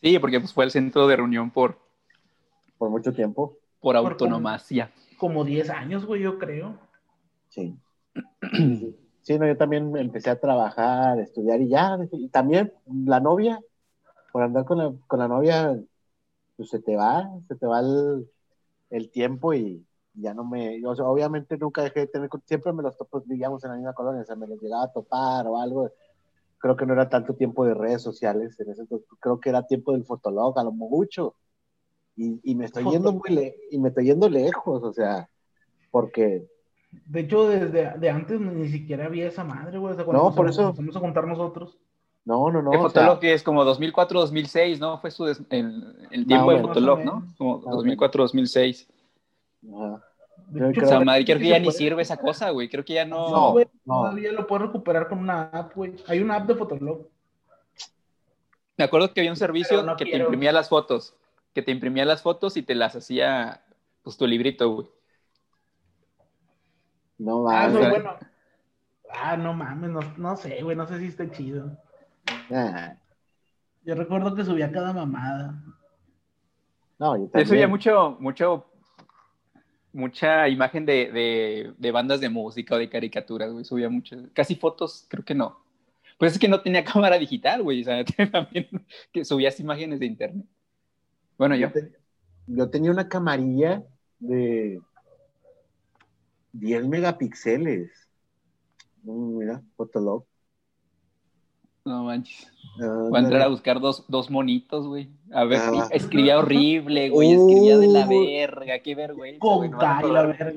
Sí, 0.00 0.18
porque 0.20 0.38
pues, 0.38 0.52
fue 0.52 0.64
el 0.64 0.70
centro 0.70 1.08
de 1.08 1.16
reunión 1.16 1.50
por, 1.50 1.80
Por 2.78 2.90
mucho 2.90 3.12
tiempo. 3.12 3.58
por 3.80 3.96
Por 3.96 3.96
autonomacia. 3.96 4.92
Como 5.16 5.44
10 5.44 5.70
años, 5.70 6.06
güey, 6.06 6.22
yo 6.22 6.38
creo. 6.38 6.78
Sí. 7.48 7.76
Sí, 9.28 9.38
no, 9.38 9.46
yo 9.46 9.58
también 9.58 9.94
empecé 9.98 10.30
a 10.30 10.40
trabajar, 10.40 11.18
a 11.20 11.22
estudiar 11.22 11.60
y 11.60 11.68
ya. 11.68 11.98
Y 12.12 12.30
también 12.30 12.72
la 13.06 13.20
novia, 13.20 13.60
por 14.32 14.42
andar 14.42 14.64
con 14.66 14.78
la, 14.78 14.94
con 15.08 15.20
la 15.20 15.28
novia, 15.28 15.78
pues 16.56 16.70
se 16.70 16.80
te 16.80 16.96
va, 16.96 17.30
se 17.48 17.56
te 17.56 17.66
va 17.66 17.80
el, 17.80 18.30
el 18.90 19.10
tiempo 19.10 19.54
y 19.54 19.86
ya 20.14 20.34
no 20.34 20.44
me. 20.44 20.84
O 20.86 20.96
sea, 20.96 21.06
obviamente 21.06 21.58
nunca 21.58 21.82
dejé 21.82 22.00
de 22.00 22.06
tener. 22.08 22.30
Siempre 22.46 22.72
me 22.72 22.82
los 22.82 22.96
topo, 22.98 23.22
vivíamos 23.26 23.64
en 23.64 23.70
la 23.72 23.76
misma 23.76 23.94
colonia, 23.94 24.22
o 24.22 24.26
sea, 24.26 24.36
me 24.36 24.48
los 24.48 24.60
llegaba 24.62 24.84
a 24.84 24.92
topar 24.92 25.46
o 25.48 25.58
algo. 25.60 25.90
Creo 26.58 26.76
que 26.76 26.86
no 26.86 26.94
era 26.94 27.08
tanto 27.10 27.34
tiempo 27.36 27.64
de 27.66 27.74
redes 27.74 28.02
sociales, 28.02 28.58
en 28.60 28.70
ese 28.70 28.82
entonces, 28.82 29.08
creo 29.20 29.40
que 29.40 29.50
era 29.50 29.66
tiempo 29.66 29.92
del 29.92 30.04
fotolog, 30.06 30.58
a 30.58 30.64
lo 30.64 30.72
mucho. 30.72 31.36
Y, 32.16 32.40
y 32.50 32.54
me 32.54 32.66
estoy 32.66 32.88
yendo 32.88 33.12
muy 33.14 33.30
le- 33.30 33.56
y 33.70 33.78
me 33.78 33.88
estoy 33.90 34.06
yendo 34.06 34.28
lejos, 34.28 34.82
o 34.82 34.92
sea, 34.92 35.28
porque 35.90 36.46
De 36.90 37.20
hecho, 37.20 37.48
desde 37.48 37.98
de 37.98 38.10
antes 38.10 38.40
ni 38.40 38.68
siquiera 38.68 39.06
había 39.06 39.28
esa 39.28 39.44
madre, 39.44 39.78
güey. 39.78 39.92
O 39.92 39.96
sea, 39.96 40.04
No, 40.04 40.34
por 40.34 40.46
nos 40.46 40.56
eso- 40.56 40.68
empezamos 40.68 40.96
a 40.96 41.00
contar 41.00 41.26
nosotros. 41.26 41.76
no, 42.24 42.50
no, 42.50 42.62
no. 42.62 42.72
el 42.72 42.78
Fotolog 42.80 43.12
sea, 43.12 43.20
que 43.20 43.32
es 43.34 43.42
como 43.42 43.64
2004-2006, 43.64 44.78
¿no? 44.80 44.98
Fue 44.98 45.10
su 45.10 45.24
des- 45.24 45.42
el, 45.50 46.08
el 46.10 46.26
tiempo 46.26 46.46
o 46.48 46.52
de 46.52 46.60
Fotolog, 46.60 47.04
¿no? 47.04 47.26
Como 47.38 47.62
Ah, 47.66 47.70
2004-2006. 47.72 48.86
ajá. 49.74 50.04
De 50.48 50.60
Yo 50.60 50.66
hecho, 50.66 50.74
creo- 50.80 50.84
O 50.86 50.88
sea, 50.88 51.00
madre, 51.00 51.24
creo 51.26 51.38
que 51.38 51.48
ya 51.48 51.58
ni 51.58 51.66
puede- 51.66 51.76
sirve 51.78 52.00
esa 52.02 52.16
cosa, 52.16 52.50
güey. 52.50 52.70
Creo 52.70 52.82
que 52.84 52.94
ya 52.94 53.04
no. 53.04 53.30
No, 53.30 53.52
güey, 53.52 53.66
no. 53.84 53.94
todavía 54.02 54.32
lo 54.32 54.46
puedes 54.46 54.66
recuperar 54.66 55.08
con 55.08 55.18
una 55.18 55.42
app, 55.52 55.74
güey. 55.74 55.94
Hay 56.06 56.20
una 56.20 56.36
app 56.36 56.46
de 56.48 56.54
Fotolog. 56.54 57.06
Me 58.78 58.84
acuerdo 58.84 59.12
que 59.12 59.20
había 59.20 59.30
un 59.32 59.36
servicio 59.36 59.82
no 59.82 59.96
que 59.96 60.04
te 60.06 60.16
imprimía 60.16 60.52
las 60.52 60.68
fotos. 60.68 61.14
Que 61.54 61.62
te 61.62 61.72
imprimía 61.72 62.04
las 62.04 62.22
fotos 62.22 62.56
y 62.56 62.62
te 62.62 62.74
las 62.74 62.94
hacía, 62.96 63.62
pues, 64.02 64.16
tu 64.16 64.26
librito, 64.26 64.70
güey. 64.72 64.86
No 67.18 67.48
Ah, 67.48 67.68
mames. 67.68 67.72
no, 67.72 67.78
o 67.78 67.82
sea- 67.82 67.90
bueno. 67.90 68.10
Ah, 69.10 69.36
no 69.36 69.54
mames, 69.54 69.90
no, 69.90 70.00
no 70.18 70.36
sé, 70.36 70.62
güey, 70.62 70.76
no 70.76 70.86
sé 70.86 70.98
si 70.98 71.06
está 71.06 71.30
chido. 71.30 71.76
Ah, 72.50 72.94
Yo 73.84 73.94
recuerdo 73.94 74.34
que 74.34 74.44
subía 74.44 74.70
cada 74.70 74.92
mamada. 74.92 75.62
no, 76.98 77.16
yo 77.16 77.24
Eso 77.24 77.32
también. 77.32 77.60
ya 77.60 77.68
mucho, 77.68 78.16
mucho, 78.20 78.66
mucha 79.92 80.48
imagen 80.48 80.84
de, 80.84 81.10
de, 81.10 81.74
de 81.76 81.90
bandas 81.90 82.20
de 82.20 82.28
música 82.28 82.74
o 82.74 82.78
de 82.78 82.88
caricaturas, 82.90 83.50
güey. 83.52 83.64
Subía 83.64 83.88
mucho. 83.88 84.16
Casi 84.34 84.54
fotos, 84.56 85.06
creo 85.08 85.24
que 85.24 85.34
no. 85.34 85.58
Pues 86.18 86.32
es 86.32 86.38
que 86.38 86.48
no 86.48 86.60
tenía 86.60 86.84
cámara 86.84 87.18
digital, 87.18 87.62
güey. 87.62 87.80
O 87.80 87.84
sea, 87.84 88.04
también 88.32 88.68
que 89.12 89.24
subías 89.24 89.58
imágenes 89.60 90.00
de 90.00 90.06
internet. 90.06 90.44
Bueno, 91.38 91.54
yo. 91.56 91.68
yo 92.46 92.68
tenía 92.68 92.90
una 92.90 93.08
camarilla 93.08 93.82
de 94.18 94.80
10 96.58 96.86
megapíxeles. 96.88 97.90
Mira, 99.02 99.62
Fotolog. 99.76 100.24
No 101.84 102.04
manches. 102.04 102.50
Voy 102.78 103.16
a 103.18 103.22
entrar 103.22 103.42
a 103.42 103.48
buscar 103.48 103.80
dos, 103.80 104.04
dos 104.08 104.30
monitos, 104.30 104.86
güey. 104.86 105.08
A 105.32 105.44
ver, 105.44 105.60
Ah. 105.62 105.88
escribía 105.90 106.38
horrible, 106.38 107.08
güey. 107.08 107.32
Escribía 107.32 107.78
de 107.78 107.86
la 107.86 108.06
Uh. 108.06 108.10
verga. 108.10 108.78
Qué 108.80 108.94
vergüenza. 108.94 109.38
no 109.42 109.58
Contar 109.58 110.04
y 110.04 110.10
la 110.10 110.22
verga. 110.26 110.52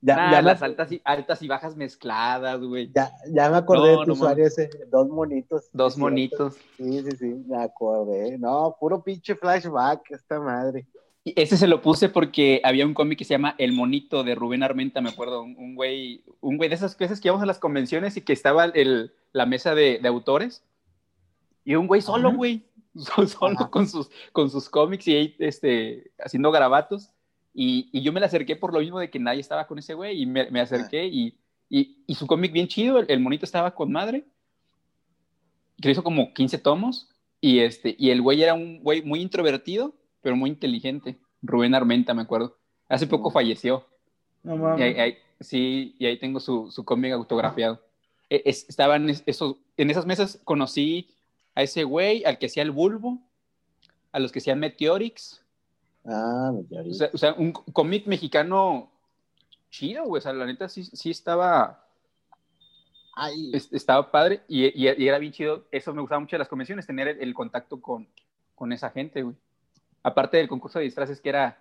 Ya, 0.00 0.16
Nah, 0.16 0.32
ya 0.32 0.36
me, 0.38 0.48
las 0.48 0.62
altas 0.62 0.92
y, 0.92 1.00
altas 1.04 1.40
y 1.42 1.48
bajas 1.48 1.76
mezcladas, 1.76 2.60
güey. 2.60 2.90
ya, 2.94 3.10
ya 3.32 3.48
me 3.50 3.56
acordé 3.56 3.92
No, 3.94 4.00
de 4.00 4.04
tu 4.04 4.06
no 4.08 4.12
usuario 4.14 4.46
ese. 4.46 4.68
Dos 4.90 5.08
monitos. 5.08 5.70
Dos 5.72 5.94
Sí, 5.94 6.00
monitos. 6.00 6.56
Sí, 6.76 7.02
sí, 7.02 7.16
sí, 7.18 7.44
me 7.46 7.62
acordé. 7.62 8.36
No, 8.38 8.76
puro 8.78 9.02
pinche 9.02 9.34
flashback, 9.36 10.10
esta 10.10 10.40
madre. 10.40 10.86
Ese 11.24 11.56
se 11.56 11.66
lo 11.66 11.80
puse 11.80 12.10
porque 12.10 12.60
había 12.64 12.84
un 12.86 12.92
cómic 12.92 13.18
que 13.18 13.24
se 13.24 13.32
llama 13.32 13.54
El 13.56 13.72
Monito 13.72 14.24
de 14.24 14.34
Rubén 14.34 14.62
Armenta, 14.62 15.00
me 15.00 15.08
acuerdo, 15.08 15.42
un, 15.42 15.56
un 15.56 15.74
güey, 15.74 16.22
un 16.42 16.58
güey 16.58 16.68
de 16.68 16.74
esas 16.74 16.98
veces 16.98 17.18
que 17.20 17.28
íbamos 17.28 17.42
a 17.42 17.46
las 17.46 17.58
convenciones 17.58 18.16
y 18.18 18.20
que 18.20 18.34
estaba 18.34 18.66
el, 18.66 19.12
la 19.32 19.46
mesa 19.46 19.74
de, 19.74 19.98
de 20.00 20.08
autores 20.08 20.62
y 21.64 21.76
un 21.76 21.86
güey 21.86 22.02
solo, 22.02 22.28
Ajá. 22.28 22.36
güey, 22.36 22.64
so- 22.96 23.26
solo 23.26 23.54
Ajá. 23.58 23.70
con 23.70 23.88
sus, 23.88 24.10
con 24.32 24.50
sus 24.50 24.68
cómics 24.68 25.08
y 25.08 25.34
este, 25.38 26.12
haciendo 26.18 26.50
garabatos 26.50 27.10
y, 27.54 27.88
y 27.90 28.02
yo 28.02 28.12
me 28.12 28.20
le 28.20 28.26
acerqué 28.26 28.54
por 28.56 28.74
lo 28.74 28.80
mismo 28.80 28.98
de 28.98 29.08
que 29.08 29.18
nadie 29.18 29.40
estaba 29.40 29.66
con 29.66 29.78
ese 29.78 29.94
güey 29.94 30.20
y 30.20 30.26
me, 30.26 30.50
me 30.50 30.60
acerqué 30.60 31.06
y, 31.06 31.38
y, 31.70 32.02
y 32.06 32.14
su 32.16 32.26
cómic 32.26 32.52
bien 32.52 32.68
chido, 32.68 32.98
el, 32.98 33.06
el 33.08 33.20
monito 33.20 33.46
estaba 33.46 33.74
con 33.74 33.90
madre, 33.90 34.26
que 35.80 35.90
hizo 35.90 36.04
como 36.04 36.34
15 36.34 36.58
tomos 36.58 37.08
y, 37.40 37.60
este, 37.60 37.96
y 37.98 38.10
el 38.10 38.20
güey 38.20 38.42
era 38.42 38.52
un 38.52 38.80
güey 38.82 39.00
muy 39.02 39.20
introvertido, 39.22 39.94
pero 40.24 40.34
muy 40.34 40.50
inteligente. 40.50 41.16
Rubén 41.42 41.74
Armenta, 41.76 42.14
me 42.14 42.22
acuerdo. 42.22 42.56
Hace 42.88 43.06
poco 43.06 43.30
Mm. 43.30 43.32
falleció. 43.32 43.86
No 44.42 44.54
Y 44.54 44.58
mames. 44.58 44.82
ahí, 44.82 45.00
ahí- 45.00 45.18
sí, 45.40 45.94
y 45.98 46.06
ahí 46.06 46.18
tengo 46.18 46.40
su, 46.40 46.70
su 46.72 46.84
cómic 46.84 47.12
autografiado. 47.12 47.80
E- 48.30 48.42
es- 48.46 48.66
estaban 48.68 49.08
es- 49.10 49.22
esos, 49.26 49.56
en 49.76 49.90
esas 49.90 50.06
mesas 50.06 50.40
conocí 50.44 51.08
a 51.54 51.62
ese 51.62 51.84
güey, 51.84 52.24
al 52.24 52.38
que 52.38 52.46
hacía 52.46 52.62
el 52.62 52.70
bulbo, 52.72 53.18
a 54.10 54.18
los 54.18 54.32
que 54.32 54.38
hacían 54.40 54.58
Meteorix. 54.58 55.42
Ah, 56.06 56.52
me 56.52 56.90
O 56.90 56.94
sea, 56.94 57.10
o 57.12 57.18
sea, 57.18 57.34
un 57.34 57.52
cómic 57.52 58.06
mexicano 58.06 58.90
chido, 59.70 60.04
güey. 60.04 60.18
O 60.18 60.22
sea, 60.22 60.32
la 60.32 60.46
neta 60.46 60.68
sí, 60.68 60.84
sí 60.84 61.10
estaba, 61.10 61.80
Ay, 63.16 63.50
es- 63.54 63.72
estaba 63.72 64.10
padre 64.10 64.42
y, 64.48 64.64
y- 64.66 64.92
y 64.98 65.06
era 65.08 65.18
bien 65.18 65.32
chido. 65.32 65.64
Eso 65.70 65.94
me 65.94 66.00
gustaba 66.00 66.18
mucho 66.20 66.34
de 66.34 66.40
las 66.40 66.48
convenciones, 66.48 66.86
tener 66.86 67.06
el, 67.08 67.20
el 67.20 67.32
contacto 67.34 67.80
con, 67.80 68.08
con 68.56 68.72
esa 68.72 68.90
gente, 68.90 69.22
güey. 69.22 69.36
Aparte 70.04 70.36
del 70.36 70.48
concurso 70.48 70.78
de 70.78 70.84
disfraces 70.84 71.20
que 71.20 71.30
era, 71.30 71.58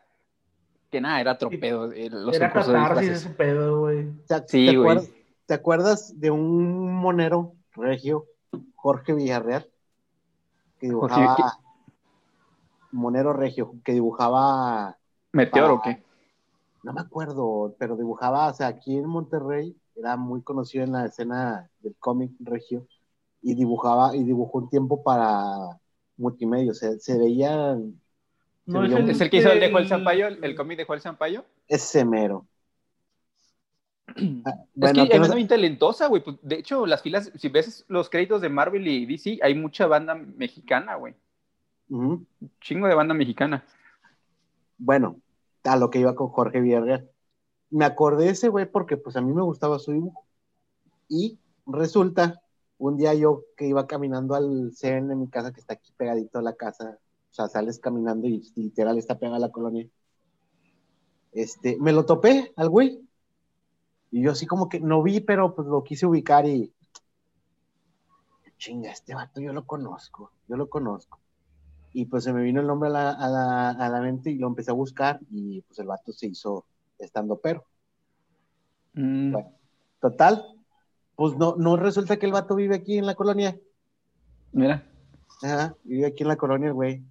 que 0.92 1.02
nada, 1.02 1.20
era 1.20 1.38
tropedo. 1.38 1.92
eh, 1.92 2.10
Los 2.12 2.36
Era 2.36 2.50
concursos 2.52 2.74
de 2.74 2.80
disfraces. 2.80 3.10
ese 3.26 3.30
pedo, 3.32 3.80
güey. 3.80 4.12
¿te, 4.28 4.36
Sí, 4.48 4.66
te 4.68 4.78
güey. 4.78 4.92
acuerdas, 4.92 5.12
te 5.48 5.54
acuerdas 5.56 6.20
de 6.20 6.30
un 6.32 6.94
monero 6.94 7.54
regio, 7.76 8.28
Jorge 8.76 9.14
Villarreal? 9.14 9.66
Que 10.80 10.92
Jorge, 10.92 11.16
dibujaba. 11.22 11.60
Monero 12.92 13.34
regio, 13.34 13.74
que 13.84 13.94
dibujaba. 13.94 14.98
¿Meteor 15.32 15.72
Ah. 15.72 15.74
o 15.74 15.82
qué? 15.82 16.04
No 16.84 16.94
me 16.94 17.02
acuerdo, 17.02 17.76
pero 17.80 17.96
dibujaba, 17.96 18.50
o 18.50 18.54
sea, 18.54 18.68
aquí 18.68 18.98
en 18.98 19.08
Monterrey 19.08 19.76
era 19.96 20.18
muy 20.18 20.42
conocido 20.42 20.84
en 20.84 20.92
la 20.92 21.06
escena 21.06 21.70
del 21.80 21.96
cómic 21.98 22.32
regio 22.42 22.86
y 23.42 23.56
dibujaba 23.56 24.16
y 24.16 24.24
dibujó 24.24 24.58
un 24.60 24.70
tiempo 24.70 25.02
para 25.02 25.80
multimedia, 26.18 26.72
o 26.72 26.76
sea, 26.76 26.92
se 27.00 27.18
veía 27.18 27.78
No 28.66 28.84
es 28.86 28.92
el, 28.94 29.10
¿Es 29.10 29.20
el 29.22 29.30
que 29.30 29.38
hizo 29.38 29.52
el 29.52 29.60
de 29.60 29.72
Joel 29.72 29.88
Sampaio, 29.88 30.28
el, 30.28 30.44
el 30.44 30.56
cómic 30.56 30.78
de 30.78 30.86
Joel 30.86 31.02
Sampaio? 31.02 31.46
ese 31.68 32.06
mero. 32.06 32.48
Ah, 34.46 34.52
es 34.60 34.68
bueno, 34.76 35.04
que 35.04 35.10
que 35.10 35.18
es 35.18 35.30
no- 35.30 35.36
bien 35.36 35.48
talentosa, 35.48 36.08
güey. 36.08 36.22
Pues, 36.24 36.38
de 36.42 36.56
hecho, 36.56 36.86
las 36.86 37.02
filas, 37.02 37.32
si 37.36 37.50
ves 37.50 37.86
los 37.88 38.10
créditos 38.10 38.42
de 38.42 38.50
Marvel 38.50 38.86
y 38.88 39.06
DC, 39.06 39.40
hay 39.42 39.56
mucha 39.56 39.88
banda 39.88 40.14
mexicana, 40.16 40.96
güey. 40.96 41.16
Ujú. 41.90 42.26
Chingo 42.62 42.88
de 42.88 42.96
banda 42.96 43.14
mexicana. 43.14 43.64
Bueno, 44.78 45.20
a 45.64 45.78
lo 45.78 45.90
que 45.90 46.00
iba 46.00 46.16
con 46.16 46.28
Jorge 46.30 46.60
Villarreal. 46.60 47.10
Me 47.70 47.86
acordé 47.86 48.26
de 48.26 48.32
ese 48.32 48.50
güey 48.50 48.66
porque 48.66 48.98
pues 48.98 49.16
a 49.16 49.22
mí 49.22 49.34
me 49.34 49.42
gustaba 49.42 49.80
su 49.80 49.94
dibujo. 49.94 50.26
Y 51.08 51.40
resulta, 51.66 52.42
un 52.78 52.98
día 52.98 53.14
yo 53.14 53.44
que 53.56 53.68
iba 53.68 53.88
caminando 53.88 54.36
al 54.36 54.72
CN 54.74 55.14
en 55.14 55.20
mi 55.20 55.30
casa, 55.30 55.54
que 55.54 55.60
está 55.62 55.74
aquí 55.76 55.92
pegadito 55.96 56.40
a 56.40 56.44
la 56.44 56.54
casa, 56.56 57.00
o 57.34 57.36
sea, 57.36 57.48
sales 57.48 57.80
caminando 57.80 58.28
y 58.28 58.44
literal 58.56 59.00
está 59.00 59.18
pegada 59.18 59.40
la 59.40 59.52
colonia. 59.52 59.90
Este, 61.32 61.78
me 61.80 61.92
lo 61.92 62.06
topé 62.06 62.54
al 62.56 62.70
güey. 62.70 63.02
Y 64.12 64.22
yo 64.22 64.34
así 64.34 64.46
como 64.46 64.70
que 64.70 64.80
no 64.80 65.02
vi, 65.02 65.20
pero 65.20 65.56
pues 65.56 65.68
lo 65.68 65.84
quise 65.84 66.06
ubicar 66.06 66.46
y 66.46 66.72
chinga, 68.60 68.92
este 68.92 69.16
vato 69.16 69.42
yo 69.42 69.52
lo 69.52 69.66
conozco, 69.66 70.32
yo 70.48 70.58
lo 70.58 70.70
conozco. 70.70 71.20
Y 71.92 72.06
pues 72.06 72.24
se 72.24 72.34
me 72.34 72.44
vino 72.44 72.62
el 72.62 72.68
nombre 72.68 72.90
a 72.90 72.92
la, 72.92 73.10
a 73.14 73.28
la, 73.28 73.70
a 73.72 73.90
la 73.90 74.00
mente 74.00 74.30
y 74.30 74.38
lo 74.38 74.46
empecé 74.46 74.70
a 74.70 74.76
buscar 74.76 75.20
y 75.32 75.62
pues 75.62 75.80
el 75.80 75.88
vato 75.88 76.14
se 76.14 76.28
hizo 76.28 76.66
estando 77.00 77.38
pero. 77.38 77.66
Mm, 78.94 79.32
Bueno. 79.32 79.52
Total, 80.00 80.46
pues 81.16 81.36
no, 81.36 81.56
no 81.56 81.78
resulta 81.78 82.18
que 82.18 82.28
el 82.28 82.32
vato 82.32 82.54
vive 82.54 82.76
aquí 82.76 83.00
en 83.00 83.08
la 83.08 83.16
colonia. 83.16 83.60
Mira. 84.52 84.88
Ajá, 85.42 85.76
vive 85.84 86.06
aquí 86.06 86.22
en 86.22 86.30
la 86.30 86.38
colonia, 86.38 86.68
el 86.68 86.74
güey. 86.74 87.04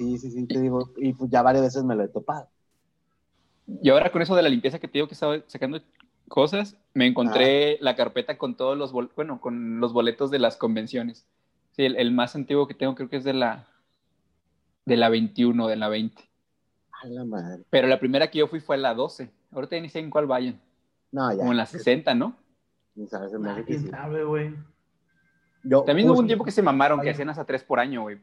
Sí, 0.00 0.16
sí, 0.16 0.30
sí, 0.30 0.46
te 0.46 0.58
digo. 0.58 0.90
Y 0.96 1.12
pues 1.12 1.30
ya 1.30 1.42
varias 1.42 1.62
veces 1.64 1.84
me 1.84 1.94
lo 1.94 2.02
he 2.04 2.08
topado. 2.08 2.48
Y 3.82 3.90
ahora 3.90 4.10
con 4.10 4.22
eso 4.22 4.34
de 4.34 4.42
la 4.42 4.48
limpieza 4.48 4.78
que 4.78 4.88
te 4.88 4.94
digo 4.94 5.08
que 5.08 5.14
estaba 5.14 5.38
sacando 5.46 5.80
cosas, 6.28 6.76
me 6.94 7.06
encontré 7.06 7.76
la 7.82 7.96
carpeta 7.96 8.38
con 8.38 8.56
todos 8.56 8.78
los, 8.78 8.92
bol- 8.92 9.10
bueno, 9.14 9.40
con 9.40 9.78
los 9.78 9.92
boletos 9.92 10.30
de 10.30 10.38
las 10.38 10.56
convenciones. 10.56 11.26
Sí, 11.72 11.84
el, 11.84 11.96
el 11.96 12.12
más 12.12 12.34
antiguo 12.34 12.66
que 12.66 12.74
tengo 12.74 12.94
creo 12.94 13.10
que 13.10 13.16
es 13.16 13.24
de 13.24 13.34
la, 13.34 13.66
de 14.86 14.96
la 14.96 15.08
21, 15.08 15.68
de 15.68 15.76
la 15.76 15.88
20. 15.88 16.30
A 17.02 17.06
la 17.08 17.24
madre. 17.24 17.62
Pero 17.70 17.86
la 17.86 18.00
primera 18.00 18.30
que 18.30 18.38
yo 18.38 18.48
fui 18.48 18.60
fue 18.60 18.76
a 18.76 18.78
la 18.78 18.94
12. 18.94 19.30
Ahorita 19.52 19.76
ya 19.76 19.82
ni 19.82 19.88
sé 19.88 19.98
en 19.98 20.10
cuál 20.10 20.26
vayan. 20.26 20.58
No, 21.12 21.30
ya. 21.30 21.38
Como 21.38 21.50
en 21.52 21.58
la 21.58 21.66
60, 21.66 22.14
¿no? 22.14 22.36
Ni 22.94 23.06
sabes, 23.06 23.32
Ah, 23.44 23.56
que 23.56 23.64
quién 23.64 23.80
sí. 23.80 23.88
sabe, 23.88 24.24
güey. 24.24 24.54
Yo, 25.62 25.82
También 25.82 26.08
hubo 26.08 26.18
un 26.18 26.26
tiempo 26.26 26.44
que 26.44 26.50
se 26.50 26.62
mamaron, 26.62 27.00
que 27.00 27.10
hacían 27.10 27.28
hasta 27.28 27.44
tres 27.44 27.62
por 27.62 27.78
año, 27.78 28.02
güey. 28.02 28.18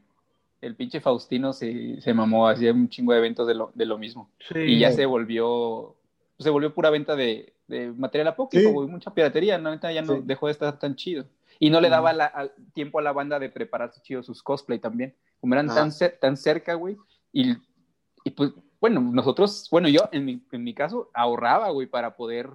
El 0.61 0.75
pinche 0.75 0.99
Faustino 1.01 1.53
se, 1.53 2.01
se 2.01 2.13
mamó, 2.13 2.47
hacía 2.47 2.73
un 2.73 2.89
chingo 2.89 3.13
de 3.13 3.19
eventos 3.19 3.47
de 3.47 3.53
lo, 3.53 3.71
de 3.75 3.85
lo 3.85 3.97
mismo. 3.97 4.29
Sí. 4.51 4.59
Y 4.59 4.79
ya 4.79 4.89
Sí. 4.91 4.97
se 4.97 5.05
volvió, 5.05 5.95
se 6.39 6.49
volvió 6.49 6.73
pura 6.73 6.89
venta 6.89 7.15
de, 7.15 7.53
de 7.67 7.91
material 7.91 8.29
apócrifo, 8.29 8.67
Sí. 8.69 8.73
güey, 8.73 8.87
mucha 8.87 9.13
piratería, 9.13 9.57
la 9.59 9.71
neta 9.71 9.91
ya 9.91 10.01
no 10.01 10.15
Sí. 10.15 10.21
dejó 10.25 10.47
de 10.47 10.53
estar 10.53 10.79
tan 10.79 10.95
chido. 10.95 11.25
Y 11.59 11.69
no 11.69 11.79
le 11.81 11.89
daba 11.89 12.13
la- 12.13 12.51
tiempo 12.73 12.99
a 12.99 13.01
la 13.01 13.11
banda 13.13 13.39
de 13.39 13.49
prepararse 13.49 14.01
chido 14.01 14.23
sus 14.23 14.41
cosplay 14.43 14.79
también. 14.79 15.15
Como 15.39 15.53
eran 15.53 15.69
Ah. 15.69 15.75
tan, 15.75 15.91
tan 16.19 16.37
cerca, 16.37 16.73
güey. 16.75 16.97
Y, 17.31 17.51
y 18.23 18.31
pues, 18.31 18.51
bueno, 18.81 18.99
nosotros, 19.01 19.67
bueno, 19.71 19.87
yo 19.89 20.01
en 20.11 20.25
mi, 20.25 20.41
en 20.51 20.63
mi 20.63 20.73
caso 20.73 21.09
ahorraba, 21.13 21.69
güey, 21.69 21.87
para 21.87 22.15
poder 22.15 22.49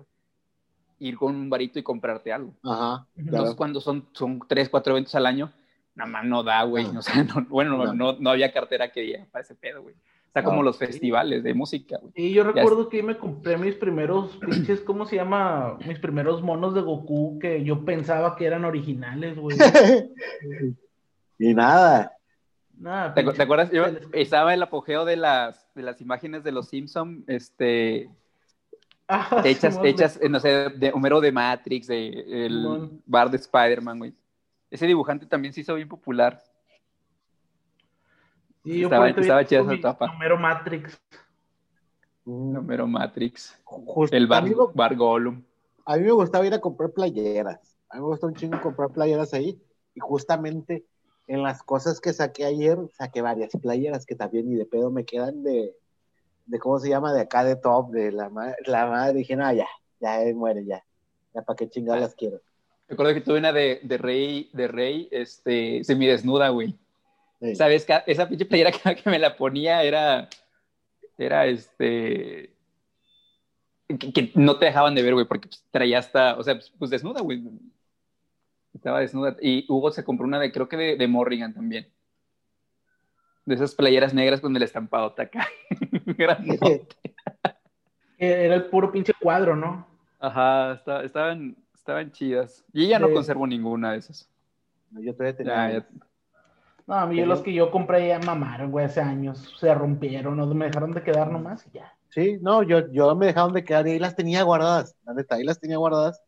ir 0.98 1.16
con 1.16 1.34
un 1.34 1.50
varito 1.50 1.78
y 1.78 1.82
comprarte 1.82 2.32
algo. 2.32 2.54
Ajá. 2.62 3.06
Entonces, 3.16 3.54
cuando 3.56 3.80
son, 3.80 4.06
son 4.12 4.40
tres, 4.48 4.68
cuatro 4.68 4.92
eventos 4.92 5.14
al 5.16 5.26
año, 5.26 5.52
nada 5.94 6.10
más 6.10 6.24
no 6.24 6.42
da, 6.42 6.62
güey. 6.64 6.90
No. 6.92 7.00
O 7.00 7.02
sea, 7.02 7.22
no- 7.24 7.46
bueno, 7.48 7.92
no. 7.92 8.12
No. 8.14 8.30
Había 8.30 8.52
cartera 8.52 8.90
que 8.90 9.00
diera 9.02 9.26
para 9.30 9.42
ese 9.42 9.54
pedo, 9.54 9.82
güey. 9.82 9.94
Está 10.26 10.40
No. 10.40 10.48
como 10.48 10.62
los 10.62 10.78
festivales 10.78 11.42
de 11.42 11.52
música, 11.52 11.98
güey. 12.00 12.12
Y 12.16 12.32
yo 12.32 12.42
recuerdo 12.44 12.88
que 12.88 13.02
me 13.02 13.18
compré 13.18 13.58
mis 13.58 13.74
primeros 13.74 14.36
pinches, 14.40 14.80
¿cómo 14.80 15.04
se 15.04 15.16
llama? 15.16 15.76
Mis 15.86 15.98
primeros 15.98 16.42
monos 16.42 16.74
de 16.74 16.80
Goku 16.80 17.38
que 17.38 17.62
yo 17.64 17.84
pensaba 17.84 18.34
que 18.36 18.46
eran 18.46 18.64
originales, 18.64 19.36
güey. 19.38 19.56
y 21.38 21.54
nada. 21.54 22.12
Nada, 22.78 23.14
¿Te, 23.14 23.42
acuerdas? 23.42 23.70
Yo 23.70 23.84
estaba 24.12 24.54
el 24.54 24.62
apogeo 24.62 25.04
de 25.04 25.16
las, 25.16 25.72
de 25.74 25.82
las 25.82 26.00
imágenes 26.00 26.42
de 26.42 26.50
los 26.50 26.68
Simpson, 26.68 27.22
este, 27.28 28.10
Ah, 29.08 29.40
hechas, 29.44 29.74
Simón, 29.74 29.86
hechas, 29.86 30.18
eh, 30.22 30.28
no 30.28 30.40
sé, 30.40 30.70
de 30.70 30.90
Homero 30.92 31.20
de 31.20 31.32
Matrix, 31.32 31.86
de 31.86 32.08
el 32.46 32.90
bar 33.06 33.30
de 33.30 33.36
Spider-Man, 33.36 33.98
güey. 33.98 34.14
Ese 34.72 34.86
dibujante 34.86 35.26
también 35.26 35.52
se 35.52 35.60
hizo 35.60 35.74
bien 35.74 35.86
popular. 35.86 36.42
Yo 38.64 38.84
estaba- 38.84 39.04
todavía 39.08 39.20
estaba 39.20 39.44
chida 39.44 39.60
esa 39.60 39.74
etapa. 39.74 40.06
Homero 40.14 40.38
Matrix. 40.38 40.98
Mm, 42.24 42.56
Homero 42.56 42.86
Matrix. 42.86 43.60
justo- 43.64 44.16
El 44.16 44.26
bar, 44.26 44.44
Gollum. 44.96 45.42
a 45.84 45.96
mí 45.98 46.04
me 46.04 46.12
gustaba 46.12 46.46
ir 46.46 46.54
a 46.54 46.60
comprar 46.60 46.90
playeras. 46.90 47.76
A 47.90 47.96
mí 47.96 48.00
me 48.00 48.06
gusta 48.06 48.26
un 48.26 48.34
chingo 48.34 48.62
comprar 48.62 48.88
playeras 48.90 49.34
ahí. 49.34 49.60
Y 49.94 50.00
justamente 50.00 50.86
en 51.26 51.42
las 51.42 51.62
cosas 51.62 52.00
que 52.00 52.14
saqué 52.14 52.46
ayer, 52.46 52.78
saqué 52.96 53.20
varias 53.20 53.50
playeras 53.60 54.06
que 54.06 54.14
también 54.14 54.48
ni 54.48 54.54
de 54.54 54.64
pedo 54.64 54.90
me 54.90 55.04
quedan 55.04 55.42
de, 55.42 55.76
de 56.46 56.58
¿cómo 56.58 56.78
se 56.78 56.88
llama? 56.88 57.12
De 57.12 57.20
acá 57.20 57.44
de 57.44 57.56
top, 57.56 57.90
de 57.90 58.10
la, 58.10 58.30
la 58.64 58.86
madre. 58.86 59.18
Dije, 59.18 59.36
no, 59.36 59.52
ya, 59.52 59.66
ya 60.00 60.18
muere, 60.34 60.64
ya. 60.64 60.82
Ya 61.34 61.42
para 61.42 61.56
qué 61.58 61.68
chingadas 61.68 62.00
las 62.00 62.14
quiero. 62.14 62.40
Recuerdo 62.92 63.14
que 63.14 63.20
tuve 63.22 63.38
una 63.38 63.52
de, 63.52 63.80
de 63.82 63.98
Rey, 63.98 64.50
de 64.52 64.68
Rey, 64.68 65.08
este, 65.10 65.82
semidesnuda, 65.82 66.50
güey. 66.50 66.74
Sí. 67.40 67.56
¿Sabes? 67.56 67.86
Esa 68.06 68.28
pinche 68.28 68.44
playera 68.46 68.70
que 69.02 69.10
me 69.10 69.18
la 69.18 69.36
ponía 69.36 69.82
era, 69.82 70.28
era 71.18 71.46
este, 71.46 72.54
que, 73.88 74.12
que 74.12 74.32
no 74.34 74.58
te 74.58 74.66
dejaban 74.66 74.94
de 74.94 75.02
ver, 75.02 75.14
güey, 75.14 75.26
porque 75.26 75.48
pues, 75.48 75.64
traía 75.70 75.98
hasta, 75.98 76.36
o 76.36 76.42
sea, 76.42 76.54
pues, 76.54 76.72
pues, 76.78 76.90
desnuda, 76.90 77.20
güey. 77.20 77.42
Estaba 78.74 79.00
desnuda. 79.00 79.36
Y 79.40 79.64
Hugo 79.68 79.90
se 79.90 80.04
compró 80.04 80.26
una 80.26 80.38
de, 80.38 80.52
creo 80.52 80.68
que 80.68 80.76
de, 80.76 80.96
de 80.96 81.08
Morrigan 81.08 81.52
también. 81.54 81.88
De 83.44 83.54
esas 83.54 83.74
playeras 83.74 84.14
negras 84.14 84.40
con 84.40 84.54
el 84.56 84.62
estampado. 84.62 85.14
Que 88.18 88.44
Era 88.44 88.54
el 88.54 88.66
puro 88.66 88.92
pinche 88.92 89.12
cuadro, 89.20 89.56
¿no? 89.56 89.86
Ajá, 90.20 90.74
esta- 90.74 91.02
estaban, 91.02 91.56
estaban 91.82 92.12
chidas. 92.12 92.64
Y 92.72 92.88
ya 92.88 92.98
no 92.98 93.08
Sí. 93.08 93.14
conservo 93.14 93.46
ninguna 93.46 93.92
de 93.92 93.98
esas. 93.98 94.28
Yo 94.92 95.12
todavía 95.14 95.36
tenía. 95.36 95.68
Ya, 95.70 95.78
ya. 95.78 95.86
No, 96.86 96.94
a 96.94 97.06
mí 97.06 97.24
los 97.24 97.40
que 97.42 97.52
yo 97.52 97.70
compré 97.70 98.08
ya 98.08 98.18
mamaron, 98.20 98.70
güey, 98.70 98.86
hace 98.86 99.00
años. 99.00 99.54
Se 99.58 99.72
rompieron, 99.74 100.36
no 100.36 100.46
me 100.54 100.66
dejaron 100.66 100.92
de 100.92 101.02
quedar 101.02 101.30
nomás 101.30 101.66
y 101.66 101.78
ya. 101.78 101.92
Sí, 102.08 102.38
no, 102.40 102.62
yo, 102.62 102.90
yo 102.92 103.14
me 103.16 103.26
dejaron 103.26 103.52
de 103.52 103.64
quedar 103.64 103.86
y 103.86 103.92
ahí 103.92 103.98
las 103.98 104.14
tenía 104.14 104.42
guardadas. 104.42 104.94
La 105.04 105.14
neta, 105.14 105.36
ahí 105.36 105.44
las 105.44 105.58
tenía 105.60 105.76
guardadas. 105.78 106.22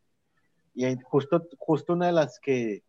Y 0.73 0.85
ahí 0.85 0.97
justo, 1.03 1.47
justo 1.57 1.93
una 1.93 2.07
de 2.07 2.11
las 2.13 2.39
que 2.39 2.83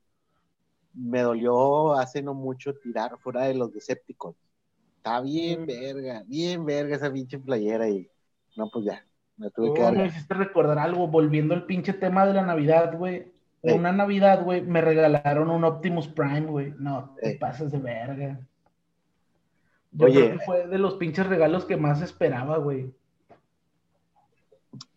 me 0.94 1.20
dolió 1.20 1.92
hace 1.92 2.22
no 2.22 2.34
mucho 2.34 2.74
tirar 2.74 3.18
fuera 3.18 3.42
de 3.42 3.54
los 3.54 3.72
Decepticons. 3.72 4.36
Está 4.96 5.20
bien 5.20 5.62
Mm. 5.62 5.66
verga, 5.66 6.22
bien 6.26 6.64
verga 6.64 6.96
esa 6.96 7.12
pinche 7.12 7.38
playera 7.38 7.88
y 7.88 8.08
no, 8.56 8.70
pues 8.70 8.86
ya, 8.86 9.04
me 9.36 9.50
tuve 9.50 9.74
que 9.74 9.80
Oh, 9.80 9.84
dar. 9.84 9.96
me 9.96 10.06
hiciste 10.06 10.34
recordar 10.34 10.78
algo, 10.78 11.06
volviendo 11.08 11.54
al 11.54 11.64
pinche 11.66 11.92
tema 11.92 12.26
de 12.26 12.34
la 12.34 12.42
Navidad, 12.42 12.96
güey. 12.96 13.32
Ey. 13.62 13.74
Una 13.74 13.92
Navidad, 13.92 14.42
güey, 14.44 14.62
me 14.62 14.80
regalaron 14.80 15.50
un 15.50 15.64
Optimus 15.64 16.08
Prime, 16.08 16.42
güey. 16.42 16.74
No, 16.78 17.14
te 17.20 17.34
pasas 17.36 17.72
de 17.72 17.78
verga. 17.78 18.38
Yo 19.92 20.06
Oye. 20.06 20.26
creo 20.26 20.38
que 20.38 20.44
fue 20.44 20.66
de 20.66 20.78
los 20.78 20.94
pinches 20.94 21.26
regalos 21.26 21.64
que 21.64 21.76
más 21.76 22.00
esperaba, 22.02 22.58
güey. 22.58 22.92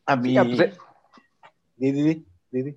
A 0.05 0.15
mí, 0.15 0.29
Sí, 0.31 0.37
ah, 0.37 0.43
pues, 0.43 0.59
eh, 0.59 0.73
di, 1.77 1.91
di, 1.91 2.03
di, 2.03 2.25
di, 2.51 2.63
di. 2.63 2.75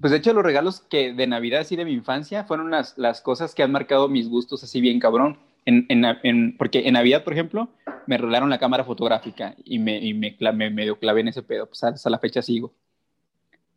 Pues 0.00 0.10
de 0.10 0.18
hecho 0.18 0.32
los 0.34 0.44
regalos 0.44 0.80
que 0.82 1.12
de 1.14 1.26
Navidad 1.26 1.60
así 1.62 1.74
de 1.76 1.84
mi 1.84 1.92
infancia 1.92 2.44
fueron 2.44 2.70
las, 2.70 2.98
las 2.98 3.20
cosas 3.22 3.54
que 3.54 3.62
han 3.62 3.72
marcado 3.72 4.08
mis 4.08 4.28
gustos 4.28 4.62
así 4.62 4.80
bien 4.80 5.00
cabrón. 5.00 5.38
En, 5.64 5.86
en, 5.88 6.04
en- 6.22 6.56
porque 6.56 6.86
en 6.86 6.92
Navidad, 6.94 7.24
por 7.24 7.32
ejemplo, 7.32 7.68
me 8.06 8.18
regalaron 8.18 8.50
la 8.50 8.58
cámara 8.58 8.84
fotográfica 8.84 9.54
y 9.64 9.78
me, 9.78 9.98
y 9.98 10.14
me, 10.14 10.36
me 10.54 10.70
medio 10.70 10.98
clavé 10.98 11.20
en 11.20 11.28
ese 11.28 11.42
pedo. 11.42 11.66
Pues 11.66 11.82
hasta 11.84 12.10
la 12.10 12.18
fecha 12.18 12.42
sigo. 12.42 12.72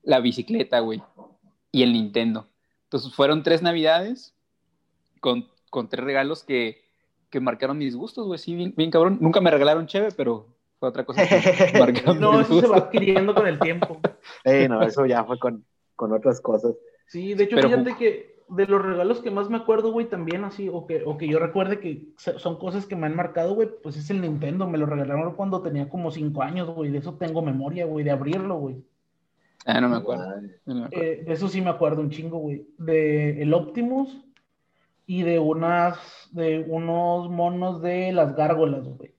La 0.04 0.20
bicicleta, 0.20 0.80
güey. 0.80 1.02
Y 1.72 1.84
el 1.84 1.94
Nintendo. 1.94 2.48
Entonces 2.86 3.14
fueron 3.14 3.44
tres 3.44 3.62
Navidades 3.62 4.34
con, 5.20 5.48
con 5.70 5.90
tres 5.90 6.04
regalos 6.04 6.44
que, 6.44 6.82
que 7.30 7.40
marcaron 7.40 7.78
mis 7.78 7.96
gustos, 7.96 8.26
güey. 8.26 8.40
Sí, 8.40 8.56
bien, 8.56 8.74
bien 8.76 8.90
cabrón. 8.92 9.18
Nunca 9.22 9.42
me 9.42 9.52
regalaron 9.52 9.86
cheve, 9.88 10.10
pero 10.16 10.48
fue 10.80 10.90
otra 10.90 11.06
cosa 11.06 11.28
que 11.28 11.72
marcaron 11.80 12.20
No, 12.20 12.32
mis 12.34 12.42
eso 12.48 12.60
se 12.62 12.68
va 12.68 12.74
gustos. 12.74 12.84
adquiriendo 12.88 13.34
con 13.36 13.48
el 13.48 13.60
tiempo. 13.60 14.00
Eh, 14.46 14.70
no, 14.70 14.82
eso 14.84 15.06
ya 15.06 15.24
fue 15.26 15.38
con, 15.40 15.66
con 15.96 16.14
otras 16.14 16.40
cosas. 16.40 16.74
Sí, 17.08 17.34
de 17.34 17.44
hecho, 17.46 17.56
Pero- 17.58 17.70
fíjate 17.70 17.96
que 17.98 18.29
de 18.50 18.66
los 18.66 18.82
regalos 18.82 19.22
que 19.22 19.32
más 19.32 19.50
me 19.50 19.58
acuerdo, 19.58 19.92
güey, 19.92 20.08
también 20.08 20.44
así, 20.44 20.70
o 20.72 20.88
que, 20.88 21.04
o 21.06 21.18
que 21.18 21.28
yo 21.28 21.40
recuerde 21.40 21.80
que 21.80 22.08
son 22.18 22.58
cosas 22.58 22.86
que 22.86 22.96
me 22.96 23.06
han 23.06 23.16
marcado, 23.16 23.54
güey, 23.54 23.70
pues 23.82 23.96
es 23.98 24.10
el 24.10 24.22
Nintendo. 24.22 24.68
Me 24.68 24.78
lo 24.78 24.86
regalaron 24.86 25.36
cuando 25.36 25.62
tenía 25.62 25.90
como 25.90 26.12
cinco 26.12 26.42
años, 26.42 26.70
güey. 26.70 26.92
De 26.92 26.98
eso 26.98 27.14
tengo 27.14 27.42
memoria, 27.42 27.86
güey, 27.86 28.04
de 28.04 28.12
abrirlo, 28.12 28.56
güey. 28.56 28.84
Ah, 29.66 29.80
no 29.82 29.90
me 29.90 29.98
acuerdo. 29.98 30.26
Madre. 30.28 30.60
no 30.66 30.76
me 30.76 30.86
acuerdo. 30.86 31.06
Eh, 31.06 31.24
de 31.26 31.34
eso 31.34 31.48
sí 31.48 31.62
me 31.62 31.70
acuerdo 31.70 32.02
un 32.02 32.10
chingo, 32.10 32.38
güey. 32.40 32.68
De 32.78 33.42
el 33.42 33.54
Optimus 33.54 34.26
y 35.06 35.24
de 35.24 35.40
unas, 35.40 35.98
de 36.32 36.66
unos 36.68 37.30
monos 37.30 37.82
de 37.82 38.12
las 38.12 38.36
gárgolas, 38.36 38.88
güey. 38.88 39.14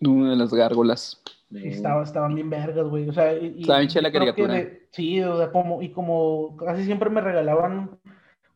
Una 0.00 0.30
de 0.30 0.36
las 0.36 0.52
gárgolas. 0.52 1.22
Sí, 1.52 1.68
estaba, 1.68 2.02
estaban 2.02 2.34
bien 2.34 2.48
vergas, 2.50 2.86
güey. 2.86 3.08
O 3.08 3.12
sea, 3.12 3.36
y, 3.36 3.60
Estaba 3.60 3.80
bien 3.80 3.90
chida 3.90 4.02
la 4.02 4.08
yo 4.08 4.20
creo 4.20 4.34
que 4.34 4.42
caricatura. 4.42 4.54
de- 4.54 4.86
sí, 4.90 5.20
o 5.22 5.36
sea, 5.36 5.50
como, 5.50 5.82
y 5.82 5.90
como 5.90 6.56
casi 6.56 6.84
siempre 6.84 7.10
me 7.10 7.20
regalaban 7.20 7.98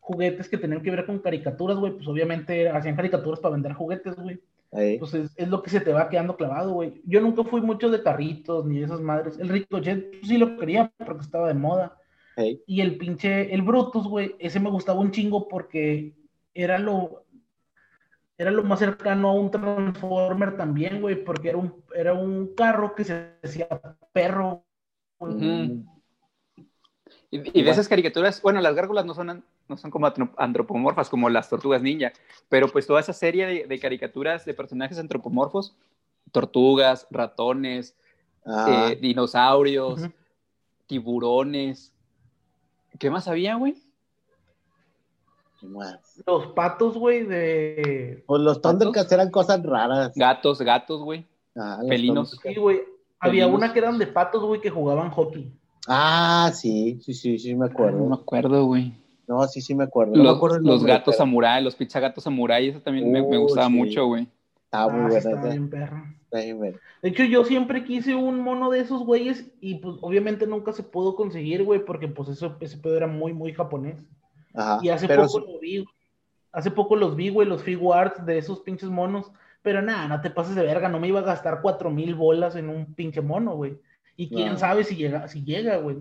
juguetes 0.00 0.48
que 0.48 0.56
tenían 0.56 0.82
que 0.82 0.90
ver 0.90 1.04
con 1.04 1.18
caricaturas, 1.18 1.76
güey, 1.78 1.92
pues 1.92 2.06
obviamente 2.06 2.68
hacían 2.68 2.96
caricaturas 2.96 3.40
para 3.40 3.54
vender 3.54 3.72
juguetes, 3.74 4.14
güey. 4.16 4.40
Ahí. 4.72 4.98
Pues 4.98 5.14
es, 5.14 5.32
es 5.36 5.48
lo 5.48 5.62
que 5.62 5.70
se 5.70 5.80
te 5.80 5.92
va 5.92 6.08
quedando 6.08 6.36
clavado, 6.36 6.72
güey. 6.72 7.00
Yo 7.04 7.20
nunca 7.20 7.44
fui 7.44 7.60
mucho 7.60 7.90
de 7.90 8.02
carritos 8.02 8.64
ni 8.66 8.78
de 8.78 8.86
esas 8.86 9.00
madres. 9.00 9.38
El 9.38 9.48
Ricochet 9.48 10.10
pues, 10.10 10.28
sí 10.28 10.38
lo 10.38 10.56
quería 10.58 10.92
porque 11.04 11.22
estaba 11.22 11.48
de 11.48 11.54
moda. 11.54 11.96
Ahí. 12.36 12.60
Y 12.66 12.80
el 12.80 12.98
pinche, 12.98 13.52
el 13.54 13.62
Brutus, 13.62 14.06
güey, 14.06 14.36
ese 14.38 14.60
me 14.60 14.70
gustaba 14.70 15.00
un 15.00 15.10
chingo 15.10 15.48
porque 15.48 16.14
era 16.54 16.78
lo, 16.78 17.24
era 18.38 18.50
lo 18.50 18.62
más 18.64 18.78
cercano 18.78 19.28
a 19.28 19.32
un 19.32 19.50
Transformer 19.50 20.56
también, 20.56 21.00
güey, 21.00 21.24
porque 21.24 21.48
era 21.50 21.58
un, 21.58 21.82
era 21.94 22.12
un 22.14 22.54
carro 22.54 22.94
que 22.94 23.04
se 23.04 23.32
decía 23.42 23.66
perro. 24.12 24.64
Y, 27.30 27.58
y 27.58 27.62
de 27.62 27.70
esas 27.70 27.88
caricaturas, 27.88 28.42
bueno, 28.42 28.60
las 28.60 28.74
gárgolas 28.74 29.04
no 29.06 29.14
son, 29.14 29.44
no 29.68 29.76
son 29.76 29.90
como 29.90 30.06
antro- 30.06 30.32
antropomorfas 30.36 31.08
como 31.08 31.28
las 31.30 31.48
tortugas 31.48 31.82
ninja, 31.82 32.12
pero 32.48 32.68
pues 32.68 32.86
toda 32.86 33.00
esa 33.00 33.12
serie 33.12 33.46
de, 33.46 33.66
de 33.66 33.78
caricaturas 33.80 34.44
de 34.44 34.54
personajes 34.54 34.98
antropomorfos, 34.98 35.74
tortugas, 36.32 37.06
ratones, 37.10 37.96
Ah, 38.48 38.64
eh, 38.92 38.98
dinosaurios, 39.00 40.08
tiburones. 40.86 41.92
¿Qué 42.98 43.10
más 43.10 43.26
había, 43.28 43.56
güey? 43.56 43.74
Los 46.26 46.46
patos, 46.48 46.96
güey, 46.96 47.24
de... 47.24 48.24
Pues 48.26 48.42
los. 48.42 48.60
Thundercats 48.62 49.10
eran 49.12 49.30
cosas 49.30 49.62
raras. 49.62 50.12
Gatos, 50.14 50.60
gatos, 50.62 51.02
güey. 51.02 51.24
Ah, 51.56 51.80
Felinos. 51.88 52.30
Thundercats. 52.30 52.54
Sí, 52.54 52.60
güey. 52.60 52.80
Había 53.18 53.46
una 53.46 53.72
que 53.72 53.78
eran 53.78 53.98
de 53.98 54.06
patos, 54.06 54.42
güey, 54.44 54.60
que 54.60 54.70
jugaban 54.70 55.10
hockey. 55.10 55.50
Ah, 55.88 56.50
sí, 56.54 56.98
sí, 57.02 57.14
sí, 57.14 57.38
sí, 57.38 57.54
me 57.54 57.54
No 57.54 57.66
me 57.66 57.70
acuerdo. 57.72 58.14
acuerdo, 58.14 58.64
güey. 58.66 58.92
No, 59.28 59.46
sí, 59.48 59.60
sí 59.60 59.74
me 59.74 59.84
acuerdo. 59.84 60.12
No 60.12 60.18
me 60.18 60.24
Los, 60.24 60.36
acuerdo 60.36 60.58
los 60.58 60.84
gatos 60.84 61.14
pero 61.14 61.18
samurai, 61.18 61.62
los 61.62 61.74
pizza 61.74 61.98
gatos 62.00 62.24
samurai, 62.24 62.68
eso 62.68 62.80
también 62.80 63.10
me, 63.10 63.22
me 63.22 63.38
Uh, 63.38 63.42
gustaba 63.42 63.66
sí. 63.68 63.72
mucho, 63.72 64.06
güey. 64.06 64.22
Muy 64.22 64.30
Ah, 64.72 64.86
sí, 64.90 64.96
buena 65.00 65.18
estaba 65.18 65.40
esa. 65.40 65.48
bien 65.50 65.70
perra. 65.70 66.14
Está 66.24 66.38
bien 66.40 66.58
buena. 66.58 66.78
De 67.02 67.08
hecho, 67.08 67.24
yo 67.24 67.44
siempre 67.44 67.84
quise 67.84 68.14
un 68.14 68.40
mono 68.40 68.70
de 68.70 68.80
esos 68.80 69.02
güeyes 69.04 69.46
y 69.60 69.76
pues 69.76 69.96
obviamente 70.00 70.46
nunca 70.46 70.72
se 70.72 70.82
pudo 70.82 71.14
conseguir, 71.16 71.62
güey, 71.64 71.84
porque 71.84 72.08
pues 72.08 72.28
eso, 72.28 72.56
ese 72.60 72.76
pedo 72.78 72.96
era 72.96 73.06
muy, 73.06 73.32
muy 73.32 73.52
japonés. 73.52 73.96
Ajá. 74.56 74.78
Y 74.82 74.88
hace 74.88 75.06
poco 75.06 75.38
lo 75.38 75.58
vi, 75.60 75.84
hace 76.50 76.70
poco 76.70 76.96
los 76.96 77.14
vi, 77.14 77.28
güey, 77.28 77.46
los 77.46 77.62
figuarts 77.62 78.24
de 78.26 78.38
esos 78.38 78.60
pinches 78.60 78.88
monos, 78.88 79.30
pero 79.62 79.82
nada, 79.82 80.08
no 80.08 80.20
te 80.20 80.30
pases 80.30 80.54
de 80.54 80.62
verga, 80.64 80.88
no 80.88 80.98
me 80.98 81.08
iba 81.08 81.20
a 81.20 81.24
gastar 81.24 81.60
cuatro 81.60 81.90
mil 81.90 82.14
bolas 82.14 82.56
en 82.56 82.68
un 82.68 82.94
pinche 82.94 83.20
mono, 83.20 83.54
güey. 83.54 83.78
Y 84.16 84.28
quién 84.30 84.52
No. 84.54 84.58
sabe 84.58 84.82
si 84.84 84.96
llega, 84.96 85.28
si 85.28 85.44
llega, 85.44 85.76
güey. 85.76 85.98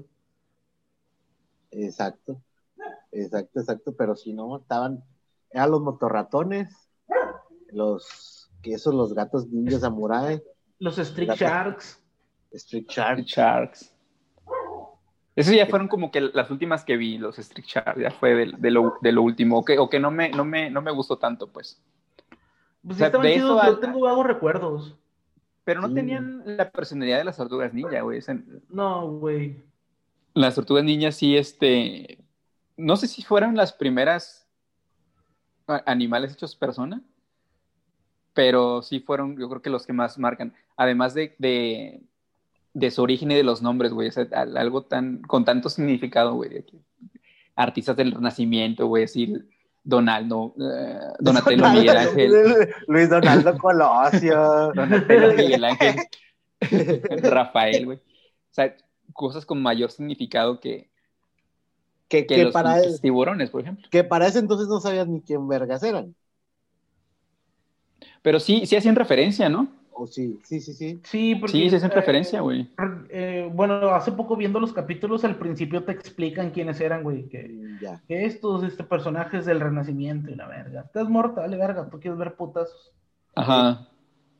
Exacto. 1.72 2.41
Exacto, 3.12 3.60
exacto. 3.60 3.95
Pero 3.95 4.16
si 4.16 4.34
no, 4.34 4.58
estaban. 4.58 5.03
Eran 5.51 5.72
los 5.72 5.82
motorratones. 5.82 6.89
Los. 7.72 8.49
Que 8.62 8.74
esos, 8.74 8.93
los 8.93 9.14
gatos 9.14 9.47
ninja 9.47 9.80
samurai. 9.80 10.41
Los 10.80 10.97
Street 10.97 11.28
Gato. 11.30 11.39
Sharks. 11.39 12.01
Street 12.51 12.88
Shark. 12.88 13.20
Sharks. 13.26 13.93
Esos 15.36 15.53
ya 15.53 15.65
fueron 15.67 15.88
como 15.89 16.11
que 16.11 16.21
las 16.21 16.49
últimas 16.49 16.86
que 16.86 16.95
vi, 16.95 17.17
los 17.17 17.38
Street 17.39 17.65
Sharks, 17.67 17.99
ya 18.01 18.11
fue 18.11 18.33
de, 18.36 18.53
de 18.57 18.71
lo, 18.71 18.97
de 19.01 19.11
lo 19.11 19.21
último, 19.21 19.59
o 19.59 19.65
que, 19.65 19.77
o 19.77 19.89
que 19.89 19.99
no, 19.99 20.09
me, 20.11 20.29
no, 20.29 20.45
me, 20.45 20.69
no 20.69 20.81
me 20.81 20.91
gustó 20.91 21.17
tanto, 21.17 21.47
pues. 21.47 21.81
Pues 22.81 22.95
O 22.95 22.97
sea, 22.97 23.07
estaban 23.07 23.27
de 23.27 23.33
chidos, 23.33 23.61
eso 23.63 23.71
yo 23.73 23.79
tengo 23.79 23.99
vagos 24.01 24.25
recuerdos. 24.25 24.95
Pero 25.65 25.81
no 25.81 25.89
Sí. 25.89 25.95
tenían 25.95 26.43
la 26.45 26.69
personalidad 26.69 27.17
de 27.17 27.23
las 27.25 27.38
tortugas 27.38 27.73
ninja, 27.73 28.01
güey. 28.01 28.21
No, 28.69 29.09
güey. 29.09 29.61
Las 30.33 30.55
tortugas 30.55 30.83
ninjas 30.83 31.15
sí, 31.15 31.36
este, 31.36 32.19
no 32.77 32.95
sé 32.95 33.07
si 33.07 33.23
fueron 33.23 33.55
las 33.55 33.73
primeras 33.73 34.47
animales 35.86 36.33
hechos 36.33 36.55
persona, 36.55 37.01
pero 38.33 38.81
sí 38.83 38.99
fueron, 38.99 39.38
yo 39.38 39.49
creo 39.49 39.61
que 39.61 39.69
los 39.69 39.86
que 39.86 39.93
más 39.93 40.17
marcan. 40.19 40.53
Además 40.77 41.13
de, 41.13 41.36
de, 41.39 42.01
de 42.76 42.91
su 42.91 43.01
origen 43.01 43.32
y 43.32 43.36
de 43.36 43.43
los 43.43 43.61
nombres, 43.61 43.93
güey, 43.93 44.09
o 44.09 44.11
sea, 44.11 44.28
al- 44.34 44.57
algo 44.57 44.84
tan, 44.84 45.21
con 45.21 45.45
tanto 45.45 45.69
significado, 45.69 46.36
güey. 46.36 46.63
Artistas 47.55 47.95
del 47.95 48.11
Renacimiento, 48.11 48.86
güey, 48.88 49.05
así, 49.05 49.34
Donaldo, 49.82 50.53
eh, 50.59 50.99
Donatello, 51.19 51.69
Miguel 51.71 51.95
Ángel, 51.97 52.34
Luis 52.88 53.09
Donaldo 53.09 53.57
Colosio. 53.59 54.73
Donatello, 54.73 55.34
Miguel 55.36 55.63
Ángel, 55.63 55.95
Rafael, 57.23 57.86
güey. 57.86 57.97
O 57.97 58.51
sea, 58.51 58.76
cosas 59.13 59.45
con 59.45 59.61
mayor 59.61 59.89
significado 59.89 60.59
que, 60.59 60.89
que, 62.09 62.26
que 62.28 62.36
que 62.36 62.43
los 62.43 62.53
para, 62.53 62.82
tiburones, 63.01 63.49
por 63.51 63.61
ejemplo. 63.61 63.88
que 63.89 64.03
para 64.03 64.28
ese 64.28 64.39
entonces 64.39 64.67
no 64.67 64.82
sabías 64.82 65.07
ni 65.07 65.21
quién 65.21 65.47
vergas 65.47 65.82
eran. 65.84 66.13
Pero 68.21 68.39
sí, 68.39 68.65
sí 68.65 68.76
hacían 68.76 68.95
referencia, 68.95 69.47
¿no? 69.49 69.69
O 69.98 70.08
sí, 70.08 70.39
sí, 70.43 70.60
sí, 70.60 70.74
sí. 70.74 71.00
Sí, 71.04 71.36
porque. 71.36 71.54
Sí, 71.58 71.70
sí, 71.70 71.76
es 71.78 71.82
en 71.84 71.89
eh, 71.89 71.93
preferencia, 71.93 72.41
güey. 72.41 72.70
eh, 73.10 73.50
bueno, 73.54 73.76
hace 73.96 74.12
poco 74.12 74.36
viendo 74.36 74.60
los 74.60 74.74
capítulos, 74.74 75.24
al 75.24 75.38
principio 75.38 75.84
te 75.86 75.93
explican 75.93 76.52
quiénes 76.52 76.82
eran, 76.82 77.02
güey. 77.04 77.30
Que, 77.30 77.48
Mm, 77.48 77.80
Ya. 77.82 78.02
que 78.08 78.26
estos 78.26 78.64
este, 78.64 78.84
personajes 78.84 79.46
del 79.46 79.60
Renacimiento 79.62 80.30
y 80.30 80.36
la 80.36 80.48
verga. 80.48 80.82
Estás 80.82 81.08
morta, 81.10 81.41
dale 81.41 81.56
verga, 81.58 81.89
tú 81.89 82.00
quieres 82.00 82.20
ver 82.20 82.36
putazos. 82.36 82.91
Ajá. 83.36 83.88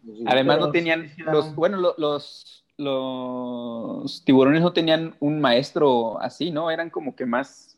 Sí. 0.04 0.24
Además 0.28 0.60
no 0.60 0.72
tenían, 0.72 1.04
sí, 1.08 1.16
sí, 1.16 1.22
los, 1.24 1.56
bueno, 1.56 1.78
lo- 1.78 1.96
los, 1.98 2.66
los 2.78 4.24
tiburones 4.26 4.62
no 4.62 4.74
tenían 4.74 5.16
un 5.20 5.40
maestro 5.42 6.20
así, 6.22 6.52
¿no? 6.52 6.70
Eran 6.70 6.90
como 6.90 7.16
que 7.16 7.26
más 7.26 7.78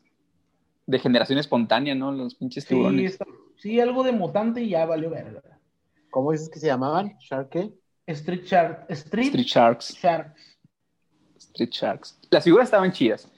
de 0.86 0.98
generación 0.98 1.38
espontánea, 1.38 1.94
¿no? 1.94 2.12
Los 2.12 2.34
pinches 2.34 2.64
Sí, 2.64 2.70
tiburones. 2.70 3.12
está- 3.12 3.26
sí, 3.56 3.78
algo 3.80 4.02
de 4.02 4.12
mutante 4.12 4.62
y 4.62 4.70
ya 4.70 4.84
valió 4.86 5.10
verga. 5.10 5.42
¿Cómo 6.18 6.32
dices 6.32 6.48
que 6.48 6.58
se 6.58 6.66
llamaban? 6.66 7.16
¿Shark 7.20 7.48
qué? 7.48 7.70
Street 8.08 8.42
Shark. 8.42 8.86
Street, 8.88 9.26
Street 9.26 9.46
Sharks. 9.46 9.94
Sharks. 10.02 10.58
Street 11.38 11.70
Sharks. 11.70 12.18
Las 12.28 12.42
figuras 12.42 12.64
estaban 12.66 12.90
chidas. 12.90 13.30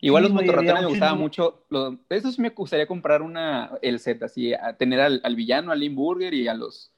Igual 0.00 0.22
Sí, 0.26 0.28
los 0.32 0.40
motorratones 0.40 0.82
me 0.84 0.88
gustaban 0.90 1.18
mucho. 1.18 1.64
Los, 1.70 1.96
eso 2.08 2.30
sí 2.30 2.40
me 2.40 2.50
gustaría 2.50 2.86
comprar 2.86 3.20
una, 3.22 3.72
el 3.82 3.98
set, 3.98 4.22
así, 4.22 4.54
a 4.54 4.76
tener 4.76 5.00
al, 5.00 5.20
al 5.24 5.34
villano, 5.34 5.72
a 5.72 5.74
Limburger 5.74 6.32
y 6.32 6.46
a 6.46 6.54
los, 6.54 6.92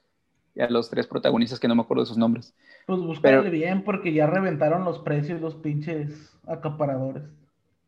y 0.55 0.61
a 0.61 0.69
los 0.69 0.91
tres 0.91 1.07
protagonistas 1.07 1.59
que 1.59 1.67
no 1.67 1.75
me 1.75 1.81
acuerdo 1.81 2.03
de 2.03 2.09
sus 2.09 2.19
nombres. 2.19 2.55
Pues 2.87 3.01
búscale 3.01 3.39
Pero- 3.39 3.51
bien 3.51 3.85
porque 3.85 4.13
ya 4.13 4.27
reventaron 4.27 4.85
los 4.85 4.99
precios 4.99 5.41
los 5.41 5.55
pinches 5.55 6.37
acaparadores. 6.47 7.23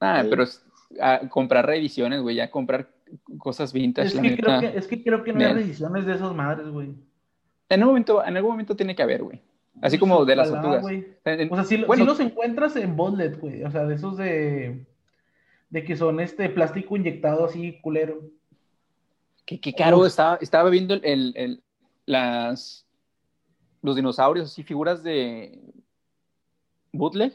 Ah, 0.01 0.23
Sí. 0.23 0.29
pero 0.31 0.45
es- 0.45 0.65
a 0.99 1.29
comprar 1.29 1.67
reediciones, 1.67 2.23
güey, 2.23 2.37
ya 2.37 2.51
comprar 2.51 2.89
cosas 3.37 3.75
vintage, 3.75 4.09
Es 4.09 4.15
la 4.15 4.23
que, 4.23 4.31
neta. 4.31 4.43
creo 4.59 4.61
que, 4.73 4.79
es 4.79 4.87
que 4.87 5.03
creo 5.05 5.23
que 5.23 5.33
no 5.35 5.41
hay 5.45 5.53
reediciones 5.53 6.07
de 6.07 6.15
esas 6.15 6.35
madres, 6.35 6.69
güey. 6.69 6.95
En 7.75 7.81
algún 7.83 7.93
momento, 7.95 8.25
en 8.25 8.37
algún 8.37 8.53
momento 8.53 8.77
tiene 8.77 8.95
que 8.95 9.03
haber, 9.03 9.23
güey. 9.23 9.41
Así 9.83 9.99
como 9.99 10.25
de 10.25 10.37
las 10.37 10.51
tortugas. 10.51 10.85
En- 11.25 11.53
O 11.53 11.63
sea, 11.65 11.87
bueno, 11.87 12.05
sí 12.05 12.09
los 12.09 12.21
encuentras 12.21 12.77
en 12.77 12.97
Botlet, 12.97 13.39
güey. 13.41 13.65
O 13.65 13.71
sea, 13.71 13.85
de 13.85 13.95
esos 13.97 14.17
de. 14.17 14.87
De 15.71 15.83
que 15.85 15.97
son 15.97 16.21
este 16.21 16.49
plástico 16.49 16.97
inyectado 16.97 17.45
así, 17.45 17.81
culero. 17.81 18.21
qué, 19.45 19.61
qué 19.61 19.75
caro 19.75 19.99
Uf. 19.99 20.07
estaba, 20.07 20.37
estaba 20.41 20.71
viendo 20.71 20.95
el, 20.95 21.05
el- 21.05 21.33
el- 21.37 21.63
las 22.07 22.87
los 23.83 23.97
dinosaurios, 23.97 24.51
así, 24.51 24.63
figuras 24.63 25.03
de 25.03 25.59
bootleg. 26.93 27.33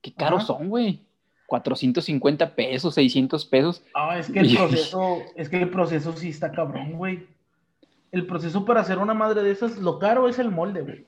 Qué 0.00 0.12
caros 0.12 0.44
Ajá. 0.44 0.58
son, 0.58 0.68
güey. 0.68 1.00
450 1.46 2.54
pesos, 2.54 2.94
600 2.94 3.46
pesos. 3.46 3.82
Ah, 3.94 4.18
es 4.18 4.30
que 4.30 4.40
el 4.40 4.54
proceso, 4.56 5.22
es 5.34 5.48
que 5.48 5.56
el 5.62 5.70
proceso 5.70 6.12
sí 6.12 6.28
está 6.28 6.52
cabrón, 6.52 6.92
güey. 6.92 7.26
El 8.10 8.26
proceso 8.26 8.64
para 8.64 8.80
hacer 8.80 8.98
una 8.98 9.14
madre 9.14 9.42
de 9.42 9.50
esas, 9.50 9.78
lo 9.78 9.98
caro 9.98 10.28
es 10.28 10.38
el 10.38 10.50
molde, 10.50 10.82
güey. 10.82 11.06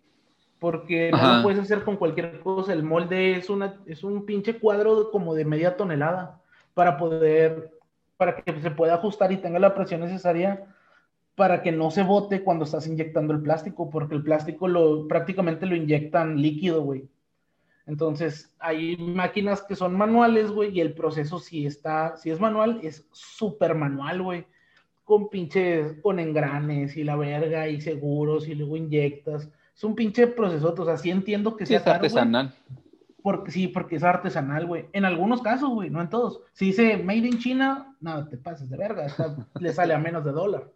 Porque 0.59 1.11
no 1.11 1.36
lo 1.36 1.42
puedes 1.42 1.61
hacer 1.61 1.84
con 1.84 1.96
cualquier 1.96 2.40
cosa. 2.40 2.72
El 2.72 2.82
molde 2.82 3.36
es 3.36 3.48
una, 3.48 3.80
es 3.86 4.05
un 4.05 4.26
pinche 4.26 4.59
cuadro 4.59 5.11
como 5.11 5.34
de 5.34 5.46
media 5.46 5.76
tonelada 5.76 6.40
para 6.74 6.98
poder, 6.98 7.70
para 8.18 8.36
que 8.36 8.61
se 8.61 8.70
pueda 8.70 8.94
ajustar 8.94 9.32
y 9.32 9.38
tenga 9.38 9.59
la 9.59 9.74
presión 9.74 10.01
necesaria 10.01 10.66
para 11.40 11.62
que 11.62 11.72
no 11.72 11.90
se 11.90 12.03
bote 12.03 12.42
cuando 12.42 12.66
estás 12.66 12.86
inyectando 12.86 13.32
el 13.32 13.40
plástico, 13.40 13.88
porque 13.88 14.14
el 14.14 14.22
plástico 14.22 14.68
lo 14.68 15.09
prácticamente 15.09 15.64
lo 15.64 15.74
inyectan 15.74 16.40
líquido, 16.40 16.82
güey. 16.82 17.09
Entonces, 17.86 18.55
hay 18.59 18.98
máquinas 18.98 19.62
que 19.62 19.74
son 19.74 19.96
manuales, 19.96 20.51
güey, 20.51 20.70
y 20.76 20.82
el 20.82 20.92
proceso 20.92 21.38
si 21.38 21.64
está, 21.64 22.16
si 22.18 22.30
es 22.30 22.38
manual, 22.38 22.80
es 22.82 23.09
súper 23.11 23.74
manual, 23.74 24.22
güey. 24.22 24.46
Con 25.11 25.29
pinches, 25.29 25.95
con 26.03 26.21
engranes 26.21 26.97
y 26.97 27.03
la 27.03 27.17
verga 27.17 27.67
y 27.67 27.81
seguros 27.81 28.47
y 28.47 28.55
luego 28.55 28.77
inyectas. 28.77 29.51
Es 29.75 29.83
un 29.83 29.97
pinche 29.97 30.29
proceso, 30.29 30.73
o 30.79 30.85
sea, 30.85 30.97
sí 30.97 31.11
entiendo 31.11 31.57
que 31.57 31.67
Sí, 31.67 31.71
sea 31.71 31.79
es 31.79 31.83
caro, 31.85 31.97
artesanal. 31.97 32.55
porque 33.21 33.51
sí, 33.51 33.67
porque 33.67 33.97
es 33.97 34.05
artesanal, 34.05 34.67
güey. 34.67 34.85
En 34.93 35.05
algunos 35.05 35.43
casos, 35.43 35.69
güey, 35.71 35.91
no 35.91 36.01
en 36.01 36.09
todos. 36.11 36.43
Si 36.53 36.67
dice 36.67 36.97
Made 36.97 37.27
in 37.27 37.39
China, 37.39 37.97
no, 38.01 38.29
te 38.29 38.37
pases 38.37 38.71
de 38.71 38.77
verga, 38.77 39.07
está- 39.07 39.35
le 39.61 39.73
sale 39.73 39.95
a 39.95 39.99
menos 39.99 40.25
de 40.25 40.31
dólar. 40.31 40.71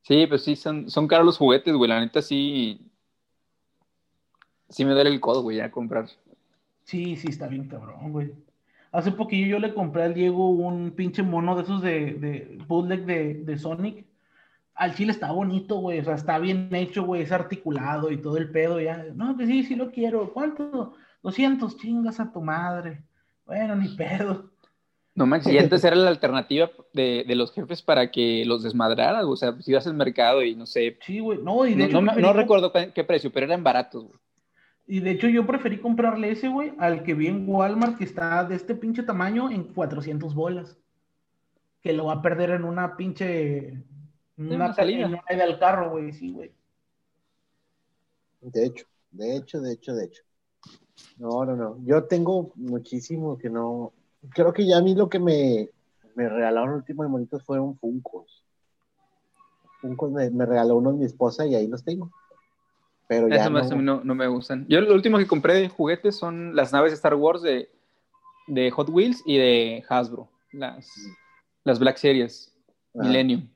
Sí, 0.00 0.26
pues 0.26 0.42
sí, 0.42 0.56
son, 0.56 0.88
son 0.88 1.06
caros 1.06 1.26
los 1.26 1.36
juguetes, 1.36 1.74
güey. 1.74 1.90
La 1.90 2.00
neta 2.00 2.22
sí. 2.22 2.80
Sí 4.70 4.86
me 4.86 4.92
duele 4.94 5.10
el 5.10 5.20
codo, 5.20 5.42
güey, 5.42 5.60
a 5.60 5.70
comprar. 5.70 6.06
Sí, 6.84 7.14
sí, 7.16 7.28
está 7.28 7.46
bien 7.46 7.68
cabrón, 7.68 8.10
güey. 8.12 8.32
Hace 8.96 9.12
poquillo 9.12 9.46
yo 9.46 9.58
le 9.58 9.74
compré 9.74 10.04
al 10.04 10.14
Diego 10.14 10.48
un 10.50 10.92
pinche 10.92 11.22
mono 11.22 11.54
de 11.54 11.62
esos 11.62 11.82
de, 11.82 12.14
de 12.14 12.58
bootleg 12.66 13.04
de, 13.04 13.34
de 13.44 13.58
Sonic. 13.58 14.06
Al 14.74 14.94
chile 14.94 15.12
está 15.12 15.32
bonito, 15.32 15.76
güey. 15.76 16.00
O 16.00 16.04
sea, 16.04 16.14
está 16.14 16.38
bien 16.38 16.74
hecho, 16.74 17.04
güey. 17.04 17.22
Es 17.22 17.32
articulado 17.32 18.10
y 18.10 18.16
todo 18.20 18.36
el 18.38 18.50
pedo 18.50 18.80
ya. 18.80 19.04
No, 19.14 19.36
que 19.36 19.46
sí, 19.46 19.64
sí 19.64 19.74
lo 19.74 19.90
quiero. 19.90 20.32
¿Cuánto? 20.32 20.94
200 21.22 21.76
chingas 21.78 22.20
a 22.20 22.32
tu 22.32 22.40
madre. 22.40 23.02
Bueno, 23.44 23.76
ni 23.76 23.88
pedo. 23.88 24.50
No 25.14 25.24
manches, 25.26 25.52
y 25.52 25.58
antes 25.58 25.82
era 25.82 25.96
la 25.96 26.10
alternativa 26.10 26.70
de, 26.92 27.24
de 27.26 27.34
los 27.36 27.52
jefes 27.52 27.80
para 27.80 28.10
que 28.10 28.44
los 28.46 28.62
desmadraras. 28.62 29.24
O 29.24 29.34
sea, 29.36 29.54
si 29.60 29.70
ibas 29.70 29.86
al 29.86 29.94
mercado 29.94 30.42
y 30.42 30.54
no 30.54 30.66
sé. 30.66 30.98
Sí, 31.00 31.20
güey. 31.20 31.38
No, 31.42 31.64
y 31.66 31.70
de 31.70 31.76
No, 31.76 31.84
hecho. 31.86 32.00
no 32.02 32.12
me- 32.14 32.20
no 32.20 32.32
recuerdo 32.34 32.72
qué 32.94 33.04
precio, 33.04 33.30
pero 33.32 33.46
eran 33.46 33.64
baratos, 33.64 34.04
güey. 34.04 34.18
Y 34.86 35.00
de 35.00 35.10
hecho 35.10 35.28
yo 35.28 35.46
preferí 35.46 35.80
comprarle 35.80 36.30
ese, 36.30 36.48
güey, 36.48 36.72
al 36.78 37.02
que 37.02 37.14
vi 37.14 37.26
en 37.26 37.48
Walmart 37.48 37.98
que 37.98 38.04
está 38.04 38.44
de 38.44 38.54
este 38.54 38.74
pinche 38.74 39.02
tamaño 39.02 39.50
en 39.50 39.64
400 39.64 40.34
bolas. 40.34 40.78
Que 41.82 41.92
lo 41.92 42.06
va 42.06 42.14
a 42.14 42.22
perder 42.22 42.50
en 42.50 42.64
una 42.64 42.96
pinche... 42.96 43.84
En 44.38 44.52
una 44.52 44.72
salida. 44.74 45.06
en 45.06 45.40
una 45.40 45.58
carro, 45.58 45.90
güey, 45.90 46.12
sí, 46.12 46.30
güey. 46.30 46.52
De 48.40 48.66
hecho, 48.66 48.86
de 49.10 49.36
hecho, 49.36 49.60
de 49.60 49.72
hecho, 49.72 49.94
de 49.94 50.04
hecho. 50.04 50.22
No, 51.18 51.44
no, 51.44 51.56
no. 51.56 51.78
Yo 51.84 52.04
tengo 52.04 52.52
muchísimo 52.54 53.38
que 53.38 53.48
no. 53.50 53.92
Creo 54.30 54.52
que 54.52 54.66
ya 54.66 54.78
a 54.78 54.82
mí 54.82 54.94
lo 54.94 55.08
que 55.08 55.18
me, 55.18 55.70
me 56.14 56.28
regalaron 56.28 56.74
último 56.74 57.02
de 57.02 57.08
monitos 57.08 57.42
fueron 57.44 57.76
Funcos. 57.78 58.44
Funcos 59.80 60.12
me, 60.12 60.30
me 60.30 60.46
regaló 60.46 60.76
uno 60.76 60.92
mi 60.92 61.06
esposa 61.06 61.46
y 61.46 61.54
ahí 61.54 61.66
los 61.66 61.82
tengo. 61.82 62.10
Pero 63.08 63.28
ya 63.28 63.36
Eso 63.36 63.50
más 63.50 63.70
no. 63.70 63.80
no, 63.82 64.00
no 64.02 64.14
me 64.14 64.26
gustan. 64.26 64.66
Yo 64.68 64.80
lo 64.80 64.94
último 64.94 65.18
que 65.18 65.26
compré 65.26 65.54
de 65.54 65.68
juguetes 65.68 66.16
son 66.16 66.56
las 66.56 66.72
naves 66.72 66.90
de 66.90 66.96
Star 66.96 67.14
Wars 67.14 67.40
de, 67.42 67.70
de 68.48 68.70
Hot 68.72 68.88
Wheels 68.88 69.22
y 69.24 69.38
de 69.38 69.84
Hasbro. 69.88 70.28
Las, 70.52 70.90
las 71.64 71.78
Black 71.78 71.96
Series, 71.98 72.52
Ah, 72.98 73.02
Millennium. 73.04 73.48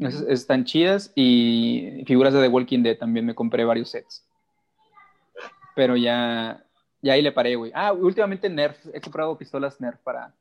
Esas 0.00 0.22
están 0.22 0.64
chidas 0.64 1.12
y 1.14 2.02
figuras 2.06 2.32
de 2.32 2.40
The 2.40 2.48
Walking 2.48 2.82
Dead 2.82 2.96
también 2.96 3.26
me 3.26 3.34
compré 3.34 3.64
varios 3.66 3.90
sets. 3.90 4.26
Pero 5.76 5.94
ya, 5.96 6.64
ya 7.02 7.12
ahí 7.12 7.20
le 7.20 7.32
paré, 7.32 7.54
güey. 7.54 7.70
Ah, 7.74 7.92
últimamente 7.92 8.48
Nerf. 8.48 8.78
He 8.94 9.00
comprado 9.02 9.36
pistolas 9.36 9.78
Nerf 9.80 9.98
para, 10.00 10.34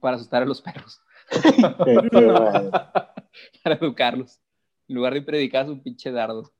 para 0.00 0.16
asustar 0.16 0.42
a 0.42 0.46
los 0.46 0.62
perros, 0.62 1.02
para 3.62 3.74
educarlos. 3.78 4.40
En 4.88 4.96
lugar 4.96 5.12
de 5.14 5.22
predicar 5.22 5.68
un 5.68 5.82
pinche 5.82 6.10
dardo. 6.10 6.50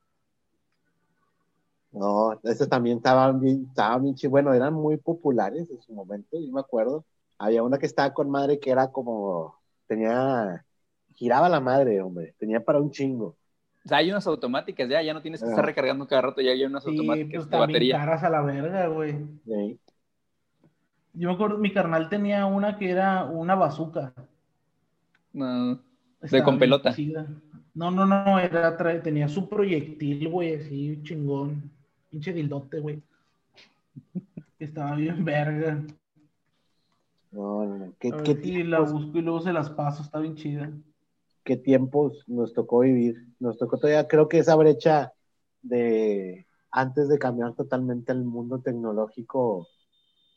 No, 1.92 2.38
esos 2.44 2.68
también 2.68 2.96
estaban 2.98 3.38
bien, 3.40 3.66
estaban 3.68 4.02
bien 4.02 4.16
Bueno, 4.30 4.52
eran 4.54 4.72
muy 4.74 4.96
populares 4.96 5.68
en 5.70 5.80
su 5.82 5.92
momento, 5.92 6.38
yo 6.40 6.52
me 6.52 6.60
acuerdo. 6.60 7.04
Había 7.38 7.62
una 7.62 7.78
que 7.78 7.86
estaba 7.86 8.12
con 8.14 8.30
madre 8.30 8.58
que 8.58 8.70
era 8.70 8.90
como, 8.90 9.54
tenía, 9.86 10.64
giraba 11.14 11.48
la 11.48 11.60
madre, 11.60 12.00
hombre, 12.00 12.34
tenía 12.38 12.64
para 12.64 12.80
un 12.80 12.90
chingo. 12.90 13.36
O 13.84 13.88
sea, 13.88 13.98
hay 13.98 14.10
unas 14.10 14.26
automáticas 14.26 14.88
ya, 14.88 15.02
ya 15.02 15.12
no 15.12 15.20
tienes 15.22 15.40
que 15.40 15.46
Ah. 15.46 15.50
estar 15.50 15.66
recargando 15.66 16.06
cada 16.06 16.22
rato, 16.22 16.40
ya 16.40 16.52
hay 16.52 16.64
unas 16.64 16.84
Sí, 16.84 16.90
automáticas 16.90 17.30
pues 17.42 17.50
de 17.50 17.58
batería. 17.58 17.96
caras 17.98 18.22
a 18.22 18.30
la 18.30 18.42
verga, 18.42 18.86
güey. 18.86 19.16
Sí. 19.44 19.78
Yo 21.14 21.28
me 21.28 21.34
acuerdo, 21.34 21.58
mi 21.58 21.72
carnal 21.72 22.08
tenía 22.08 22.46
una 22.46 22.78
que 22.78 22.90
era 22.90 23.24
una 23.24 23.54
bazooka. 23.54 24.14
No. 25.32 25.78
Estaba 26.22 26.44
con 26.44 26.58
pelota. 26.58 26.94
chida. 26.94 27.26
No, 27.74 27.90
no, 27.90 28.06
no, 28.06 28.38
era, 28.38 28.76
tenía 29.02 29.28
su 29.28 29.48
proyectil, 29.48 30.28
güey, 30.28 30.54
así, 30.54 31.00
chingón. 31.02 31.70
Pinche 32.12 32.34
dildote, 32.34 32.78
güey. 32.78 33.02
Estaba 34.58 34.94
bien 34.96 35.24
verga. 35.24 35.82
No, 37.30 37.64
no, 37.64 37.78
no. 37.78 37.92
¿Qué, 37.98 38.12
qué 38.22 38.36
si 38.36 38.62
la 38.64 38.80
busco 38.80 39.16
y 39.16 39.22
luego 39.22 39.40
se 39.40 39.50
las 39.54 39.70
paso, 39.70 40.02
está 40.02 40.18
bien 40.18 40.34
chida. 40.36 40.70
qué 41.42 41.56
tiempos 41.56 42.22
nos 42.26 42.52
tocó 42.52 42.80
vivir? 42.80 43.16
Nos 43.40 43.56
tocó 43.56 43.78
todavía, 43.78 44.06
creo 44.06 44.28
que 44.28 44.38
esa 44.40 44.54
brecha 44.56 45.14
de 45.62 46.44
antes 46.70 47.08
de 47.08 47.18
cambiar 47.18 47.54
totalmente 47.54 48.12
al 48.12 48.24
mundo 48.24 48.58
tecnológico, 48.60 49.68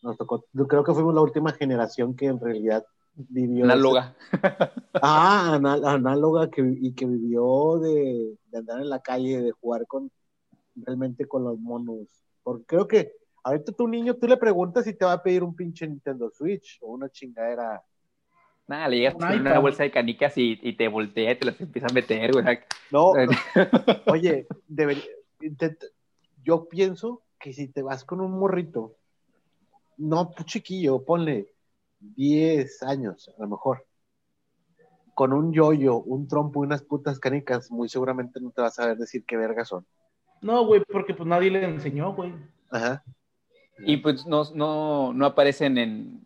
nos 0.01 0.15
tocó, 0.17 0.45
yo 0.53 0.67
creo 0.69 0.85
que 0.85 0.93
fuimos 0.93 1.13
la 1.13 1.21
última 1.21 1.51
generación 1.51 2.15
que 2.15 2.27
en 2.27 2.39
realidad 2.39 2.85
vivió. 3.15 3.65
Análoga. 3.65 4.15
Ah, 5.01 5.55
anal- 5.55 5.85
análoga 5.85 6.49
que, 6.49 6.61
y 6.81 6.93
que 6.93 7.05
vivió 7.05 7.79
de, 7.79 8.37
de 8.49 8.57
andar 8.57 8.79
en 8.79 8.89
la 8.89 9.01
calle, 9.01 9.41
de 9.41 9.51
jugar 9.51 9.85
con 9.87 10.09
realmente 10.75 11.27
con 11.27 11.43
los 11.43 11.59
monos. 11.59 12.07
Porque 12.43 12.65
creo 12.65 12.87
que 12.87 13.11
ahorita 13.43 13.71
tu 13.71 13.87
niño, 13.87 14.15
tú 14.15 14.27
le 14.27 14.37
preguntas 14.37 14.85
si 14.85 14.93
te 14.93 15.05
va 15.05 15.13
a 15.13 15.23
pedir 15.23 15.43
un 15.43 15.55
pinche 15.55 15.87
Nintendo 15.87 16.29
Switch 16.31 16.79
o 16.81 16.91
una 16.93 17.09
chingadera 17.09 17.83
Nada, 18.67 18.87
le 18.87 18.97
llegas 18.97 19.13
con 19.13 19.39
una 19.41 19.59
bolsa 19.59 19.83
de 19.83 19.91
canicas 19.91 20.35
y, 20.37 20.59
y 20.61 20.75
te 20.75 20.87
voltea 20.87 21.31
y 21.31 21.35
te 21.37 21.45
las 21.45 21.61
empieza 21.61 21.87
a 21.87 21.93
meter, 21.93 22.31
güey. 22.31 22.45
No, 22.89 23.13
oye, 24.07 24.47
debería- 24.67 25.03
intenta- 25.39 25.85
yo 26.43 26.67
pienso 26.67 27.21
que 27.39 27.53
si 27.53 27.67
te 27.67 27.83
vas 27.83 28.03
con 28.03 28.21
un 28.21 28.31
morrito, 28.31 28.95
no 29.97 30.31
pues, 30.31 30.47
chiquillo, 30.47 31.03
ponle 31.05 31.53
10 31.99 32.81
años 32.81 33.31
a 33.37 33.41
lo 33.43 33.49
mejor, 33.49 33.85
con 35.13 35.31
un 35.31 35.53
yoyo, 35.53 35.97
un 35.97 36.27
trompo 36.27 36.63
y 36.63 36.67
unas 36.67 36.81
putas 36.81 37.19
canicas, 37.19 37.69
muy 37.71 37.87
seguramente 37.87 38.41
no 38.41 38.51
te 38.51 38.61
vas 38.61 38.79
a 38.79 38.83
saber 38.83 38.97
decir 38.97 39.23
qué 39.25 39.37
vergas 39.37 39.69
son. 39.69 39.85
No, 40.45 40.63
güey, 40.65 40.81
porque 40.91 41.15
pues 41.15 41.27
nadie 41.27 41.49
le 41.49 41.63
enseñó, 41.65 42.13
güey. 42.13 42.31
Ajá. 42.69 43.03
Y 43.79 43.97
pues 43.97 44.27
no, 44.27 44.43
no, 44.53 45.11
no 45.11 45.25
aparecen 45.25 45.77
en, 45.79 46.21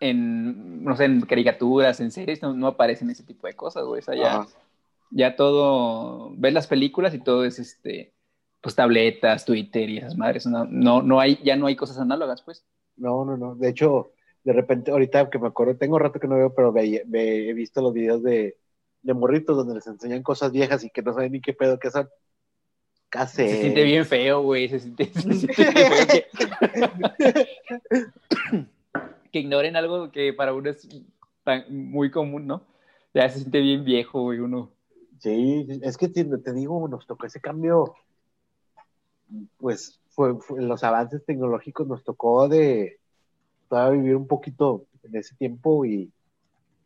en, 0.00 0.82
no 0.84 0.96
sé, 0.96 1.04
en 1.04 1.20
caricaturas, 1.22 2.00
en 2.00 2.10
series, 2.10 2.40
no, 2.42 2.54
no 2.54 2.66
aparecen 2.68 3.10
ese 3.10 3.24
tipo 3.24 3.46
de 3.46 3.54
cosas, 3.54 3.84
güey. 3.84 4.00
O 4.00 4.02
sea, 4.02 4.14
ya, 4.14 4.36
Ajá. 4.40 4.48
ya 5.10 5.36
todo, 5.36 6.32
ves 6.36 6.54
las 6.54 6.66
películas 6.66 7.12
y 7.14 7.18
todo 7.18 7.44
es, 7.44 7.58
este, 7.58 8.12
pues 8.60 8.74
tabletas, 8.74 9.44
Twitter 9.44 9.90
y 9.90 9.98
esas 9.98 10.16
madres. 10.16 10.46
No, 10.46 10.64
no, 10.64 11.02
no 11.02 11.20
hay, 11.20 11.38
ya 11.44 11.56
no 11.56 11.66
hay 11.66 11.76
cosas 11.76 11.98
análogas, 11.98 12.42
pues. 12.42 12.64
No, 12.96 13.24
no, 13.24 13.36
no. 13.36 13.54
De 13.54 13.68
hecho, 13.68 14.12
de 14.44 14.52
repente, 14.52 14.90
ahorita 14.92 15.28
que 15.30 15.38
me 15.38 15.48
acuerdo, 15.48 15.76
tengo 15.76 15.98
rato 15.98 16.18
que 16.18 16.26
no 16.28 16.36
veo, 16.36 16.54
pero 16.54 16.72
ve- 16.72 17.02
ve- 17.06 17.50
he 17.50 17.52
visto 17.52 17.82
los 17.82 17.92
videos 17.92 18.22
de, 18.22 18.56
de 19.02 19.14
morritos 19.14 19.56
donde 19.56 19.74
les 19.74 19.86
enseñan 19.86 20.22
cosas 20.22 20.52
viejas 20.52 20.82
y 20.84 20.90
que 20.90 21.02
no 21.02 21.12
saben 21.12 21.32
ni 21.32 21.40
qué 21.40 21.52
pedo 21.52 21.78
que 21.78 21.90
son. 21.90 22.08
Casi. 23.10 23.48
Se 23.48 23.60
siente 23.60 23.84
bien 23.84 24.04
feo, 24.04 24.42
güey. 24.42 24.68
Se 24.68 24.80
siente, 24.80 25.06
se 25.14 25.32
siente 25.32 25.64
bien 25.70 25.86
feo 25.88 26.06
que, 26.06 26.26
que 29.32 29.38
ignoren 29.38 29.76
algo 29.76 30.10
que 30.10 30.32
para 30.32 30.52
uno 30.54 30.70
es 30.70 30.88
tan- 31.44 31.64
muy 31.90 32.10
común, 32.10 32.46
¿no? 32.46 32.62
Ya 33.14 33.28
se 33.28 33.38
siente 33.40 33.60
bien 33.60 33.84
viejo, 33.84 34.22
güey, 34.22 34.38
uno. 34.40 34.70
Sí, 35.20 35.66
es 35.82 35.96
que 35.96 36.08
te, 36.08 36.24
te 36.24 36.52
digo, 36.52 36.86
nos 36.88 37.06
tocó 37.06 37.26
ese 37.26 37.40
cambio, 37.40 37.94
pues 39.56 40.00
fue, 40.10 40.36
fue- 40.40 40.62
los 40.62 40.84
avances 40.84 41.24
tecnológicos 41.24 41.86
nos 41.88 42.04
tocó 42.04 42.48
de 42.48 42.98
todavía 43.68 44.00
vivir 44.00 44.16
un 44.16 44.26
poquito 44.26 44.84
en 45.02 45.16
ese 45.16 45.34
tiempo 45.36 45.84
y, 45.84 46.12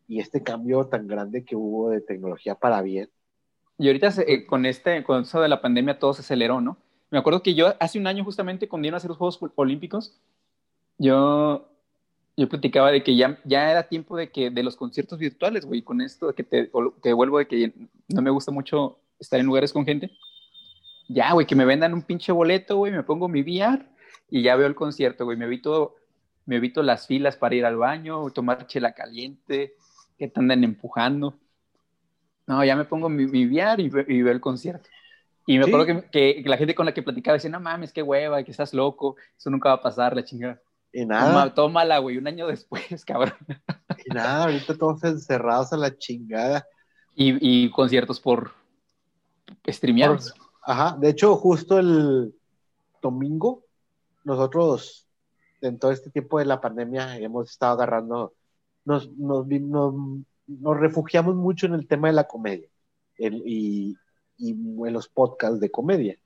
y 0.09 0.20
este 0.20 0.43
cambio 0.43 0.87
tan 0.87 1.07
grande 1.07 1.45
que 1.45 1.57
hubo 1.57 1.91
de 1.91 2.01
tecnología 2.01 2.55
para 2.55 2.81
bien. 2.83 3.11
Y 3.83 3.89
ahorita 3.89 4.12
eh, 4.28 4.47
con 4.47 4.64
este, 4.64 5.03
con 5.03 5.22
eso 5.22 5.41
de 5.41 5.49
la 5.49 5.61
pandemia 5.61 5.99
todo 5.99 6.14
se 6.14 6.20
aceleró, 6.20 6.61
¿no? 6.61 6.76
Me 7.11 7.18
acuerdo 7.18 7.43
que 7.43 7.55
yo 7.55 7.74
hace 7.80 7.99
un 7.99 8.07
año 8.07 8.22
justamente 8.24 8.68
cuando 8.68 8.87
iban 8.87 8.95
a 8.95 8.99
hacer 8.99 9.09
los 9.09 9.18
Juegos 9.18 9.43
Ol- 9.43 9.53
Olímpicos, 9.57 10.14
yo, 10.99 11.68
yo 12.37 12.49
platicaba 12.49 12.93
de 12.93 13.03
que 13.03 13.16
ya, 13.16 13.41
ya 13.45 13.72
era 13.72 13.89
tiempo 13.89 14.16
de 14.16 14.30
que 14.30 14.51
de 14.51 14.62
los 14.62 14.76
conciertos 14.76 15.18
virtuales, 15.18 15.66
güey, 15.66 15.83
con 15.83 16.01
esto 16.01 16.28
de 16.28 16.35
que 16.35 16.45
te, 16.45 16.70
te 17.03 17.12
vuelvo 17.12 17.39
de 17.39 17.49
que 17.49 17.72
no 18.07 18.22
me 18.22 18.30
gusta 18.30 18.53
mucho 18.53 18.99
estar 19.18 19.41
en 19.41 19.47
lugares 19.47 19.72
con 19.72 19.85
gente. 19.85 20.12
Ya, 21.09 21.33
güey, 21.33 21.45
que 21.45 21.57
me 21.57 21.64
vendan 21.64 21.93
un 21.93 22.03
pinche 22.03 22.30
boleto, 22.30 22.76
güey, 22.76 22.93
me 22.93 23.03
pongo 23.03 23.26
mi 23.26 23.41
VR 23.43 23.85
y 24.30 24.43
ya 24.43 24.55
veo 24.55 24.68
el 24.68 24.76
concierto, 24.76 25.24
güey, 25.24 25.37
me 25.37 25.47
evito, 25.47 25.97
me 26.47 26.55
evito 26.57 26.85
las 26.85 27.09
filas 27.09 27.37
para 27.37 27.57
ir 27.57 27.66
al 27.66 27.76
baño, 27.78 28.30
tomar 28.30 28.68
chela 28.68 28.93
caliente, 28.93 29.74
que 30.18 30.28
te 30.28 30.39
andan 30.39 30.62
empujando. 30.62 31.35
No, 32.47 32.64
ya 32.64 32.76
me 32.76 32.84
pongo 32.84 33.09
mi, 33.09 33.26
mi 33.26 33.47
VR 33.47 33.82
y, 33.82 33.86
y 33.86 34.22
veo 34.22 34.32
el 34.32 34.40
concierto. 34.40 34.88
Y 35.47 35.59
me 35.59 35.64
Sí. 35.64 35.70
acuerdo 35.70 36.05
que, 36.11 36.43
la 36.47 36.57
gente 36.57 36.74
con 36.74 36.86
la 36.86 36.95
que 36.95 37.03
platicaba 37.03 37.34
decía, 37.34 37.51
no 37.51 37.61
mames, 37.61 37.93
qué 37.93 38.03
hueva, 38.03 38.43
que 38.43 38.51
estás 38.53 38.72
loco, 38.74 39.16
eso 39.36 39.51
nunca 39.51 39.70
va 39.70 39.74
a 39.76 39.82
pasar, 39.82 40.14
la 40.14 40.24
chingada. 40.24 40.61
Y 40.93 41.03
Toma, 41.03 41.16
nada, 41.16 41.55
tómala, 41.55 41.99
güey, 41.99 42.18
un 42.18 42.26
año 42.26 42.47
después, 42.47 43.05
cabrón. 43.07 43.34
y 44.05 44.12
nada, 44.14 44.45
ahorita 44.45 44.76
todos 44.76 45.03
encerrados 45.05 45.72
a 45.72 45.76
la 45.76 45.97
chingada. 45.97 46.66
Y, 47.14 47.64
y 47.64 47.70
conciertos 47.70 48.20
por 48.20 48.53
streameados. 49.68 50.34
Ajá, 50.64 50.97
de 50.99 51.11
hecho, 51.11 51.34
justo 51.36 51.78
el 51.78 52.34
domingo, 53.03 53.64
nosotros, 54.24 55.07
en 55.61 55.78
todo 55.78 55.90
este 55.90 56.11
tiempo 56.11 56.38
de 56.38 56.45
la 56.47 56.61
pandemia, 56.61 57.18
hemos 57.18 57.51
estado 57.51 57.74
agarrando, 57.74 58.32
nos, 58.84 59.11
nos, 59.18 59.47
nos 60.61 60.78
refugiamos 60.78 61.34
mucho 61.34 61.66
en 61.66 61.74
el 61.74 61.86
tema 61.86 62.09
de 62.09 62.14
la 62.14 62.24
comedia 62.24 62.68
el- 63.18 63.42
y, 63.46 63.96
y 64.36 64.50
en 64.50 64.92
los 64.92 65.09
podcasts 65.09 65.61
de 65.61 65.70
comedia. 65.70 66.18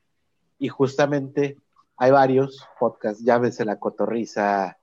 Y 0.59 0.69
justamente 0.69 1.59
hay 1.97 2.11
varios 2.11 2.67
podcasts, 2.79 3.23
llámese 3.25 3.65
La 3.65 3.79
Cotorriza, 3.79 4.79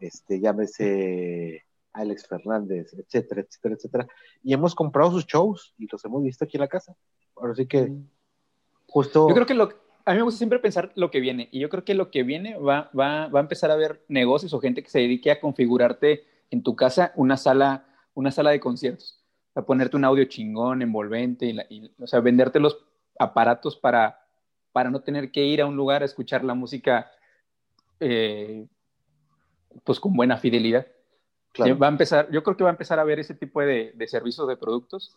este, 0.00 0.40
llámese 0.40 1.64
Alex 1.92 2.26
Fernández, 2.26 2.92
etcétera, 2.94 3.42
etcétera, 3.42 3.74
etcétera. 3.76 4.08
Y 4.42 4.52
hemos 4.52 4.74
comprado 4.74 5.12
sus 5.12 5.26
shows 5.26 5.74
y 5.78 5.86
los 5.90 6.04
hemos 6.04 6.22
visto 6.22 6.44
aquí 6.44 6.56
en 6.56 6.62
la 6.62 6.68
casa. 6.68 6.96
Ahora 7.36 7.54
sí 7.54 7.66
que 7.66 7.92
justo... 8.88 9.28
Yo 9.28 9.34
creo 9.34 9.46
que 9.46 9.54
lo, 9.54 9.68
a 10.04 10.12
mí 10.12 10.18
me 10.18 10.24
gusta 10.24 10.38
siempre 10.38 10.58
pensar 10.58 10.92
lo 10.96 11.10
que 11.10 11.20
viene. 11.20 11.48
Y 11.52 11.60
yo 11.60 11.68
creo 11.68 11.84
que 11.84 11.94
lo 11.94 12.10
que 12.10 12.24
viene 12.24 12.58
va, 12.58 12.90
va, 12.98 13.28
va 13.28 13.38
a 13.38 13.42
empezar 13.42 13.70
a 13.70 13.74
haber 13.74 14.04
negocios 14.08 14.52
o 14.52 14.60
gente 14.60 14.82
que 14.82 14.90
se 14.90 14.98
dedique 14.98 15.30
a 15.30 15.40
configurarte 15.40 16.24
en 16.50 16.62
tu 16.62 16.74
casa 16.76 17.12
una 17.16 17.36
sala, 17.36 17.86
una 18.14 18.30
sala 18.30 18.50
de 18.50 18.60
conciertos. 18.60 19.24
A 19.54 19.62
ponerte 19.64 19.96
un 19.96 20.04
audio 20.04 20.24
chingón, 20.24 20.82
envolvente, 20.82 21.46
y 21.46 21.52
la- 21.52 21.66
y, 21.68 21.92
o 22.00 22.06
sea, 22.06 22.20
venderte 22.20 22.60
los 22.60 22.78
aparatos 23.18 23.76
para, 23.76 24.20
para 24.72 24.90
no 24.90 25.02
tener 25.02 25.30
que 25.30 25.44
ir 25.44 25.60
a 25.62 25.66
un 25.66 25.76
lugar 25.76 26.02
a 26.02 26.06
escuchar 26.06 26.44
la 26.44 26.54
música 26.54 27.10
eh, 28.00 28.66
pues 29.84 30.00
con 30.00 30.12
buena 30.14 30.36
fidelidad. 30.38 30.86
claro. 31.52 31.82
Va 31.82 31.86
a 31.86 31.90
empezar, 31.90 32.30
yo 32.30 32.42
creo 32.42 32.56
que 32.56 32.64
va 32.64 32.70
a 32.70 32.72
empezar 32.74 32.98
a 32.98 33.02
haber 33.02 33.18
ese 33.20 33.34
tipo 33.34 33.60
de, 33.60 33.92
de 33.94 34.08
servicios 34.08 34.48
de 34.48 34.56
productos, 34.56 35.14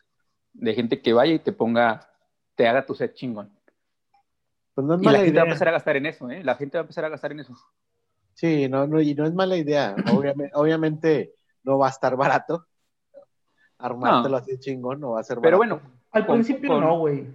de 0.54 0.74
gente 0.74 1.02
que 1.02 1.14
vaya 1.14 1.34
y 1.34 1.40
te 1.40 1.54
ponga, 1.54 2.10
te 2.56 2.68
haga 2.68 2.86
tu 2.86 2.96
set 2.96 3.14
chingón. 3.16 3.52
Pues 4.74 4.88
no 4.88 4.94
es 4.96 5.02
Y 5.02 5.10
la 5.10 5.20
gente 5.22 5.40
va 5.40 5.44
a 5.44 5.46
empezar 5.46 5.68
a 5.68 5.72
gastar 5.72 5.98
en 5.98 6.06
eso, 6.06 6.30
¿eh? 6.30 6.44
La 6.44 6.56
gente 6.56 6.78
va 6.78 6.82
a 6.82 6.84
empezar 6.84 7.04
a 7.06 7.10
gastar 7.10 7.32
en 7.32 7.40
eso. 7.42 7.56
Sí, 8.34 8.70
no, 8.70 8.86
no, 8.88 9.02
y 9.02 9.16
no 9.16 9.26
es 9.26 9.34
mala 9.34 9.58
idea. 9.58 10.02
Obviamente, 10.06 10.52
obviamente 10.56 11.34
no 11.64 11.78
va 11.80 11.88
a 11.88 11.90
estar 11.90 12.16
barato. 12.16 12.68
Armártelo 13.80 14.38
así 14.38 14.58
chingón, 14.60 15.00
no 15.00 15.12
va 15.12 15.20
a 15.20 15.24
ser 15.24 15.38
Pero 15.42 15.58
barato. 15.60 15.80
bueno, 15.82 15.98
Al 16.12 16.26
Con- 16.26 16.36
principio 16.38 16.70
con- 16.72 16.82
no, 16.82 17.00
güey. 17.00 17.28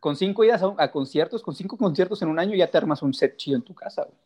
con 0.00 0.14
cinco 0.16 0.44
idas 0.44 0.62
a, 0.62 0.74
a 0.78 0.90
conciertos, 0.92 1.42
con 1.42 1.54
cinco 1.54 1.76
conciertos 1.76 2.22
en 2.22 2.28
un 2.28 2.38
año 2.38 2.54
ya 2.54 2.70
te 2.70 2.78
armas 2.78 3.02
un 3.02 3.12
set 3.14 3.36
chido 3.36 3.56
en 3.56 3.62
tu 3.64 3.74
casa. 3.74 4.04
güey. 4.04 4.16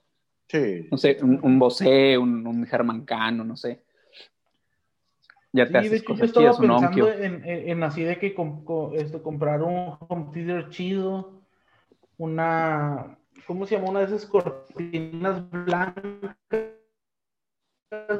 Sí. 0.49 0.89
No 0.91 0.99
sé, 0.99 1.17
un, 1.23 1.41
un 1.43 1.59
Bosé, 1.59 2.19
un, 2.19 2.47
un 2.47 2.67
Germán 2.67 3.05
Cano, 3.07 3.43
no 3.45 3.57
sé. 3.57 3.83
Ya 5.55 5.65
te 5.65 5.69
Sí, 5.69 5.73
de 5.73 5.79
haces 5.79 5.93
hecho, 5.93 6.03
yo 6.03 6.09
cosas 6.15 6.27
estaba 6.29 6.45
chidas, 6.47 6.59
un 6.61 6.67
pensando 6.69 7.09
en, 7.13 7.35
en- 7.49 7.69
en 7.71 7.83
así 7.83 8.03
de 8.03 8.19
que 8.19 8.35
esto, 8.95 9.23
comprar 9.23 9.63
un 9.63 9.97
home 10.09 10.27
theater 10.35 10.69
chido, 10.71 11.41
una, 12.19 13.17
¿cómo 13.47 13.65
se 13.67 13.77
llama? 13.77 13.91
Una 13.91 14.01
de 14.01 14.07
esas 14.07 14.27
cortinas 14.27 15.49
blancas. 15.51 16.37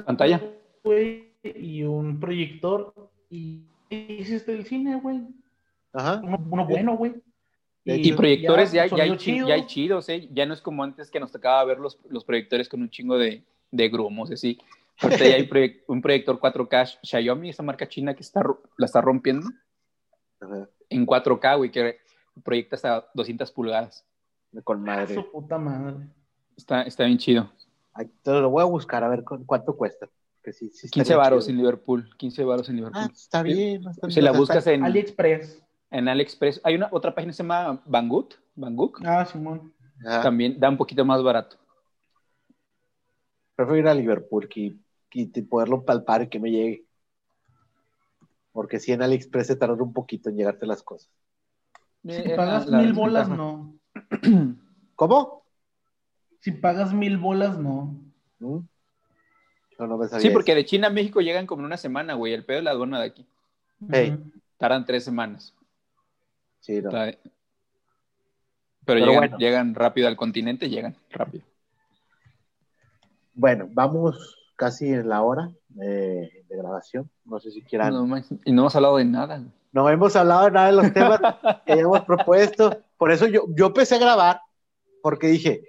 Pantalla. 0.07 0.41
güey, 0.85 1.33
y 1.43 1.83
un 1.85 2.19
proyector. 2.21 2.93
Y 3.33 3.63
hiciste 3.89 4.53
el 4.53 4.67
cine, 4.67 4.97
güey. 5.01 5.23
Ajá. 5.95 6.21
Uno, 6.23 6.39
uno 6.51 6.67
bueno, 6.67 6.97
güey. 6.97 7.15
Y 7.85 8.13
proyectores 8.13 8.71
ya, 8.73 8.87
ya, 8.87 9.03
hay, 9.05 9.11
chi- 9.13 9.33
chido. 9.33 9.49
ya 9.49 9.55
hay 9.55 9.67
chidos, 9.67 10.09
¿eh? 10.09 10.29
Ya 10.33 10.47
no 10.47 10.55
es 10.55 10.61
como 10.61 10.85
antes 10.85 11.11
que 11.11 11.19
nos 11.19 11.33
tocaba 11.33 11.65
ver 11.65 11.79
los, 11.81 11.99
los 12.09 12.25
proyectores 12.25 12.69
con 12.69 12.83
un 12.83 12.91
chingo 12.91 13.17
de, 13.19 13.43
de 13.71 13.89
grumos, 13.89 14.31
así. 14.31 14.59
Ahorita 15.01 15.27
ya 15.27 15.35
hay 15.37 15.49
un 15.89 16.01
proyector 16.03 16.39
4K 16.39 16.99
Xiaomi, 17.03 17.49
esa 17.49 17.63
marca 17.63 17.89
china 17.89 18.15
que 18.15 18.21
está, 18.23 18.43
la 18.77 18.87
está 18.87 19.01
rompiendo, 19.01 19.49
Ajá. 20.41 20.69
en 20.91 21.07
4K, 21.07 21.57
güey, 21.57 21.71
que 21.71 21.99
proyecta 22.45 22.77
hasta 22.77 23.09
200 23.15 23.51
pulgadas. 23.51 24.05
Con 24.63 24.83
madre. 24.83 25.15
Su 25.15 25.31
puta 25.31 25.57
madre. 25.59 26.07
Está, 26.57 26.83
está 26.83 27.05
bien 27.07 27.19
chido. 27.19 27.51
Ay, 27.95 28.11
te 28.23 28.31
lo 28.31 28.51
voy 28.51 28.63
a 28.63 28.67
buscar 28.67 29.03
a 29.03 29.09
ver 29.09 29.25
cu- 29.25 29.45
cuánto 29.47 29.75
cuesta. 29.77 30.09
Que 30.43 30.53
sí, 30.53 30.71
sí 30.71 30.89
15 30.91 31.01
estaría 31.13 31.17
varos 31.19 31.49
en 31.49 31.57
Liverpool, 31.57 32.11
15 32.17 32.45
varos 32.45 32.69
en 32.69 32.77
Liverpool. 32.77 33.03
Ah, 33.05 33.11
está 33.13 33.43
bien. 33.43 33.87
está 33.89 34.09
si 34.09 34.15
bien. 34.15 34.25
la 34.25 34.31
O 34.31 34.35
sea, 34.35 34.41
buscas 34.41 34.67
en, 34.67 34.85
AliExpress. 34.85 35.63
en 35.91 36.09
AliExpress, 36.09 36.61
hay 36.65 36.75
una 36.75 36.89
otra 36.91 37.15
página 37.15 37.31
que 37.31 37.37
se 37.37 37.43
llama 37.45 37.81
Banggood, 37.87 38.33
Banggood, 38.57 38.95
Ah, 39.05 39.25
Simón. 39.25 39.73
También 40.23 40.59
da 40.59 40.69
un 40.69 40.77
poquito 40.77 41.05
más 41.05 41.23
barato. 41.23 41.57
Prefiero 43.55 43.79
ir 43.79 43.87
a 43.89 43.95
Liverpool 43.95 44.49
que, 44.49 44.75
que 45.11 45.27
poderlo 45.43 45.85
palpar 45.85 46.23
y 46.23 46.29
que 46.29 46.41
me 46.41 46.51
llegue. 46.51 46.85
Porque 48.51 48.81
si 48.81 48.91
en 48.93 49.03
AliExpress 49.03 49.47
se 49.47 49.57
tarda 49.57 49.75
un 49.81 49.93
poquito 49.93 50.29
en 50.29 50.37
llegarte 50.37 50.67
las 50.67 50.83
cosas. 50.83 51.09
Si 52.05 52.11
Eh, 52.11 52.35
pagas 52.37 52.67
la- 52.67 52.79
la 52.79 52.83
mil 52.83 52.93
bolas, 52.95 53.29
no. 53.29 53.75
¿Cómo? 54.97 55.45
Si 56.41 56.51
pagas 56.51 56.93
mil 56.93 57.17
bolas, 57.19 57.59
no. 57.59 57.95
¿Mm? 58.41 58.59
No, 59.83 59.89
no 59.89 59.99
me 59.99 60.07
sabía 60.07 60.21
Sí, 60.21 60.29
eso. 60.29 60.35
porque 60.35 60.55
de 60.55 60.65
China 60.65 60.87
a 60.87 60.91
México 60.91 61.21
llegan 61.21 61.47
como 61.47 61.63
en 61.63 61.67
una 61.67 61.77
semana, 61.77 62.15
güey. 62.15 62.33
El 62.33 62.45
pedo 62.45 62.59
es 62.59 62.65
la 62.65 62.71
aduana 62.71 63.01
de 63.01 63.07
aquí. 63.07 63.27
Hey. 63.91 64.17
Tardan 64.59 64.85
tres 64.85 65.03
semanas. 65.05 65.55
Sí, 66.61 66.81
no. 66.81 66.91
Pero, 66.91 67.19
Pero 68.85 69.01
llegan, 69.01 69.17
bueno. 69.17 69.39
llegan 69.39 69.75
rápido 69.75 70.07
al 70.07 70.17
continente, 70.17 70.69
llegan 70.71 70.97
rápido. 71.11 71.45
Bueno, 73.35 73.69
vamos 73.73 74.37
casi 74.55 74.89
en 74.89 75.09
la 75.09 75.23
hora 75.23 75.51
eh, 75.81 76.45
de 76.49 76.57
grabación. 76.57 77.11
No 77.25 77.41
sé 77.41 77.51
si 77.51 77.63
quieran. 77.63 77.93
No, 77.93 78.07
man, 78.07 78.25
y 78.45 78.53
no 78.53 78.63
hemos 78.63 78.77
hablado 78.77 78.99
de 78.99 79.05
nada. 79.05 79.43
No 79.73 79.89
hemos 79.89 80.15
hablado 80.15 80.45
de 80.45 80.51
nada 80.53 80.67
de 80.67 80.73
los 80.75 80.93
temas 80.93 81.21
que 81.67 81.73
hemos 81.73 82.03
propuesto. 82.03 82.79
Por 82.97 83.11
eso 83.11 83.27
yo, 83.27 83.47
yo 83.49 83.67
empecé 83.67 83.97
a 83.97 83.99
grabar, 83.99 84.41
porque 85.03 85.27
dije, 85.27 85.65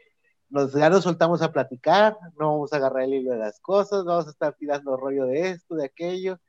nos, 0.53 0.71
ya 0.71 0.87
nos 0.87 1.03
soltamos 1.03 1.41
a 1.41 1.51
platicar, 1.51 2.15
no 2.37 2.51
vamos 2.51 2.71
a 2.71 2.75
agarrar 2.75 3.03
el 3.03 3.15
hilo 3.15 3.31
de 3.31 3.39
las 3.39 3.59
cosas, 3.59 4.05
vamos 4.05 4.27
a 4.27 4.29
estar 4.29 4.53
tirando 4.53 4.95
rollo 4.95 5.25
de 5.25 5.49
esto, 5.49 5.73
de 5.73 5.85
aquello. 5.85 6.39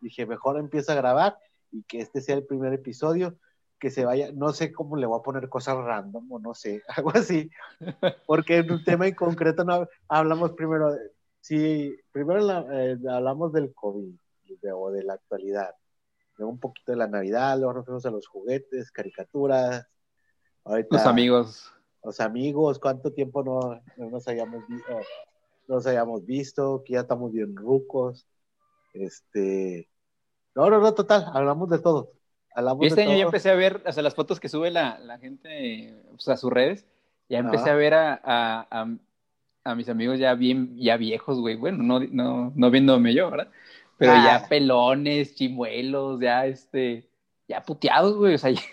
Dije, 0.00 0.24
mejor 0.24 0.58
empiezo 0.58 0.92
a 0.92 0.94
grabar 0.94 1.36
y 1.70 1.82
que 1.82 2.00
este 2.00 2.22
sea 2.22 2.36
el 2.36 2.46
primer 2.46 2.72
episodio, 2.72 3.36
que 3.78 3.90
se 3.90 4.06
vaya, 4.06 4.30
no 4.32 4.54
sé 4.54 4.72
cómo 4.72 4.96
le 4.96 5.04
voy 5.04 5.18
a 5.18 5.22
poner 5.22 5.50
cosas 5.50 5.76
random 5.76 6.32
o 6.32 6.38
no 6.38 6.54
sé, 6.54 6.82
algo 6.96 7.10
así, 7.10 7.50
porque 8.26 8.56
en 8.56 8.72
un 8.72 8.82
tema 8.82 9.06
en 9.06 9.14
concreto 9.14 9.62
no 9.62 9.86
hablamos 10.08 10.52
primero, 10.52 10.96
sí, 11.40 11.94
primero 12.12 12.72
eh, 12.72 12.96
hablamos 13.10 13.52
del 13.52 13.74
COVID 13.74 14.14
o 14.74 14.90
de 14.90 15.04
la 15.04 15.14
actualidad, 15.14 15.74
luego 16.38 16.50
un 16.50 16.60
poquito 16.60 16.92
de 16.92 16.98
la 16.98 17.08
Navidad, 17.08 17.58
luego 17.58 17.74
nos 17.74 17.84
fuimos 17.84 18.06
a 18.06 18.10
los 18.10 18.26
juguetes, 18.26 18.90
caricaturas, 18.90 19.86
Los 20.90 21.06
amigos. 21.06 21.74
Los 22.04 22.20
amigos, 22.20 22.78
cuánto 22.78 23.12
tiempo 23.12 23.42
no, 23.42 23.80
no 23.96 24.10
nos 24.10 24.26
hayamos 24.28 24.66
visto, 24.68 24.92
no 25.68 25.74
nos 25.76 25.86
hayamos 25.86 26.24
visto, 26.26 26.82
que 26.84 26.94
ya 26.94 27.00
estamos 27.00 27.32
bien 27.32 27.54
rucos, 27.56 28.26
este, 28.94 29.88
no, 30.54 30.68
no, 30.70 30.80
no, 30.80 30.94
total, 30.94 31.26
hablamos 31.32 31.68
de 31.70 31.78
todo, 31.78 32.12
hablamos 32.54 32.86
este 32.86 33.02
de 33.02 33.06
año 33.08 33.16
ya 33.18 33.24
empecé 33.24 33.50
a 33.50 33.54
ver, 33.54 33.82
o 33.86 33.92
sea, 33.92 34.02
las 34.02 34.14
fotos 34.14 34.40
que 34.40 34.48
sube 34.48 34.70
la, 34.70 34.98
la 34.98 35.18
gente 35.18 35.94
pues, 36.10 36.28
a 36.28 36.36
sus 36.36 36.50
redes, 36.52 36.86
ya 37.28 37.38
empecé 37.38 37.64
Ajá. 37.64 37.72
a 37.72 37.76
ver 37.76 37.94
a, 37.94 38.12
a, 38.24 38.66
a- 38.82 38.96
a 39.62 39.74
mis 39.74 39.90
amigos 39.90 40.18
ya 40.18 40.34
bien, 40.34 40.74
ya 40.78 40.96
viejos, 40.96 41.38
güey. 41.38 41.54
Bueno, 41.54 41.82
no, 41.82 42.00
no, 42.00 42.50
no 42.56 42.70
viéndome 42.70 43.12
yo, 43.12 43.30
¿verdad? 43.30 43.50
Pero 43.98 44.12
Ah. 44.12 44.40
ya 44.40 44.48
pelones, 44.48 45.34
chimuelos, 45.34 46.18
ya 46.18 46.46
este, 46.46 47.09
ya 47.50 47.62
puteados, 47.62 48.16
güey. 48.16 48.34
O 48.34 48.38
sea, 48.38 48.50
ya, 48.52 48.64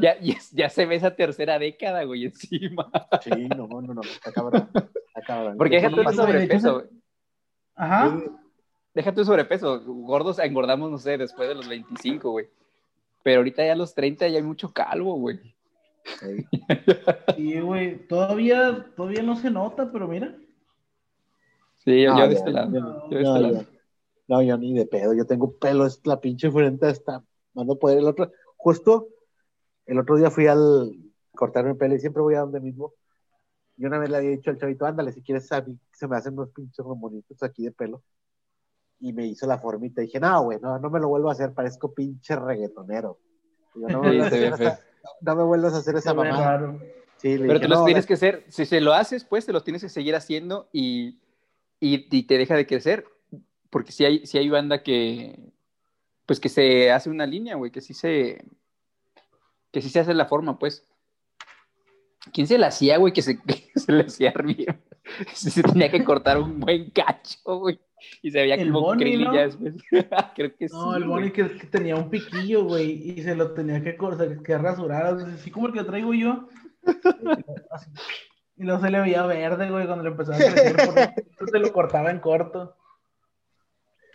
ya, 0.00 0.20
ya- 0.20 0.38
ya 0.52 0.68
se 0.68 0.86
ve 0.86 0.96
esa 0.96 1.14
tercera 1.14 1.58
década, 1.58 2.04
güey, 2.04 2.24
encima. 2.24 2.90
Sí, 3.22 3.48
no, 3.56 3.66
no, 3.68 3.82
no, 3.94 4.00
está 4.02 4.32
cabrón, 4.32 4.68
está 4.74 5.20
cabrón. 5.26 5.56
Porque 5.58 5.76
déjate 5.76 6.02
pasa. 6.02 6.22
sobrepeso, 6.22 6.74
güey. 6.74 6.86
Ajá. 7.76 8.18
Déjate 8.94 9.20
de 9.20 9.24
sobrepeso. 9.24 9.80
Gordos 9.84 10.38
engordamos, 10.38 10.90
no 10.90 10.98
sé, 10.98 11.18
después 11.18 11.48
de 11.48 11.54
los 11.56 11.68
25, 11.68 12.30
güey. 12.30 12.46
Pero 13.22 13.38
ahorita 13.38 13.64
ya 13.64 13.72
a 13.72 13.76
los 13.76 13.94
30 13.94 14.28
ya 14.28 14.36
hay 14.38 14.42
mucho 14.42 14.72
calvo, 14.72 15.14
güey. 15.16 15.38
Sí. 16.20 16.46
Sí, 17.36 17.60
güey. 17.60 18.06
Todavía, 18.06 18.86
todavía 18.96 19.22
no 19.22 19.34
se 19.36 19.50
nota, 19.50 19.90
pero 19.90 20.06
mira. 20.06 20.34
Sí, 21.84 22.02
yo, 22.02 22.12
No, 22.12 22.18
yo 22.20 22.28
de 22.28 22.32
ya, 22.34 22.38
este 22.38 22.50
lado. 22.52 22.72
yo- 22.72 23.10
yo 23.10 23.16
de 23.18 23.22
este 23.24 23.40
lado. 23.40 23.62
yo- 23.62 23.68
no, 24.28 24.42
yo 24.42 24.56
ni 24.56 24.72
de 24.72 24.86
pedo, 24.86 25.12
yo 25.14 25.26
tengo 25.26 25.52
pelo, 25.58 25.84
es 25.84 26.00
la 26.06 26.18
pinche 26.20 26.50
frente 26.50 26.88
está, 26.88 27.22
mando 27.54 27.78
poder 27.78 27.98
el 27.98 28.06
otro, 28.06 28.30
justo 28.56 29.08
el 29.86 29.98
otro 29.98 30.16
día 30.16 30.30
fui 30.30 30.46
al 30.46 30.92
cortarme 31.32 31.72
el 31.72 31.76
pelo 31.76 31.94
y 31.94 32.00
siempre 32.00 32.22
voy 32.22 32.34
a 32.34 32.40
donde 32.40 32.60
mismo. 32.60 32.94
Y 33.76 33.84
una 33.86 33.98
vez 33.98 34.08
le 34.08 34.16
había 34.18 34.30
dicho 34.30 34.50
al 34.50 34.58
chavito, 34.58 34.86
ándale, 34.86 35.12
si 35.12 35.22
quieres, 35.22 35.50
a 35.52 35.60
mí 35.62 35.78
se 35.92 36.06
me 36.06 36.16
hacen 36.16 36.34
unos 36.34 36.50
pinches 36.50 36.84
bonitos 36.84 37.42
aquí 37.42 37.64
de 37.64 37.72
pelo. 37.72 38.02
Y 39.00 39.12
me 39.12 39.26
hizo 39.26 39.46
la 39.46 39.58
formita. 39.58 40.00
dije, 40.00 40.20
no, 40.20 40.44
güey, 40.44 40.60
no, 40.60 40.78
no 40.78 40.90
me 40.90 41.00
lo 41.00 41.08
vuelvo 41.08 41.28
a 41.28 41.32
hacer, 41.32 41.52
parezco 41.52 41.92
pinche 41.92 42.36
reggaetonero. 42.36 43.18
Y 43.74 43.80
yo, 43.82 43.88
no, 43.88 44.02
me 44.02 44.20
a 44.20 44.26
hacer 44.26 44.44
esa- 44.44 44.80
no 45.20 45.36
me 45.36 45.42
vuelvas 45.42 45.74
a 45.74 45.78
hacer 45.78 45.96
esa 45.96 46.14
mamada. 46.14 46.70
Sí, 47.16 47.36
Pero 47.38 47.54
dije, 47.54 47.60
te 47.60 47.68
los 47.68 47.80
no, 47.80 47.84
tienes 47.84 48.06
que 48.06 48.14
hacer, 48.14 48.44
si 48.48 48.64
se 48.64 48.80
lo 48.80 48.92
haces, 48.92 49.24
pues 49.24 49.44
te 49.44 49.52
los 49.52 49.64
tienes 49.64 49.82
que 49.82 49.88
seguir 49.88 50.14
haciendo 50.14 50.68
y, 50.72 51.20
y, 51.80 52.06
y 52.16 52.22
te 52.26 52.38
deja 52.38 52.54
de 52.54 52.66
crecer. 52.66 53.06
Porque 53.70 53.92
si 53.92 54.04
hay, 54.04 54.26
si 54.26 54.38
hay 54.38 54.48
banda 54.48 54.82
que, 54.82 55.52
pues 56.26 56.40
que 56.40 56.48
se 56.48 56.90
hace 56.90 57.10
una 57.10 57.26
línea, 57.26 57.56
güey, 57.56 57.70
que 57.70 57.80
sí 57.80 57.94
se, 57.94 58.44
que 59.72 59.80
sí 59.82 59.88
se 59.90 60.00
hace 60.00 60.14
la 60.14 60.26
forma, 60.26 60.58
pues. 60.58 60.86
¿Quién 62.32 62.46
se 62.46 62.56
la 62.56 62.68
hacía, 62.68 62.96
güey, 62.96 63.12
que 63.12 63.20
se, 63.22 63.38
que 63.46 63.70
se 63.76 63.92
le 63.92 64.04
hacía? 64.04 64.32
Sí, 65.34 65.50
se 65.50 65.62
tenía 65.62 65.90
que 65.90 66.02
cortar 66.02 66.38
un 66.38 66.60
buen 66.60 66.88
cacho, 66.90 67.36
güey. 67.44 67.78
Y 68.22 68.30
se 68.30 68.40
veía 68.40 68.56
como 68.56 68.80
Bonnie, 68.80 69.04
Krillin 69.04 69.24
¿no? 69.26 69.30
Creo 70.34 70.56
que 70.56 70.66
sí. 70.66 70.74
No, 70.74 70.96
el. 70.96 71.04
Bonnie 71.04 71.30
que, 71.30 71.46
que 71.58 71.66
tenía 71.66 71.94
un 71.94 72.08
piquillo, 72.08 72.64
güey, 72.64 73.10
y 73.10 73.22
se 73.22 73.34
lo 73.34 73.52
tenía 73.52 73.82
que, 73.82 73.98
cor- 73.98 74.16
se- 74.16 74.42
que 74.42 74.56
rasurar, 74.56 75.18
así 75.18 75.50
como 75.50 75.66
el 75.66 75.74
que 75.74 75.84
traigo 75.84 76.14
yo. 76.14 76.48
Y 78.56 78.62
luego 78.64 78.80
se 78.80 78.90
le 78.90 79.00
veía 79.00 79.26
verde, 79.26 79.70
güey, 79.70 79.86
cuando 79.86 80.04
le 80.04 80.10
empezaba 80.10 80.36
a 80.38 80.40
crecer. 80.40 80.74
por- 80.76 80.98
Entonces 80.98 81.50
se 81.52 81.58
lo 81.58 81.72
cortaba 81.72 82.10
en 82.10 82.20
corto. 82.20 82.74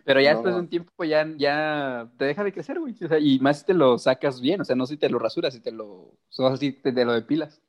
Pero 0.10 0.22
ya 0.22 0.32
No. 0.32 0.38
después 0.40 0.56
de 0.56 0.60
un 0.62 0.68
tiempo 0.70 1.04
ya, 1.04 1.24
ya 1.38 2.10
te 2.18 2.26
deja 2.26 2.44
de 2.44 2.52
crecer, 2.52 2.80
güey. 2.80 2.96
O 3.04 3.08
sea, 3.08 3.20
y 3.20 3.38
más 3.42 3.60
si 3.60 3.66
te 3.68 3.76
lo 3.76 3.96
sacas 4.00 4.42
bien, 4.42 4.60
o 4.60 4.66
sea, 4.66 4.76
no 4.76 4.88
si 4.88 4.98
te 4.98 5.08
lo 5.08 5.20
rasuras, 5.20 5.54
si 5.54 5.60
te 5.60 5.72
lo, 5.72 5.86
o 5.88 6.18
sea, 6.30 6.58
si 6.58 6.72
te, 6.72 6.92
te 6.92 7.06
lo 7.06 7.14
depilas. 7.14 7.62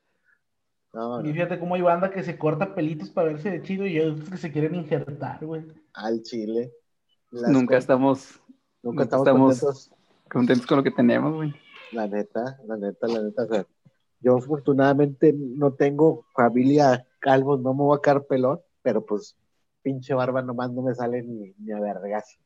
No, 0.95 1.21
Y 1.21 1.29
no, 1.29 1.35
fíjate 1.35 1.59
cómo 1.59 1.75
hay 1.75 1.83
banda 1.83 2.11
que 2.11 2.23
se 2.23 2.39
corta 2.39 2.75
pelitos 2.75 3.11
para 3.11 3.29
verse 3.29 3.51
de 3.51 3.63
chido 3.63 3.87
y 3.87 4.01
otros 4.01 4.31
que 4.31 4.39
se 4.39 4.51
quieren 4.51 4.75
injertar, 4.75 5.45
güey. 5.45 5.67
al 5.93 6.23
chile. 6.23 6.73
Las 7.31 7.51
nunca 7.53 7.77
estamos 7.77 8.41
nunca 8.83 9.03
estamos- 9.05 9.29
contentos. 9.29 9.91
contentos 10.33 10.67
con 10.67 10.79
lo 10.79 10.83
que 10.83 10.91
tenemos, 10.93 11.35
güey. 11.35 11.53
La 11.93 12.07
neta, 12.07 12.59
la 12.67 12.79
neta, 12.79 13.07
la 13.07 13.21
neta. 13.23 13.43
o 13.45 13.49
sea, 13.49 13.67
yo 14.21 14.39
afortunadamente 14.39 15.35
no 15.37 15.75
tengo 15.75 16.25
familia 16.35 17.07
calvos, 17.19 17.61
no 17.61 17.75
me 17.75 17.83
voy 17.83 17.99
a 17.99 18.01
quedar 18.01 18.25
pelón, 18.25 18.61
pero 18.81 19.05
pues 19.05 19.37
pinche 19.83 20.15
barba 20.15 20.43
nomás 20.43 20.71
no 20.73 20.83
me 20.83 20.95
sale 20.95 21.23
ni, 21.23 21.55
ni 21.59 21.73
a 21.73 21.81
vergas. 21.81 22.39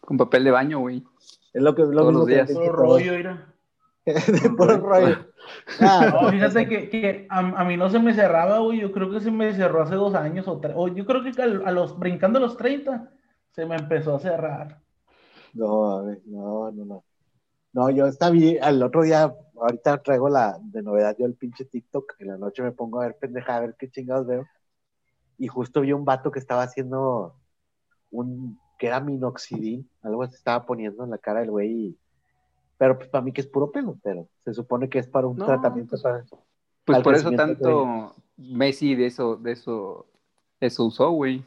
Con 0.00 0.16
papel 0.16 0.44
de 0.44 0.50
baño, 0.50 0.80
güey. 0.80 1.02
Es 1.52 1.62
lo 1.62 1.74
que 1.74 1.82
es 1.82 1.88
lo 1.88 2.02
Todos 2.02 2.06
mismo 2.12 2.18
los 2.20 2.28
que 2.28 2.34
días. 2.34 2.50
Puro 2.50 2.60
dicho 2.62 2.72
rollo, 2.76 3.12
mira. 3.12 3.54
De 4.06 4.50
puro 4.56 4.76
rollo. 4.78 5.16
Ah, 5.80 6.10
No, 6.22 6.30
fíjate 6.30 6.66
que, 6.68 6.88
que 6.88 7.26
a, 7.30 7.38
a 7.38 7.64
mí 7.64 7.76
no 7.76 7.90
se 7.90 7.98
me 7.98 8.14
cerraba, 8.14 8.58
güey. 8.58 8.80
Yo 8.80 8.92
creo 8.92 9.10
que 9.10 9.20
se 9.20 9.30
me 9.30 9.52
cerró 9.54 9.82
hace 9.82 9.94
dos 9.96 10.14
años 10.14 10.48
o 10.48 10.58
tres. 10.60 10.74
O 10.76 10.88
yo 10.88 11.04
creo 11.04 11.22
que 11.22 11.42
al- 11.42 11.66
a 11.66 11.72
los, 11.72 11.98
brincando 11.98 12.38
a 12.38 12.42
los 12.42 12.56
30 12.56 13.10
se 13.50 13.66
me 13.66 13.76
empezó 13.76 14.14
a 14.16 14.20
cerrar. 14.20 14.80
No, 15.54 15.98
a 15.98 16.02
ver, 16.02 16.20
no, 16.26 16.70
no, 16.70 16.84
no. 16.84 17.04
No, 17.72 17.90
yo 17.90 18.06
estaba 18.06 18.34
al 18.62 18.82
otro 18.82 19.02
día, 19.02 19.32
ahorita 19.60 19.98
traigo 20.02 20.28
la 20.28 20.58
de 20.60 20.82
novedad 20.82 21.14
yo 21.18 21.26
el 21.26 21.34
pinche 21.34 21.64
TikTok, 21.66 22.14
en 22.18 22.28
la 22.28 22.38
noche 22.38 22.62
me 22.62 22.72
pongo 22.72 23.00
a 23.00 23.06
ver 23.06 23.16
pendeja, 23.18 23.56
a 23.56 23.60
ver 23.60 23.74
qué 23.78 23.90
chingados 23.90 24.26
veo. 24.26 24.46
Y 25.38 25.48
justo 25.48 25.80
vi 25.82 25.92
un 25.92 26.04
vato 26.04 26.30
que 26.30 26.38
estaba 26.40 26.62
haciendo 26.64 27.34
un, 28.10 28.58
que 28.78 28.88
era 28.88 29.00
minoxidil, 29.00 29.88
algo 30.02 30.26
se 30.28 30.36
estaba 30.36 30.66
poniendo 30.66 31.04
en 31.04 31.10
la 31.10 31.18
cara 31.18 31.40
del 31.40 31.50
güey, 31.52 31.72
y- 31.72 31.98
pero 32.78 32.98
pues 32.98 33.08
para 33.10 33.24
mí 33.24 33.32
que 33.32 33.42
es 33.42 33.46
puro 33.48 33.72
pelo, 33.72 33.98
pero 34.02 34.28
se 34.44 34.54
supone 34.54 34.88
que 34.88 34.98
es 35.00 35.08
para 35.08 35.26
un 35.28 35.36
No, 35.36 35.46
tratamiento 35.46 35.90
pues, 35.90 36.02
para... 36.02 36.24
Pues 36.84 36.98
por 37.00 37.14
eso 37.14 37.34
tanto 37.34 38.14
Messi 38.36 38.94
de 38.94 39.06
eso, 39.06 39.36
de 39.36 39.52
eso, 39.52 40.06
eso 40.60 40.84
usó, 40.84 41.10
güey. 41.10 41.44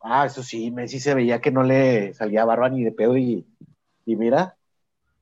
Ah, 0.00 0.26
eso 0.26 0.42
sí, 0.42 0.70
Messi 0.70 1.00
se 1.00 1.14
veía 1.14 1.40
que 1.40 1.50
no 1.50 1.62
le 1.62 2.12
salía 2.14 2.44
barba 2.44 2.68
ni 2.68 2.84
de 2.84 2.92
pedo 2.92 3.16
y, 3.16 3.46
y 4.06 4.16
mira, 4.16 4.56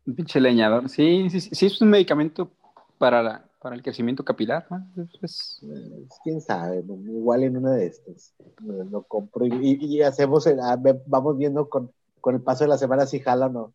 Un 0.06 0.14
pinche 0.14 0.40
leñador. 0.40 0.88
Sí, 0.88 1.28
sí, 1.30 1.40
sí, 1.40 1.50
sí, 1.54 1.66
es 1.66 1.80
un 1.80 1.90
medicamento 1.90 2.50
para, 2.98 3.22
la- 3.22 3.45
para 3.66 3.74
el 3.74 3.82
crecimiento 3.82 4.24
capilar, 4.24 4.64
¿no? 4.70 4.86
Es- 5.02 5.10
es- 5.24 5.58
Pues, 5.60 6.20
quién 6.22 6.40
sabe, 6.40 6.84
igual 6.86 7.42
en 7.42 7.56
una 7.56 7.72
de 7.72 7.86
estas 7.86 8.32
lo, 8.64 8.84
lo 8.84 9.02
compro 9.02 9.44
y, 9.44 10.02
hacemos, 10.02 10.46
el- 10.46 10.60
vamos 11.06 11.36
viendo 11.36 11.68
con, 11.68 11.90
con 12.20 12.36
el 12.36 12.42
paso 12.42 12.62
de 12.62 12.68
la 12.68 12.78
semana 12.78 13.06
si 13.06 13.18
jala 13.18 13.46
o 13.46 13.48
no. 13.48 13.72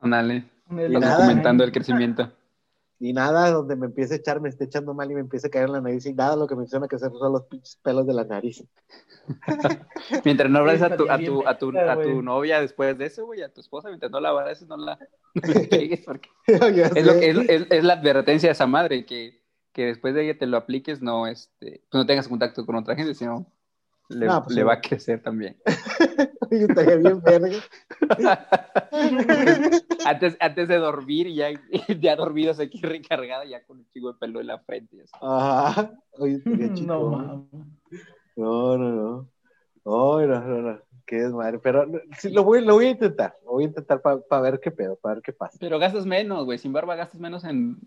Ándale. 0.00 0.44
Documentando 0.86 1.64
el 1.64 1.72
crecimiento. 1.72 2.30
Y 3.00 3.12
nada, 3.12 3.50
donde 3.52 3.76
me 3.76 3.86
empiece 3.86 4.14
a 4.14 4.16
echar, 4.16 4.40
me 4.40 4.48
esté 4.48 4.64
echando 4.64 4.92
mal 4.92 5.10
y 5.10 5.14
me 5.14 5.20
empiece 5.20 5.46
a 5.46 5.50
caer 5.50 5.66
en 5.66 5.72
la 5.72 5.80
nariz 5.80 6.04
y 6.06 6.12
nada, 6.14 6.34
lo 6.34 6.46
que 6.48 6.56
me 6.56 6.62
empiezan 6.62 6.82
a 6.82 6.88
crecer 6.88 7.10
son 7.12 7.32
los 7.32 7.44
pinches 7.44 7.76
pelos 7.76 8.06
de 8.06 8.14
la 8.14 8.24
nariz. 8.24 8.64
Mientras 10.24 10.50
no 10.50 10.58
abraces 10.58 10.82
a 10.82 10.96
tu, 10.96 11.04
a 11.10 11.18
tu, 11.18 11.46
a 11.46 11.58
tu, 11.58 11.68
a 11.70 11.96
novia 12.22 12.60
después 12.60 12.96
de 12.98 13.06
eso, 13.06 13.26
güey, 13.26 13.42
a 13.42 13.52
tu 13.52 13.60
esposa, 13.60 13.88
mientras 13.88 14.10
no 14.10 14.20
la 14.20 14.30
abraces, 14.30 14.66
no 14.66 14.76
la 14.76 14.98
no 15.34 15.68
pegues, 15.70 16.00
porque 16.04 16.28
Ya 16.48 16.86
es, 16.86 17.06
lo 17.06 17.12
que, 17.20 17.30
es, 17.30 17.36
es- 17.48 17.66
es 17.70 17.84
la 17.84 17.94
advertencia 17.94 18.48
de 18.48 18.52
esa 18.52 18.66
madre, 18.66 19.06
que, 19.06 19.42
que 19.72 19.86
después 19.86 20.14
de 20.14 20.26
que 20.26 20.34
te 20.34 20.46
lo 20.46 20.56
apliques, 20.56 21.00
no, 21.00 21.26
este, 21.26 21.82
pues 21.90 22.00
no 22.02 22.06
tengas 22.06 22.26
contacto 22.26 22.66
con 22.66 22.76
otra 22.76 22.96
gente, 22.96 23.14
sino 23.14 23.46
le, 24.08 24.26
No, 24.26 24.42
pues 24.42 24.56
le 24.56 24.64
va 24.64 24.74
a 24.74 24.80
crecer 24.80 25.22
también. 25.22 25.56
Oye, 26.50 26.64
estaría 26.64 26.96
bien 26.96 27.20
verga. 27.20 27.58
antes, 30.04 30.36
antes 30.40 30.68
de 30.68 30.76
dormir, 30.78 31.26
y 31.26 31.34
ya, 31.36 31.48
ya 32.00 32.16
dormido 32.16 32.54
se 32.54 32.64
aquí 32.64 32.80
recargada, 32.80 33.44
ya 33.44 33.62
con 33.64 33.78
un 33.78 33.88
chico 33.90 34.12
de 34.12 34.18
pelo 34.18 34.40
en 34.40 34.46
la 34.46 34.58
frente. 34.60 34.96
y 34.96 35.00
así. 35.00 35.12
Ajá. 35.20 35.92
Oye, 36.12 36.34
estaría 36.36 36.72
chico. 36.74 36.86
No, 36.94 37.10
mames. 37.10 37.66
No, 38.36 38.76
no, 38.78 38.90
no. 38.90 39.28
No, 39.84 40.20
no, 40.26 40.40
no, 40.40 40.62
no. 40.62 40.80
Qué 41.06 41.16
desmadre. 41.16 41.58
Pero 41.58 41.86
sí, 42.18 42.30
lo, 42.30 42.44
voy, 42.44 42.62
lo 42.64 42.74
voy 42.74 42.86
a 42.86 42.90
intentar. 42.90 43.34
Lo 43.44 43.52
voy 43.52 43.64
a 43.64 43.68
intentar 43.68 44.02
para 44.02 44.42
ver 44.42 44.60
qué 44.60 44.70
pedo, 44.70 44.96
para 44.96 45.16
ver 45.16 45.22
qué 45.22 45.32
pasa. 45.32 45.56
Pero 45.58 45.78
gastas 45.78 46.04
menos, 46.04 46.44
güey, 46.44 46.58
sin 46.58 46.72
barba 46.72 46.96
gastas 46.96 47.20
menos 47.20 47.44
en... 47.44 47.78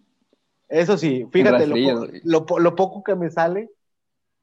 Eso 0.68 0.98
sí, 0.98 1.28
fíjate, 1.32 1.68
lo, 1.68 1.76
rastrillos, 1.76 2.00
po- 2.08 2.12
lo, 2.24 2.46
po- 2.46 2.60
lo 2.60 2.76
poco 2.76 3.04
que 3.04 3.14
me 3.16 3.30
sale, 3.30 3.70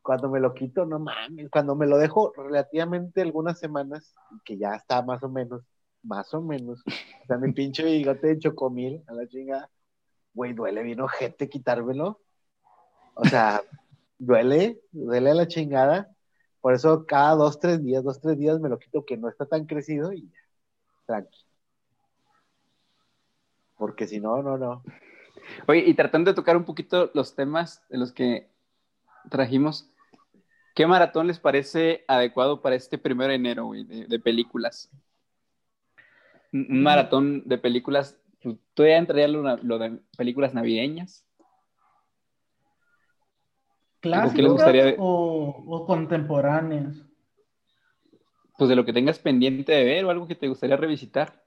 cuando 0.09 0.31
me 0.31 0.41
lo 0.41 0.55
quito, 0.55 0.87
no 0.87 0.99
mames, 0.99 1.51
cuando 1.51 1.77
me 1.77 1.87
lo 1.87 1.99
dejo 1.99 2.33
relativamente 2.35 3.21
algunas 3.21 3.59
semanas, 3.59 4.15
que 4.43 4.57
ya 4.57 4.75
está 4.75 5.03
más 5.03 5.23
o 5.23 5.29
menos, 5.29 5.61
más 6.03 6.33
o 6.33 6.41
menos, 6.41 6.81
o 6.81 7.27
sea, 7.27 7.37
mi 7.37 7.53
pinche 7.53 7.85
bigote 7.85 8.29
de 8.29 8.39
chocomil, 8.39 9.05
a 9.07 9.13
la 9.13 9.29
chingada, 9.29 9.69
güey, 10.33 10.55
duele 10.55 10.83
bien 10.83 11.03
ojete 11.03 11.51
quitármelo. 11.51 12.23
O 13.17 13.27
sea, 13.27 13.61
duele, 14.19 14.81
duele 14.93 15.33
a 15.33 15.35
la 15.35 15.47
chingada. 15.47 16.11
Por 16.63 16.73
eso 16.73 17.05
cada 17.05 17.35
dos, 17.35 17.61
tres 17.61 17.85
días, 17.85 18.03
dos, 18.03 18.19
tres 18.19 18.39
días 18.39 18.59
me 18.61 18.71
lo 18.71 18.79
quito 18.79 19.05
que 19.05 19.19
no 19.19 19.29
está 19.29 19.45
tan 19.45 19.67
crecido 19.67 20.15
y 20.15 20.23
ya, 20.23 20.39
tranqui. 21.05 21.45
Porque 23.77 24.07
si 24.07 24.21
no, 24.21 24.43
no, 24.43 24.57
no. 24.57 24.83
Oye, 25.67 25.81
y 25.87 25.93
tratando 25.93 26.31
de 26.31 26.35
tocar 26.35 26.57
un 26.57 26.65
poquito 26.65 27.11
los 27.13 27.35
temas 27.35 27.83
de 27.91 27.99
los 27.99 28.11
que 28.15 28.51
trajimos, 29.29 29.91
¿qué 30.79 30.87
maratón 30.87 31.26
les 31.26 31.41
parece 31.41 32.05
adecuado 32.07 32.62
para 32.62 32.76
este 32.76 32.99
primero 32.99 33.31
de 33.31 33.35
enero, 33.35 33.64
güey, 33.64 33.83
de, 33.83 34.07
de 34.07 34.18
películas? 34.20 34.89
Un 36.53 36.68
un 36.70 36.83
maratón 36.85 37.43
de 37.47 37.59
películas, 37.59 38.16
¿tú 38.41 38.61
tú 38.74 38.85
ya 38.85 38.97
entraría 38.97 39.26
lo, 39.26 39.57
lo 39.57 39.79
de 39.81 39.99
películas 40.16 40.55
navideñas? 40.55 41.26
¿Clásicas 44.01 44.39
les 44.39 44.53
gustaría 44.53 44.85
ver? 44.85 44.97
o, 45.01 45.64
o 45.66 45.85
contemporáneas? 45.85 46.95
Pues 48.57 48.70
de 48.70 48.76
lo 48.76 48.85
que 48.85 48.93
tengas 48.93 49.18
pendiente 49.18 49.72
de 49.72 49.85
ver 49.85 50.05
o 50.05 50.11
algo 50.11 50.29
que 50.29 50.37
te 50.37 50.47
gustaría 50.47 50.76
revisitar. 50.76 51.45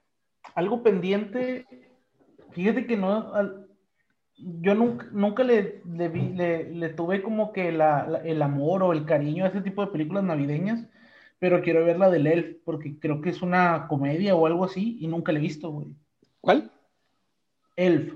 Algo 0.55 0.83
pendiente, 0.83 1.65
fíjate 2.51 2.85
que 2.85 2.97
no, 2.97 3.31
yo 4.61 4.75
nunca, 4.75 5.07
nunca 5.11 5.43
le, 5.43 5.81
le, 5.91 6.09
vi- 6.09 6.33
le- 6.33 6.71
le 6.73 6.89
tuve 6.89 7.21
como 7.21 7.51
que 7.51 7.71
la- 7.71 8.07
la- 8.07 8.19
el 8.19 8.41
amor 8.41 8.83
o 8.83 8.93
el 8.93 9.05
cariño 9.05 9.45
a 9.45 9.49
ese 9.49 9.61
tipo 9.61 9.85
de 9.85 9.91
películas 9.91 10.23
navideñas, 10.23 10.85
pero 11.39 11.61
quiero 11.61 11.83
ver 11.85 11.97
la 11.99 12.09
del 12.09 12.27
Elf, 12.27 12.57
porque 12.65 12.97
creo 12.99 13.21
que 13.21 13.29
es 13.29 13.41
una 13.41 13.87
comedia 13.87 14.35
o 14.35 14.45
algo 14.45 14.65
así, 14.65 14.97
y 14.99 15.07
nunca 15.07 15.31
la 15.31 15.39
he 15.39 15.41
visto, 15.41 15.71
güey. 15.71 15.87
¿Cuál? 16.39 16.71
Elf. 17.75 18.13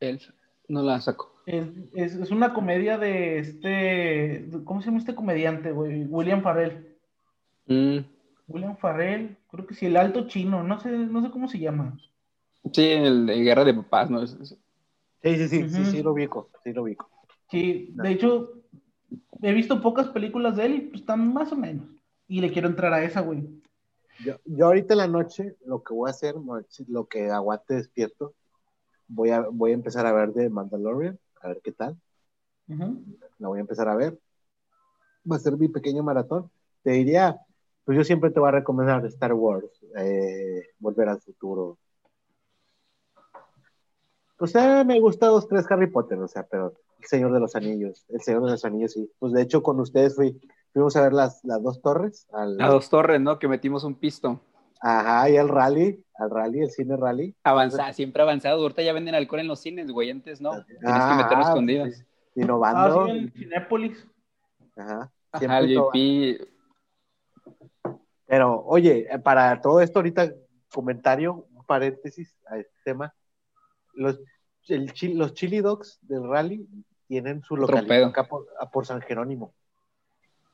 Elf. 0.00 0.30
No 0.68 0.82
la 0.82 1.00
saco. 1.00 1.34
Es, 1.46 1.66
es, 1.94 2.14
es 2.14 2.30
una 2.30 2.52
comedia 2.52 2.98
de 2.98 3.38
este, 3.38 4.48
¿cómo 4.64 4.80
se 4.80 4.86
llama 4.86 4.98
este 4.98 5.14
comediante, 5.14 5.72
güey? 5.72 6.04
William 6.04 6.42
Farrell. 6.42 6.94
Mm, 7.66 7.98
William 8.48 8.76
Farrell, 8.76 9.36
creo 9.50 9.66
que 9.66 9.74
sí, 9.74 9.86
el 9.86 9.96
alto 9.96 10.26
chino, 10.26 10.62
no 10.62 10.78
sé, 10.80 10.90
no 10.90 11.22
sé 11.22 11.30
cómo 11.30 11.48
se 11.48 11.58
llama. 11.58 11.98
sí, 12.72 12.82
el 12.90 13.26
de 13.26 13.42
Guerra 13.42 13.64
de 13.64 13.74
Papás, 13.74 14.10
¿no? 14.10 14.22
Es- 14.22 14.36
es- 14.40 14.56
Sí, 15.22 15.36
sí, 15.36 15.48
sí, 15.48 15.68
sí, 15.68 15.84
sí 15.84 16.02
lo 16.02 16.12
ubico, 16.12 16.50
sí 16.62 16.72
lo 16.72 16.82
ubico. 16.82 17.10
Sí, 17.50 17.90
de 17.94 18.10
hecho, 18.10 18.62
he 19.42 19.52
visto 19.52 19.80
pocas 19.80 20.08
películas 20.08 20.56
de 20.56 20.66
él 20.66 20.74
y 20.74 20.80
pues 20.82 21.00
están 21.00 21.32
más 21.32 21.52
o 21.52 21.56
menos. 21.56 21.86
Y 22.28 22.40
le 22.40 22.52
quiero 22.52 22.68
entrar 22.68 22.92
a 22.92 23.02
esa, 23.02 23.20
güey. 23.20 23.48
Yo, 24.18 24.36
yo 24.44 24.66
ahorita 24.66 24.94
en 24.94 24.98
la 24.98 25.08
noche, 25.08 25.56
lo 25.64 25.82
que 25.82 25.94
voy 25.94 26.08
a 26.08 26.10
hacer, 26.10 26.34
lo 26.88 27.06
que 27.06 27.30
aguante 27.30 27.74
despierto, 27.74 28.34
voy 29.06 29.30
a, 29.30 29.40
voy 29.50 29.70
a 29.70 29.74
empezar 29.74 30.06
a 30.06 30.12
ver 30.12 30.32
de 30.32 30.50
Mandalorian, 30.50 31.18
a 31.40 31.48
ver 31.48 31.60
qué 31.62 31.72
tal. 31.72 31.96
La 33.38 33.48
voy 33.48 33.58
a 33.58 33.62
empezar 33.62 33.88
a 33.88 33.96
ver. 33.96 34.18
Va 35.30 35.36
a 35.36 35.40
ser 35.40 35.56
mi 35.56 35.68
pequeño 35.68 36.02
maratón. 36.02 36.50
Te 36.82 36.90
diría, 36.90 37.40
pues 37.84 37.96
yo 37.96 38.04
siempre 38.04 38.30
te 38.30 38.40
voy 38.40 38.48
a 38.48 38.52
recomendar 38.52 39.04
Star 39.06 39.32
Wars, 39.32 39.66
eh, 39.96 40.66
Volver 40.78 41.08
al 41.08 41.20
Futuro. 41.20 41.78
Pues 44.38 44.54
eh, 44.54 44.84
me 44.86 45.00
gusta 45.00 45.26
dos, 45.26 45.46
tres 45.48 45.66
Harry 45.70 45.88
Potter, 45.88 46.18
o 46.18 46.28
sea, 46.28 46.44
pero 46.44 46.72
El 47.00 47.04
Señor 47.06 47.32
de 47.32 47.40
los 47.40 47.54
Anillos, 47.56 48.06
El 48.08 48.20
Señor 48.22 48.44
de 48.44 48.52
los 48.52 48.64
Anillos, 48.64 48.92
sí. 48.92 49.10
Pues 49.18 49.32
de 49.32 49.42
hecho 49.42 49.62
con 49.62 49.78
ustedes 49.80 50.14
fui, 50.14 50.40
fuimos 50.72 50.94
a 50.96 51.02
ver 51.02 51.12
las, 51.12 51.44
las 51.44 51.62
dos 51.62 51.82
torres, 51.82 52.26
al, 52.32 52.60
A 52.60 52.68
dos 52.68 52.88
torres, 52.88 53.20
¿no? 53.20 53.38
Que 53.38 53.48
metimos 53.48 53.82
un 53.84 53.96
pisto. 53.96 54.40
ajá, 54.80 55.28
y 55.28 55.36
al 55.36 55.48
rally, 55.48 56.04
al 56.14 56.30
rally, 56.30 56.60
el 56.60 56.70
cine 56.70 56.96
rally. 56.96 57.34
Avanzado, 57.42 57.92
siempre 57.92 58.22
avanzado. 58.22 58.62
Ahorita 58.62 58.82
ya 58.82 58.92
venden 58.92 59.14
alcohol 59.16 59.40
en 59.40 59.48
los 59.48 59.58
cines, 59.60 59.90
güey. 59.90 60.10
Antes 60.10 60.40
no. 60.40 60.50
Tienes 60.64 60.82
Ah, 60.86 61.10
que 61.16 61.22
meterlo 61.24 61.44
ah, 61.44 61.48
escondidas. 61.48 61.96
sí. 61.96 62.02
Ah, 62.04 62.30
Innovando. 62.40 63.06
sí, 63.06 63.10
en 63.10 63.32
Cinépolis. 63.32 64.06
Ajá. 64.76 65.10
JP. 65.40 66.46
Pero, 68.26 68.62
oye, 68.66 69.06
eh, 69.10 69.18
para 69.18 69.60
todo 69.60 69.80
esto 69.80 69.98
ahorita, 69.98 70.32
comentario, 70.72 71.46
un 71.54 71.64
paréntesis 71.64 72.36
a 72.46 72.58
este 72.58 72.74
tema. 72.84 73.14
Los, 73.98 74.20
el 74.68 74.92
los 75.18 75.34
chili 75.34 75.60
dogs 75.60 75.98
del 76.02 76.28
rally 76.28 76.66
tienen 77.06 77.42
su 77.42 77.56
localidad 77.56 78.04
acá 78.04 78.24
por, 78.28 78.46
a 78.60 78.70
por 78.70 78.86
San 78.86 79.00
Jerónimo. 79.00 79.52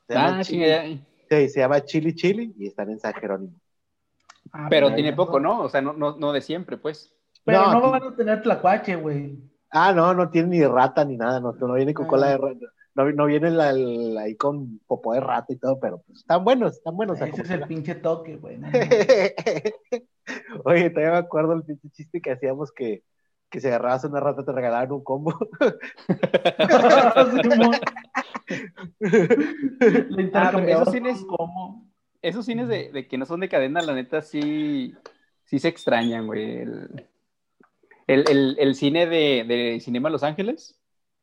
Se 0.07 0.13
llama 0.13 0.39
Ah, 0.39 0.43
Chili- 0.43 1.05
sí, 1.29 1.49
se 1.49 1.59
llama 1.59 1.81
Chili 1.83 2.15
Chili 2.15 2.53
y 2.57 2.67
están 2.67 2.89
en 2.89 2.99
San 2.99 3.13
Jerónimo. 3.13 3.59
Ah, 4.51 4.67
Pero 4.69 4.93
tiene 4.93 5.11
no. 5.11 5.17
poco, 5.17 5.39
¿no? 5.39 5.61
O 5.63 5.69
sea, 5.69 5.81
no, 5.81 5.93
no, 5.93 6.15
no 6.17 6.31
de 6.31 6.41
siempre, 6.41 6.77
pues. 6.77 7.13
Pero 7.43 7.71
No, 7.71 7.91
van 7.91 8.03
a 8.03 8.15
tener 8.15 8.41
tlacuache, 8.41 8.95
güey. 8.95 9.37
Ah, 9.69 9.91
no, 9.93 10.13
no 10.13 10.29
tiene 10.29 10.49
ni 10.49 10.63
rata 10.65 11.03
ni 11.03 11.17
nada, 11.17 11.39
no, 11.39 11.51
no 11.53 11.73
viene 11.73 11.93
con 11.93 12.05
Ah. 12.05 12.09
cola 12.09 12.27
de 12.29 12.37
rata. 12.37 12.65
No, 12.95 13.11
no 13.11 13.25
viene 13.25 13.51
la, 13.51 13.73
la- 13.73 14.21
ahí 14.21 14.35
con 14.37 14.79
popó 14.87 15.13
de 15.13 15.19
rata 15.19 15.51
y 15.51 15.57
todo, 15.57 15.77
pero 15.79 15.97
pues, 16.07 16.19
están 16.19 16.43
buenos, 16.45 16.77
están 16.77 16.95
buenos. 16.95 17.15
o 17.15 17.17
sea, 17.17 17.27
Ese 17.27 17.31
como 17.31 17.43
es 17.43 17.49
el 17.49 17.55
quiera. 17.57 17.67
pinche 17.67 17.95
toque, 17.95 18.37
güey. 18.37 18.57
no, 18.57 18.67
no. 18.67 18.73
Oye, 20.63 20.89
todavía 20.89 21.11
me 21.11 21.17
acuerdo 21.17 21.53
el 21.53 21.63
pinche 21.63 21.89
chiste 21.89 22.21
que 22.21 22.31
hacíamos 22.31 22.71
que, 22.71 23.03
que 23.55 23.61
si 23.61 23.67
agarrabas 23.67 24.03
una 24.03 24.19
rata 24.19 24.45
te 24.45 24.51
regalaban 24.51 24.91
un 24.91 25.03
combo. 25.03 25.33
Intercambiabas 30.17 30.87
esos 30.87 30.93
cines- 30.93 31.25
como. 31.25 31.85
Esos 32.21 32.45
cines 32.45 32.67
de, 32.67 32.91
de 32.91 33.07
que 33.07 33.17
no 33.17 33.25
son 33.25 33.39
de 33.39 33.49
cadena, 33.49 33.81
la 33.81 33.93
neta, 33.93 34.21
sí, 34.21 34.95
sí 35.43 35.59
se 35.59 35.67
extrañan, 35.67 36.25
güey. 36.25 36.57
El, 36.57 37.05
el, 38.07 38.25
el- 38.29 38.57
el 38.59 38.75
cine 38.75 39.05
de, 39.05 39.45
de 39.47 39.79
Cinema 39.81 40.09
Los 40.09 40.23
Ángeles 40.23 40.79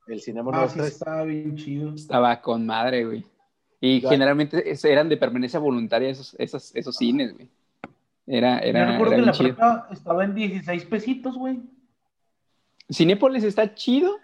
El 0.07 0.21
cinema 0.21 0.51
Ah, 0.55 0.63
no 0.63 0.69
sí, 0.69 0.81
estaba 0.81 1.25
bien 1.25 1.57
chido. 1.57 1.95
estaba 1.95 2.41
con 2.41 2.67
madre, 2.67 3.05
güey. 3.05 3.25
Y 3.81 4.01
Ya. 4.01 4.11
generalmente 4.11 4.63
eran 4.85 5.09
de 5.09 5.17
permanencia 5.17 5.59
voluntaria 5.59 6.09
esos, 6.09 6.37
esos, 6.39 6.75
esos 6.77 6.97
cines, 6.97 7.35
güey. 7.35 7.49
Era, 8.27 8.61
Yo 8.63 8.69
era, 8.69 8.93
recuerdo 8.93 9.15
era 9.15 9.23
que 9.23 9.27
la 9.27 9.33
chido. 9.33 9.49
prepa 9.49 9.89
estaba 9.91 10.25
en 10.25 10.35
16 10.35 10.85
pesitos, 10.85 11.37
güey. 11.37 11.61
Cinépolis 12.93 13.45
está 13.45 13.75
chido 13.75 14.19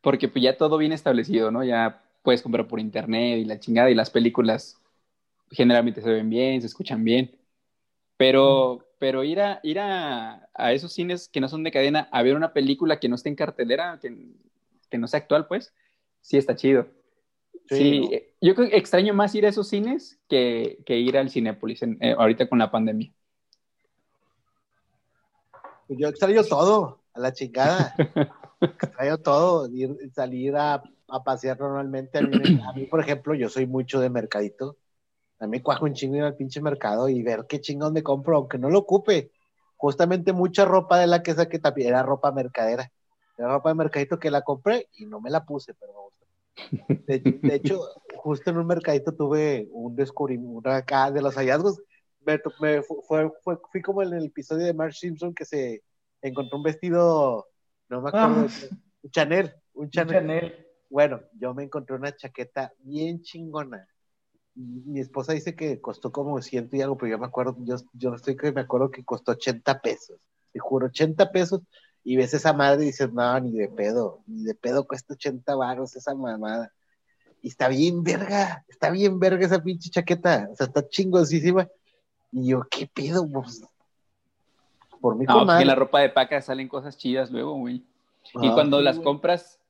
porque 0.00 0.28
pues 0.28 0.42
ya 0.42 0.56
todo 0.56 0.78
bien 0.78 0.92
establecido, 0.92 1.50
¿no? 1.50 1.64
Ya 1.64 2.02
puedes 2.22 2.42
comprar 2.42 2.68
por 2.68 2.80
internet 2.80 3.38
y 3.38 3.44
la 3.44 3.58
chingada 3.58 3.90
y 3.90 3.94
las 3.94 4.10
películas 4.10 4.80
generalmente 5.50 6.02
se 6.02 6.10
ven 6.10 6.30
bien, 6.30 6.60
se 6.60 6.66
escuchan 6.68 7.04
bien. 7.04 7.36
Pero, 8.16 8.86
pero 8.98 9.24
ir 9.24 9.40
a, 9.40 9.60
ir 9.62 9.78
a, 9.80 10.48
a 10.54 10.72
esos 10.72 10.92
cines 10.92 11.28
que 11.28 11.40
no 11.40 11.48
son 11.48 11.64
de 11.64 11.72
cadena 11.72 12.08
a 12.12 12.22
ver 12.22 12.36
una 12.36 12.52
película 12.52 13.00
que 13.00 13.08
no 13.08 13.16
esté 13.16 13.28
en 13.30 13.36
cartelera, 13.36 13.98
que, 14.00 14.16
que 14.90 14.98
no 14.98 15.06
sea 15.08 15.20
actual, 15.20 15.46
pues, 15.46 15.74
sí 16.20 16.36
está 16.38 16.56
chido. 16.56 16.86
Sí, 17.68 17.76
Sí, 17.76 18.00
¿no? 18.00 18.12
eh, 18.12 18.34
yo 18.40 18.54
creo 18.54 18.70
que 18.70 18.76
extraño 18.76 19.14
más 19.14 19.34
ir 19.34 19.46
a 19.46 19.50
esos 19.50 19.68
cines 19.68 20.18
que, 20.28 20.78
que 20.86 20.98
ir 20.98 21.18
al 21.18 21.30
Cinépolis 21.30 21.82
en- 21.82 21.98
eh, 22.00 22.14
ahorita 22.18 22.48
con 22.48 22.58
la 22.58 22.70
pandemia. 22.70 23.12
Yo 25.88 26.08
extraño 26.08 26.42
todo, 26.44 27.00
a 27.16 27.20
la 27.20 27.32
chingada. 27.32 27.96
extraño 28.78 29.18
todo, 29.18 29.68
ir- 29.68 30.12
salir 30.14 30.56
a, 30.56 30.82
a 31.08 31.24
pasear 31.24 31.58
normalmente. 31.60 32.18
A 32.18 32.22
mí, 32.22 32.34
a 32.68 32.72
mí, 32.74 32.86
por 32.86 33.00
ejemplo, 33.00 33.34
yo 33.34 33.48
soy 33.48 33.66
mucho 33.66 34.00
de 34.00 34.10
mercadito. 34.10 34.76
A 35.40 35.46
mí 35.46 35.60
cuajo 35.62 35.84
un 35.86 35.94
chingo 35.94 36.16
ir 36.16 36.22
al 36.24 36.36
pinche 36.36 36.60
mercado 36.62 37.08
y 37.08 37.22
ver 37.22 37.46
qué 37.48 37.60
chingón 37.60 37.92
me 37.94 38.02
compro, 38.02 38.36
aunque 38.38 38.58
no 38.58 38.70
lo 38.70 38.80
ocupe. 38.80 39.32
Justamente 39.76 40.32
mucha 40.32 40.64
ropa 40.64 40.98
de 40.98 41.06
la 41.08 41.22
que 41.22 41.34
saqué 41.34 41.58
también 41.58 41.88
era 41.90 42.02
ropa 42.02 42.32
mercadera. 42.32 42.92
Era 43.38 43.48
ropa 43.48 43.70
de 43.70 43.74
mercadito 43.76 44.18
que 44.18 44.30
la 44.30 44.42
compré 44.42 44.88
y 44.94 45.06
no 45.06 45.20
me 45.20 45.30
la 45.30 45.44
puse, 45.44 45.74
pero 45.74 45.92
me 45.94 46.00
gustó. 46.00 46.26
De, 47.06 47.28
de 47.44 47.54
hecho, 47.54 47.80
justo 48.16 48.50
en 48.50 48.58
un 48.58 48.66
mercadito 48.66 49.14
tuve 49.14 49.68
un 49.72 49.94
descubrimiento 49.96 50.70
acá 50.70 51.10
de 51.10 51.22
los 51.22 51.34
hallazgos. 51.36 51.80
Me, 52.26 52.40
me 52.60 52.82
fu- 52.82 53.02
fue, 53.06 53.30
fue- 53.42 53.58
fui 53.70 53.82
como 53.82 54.02
en 54.02 54.12
el 54.14 54.26
episodio 54.26 54.66
de 54.66 54.74
Mark 54.74 54.94
Simpson 54.94 55.34
que 55.34 55.44
se 55.44 55.82
encontró 56.22 56.58
un 56.58 56.64
vestido, 56.64 57.46
no 57.88 58.00
me 58.00 58.08
acuerdo, 58.08 58.46
Ah. 58.48 58.76
un 59.02 59.10
Chanel, 59.10 59.54
un 59.74 59.90
Chanel. 59.90 60.14
Chanel. 60.14 60.66
Bueno, 60.88 61.20
yo 61.38 61.52
me 61.54 61.64
encontré 61.64 61.96
una 61.96 62.14
chaqueta 62.14 62.72
bien 62.78 63.22
chingona. 63.22 63.88
Mi 64.54 65.00
esposa 65.00 65.32
dice 65.32 65.54
que 65.54 65.80
costó 65.80 66.10
como 66.12 66.40
ciento 66.40 66.76
y 66.76 66.80
algo, 66.80 66.96
pero 66.96 67.10
yo 67.10 67.18
me 67.18 67.26
acuerdo, 67.26 67.56
yo, 67.60 67.76
yo 67.92 68.14
estoy 68.14 68.36
que 68.36 68.52
me 68.52 68.62
acuerdo 68.62 68.90
que 68.90 69.04
costó 69.04 69.32
80 69.32 69.80
pesos. 69.80 70.18
Te 70.52 70.58
juro, 70.58 70.86
80 70.86 71.30
pesos. 71.30 71.60
Y 72.04 72.16
ves 72.16 72.32
esa 72.34 72.52
madre 72.52 72.84
y 72.84 72.86
dices, 72.86 73.12
no, 73.12 73.38
ni 73.40 73.50
de 73.52 73.68
pedo, 73.68 74.22
ni 74.28 74.44
de 74.44 74.54
pedo 74.54 74.86
cuesta 74.86 75.14
80 75.14 75.56
varos 75.56 75.96
esa 75.96 76.14
mamada. 76.14 76.72
Y 77.42 77.48
está 77.48 77.68
bien 77.68 78.02
verga, 78.04 78.64
está 78.68 78.90
bien 78.90 79.18
verga 79.18 79.44
esa 79.44 79.60
pinche 79.62 79.90
chaqueta. 79.90 80.48
O 80.52 80.54
sea, 80.56 80.66
está 80.66 80.88
chingosísima. 80.88 81.68
Y 82.30 82.48
yo, 82.50 82.62
¿qué 82.70 82.86
pedo? 82.86 83.28
Pues, 83.28 83.60
por 85.06 85.14
mí 85.14 85.24
No, 85.24 85.46
con 85.46 85.60
en 85.60 85.68
la 85.68 85.76
ropa 85.76 86.00
de 86.00 86.08
paca 86.08 86.42
salen 86.42 86.66
cosas 86.66 86.98
chidas 86.98 87.30
luego, 87.30 87.54
güey. 87.54 87.76
Y 88.42 88.48
Ah, 88.48 88.54
cuando 88.54 88.78
sí, 88.78 88.82
las 88.84 88.96
güey. 88.96 89.04
compras, 89.04 89.60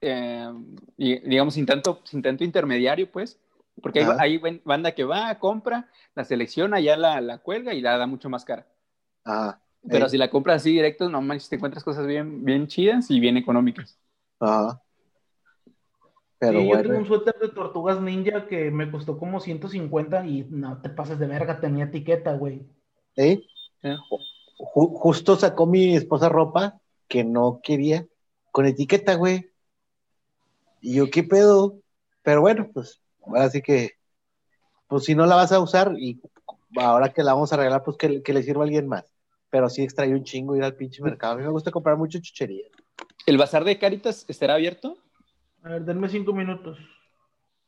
eh, 0.00 0.52
y, 0.96 1.20
digamos, 1.20 1.54
sin 1.54 1.64
tanto, 1.64 2.00
sin 2.02 2.22
tanto 2.22 2.42
intermediario, 2.42 3.08
pues, 3.08 3.38
porque 3.80 4.04
hay, 4.18 4.40
banda 4.64 4.90
que 4.96 5.04
va, 5.04 5.32
compra, 5.38 5.88
la 6.16 6.24
selecciona, 6.24 6.80
ya 6.80 6.96
la, 6.96 7.20
la 7.20 7.38
cuelga 7.38 7.72
y 7.72 7.80
la 7.80 7.96
da 7.98 8.08
mucho 8.08 8.28
más 8.28 8.44
cara. 8.44 8.66
Ajá. 9.22 9.60
Pero 9.88 10.06
Ey. 10.06 10.10
si 10.10 10.18
la 10.18 10.28
compras 10.28 10.56
así 10.56 10.72
directo, 10.72 11.08
no 11.08 11.22
manches, 11.22 11.48
te 11.48 11.54
encuentras 11.54 11.84
cosas 11.84 12.04
bien, 12.08 12.44
bien 12.44 12.66
chidas 12.66 13.12
y 13.12 13.20
bien 13.20 13.36
económicas. 13.36 13.96
Ajá. 14.40 14.82
Pero 16.40 16.58
Sí, 16.58 16.68
yo 16.68 16.82
tengo 16.82 16.98
un 16.98 17.06
suéter 17.06 17.34
de 17.40 17.48
tortugas 17.50 18.00
ninja 18.00 18.48
que 18.48 18.72
me 18.72 18.90
costó 18.90 19.18
como 19.18 19.38
150 19.38 20.26
y 20.26 20.48
no 20.50 20.82
te 20.82 20.88
pases 20.88 21.20
de 21.20 21.28
verga, 21.28 21.60
tenía 21.60 21.84
etiqueta, 21.84 22.34
güey. 22.34 22.66
¿eh? 23.14 23.40
¿Eh? 23.82 23.96
Ju- 24.58 24.92
justo 24.94 25.36
sacó 25.36 25.66
mi 25.66 25.96
esposa 25.96 26.28
ropa 26.28 26.80
que 27.08 27.24
no 27.24 27.60
quería 27.62 28.06
con 28.50 28.66
etiqueta, 28.66 29.14
güey. 29.14 29.50
Y 30.80 30.94
yo, 30.96 31.10
¿qué 31.10 31.22
pedo? 31.22 31.78
Pero 32.22 32.40
bueno, 32.40 32.68
pues 32.72 33.00
ahora 33.26 33.48
sí 33.50 33.62
que, 33.62 33.92
pues 34.88 35.04
si 35.04 35.14
no 35.14 35.26
la 35.26 35.36
vas 35.36 35.52
a 35.52 35.60
usar 35.60 35.94
y 35.98 36.20
ahora 36.76 37.12
que 37.12 37.22
la 37.22 37.34
vamos 37.34 37.52
a 37.52 37.56
regalar, 37.56 37.82
pues 37.84 37.96
que, 37.96 38.22
que 38.22 38.32
le 38.32 38.42
sirva 38.42 38.62
a 38.62 38.64
alguien 38.64 38.86
más. 38.88 39.12
Pero 39.50 39.68
sí 39.70 39.82
extrae 39.82 40.12
un 40.12 40.24
chingo 40.24 40.56
ir 40.56 40.62
al 40.64 40.74
pinche 40.76 41.02
mercado. 41.02 41.34
A 41.34 41.36
mí 41.36 41.42
me 41.42 41.50
gusta 41.50 41.70
comprar 41.70 41.96
mucho 41.96 42.18
chuchería. 42.20 42.66
¿El 43.26 43.38
bazar 43.38 43.64
de 43.64 43.78
Caritas 43.78 44.24
estará 44.28 44.54
abierto? 44.54 44.98
A 45.62 45.70
ver, 45.70 45.84
denme 45.84 46.08
cinco 46.08 46.32
minutos. 46.32 46.78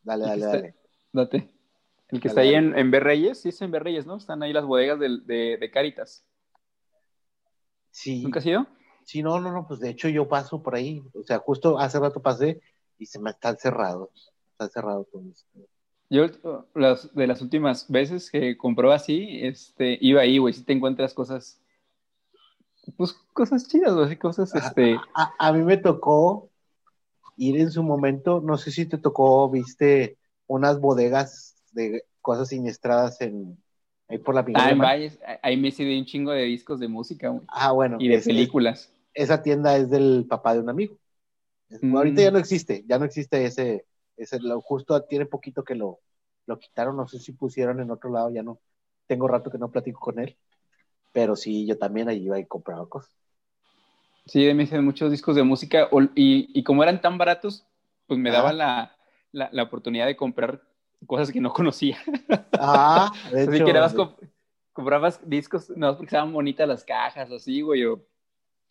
Dale, 0.03 0.24
dale, 0.24 0.45
Está- 0.45 0.57
dale. 0.57 0.74
Date. 1.12 1.36
El 2.09 2.20
que 2.20 2.28
Dale, 2.28 2.30
está 2.30 2.41
ahí 2.43 2.53
dale. 2.53 2.66
en, 2.68 2.78
en 2.78 2.91
Berreyes, 2.91 3.41
sí 3.41 3.49
es 3.49 3.61
en 3.62 3.70
Berreyes, 3.70 4.07
¿no? 4.07 4.16
Están 4.16 4.43
ahí 4.43 4.53
las 4.53 4.64
bodegas 4.64 4.99
de, 4.99 5.57
de 5.59 5.70
Caritas. 5.70 6.24
Sí, 7.91 8.22
¿Nunca 8.22 8.38
has 8.38 8.47
ido? 8.47 8.66
sí, 9.05 9.22
no, 9.22 9.41
no, 9.41 9.53
no, 9.53 9.66
pues 9.66 9.80
de 9.80 9.91
hecho 9.91 10.09
yo 10.09 10.28
paso 10.28 10.62
por 10.62 10.74
ahí. 10.74 11.03
O 11.14 11.22
sea, 11.24 11.38
justo 11.38 11.78
hace 11.78 11.99
rato 11.99 12.20
pasé 12.22 12.61
y 12.99 13.07
se 13.07 13.18
me 13.18 13.30
están 13.30 13.57
cerrados. 13.57 14.32
Está 14.53 14.68
cerrado 14.68 15.05
todo 15.11 15.22
esto. 15.30 15.49
Yo, 16.11 16.26
las, 16.74 17.14
de 17.14 17.26
las 17.26 17.41
últimas 17.41 17.88
veces 17.88 18.30
que 18.30 18.57
compró 18.57 18.93
así, 18.93 19.41
este, 19.43 19.97
iba 20.01 20.22
ahí, 20.22 20.38
güey, 20.38 20.53
si 20.55 20.64
te 20.64 20.72
encuentras 20.72 21.14
cosas, 21.14 21.61
pues 22.97 23.12
cosas 23.32 23.68
chidas, 23.68 23.95
güey, 23.95 24.16
cosas, 24.16 24.53
este, 24.55 24.97
A, 25.14 25.32
a 25.38 25.53
mí 25.53 25.62
me 25.62 25.76
tocó 25.76 26.51
ir 27.36 27.61
en 27.61 27.70
su 27.70 27.82
momento, 27.82 28.41
no 28.41 28.59
sé 28.59 28.72
si 28.72 28.86
te 28.86 28.99
tocó, 28.99 29.49
viste 29.49 30.18
unas 30.49 30.80
bodegas 30.80 31.55
de 31.72 32.05
cosas 32.20 32.49
siniestradas 32.49 33.20
en 33.20 33.57
ahí 34.11 34.19
por 34.19 34.35
la 34.35 34.45
ah, 34.55 34.71
en 34.71 34.79
Valles, 34.79 35.19
ahí 35.43 35.57
me 35.57 35.69
hice 35.69 35.99
un 35.99 36.05
chingo 36.05 36.33
de 36.33 36.43
discos 36.43 36.81
de 36.81 36.89
música, 36.89 37.29
güey, 37.29 37.43
Ah, 37.49 37.73
bueno, 37.73 37.97
y 38.01 38.09
de 38.09 38.17
es- 38.17 38.27
películas. 38.27 38.93
esa 39.15 39.43
tienda 39.43 39.77
es 39.77 39.91
del 39.91 40.27
papá 40.29 40.55
de 40.55 40.61
un 40.61 40.69
amigo. 40.69 40.97
Mm. 41.83 41.97
Ahorita 41.97 42.23
ya 42.23 42.31
no 42.31 42.39
existe, 42.39 42.85
ya 42.87 42.99
no 42.99 43.05
existe 43.05 43.45
ese, 43.45 43.87
ese 44.17 44.41
lo, 44.41 44.61
justo 44.61 45.01
tiene 45.05 45.27
poquito 45.27 45.63
que 45.65 45.75
lo, 45.75 46.01
lo 46.47 46.59
quitaron, 46.59 46.97
no 46.97 47.07
sé 47.09 47.19
si 47.19 47.33
pusieron 47.33 47.81
en 47.81 47.91
otro 47.91 48.11
lado, 48.11 48.31
ya 48.31 48.43
no, 48.43 48.61
tengo 49.07 49.29
rato 49.29 49.51
que 49.51 49.59
no 49.59 49.71
platico 49.71 50.01
con 50.01 50.19
él, 50.19 50.37
pero 51.13 51.37
sí, 51.37 51.67
yo 51.67 51.79
también 51.79 52.09
ahí 52.09 52.25
iba 52.25 52.39
y 52.39 52.47
compraba 52.47 52.89
cosas. 52.89 53.15
Sí, 54.27 54.53
me 54.55 54.63
hice 54.65 54.81
muchos 54.81 55.11
discos 55.11 55.35
de 55.35 55.43
música 55.43 55.89
y, 56.15 56.49
y 56.59 56.63
como 56.63 56.83
eran 56.83 57.01
tan 57.01 57.19
baratos, 57.19 57.67
pues 58.07 58.19
me 58.21 58.31
Ajá. 58.31 58.39
daba 58.39 58.53
la, 58.53 58.97
la, 59.33 59.49
la 59.53 59.63
oportunidad 59.65 60.07
de 60.07 60.17
comprar 60.17 60.63
cosas 61.07 61.32
que 61.32 61.40
no 61.40 61.53
conocía. 61.55 61.98
Ah, 62.57 63.12
de 63.32 63.44
Así 63.46 63.62
hecho, 63.62 63.64
que 63.64 63.72
nada 63.72 63.86
más 63.86 63.94
comp- 63.96 64.18
comprabas 64.72 65.20
discos, 65.28 65.70
no, 65.70 65.92
porque 65.96 66.07
estaban 66.07 66.32
bonitas 66.32 66.68
las 66.68 66.84
cajas, 66.84 67.30
así, 67.30 67.61
güey, 67.62 67.84
o- 67.84 68.05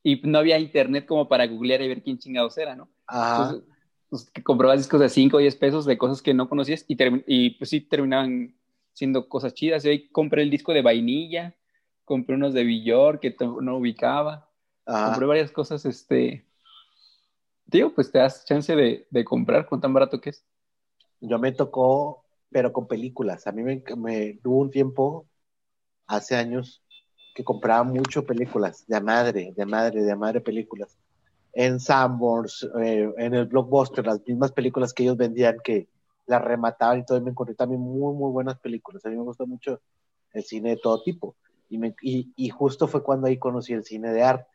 y 0.04 0.22
no 0.24 0.40
había 0.40 0.60
internet 0.60 1.06
como 1.08 1.28
para 1.30 1.48
googlear 1.48 1.82
y 1.82 1.88
ver 1.90 2.04
quién 2.04 2.18
chingados 2.20 2.58
era, 2.58 2.76
¿no? 2.76 2.90
ajá, 3.08 3.60
Entonces, 3.60 3.64
pues, 4.10 4.30
que 4.32 4.44
comprabas 4.44 4.80
discos 4.80 5.02
de 5.02 5.10
5 5.10 5.38
o 5.38 5.40
10 5.42 5.56
pesos 5.56 5.86
de 5.86 5.98
cosas 5.98 6.22
que 6.22 6.34
no 6.34 6.50
conocías 6.50 6.86
y, 6.88 6.98
y 7.28 7.52
pues 7.52 7.70
sí 7.72 7.82
terminaban 7.82 8.56
siendo 8.94 9.30
cosas 9.30 9.54
chidas. 9.54 9.86
Y 9.86 9.90
hoy 9.90 10.10
compré 10.12 10.44
el 10.44 10.50
disco 10.52 10.74
de 10.74 10.82
vainilla, 10.82 11.56
compré 12.06 12.36
unos 12.36 12.54
de 12.54 12.64
Villor 12.64 13.20
que 13.20 13.36
no 13.62 13.78
ubicaba, 13.78 14.50
ajá. 14.86 15.20
compré 15.20 15.26
varias 15.26 15.52
cosas, 15.52 15.86
este... 15.86 16.46
Digo, 17.68 17.94
pues 17.96 18.12
te 18.12 18.18
das 18.20 18.44
chance 18.46 18.76
de, 18.76 19.08
de 19.10 19.24
comprar 19.24 19.66
con 19.66 19.80
tan 19.80 19.94
barato 19.94 20.20
que 20.20 20.32
es. 20.32 20.46
Yo 21.22 21.40
me 21.40 21.52
tocó, 21.52 22.24
pero 22.50 22.72
con 22.74 22.88
películas. 22.88 23.48
A 23.48 23.52
mí 23.52 23.64
me, 23.64 23.84
me 23.98 24.40
un 24.44 24.72
tiempo, 24.72 25.28
hace 26.08 26.36
años, 26.36 26.84
que 27.36 27.44
compraba 27.44 27.84
mucho 27.84 28.26
películas, 28.26 28.86
de 28.88 28.98
a 28.98 29.02
madre, 29.02 29.54
de 29.56 29.64
a 29.64 29.66
madre, 29.66 30.04
de 30.04 30.12
a 30.12 30.16
madre 30.16 30.42
películas. 30.42 30.98
En 31.54 31.80
Sanborns, 31.80 32.68
eh, 32.82 33.12
en 33.18 33.34
el 33.36 33.46
Blockbuster, 33.48 34.06
las 34.06 34.22
mismas 34.28 34.52
películas 34.52 34.94
que 34.94 35.04
ellos 35.04 35.18
vendían 35.18 35.58
que 35.64 35.90
las 36.28 36.42
remataban 36.44 37.00
y 37.00 37.06
todo, 37.06 37.18
y 37.18 37.22
me 37.22 37.32
encontré 37.32 37.56
también 37.56 37.82
muy, 37.82 38.14
muy 38.16 38.32
buenas 38.32 38.60
películas. 38.60 39.06
A 39.06 39.10
mí 39.10 39.18
me 39.18 39.24
gusta 39.24 39.46
mucho 39.46 39.82
el 40.34 40.44
cine 40.44 40.72
de 40.72 40.78
todo 40.78 41.02
tipo. 41.04 41.36
Y, 41.70 41.78
me, 41.78 41.96
y, 42.02 42.34
y 42.36 42.50
justo 42.50 42.88
fue 42.88 43.04
cuando 43.04 43.28
ahí 43.28 43.38
conocí 43.40 43.74
el 43.74 43.84
cine 43.86 44.12
de 44.14 44.24
arte, 44.24 44.48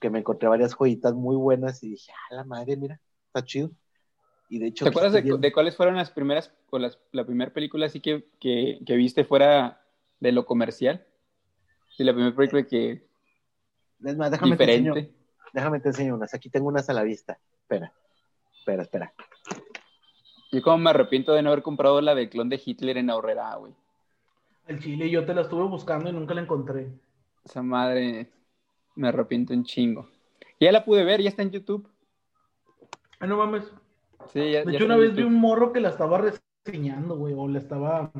que 0.00 0.10
me 0.10 0.20
encontré 0.20 0.48
varias 0.48 0.74
joyitas 0.74 1.14
muy 1.14 1.36
buenas 1.36 1.82
y 1.82 1.90
dije, 1.90 2.12
ah, 2.12 2.34
la 2.36 2.44
madre, 2.44 2.76
mira, 2.76 3.00
está 3.28 3.44
chido. 3.44 3.70
Y 4.54 4.60
de 4.60 4.68
hecho, 4.68 4.84
¿Te 4.84 4.90
acuerdas 4.90 5.12
de, 5.12 5.22
viendo- 5.22 5.38
de 5.38 5.52
cuáles 5.52 5.74
fueron 5.76 5.96
las 5.96 6.12
primeras, 6.12 6.52
o 6.70 6.78
las, 6.78 6.96
la 7.10 7.24
primera 7.24 7.52
película 7.52 7.86
así 7.86 7.98
que, 7.98 8.28
que, 8.38 8.78
que 8.86 8.94
viste 8.94 9.24
fuera 9.24 9.82
de 10.20 10.30
lo 10.30 10.46
comercial? 10.46 11.04
Sí, 11.96 12.04
la 12.04 12.12
primera 12.12 12.36
película 12.36 12.62
que 12.64 13.04
Es 14.04 14.16
más, 14.16 14.30
déjame 14.30 14.56
te, 14.56 14.62
enseño, 14.62 14.94
diferente. 14.94 15.18
déjame 15.52 15.80
te 15.80 15.88
enseño 15.88 16.14
unas. 16.14 16.34
Aquí 16.34 16.50
tengo 16.50 16.68
unas 16.68 16.88
a 16.88 16.92
la 16.92 17.02
vista. 17.02 17.36
Espera, 17.62 17.92
espera, 18.60 18.82
espera. 18.84 19.12
Yo 20.52 20.62
como 20.62 20.78
me 20.78 20.90
arrepiento 20.90 21.32
de 21.32 21.42
no 21.42 21.50
haber 21.50 21.64
comprado 21.64 22.00
la 22.00 22.14
del 22.14 22.30
clon 22.30 22.48
de 22.48 22.62
Hitler 22.64 22.96
en 22.98 23.10
Aurrera, 23.10 23.56
güey. 23.56 23.74
El 24.68 24.78
chile 24.78 25.10
yo 25.10 25.26
te 25.26 25.34
la 25.34 25.40
estuve 25.40 25.64
buscando 25.64 26.10
y 26.10 26.12
nunca 26.12 26.32
la 26.32 26.42
encontré. 26.42 26.92
Esa 27.44 27.60
madre 27.60 28.30
me 28.94 29.08
arrepiento 29.08 29.52
un 29.52 29.64
chingo. 29.64 30.08
Ya 30.60 30.70
la 30.70 30.84
pude 30.84 31.02
ver, 31.02 31.20
ya 31.20 31.28
está 31.30 31.42
en 31.42 31.50
YouTube. 31.50 31.88
Ay, 33.18 33.28
no 33.28 33.36
mames. 33.36 33.64
Sí, 34.32 34.52
ya, 34.52 34.64
De 34.64 34.74
hecho, 34.74 34.84
una 34.86 34.96
vez 34.96 35.14
vi 35.14 35.22
un 35.22 35.34
morro 35.34 35.72
que 35.72 35.80
la 35.80 35.90
estaba 35.90 36.18
reseñando, 36.66 37.16
güey, 37.16 37.34
o 37.36 37.46
la 37.48 37.58
estaba 37.58 38.10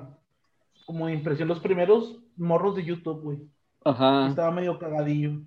como 0.86 1.08
impresión 1.08 1.48
los 1.48 1.60
primeros 1.60 2.18
morros 2.36 2.76
de 2.76 2.84
YouTube, 2.84 3.22
güey. 3.22 3.38
Ajá. 3.84 4.28
Estaba 4.28 4.50
medio 4.50 4.78
cagadillo. 4.78 5.40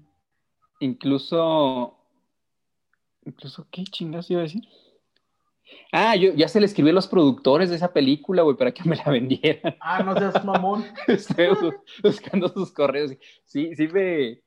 Incluso. 0.80 1.98
Incluso, 3.26 3.68
¿qué 3.72 3.84
chingas 3.84 4.30
iba 4.32 4.42
a 4.42 4.44
decir? 4.44 4.64
Ah, 5.92 6.16
yo 6.16 6.34
ya 6.34 6.48
se 6.48 6.60
le 6.62 6.66
escribí 6.66 6.90
a 6.92 6.94
los 6.94 7.08
productores 7.08 7.70
de 7.70 7.76
esa 7.76 7.92
película, 7.92 8.42
güey, 8.44 8.56
para 8.56 8.72
que 8.72 8.88
me 8.88 8.96
la 8.96 9.10
vendieran. 9.12 9.76
Ah, 9.82 10.02
no 10.04 10.18
seas 10.18 10.44
mamón. 10.46 10.86
Estoy 11.08 11.48
bu- 11.48 11.82
buscando 12.04 12.48
sus 12.50 12.72
correos. 12.72 13.12
Sí, 13.46 13.76
sí 13.76 13.88
me. 13.88 14.42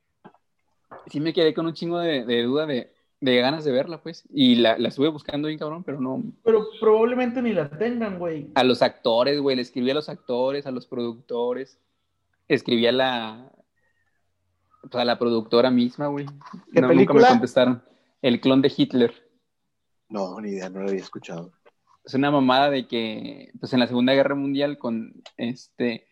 Sí 1.06 1.20
me 1.20 1.32
quedé 1.32 1.52
con 1.54 1.66
un 1.66 1.74
chingo 1.74 1.98
de, 1.98 2.24
de 2.24 2.42
duda 2.42 2.66
de, 2.66 2.92
de 3.20 3.36
ganas 3.40 3.64
de 3.64 3.72
verla, 3.72 4.02
pues. 4.02 4.24
Y 4.30 4.56
la, 4.56 4.78
la 4.78 4.88
estuve 4.88 5.08
buscando 5.08 5.48
bien, 5.48 5.58
cabrón, 5.58 5.84
pero 5.84 6.00
no. 6.00 6.22
Pero 6.44 6.66
probablemente 6.80 7.42
ni 7.42 7.52
la 7.52 7.68
tengan, 7.70 8.18
güey. 8.18 8.50
A 8.54 8.64
los 8.64 8.82
actores, 8.82 9.40
güey, 9.40 9.56
le 9.56 9.62
escribí 9.62 9.90
a 9.90 9.94
los 9.94 10.08
actores, 10.08 10.66
a 10.66 10.70
los 10.70 10.86
productores. 10.86 11.78
Escribí 12.48 12.86
a 12.86 12.92
la. 12.92 13.52
Pues 14.82 14.94
a 14.94 15.04
la 15.04 15.18
productora 15.18 15.70
misma, 15.70 16.06
güey. 16.06 16.26
¿Qué 16.72 16.80
No, 16.80 16.88
Nunca 16.88 16.94
película? 16.94 17.22
me 17.22 17.28
contestaron. 17.28 17.82
El 18.22 18.40
clon 18.40 18.62
de 18.62 18.72
Hitler. 18.74 19.14
No, 20.08 20.40
ni 20.40 20.50
idea, 20.50 20.68
no 20.70 20.80
lo 20.80 20.88
había 20.88 21.00
escuchado. 21.00 21.52
Es 22.04 22.14
una 22.14 22.30
mamada 22.30 22.70
de 22.70 22.88
que, 22.88 23.50
pues 23.60 23.72
en 23.74 23.80
la 23.80 23.86
Segunda 23.86 24.14
Guerra 24.14 24.34
Mundial, 24.34 24.78
con 24.78 25.22
este. 25.36 26.06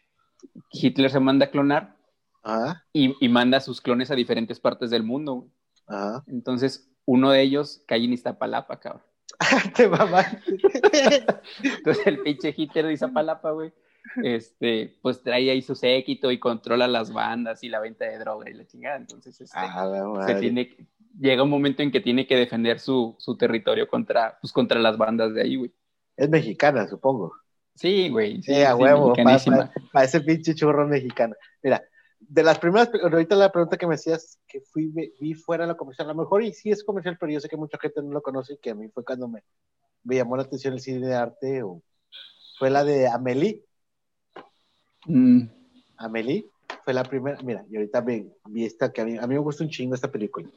Hitler 0.71 1.11
se 1.11 1.19
manda 1.19 1.47
a 1.47 1.51
clonar 1.51 1.97
Ajá, 2.45 2.85
y, 2.93 3.17
y 3.21 3.29
manda 3.29 3.59
a 3.59 3.61
sus 3.61 3.81
clones 3.81 4.11
a 4.11 4.15
diferentes 4.15 4.61
partes 4.61 4.89
del 4.91 5.03
mundo, 5.03 5.35
güey. 5.35 5.51
ajá. 5.89 6.23
Entonces, 6.29 6.89
uno 7.09 7.31
de 7.31 7.41
ellos 7.41 7.83
cae 7.87 8.05
en 8.05 8.13
Iztapalapa, 8.13 8.79
cabrón. 8.81 9.03
Te 9.75 9.89
mamaste. 9.89 10.43
Entonces, 11.63 12.07
el 12.07 12.19
pinche 12.19 12.53
Hitler 12.55 12.85
de 12.85 12.93
Iztapalapa, 12.93 13.51
güey, 13.53 13.73
este, 14.23 14.99
pues 15.01 15.23
trae 15.23 15.51
ahí 15.51 15.63
su 15.63 15.75
séquito 15.75 16.31
y 16.31 16.39
controla 16.39 16.87
las 16.87 17.11
bandas 17.11 17.65
y 17.65 17.71
la 17.71 17.81
venta 17.81 18.05
de 18.05 18.19
droga 18.19 18.51
y 18.51 18.53
la 18.53 18.67
chingada. 18.67 18.99
Entonces, 18.99 19.41
este, 19.41 19.59
Ah, 19.59 20.25
se 20.27 20.35
tiene, 20.35 20.77
llega 21.19 21.43
un 21.43 21.49
momento 21.49 21.83
en 21.83 21.91
que 21.91 22.03
tiene 22.03 22.27
que 22.27 22.37
defender 22.37 22.79
su, 22.79 23.17
su 23.19 23.39
territorio 23.39 23.89
contra, 23.89 24.39
pues, 24.43 24.53
contra 24.53 24.79
las 24.79 24.99
bandas 24.99 25.33
de 25.33 25.41
ahí, 25.41 25.57
güey. 25.57 25.73
Es 26.15 26.29
mexicana, 26.29 26.87
supongo. 26.89 27.33
Sí, 27.75 28.11
güey. 28.11 28.43
Sí, 28.43 28.53
Sí, 28.55 28.63
a 28.63 28.75
sí, 28.77 28.83
huevo, 28.83 29.15
para 29.93 30.05
ese 30.05 30.21
pinche 30.21 30.55
churro 30.55 30.87
mexicano. 30.87 31.35
Mira, 31.63 31.83
de 32.21 32.43
las 32.43 32.59
primeras, 32.59 32.91
ahorita 33.03 33.37
la 33.37 33.53
pregunta 33.53 33.77
que 33.77 33.87
me 33.87 33.95
hacías, 33.95 34.39
que 34.47 34.61
fui, 34.61 34.87
vi, 35.21 35.35
fuera 35.35 35.65
de 35.65 35.69
la 35.69 35.77
comercial, 35.77 36.09
a 36.11 36.13
lo 36.13 36.21
mejor 36.21 36.43
y 36.43 36.53
sí 36.53 36.71
es 36.71 36.85
comercial, 36.85 37.17
pero 37.19 37.33
yo 37.33 37.41
sé 37.41 37.49
que 37.49 37.57
mucha 37.57 37.79
gente 37.79 38.03
no 38.03 38.11
lo 38.13 38.23
conoce 38.23 38.55
y 38.55 38.59
que 38.59 38.71
a 38.71 38.75
mí 38.75 38.89
fue 38.89 39.05
cuando 39.05 39.29
me, 39.29 39.43
me 40.05 40.17
llamó 40.17 40.37
la 40.37 40.43
atención 40.43 40.75
el 40.75 40.81
cine 40.81 41.07
de 41.07 41.15
arte, 41.15 41.63
o 41.63 41.81
fue 42.59 42.71
la 42.71 42.85
de 42.85 43.09
Amélie. 43.09 43.65
Mm, 45.07 45.43
Amélie 45.97 46.47
fue 46.85 46.93
la 46.93 47.05
primera, 47.05 47.39
mira, 47.43 47.65
y 47.71 47.77
ahorita 47.77 48.01
vi, 48.01 48.31
vi 48.49 48.65
esta 48.65 48.93
que 48.93 49.01
a 49.01 49.05
mí, 49.05 49.17
a 49.17 49.27
mí 49.27 49.35
me 49.35 49.41
gusta 49.41 49.65
un 49.65 49.71
chingo 49.71 49.95
esta 49.95 50.11
película. 50.11 50.49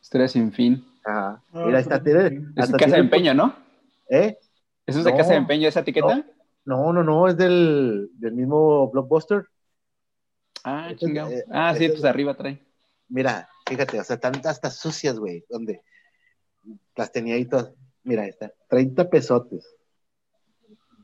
Historia 0.00 0.28
sin 0.28 0.52
fin. 0.52 0.84
Ajá. 1.04 1.42
Ah, 1.52 1.64
Mira, 1.66 1.80
está, 1.80 2.02
tiene, 2.02 2.40
Es 2.56 2.70
casa 2.72 2.96
de 2.96 3.00
empeño, 3.00 3.34
¿no? 3.34 3.54
¿Eh? 4.10 4.38
¿Eso 4.86 5.00
es 5.00 5.04
de 5.04 5.10
No. 5.10 5.16
casa 5.16 5.30
de 5.32 5.38
empeño 5.38 5.68
esa 5.68 5.80
etiqueta? 5.80 6.24
No, 6.64 6.92
no, 6.92 7.02
no, 7.02 7.28
es 7.28 7.36
del, 7.36 8.10
del 8.14 8.32
mismo 8.34 8.90
Blockbuster. 8.90 9.46
Ah, 10.64 10.92
chingado. 10.96 11.30
eh, 11.30 11.44
Ah, 11.50 11.74
sí, 11.76 11.88
pues 11.88 12.04
arriba 12.04 12.34
trae. 12.36 12.62
Mira, 13.08 13.48
fíjate, 13.66 13.98
o 14.00 14.04
sea, 14.04 14.14
están 14.14 14.34
hasta 14.44 14.70
sucias, 14.70 15.18
güey, 15.18 15.44
donde 15.48 15.82
las 16.94 17.12
tenía 17.12 17.34
ahí 17.34 17.44
todas. 17.44 17.72
Mira, 18.04 18.26
está, 18.26 18.52
30 18.68 19.08
pesotes. 19.08 19.74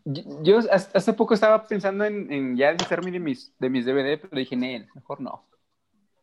Yo, 0.05 0.59
hace 0.71 1.13
poco 1.15 1.33
estaba 1.33 1.67
pensando 1.67 2.05
en, 2.05 2.31
en 2.31 2.57
ya 2.57 2.73
deshacerme 2.73 3.11
de 3.11 3.21
mis, 3.21 3.55
de 3.59 3.71
mis 3.71 3.87
DVD, 3.87 4.19
pero 4.19 4.37
dije, 4.37 4.55
"Nel, 4.55 4.89
mejor 4.95 5.21
no. 5.21 5.47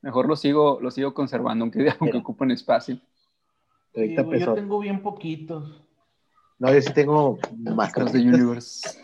Mejor 0.02 0.28
lo 0.28 0.36
sigo, 0.36 0.80
lo 0.82 0.92
sigo 0.92 1.14
conservando, 1.14 1.64
aunque, 1.64 1.80
aunque 1.90 2.06
Mira. 2.06 2.20
ocupen 2.20 2.52
espacio. 2.52 3.00
30 3.94 4.24
Sí, 4.24 4.40
yo 4.40 4.54
tengo 4.54 4.80
bien 4.80 5.02
poquitos. 5.02 5.84
No, 6.60 6.72
yo 6.72 6.82
sí 6.82 6.94
tengo 6.94 7.40
más 7.58 7.92
the 7.94 8.20
Universe. 8.20 9.00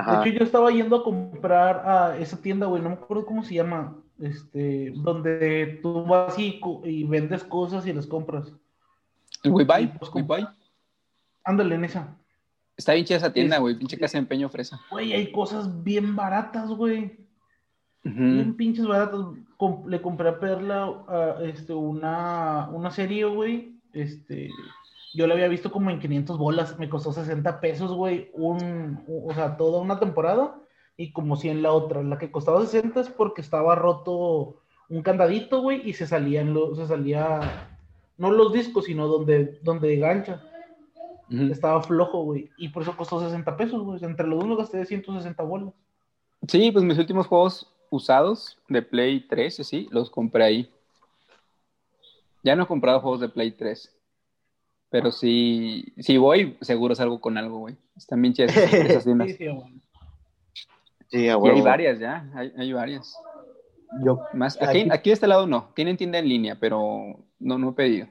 Ajá. 0.00 0.20
De 0.22 0.28
hecho, 0.30 0.38
yo 0.38 0.44
estaba 0.44 0.70
yendo 0.70 0.96
a 0.96 1.02
comprar 1.02 1.82
a 1.88 2.18
esa 2.18 2.40
tienda, 2.40 2.66
güey, 2.66 2.80
no 2.82 2.90
me 2.90 2.94
acuerdo 2.94 3.26
cómo 3.26 3.42
se 3.42 3.54
llama, 3.54 3.96
este, 4.20 4.92
donde 4.94 5.80
tú 5.82 6.04
vas 6.04 6.38
y, 6.38 6.60
y 6.84 7.02
vendes 7.04 7.42
cosas 7.42 7.84
y 7.86 7.92
las 7.92 8.06
compras. 8.06 8.52
El 9.42 9.50
We 9.52 9.64
Buy, 9.64 9.82
Sí, 9.86 9.92
pues, 9.98 10.10
We 10.10 10.22
como- 10.22 10.26
Buy. 10.26 10.46
Ándale 11.44 11.74
en 11.74 11.84
esa. 11.84 12.14
Está 12.76 12.92
bien 12.92 13.04
chida 13.06 13.16
esa 13.16 13.32
tienda, 13.32 13.58
güey. 13.58 13.76
Pinche 13.76 13.98
casa 13.98 14.18
de 14.18 14.22
empeño 14.22 14.48
fresa. 14.48 14.80
Güey, 14.90 15.12
hay 15.12 15.32
cosas 15.32 15.82
bien 15.82 16.14
baratas, 16.14 16.68
güey. 16.70 17.18
Bien 18.04 18.54
pinches 18.54 18.86
baratas. 18.86 19.20
Com- 19.56 19.86
le 19.88 20.00
compré 20.00 20.28
a 20.28 20.38
Perla 20.38 21.36
este, 21.42 21.72
una, 21.74 22.68
una 22.70 22.90
serie, 22.92 23.24
güey. 23.24 23.74
Este, 23.92 24.48
yo 25.14 25.26
la 25.26 25.34
había 25.34 25.48
visto 25.48 25.70
como 25.70 25.90
en 25.90 26.00
500 26.00 26.38
bolas. 26.38 26.78
Me 26.78 26.88
costó 26.88 27.12
60 27.12 27.60
pesos, 27.60 27.92
güey. 27.92 28.30
Un, 28.34 29.04
o 29.08 29.32
sea, 29.34 29.56
toda 29.56 29.80
una 29.80 29.98
temporada. 29.98 30.60
Y 30.96 31.12
como 31.12 31.36
100 31.36 31.62
la 31.62 31.72
otra. 31.72 32.02
La 32.02 32.18
que 32.18 32.30
costaba 32.30 32.64
60 32.64 33.00
es 33.00 33.08
porque 33.08 33.40
estaba 33.40 33.74
roto 33.74 34.60
un 34.88 35.02
candadito, 35.02 35.62
güey. 35.62 35.88
Y 35.88 35.94
se 35.94 36.06
salían 36.06 36.54
los, 36.54 36.78
se 36.78 36.86
salía, 36.86 37.70
no 38.16 38.30
los 38.30 38.52
discos, 38.52 38.84
sino 38.84 39.06
donde, 39.06 39.58
donde 39.62 39.96
gancha. 39.96 40.42
Estaba 41.30 41.82
flojo, 41.82 42.24
güey. 42.24 42.50
Y 42.56 42.68
por 42.70 42.82
eso 42.82 42.96
costó 42.96 43.20
60 43.20 43.56
pesos, 43.56 43.82
güey. 43.82 44.02
Entre 44.02 44.26
los 44.26 44.38
dos 44.38 44.48
me 44.48 44.56
gasté 44.56 44.84
160 44.84 45.42
bolas. 45.42 45.74
Sí, 46.46 46.70
pues 46.70 46.84
mis 46.84 46.98
últimos 46.98 47.26
juegos 47.26 47.72
usados 47.90 48.58
de 48.68 48.82
Play 48.82 49.26
3, 49.26 49.56
sí, 49.56 49.88
los 49.90 50.10
compré 50.10 50.44
ahí. 50.44 50.70
Ya 52.44 52.54
no 52.54 52.64
he 52.64 52.66
comprado 52.66 53.00
juegos 53.00 53.20
de 53.20 53.28
Play 53.28 53.50
3. 53.50 53.97
Pero 54.90 55.12
sí, 55.12 55.92
si 55.98 56.16
voy, 56.16 56.56
seguro 56.62 56.94
salgo 56.94 57.20
con 57.20 57.36
algo, 57.36 57.58
güey. 57.58 57.76
Están 57.96 58.22
bien 58.22 58.32
chidas 58.34 58.56
esas, 58.56 59.04
tiendas. 59.04 59.28
Sí, 59.28 59.34
sí, 59.34 59.48
güey. 59.48 59.72
Sí, 61.08 61.28
a 61.28 61.36
Y 61.42 61.48
hay 61.48 61.60
varias 61.62 61.98
ya, 61.98 62.30
hay, 62.34 62.52
hay 62.56 62.72
varias. 62.72 63.16
Yo, 64.04 64.20
Más, 64.34 64.56
aquí, 64.60 64.80
Aquí- 64.80 64.88
aquí 64.90 65.10
de 65.10 65.14
este 65.14 65.26
lado 65.26 65.46
no, 65.46 65.70
tienen 65.74 65.96
tienda 65.96 66.18
en 66.18 66.28
línea, 66.28 66.56
pero 66.60 67.24
no, 67.38 67.58
no 67.58 67.70
he 67.70 67.72
pedido. 67.72 68.06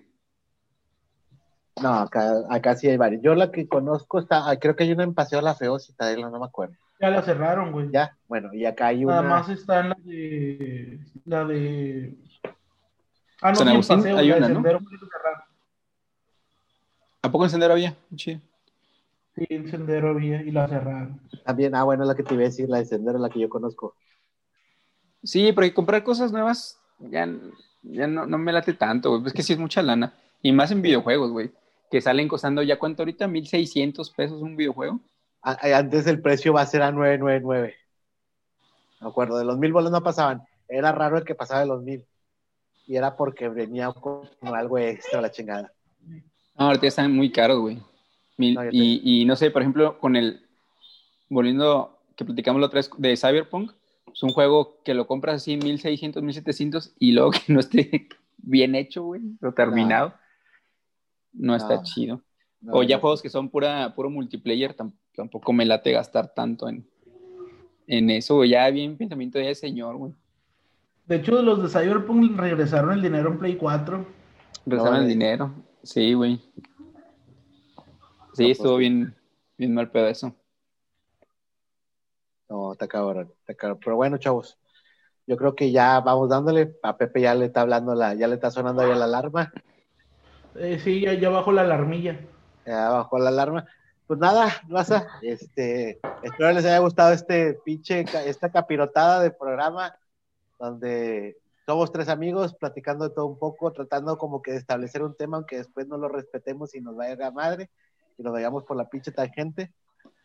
no, 1.81 1.93
acá, 1.93 2.31
acá 2.49 2.75
sí 2.75 2.87
hay 2.87 2.97
varios. 2.97 3.21
Yo 3.21 3.35
la 3.35 3.51
que 3.51 3.67
conozco 3.67 4.19
está, 4.19 4.49
ah, 4.49 4.57
creo 4.57 4.75
que 4.75 4.83
hay 4.83 4.91
una 4.91 5.03
en 5.03 5.13
Paseo 5.13 5.41
La 5.41 5.53
Feo, 5.55 5.77
Citadela, 5.77 6.29
no 6.29 6.39
me 6.39 6.45
acuerdo. 6.45 6.75
Ya 6.99 7.11
la 7.11 7.21
cerraron, 7.21 7.71
güey. 7.71 7.91
Ya, 7.91 8.17
bueno, 8.27 8.51
y 8.53 8.65
acá 8.65 8.87
hay 8.87 9.05
una. 9.05 9.17
Nada 9.21 9.29
más 9.29 9.49
está 9.49 9.81
en 9.81 9.89
la 9.89 9.97
de. 10.03 10.99
La 11.25 11.45
de. 11.45 12.17
Ah, 13.39 13.51
no, 13.51 13.55
San 13.55 13.55
sí, 13.55 13.61
en 13.61 13.69
Agustín 13.69 13.97
paseo, 13.97 14.17
hay 14.17 14.27
la 14.27 14.33
de 14.33 14.39
una, 14.39 14.49
¿no? 14.49 14.55
Sendero 14.55 14.79
fue 14.79 14.91
la 14.93 14.99
que 14.99 15.05
cerraron. 15.05 15.41
¿A 17.27 17.31
poco 17.31 17.43
en 17.43 17.49
Sendero 17.49 17.73
había? 17.73 17.93
Chido. 18.15 18.39
Sí, 19.35 19.45
en 19.49 19.69
Sendero 19.69 20.11
había 20.11 20.41
y 20.41 20.51
la 20.51 20.67
cerraron. 20.67 21.19
También, 21.45 21.75
ah, 21.75 21.83
bueno, 21.83 22.05
la 22.05 22.15
que 22.15 22.23
te 22.23 22.33
iba 22.33 22.43
a 22.43 22.47
decir, 22.47 22.69
la 22.69 22.77
de 22.77 22.85
Sendero, 22.85 23.19
la 23.19 23.29
que 23.29 23.41
yo 23.41 23.49
conozco. 23.49 23.95
Sí, 25.23 25.51
porque 25.51 25.73
comprar 25.73 26.03
cosas 26.03 26.31
nuevas 26.31 26.79
ya, 26.99 27.27
ya 27.83 28.07
no, 28.07 28.25
no 28.25 28.37
me 28.37 28.53
late 28.53 28.73
tanto, 28.73 29.09
güey. 29.09 29.27
Es 29.27 29.33
que 29.33 29.43
sí 29.43 29.51
es 29.51 29.59
mucha 29.59 29.81
lana. 29.81 30.13
Y 30.41 30.53
más 30.53 30.71
en 30.71 30.81
videojuegos, 30.81 31.31
güey. 31.31 31.51
Que 31.91 31.99
salen 31.99 32.29
costando 32.29 32.63
ya 32.63 32.79
cuánto 32.79 33.03
ahorita, 33.03 33.27
1600 33.27 34.09
pesos 34.11 34.41
un 34.41 34.55
videojuego. 34.55 35.01
Antes 35.41 36.07
el 36.07 36.21
precio 36.21 36.53
va 36.53 36.61
a 36.61 36.65
ser 36.65 36.81
a 36.81 36.93
999. 36.93 37.75
Me 39.01 39.07
acuerdo, 39.07 39.37
de 39.37 39.43
los 39.43 39.57
mil 39.57 39.73
bolas 39.73 39.91
no 39.91 40.01
pasaban. 40.01 40.43
Era 40.69 40.93
raro 40.93 41.17
el 41.17 41.25
que 41.25 41.35
pasaba 41.35 41.59
de 41.59 41.67
los 41.67 41.83
mil. 41.83 42.05
Y 42.85 42.95
era 42.95 43.17
porque 43.17 43.49
venía 43.49 43.91
con 43.91 44.29
algo 44.43 44.77
extra 44.77 45.19
la 45.19 45.29
chingada. 45.29 45.73
No, 46.57 46.65
ahorita 46.65 46.87
están 46.87 47.15
muy 47.15 47.31
caros, 47.31 47.59
güey. 47.59 47.79
Mil- 48.37 48.55
No, 48.55 48.63
ya 48.63 48.69
te- 48.71 48.75
y, 48.77 49.01
y 49.21 49.25
no 49.25 49.35
sé, 49.35 49.51
por 49.51 49.61
ejemplo, 49.61 49.99
con 49.99 50.15
el. 50.15 50.41
Volviendo, 51.29 51.99
que 52.15 52.23
platicamos 52.25 52.59
la 52.61 52.67
otra 52.67 52.77
vez 52.79 52.89
de 52.97 53.17
Cyberpunk, 53.17 53.71
es 54.13 54.23
un 54.23 54.29
juego 54.29 54.77
que 54.85 54.93
lo 54.93 55.05
compras 55.07 55.35
así 55.35 55.57
1600, 55.57 56.23
1700 56.23 56.93
y 56.99 57.11
luego 57.11 57.31
que 57.31 57.51
no 57.53 57.59
esté 57.59 58.07
bien 58.37 58.75
hecho, 58.75 59.03
güey, 59.03 59.21
o 59.41 59.51
terminado. 59.51 60.13
No, 61.33 61.55
está 61.55 61.75
No. 61.75 61.83
chido. 61.83 62.21
No, 62.61 62.73
o 62.73 62.83
ya 62.83 62.95
no. 62.95 63.01
juegos 63.01 63.21
que 63.21 63.29
son 63.29 63.49
pura, 63.49 63.93
puro 63.93 64.09
multiplayer, 64.09 64.75
tam- 64.75 64.93
tampoco 65.15 65.51
me 65.53 65.65
late 65.65 65.91
gastar 65.91 66.33
tanto 66.33 66.67
en, 66.69 66.87
en 67.87 68.09
eso, 68.09 68.35
güey. 68.35 68.49
Ya 68.51 68.67
bien 68.71 68.97
pensamiento 68.97 69.37
de 69.37 69.51
ese 69.51 69.61
señor, 69.67 69.97
güey. 69.97 70.13
De 71.05 71.17
hecho, 71.17 71.41
los 71.41 71.61
de 71.61 71.69
Cyberpunk 71.69 72.37
regresaron 72.37 72.93
el 72.93 73.01
dinero 73.01 73.29
en 73.31 73.37
Play 73.37 73.55
4. 73.57 74.05
Regresaron 74.65 75.01
el 75.01 75.07
dinero. 75.07 75.53
Sí, 75.87 76.13
güey. 76.13 76.41
Sí, 78.33 78.43
No, 78.43 78.51
estuvo 78.51 78.71
pues, 78.73 78.79
bien, 78.79 79.15
bien 79.57 79.73
mal 79.73 79.89
pedo 79.89 80.07
eso. 80.07 80.35
No, 82.49 82.73
está 82.73 82.89
cabrón, 82.89 83.31
está 83.39 83.53
cabrón. 83.53 83.79
Pero 83.81 83.95
bueno, 83.95 84.17
chavos, 84.17 84.57
yo 85.25 85.37
creo 85.37 85.55
que 85.55 85.71
ya 85.71 86.01
vamos 86.01 86.27
dándole. 86.27 86.75
A 86.83 86.97
Pepe 86.97 87.21
ya 87.21 87.33
le 87.35 87.45
está 87.45 87.61
hablando 87.61 87.95
la, 87.95 88.13
ya 88.15 88.27
le 88.27 88.35
está 88.35 88.51
sonando 88.51 88.81
ahí 88.81 88.93
la 88.93 89.05
alarma. 89.05 89.53
Eh, 90.55 90.77
sí, 90.83 90.99
ya, 90.99 91.13
ya 91.13 91.29
bajo 91.29 91.53
la 91.53 91.61
alarmilla. 91.61 92.19
Ya 92.65 92.89
bajó 92.89 93.17
la 93.17 93.29
alarma. 93.29 93.65
Pues 94.07 94.19
nada, 94.19 94.61
raza, 94.67 95.07
este, 95.21 96.01
espero 96.21 96.51
les 96.51 96.65
haya 96.65 96.79
gustado 96.79 97.13
este 97.13 97.53
pinche, 97.63 98.03
esta 98.25 98.51
capirotada 98.51 99.21
de 99.21 99.31
programa, 99.31 99.97
donde 100.59 101.37
somos 101.67 101.91
tres 101.91 102.07
amigos 102.07 102.55
platicando 102.55 103.07
de 103.09 103.13
todo 103.13 103.25
un 103.27 103.37
poco, 103.37 103.73
tratando 103.73 104.17
como 104.17 104.41
que 104.41 104.51
de 104.51 104.57
establecer 104.57 105.03
un 105.03 105.15
tema, 105.15 105.35
aunque 105.35 105.57
después 105.57 105.85
no 105.87 105.97
lo 105.97 106.07
respetemos 106.07 106.73
y 106.73 106.79
nos 106.79 106.95
vaya 106.95 107.13
a 107.13 107.17
la 107.17 107.31
madre, 107.31 107.69
y 108.17 108.23
nos 108.23 108.31
vayamos 108.31 108.63
por 108.63 108.77
la 108.77 108.89
pinche 108.89 109.11
tangente. 109.11 109.73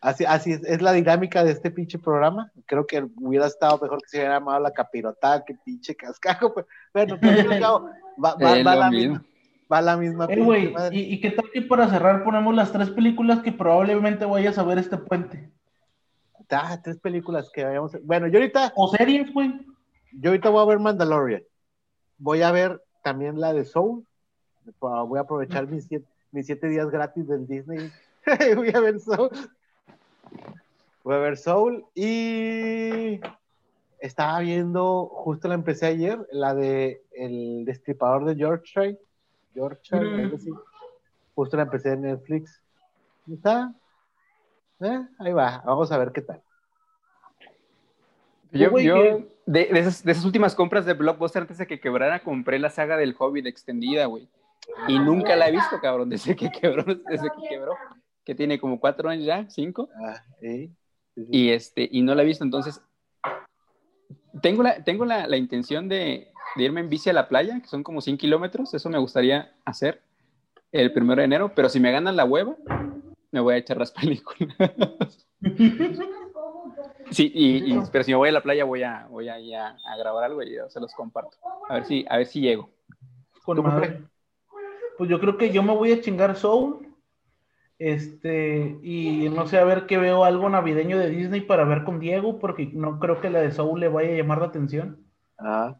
Así, 0.01 0.25
así 0.25 0.53
es, 0.53 0.63
es 0.65 0.81
la 0.83 0.93
dinámica 0.93 1.43
de 1.43 1.51
este 1.51 1.73
pinche 1.73 1.99
programa. 1.99 2.53
Creo 2.67 2.87
que 2.87 3.05
hubiera 3.21 3.47
estado 3.47 3.79
mejor 3.83 4.01
que 4.03 4.09
se 4.09 4.17
hubiera 4.19 4.35
llamado 4.39 4.61
la 4.61 4.71
capirotada, 4.73 5.45
que 5.45 5.57
pinche 5.65 5.97
cascajo. 5.97 6.55
Pero, 6.93 7.19
bueno, 7.21 7.53
al 7.53 7.59
cabo, 7.61 7.91
va, 8.25 8.35
va- 8.37 8.59
Es 8.59 8.67
va 8.67 8.75
la 8.77 8.91
misma, 8.91 9.25
va 9.73 9.81
la 9.83 9.97
misma 9.97 10.27
Eh, 10.31 10.41
güey, 10.41 10.73
madre. 10.73 10.97
¿y, 10.97 11.15
y 11.15 11.21
qué 11.21 11.33
tal 11.33 11.51
que 11.53 11.63
para 11.63 11.89
cerrar 11.89 12.23
ponemos 12.23 12.55
las 12.55 12.71
tres 12.73 12.91
películas 12.91 13.43
que 13.43 13.51
probablemente 13.53 14.25
vayas 14.25 14.59
a 14.59 14.63
ver 14.63 14.79
este 14.79 14.97
puente? 14.97 15.51
Ah, 16.51 16.79
tres 16.83 16.99
películas 16.99 17.51
que 17.53 17.65
vayamos. 17.65 17.97
Bueno, 18.05 18.29
yo 18.29 18.39
ahorita, 18.39 18.73
O 18.77 18.89
series, 18.89 19.33
güey. 19.33 19.72
Yo 20.21 20.31
ahorita 20.31 20.51
voy 20.51 20.63
a 20.63 20.67
ver 20.67 20.79
Mandalorian. 20.79 21.43
Voy 22.19 22.43
a 22.43 22.53
ver 22.53 22.83
también 23.03 23.41
la 23.41 23.53
de 23.53 23.65
Soul. 23.65 24.07
Voy 24.81 25.19
a 25.19 25.23
aprovechar 25.23 25.67
mis 25.67 25.85
siete, 25.87 26.07
mis 26.31 26.47
siete 26.47 26.69
días 26.69 26.89
gratis 26.91 27.27
del 27.27 27.47
Disney. 27.47 27.91
voy 28.57 28.71
a 28.75 28.81
ver 28.81 29.01
Soul. 29.01 29.31
Voy 31.05 31.15
a 31.15 31.19
ver 31.19 31.37
Soul 31.37 31.85
y 31.95 33.21
estaba 33.99 34.39
viendo, 34.41 35.07
justo 35.07 35.49
la 35.49 35.55
empecé 35.55 35.87
ayer, 35.87 36.27
la 36.31 36.55
de 36.55 37.03
El 37.13 37.65
Destripador 37.65 38.25
de 38.25 38.37
Yorkshire. 38.37 38.99
Yorkshire, 39.55 40.01
Mm. 40.05 40.21
algo 40.21 40.37
así. 40.37 40.51
Justo 41.35 41.57
la 41.57 41.65
empecé 41.65 41.93
en 41.93 42.03
Netflix. 42.03 42.61
¿Y 43.27 43.35
¿Está? 43.35 43.75
Eh, 44.81 45.07
ahí 45.19 45.33
va, 45.33 45.63
vamos 45.65 45.91
a 45.93 45.99
ver 45.99 46.13
qué 46.13 46.23
tal. 46.23 46.43
Yo, 48.53 48.71
güey, 48.71 48.85
yo 48.87 48.95
que- 48.95 49.29
de, 49.47 49.65
de 49.73 49.79
esas, 49.81 50.05
de 50.05 50.13
esas 50.13 50.25
últimas 50.25 50.55
compras 50.55 50.85
de 50.87 50.93
Blockbuster 50.95 51.43
antes 51.43 51.59
de 51.59 51.67
que 51.67 51.81
quebrara, 51.81 52.21
compré 52.23 52.59
la 52.59 52.71
saga 52.71 52.97
del 52.97 53.15
Hobbit 53.19 53.47
extendida, 53.47 54.07
güey. 54.07 54.29
Y 54.89 54.99
nunca 54.99 55.35
la 55.37 55.49
he 55.49 55.53
visto, 55.53 55.81
cabrón, 55.81 56.09
desde 56.09 56.37
que 56.37 56.49
quebró, 56.51 56.85
desde 56.85 57.29
que 57.31 57.49
quebró. 57.49 57.73
Que 58.25 58.35
tiene 58.35 58.61
como 58.61 58.79
cuatro 58.79 59.09
años 59.09 59.25
ya, 59.27 59.49
cinco. 59.51 59.89
Ah, 60.07 60.23
¿sí? 60.41 60.69
Sí, 61.15 61.25
sí. 61.25 61.29
Y 61.31 61.51
este, 61.51 61.89
y 61.91 62.03
no 62.03 62.15
la 62.15 62.23
he 62.23 62.27
visto. 62.27 62.45
Entonces, 62.45 62.81
tengo 64.41 64.63
la, 64.63 64.83
tengo 64.85 65.05
la, 65.05 65.27
la 65.27 65.37
intención 65.37 65.89
de, 65.89 66.29
de 66.57 66.63
irme 66.63 66.81
en 66.81 66.89
bici 66.89 67.11
a 67.11 67.13
la 67.13 67.29
playa, 67.29 67.61
que 67.61 67.67
son 67.67 67.83
como 67.83 68.01
100 68.01 68.19
kilómetros. 68.19 68.73
Eso 68.75 68.89
me 68.89 68.99
gustaría 68.99 69.53
hacer 69.65 70.01
el 70.71 70.93
primero 70.93 71.21
de 71.21 71.25
enero, 71.25 71.53
pero 71.55 71.69
si 71.69 71.81
me 71.81 71.91
ganan 71.93 72.17
la 72.17 72.25
hueva, 72.25 72.57
me 73.33 73.41
voy 73.41 73.55
a 73.55 73.59
echar 73.59 73.77
las 73.79 73.91
películas. 73.93 74.57
Sí, 77.13 77.31
y, 77.35 77.75
y- 77.75 77.83
pero 77.91 78.05
si 78.05 78.11
me 78.13 78.17
voy 78.17 78.29
a 78.31 78.33
la 78.33 78.43
playa 78.43 78.65
voy 78.65 78.83
a, 78.83 79.07
voy 79.09 79.29
a, 79.29 79.39
ir 79.39 79.57
a, 79.57 79.77
a 79.85 79.97
grabar 79.97 80.25
algo 80.25 80.43
y 80.43 80.55
yo 80.55 80.69
se 80.71 80.81
los 80.81 80.93
comparto. 80.95 81.37
A 81.69 81.75
ver 81.75 81.85
si, 81.85 82.05
a 82.09 82.17
ver 82.17 82.27
si 82.27 82.41
llego. 82.41 82.71
Con 83.45 83.57
¿Tú, 83.57 83.63
madre. 83.63 84.03
Pues 84.99 85.11
yo 85.11 85.21
creo 85.21 85.37
que 85.37 85.51
yo 85.51 85.63
me 85.63 85.75
voy 85.75 85.93
a 85.93 86.01
chingar 86.01 86.37
Soul. 86.37 86.89
Este, 87.79 88.79
y 88.83 89.29
no 89.31 89.47
sé, 89.49 89.59
a 89.59 89.65
ver 89.65 89.87
que 89.87 89.99
veo 89.99 90.25
algo 90.25 90.49
navideño 90.49 90.99
de 90.99 91.11
Disney 91.11 91.41
para 91.41 91.65
ver 91.65 91.83
con 91.83 91.99
Diego, 91.99 92.39
porque 92.39 92.71
no 92.73 93.01
creo 93.01 93.21
que 93.21 93.31
la 93.31 93.41
de 93.41 93.51
Soul 93.51 93.81
le 93.81 93.89
vaya 93.89 94.11
a 94.13 94.17
llamar 94.17 94.39
la 94.39 94.47
atención. 94.47 95.05
Ah, 95.39 95.77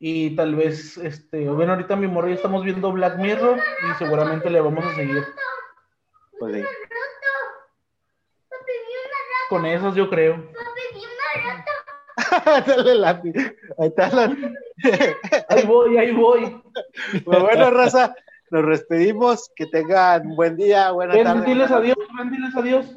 Y 0.00 0.34
tal 0.34 0.56
vez, 0.56 0.96
este, 0.98 1.48
bueno, 1.48 1.72
ahorita 1.72 1.94
mi 1.96 2.08
morro 2.08 2.28
ya 2.28 2.34
estamos 2.34 2.64
viendo 2.64 2.90
Black 2.92 3.18
Mirror 3.18 3.58
y 3.58 3.94
seguramente 3.98 4.50
le 4.50 4.60
vamos 4.60 4.84
a 4.84 4.94
seguir. 4.96 5.24
pues 6.40 6.56
sí. 6.56 6.62
Con 9.48 9.64
esos 9.66 9.94
yo 9.94 10.08
creo. 10.10 10.44
Dale 12.66 12.94
lápiz. 12.96 13.32
Ahí 13.78 13.88
está 13.88 14.08
la- 14.10 14.36
Ahí 15.48 15.66
voy, 15.66 15.96
ahí 15.98 16.12
voy. 16.12 16.62
Pues 17.24 17.40
bueno, 17.40 17.70
raza, 17.70 18.14
nos 18.50 18.66
despedimos. 18.68 19.50
Que 19.56 19.66
tengan 19.66 20.34
buen 20.36 20.56
día, 20.56 20.90
buena 20.92 21.14
Ven, 21.14 21.24
tarde. 21.24 21.46
diles 21.46 21.70
adiós, 21.70 21.96
ven, 22.16 22.30
diles 22.30 22.54
adiós. 22.54 22.96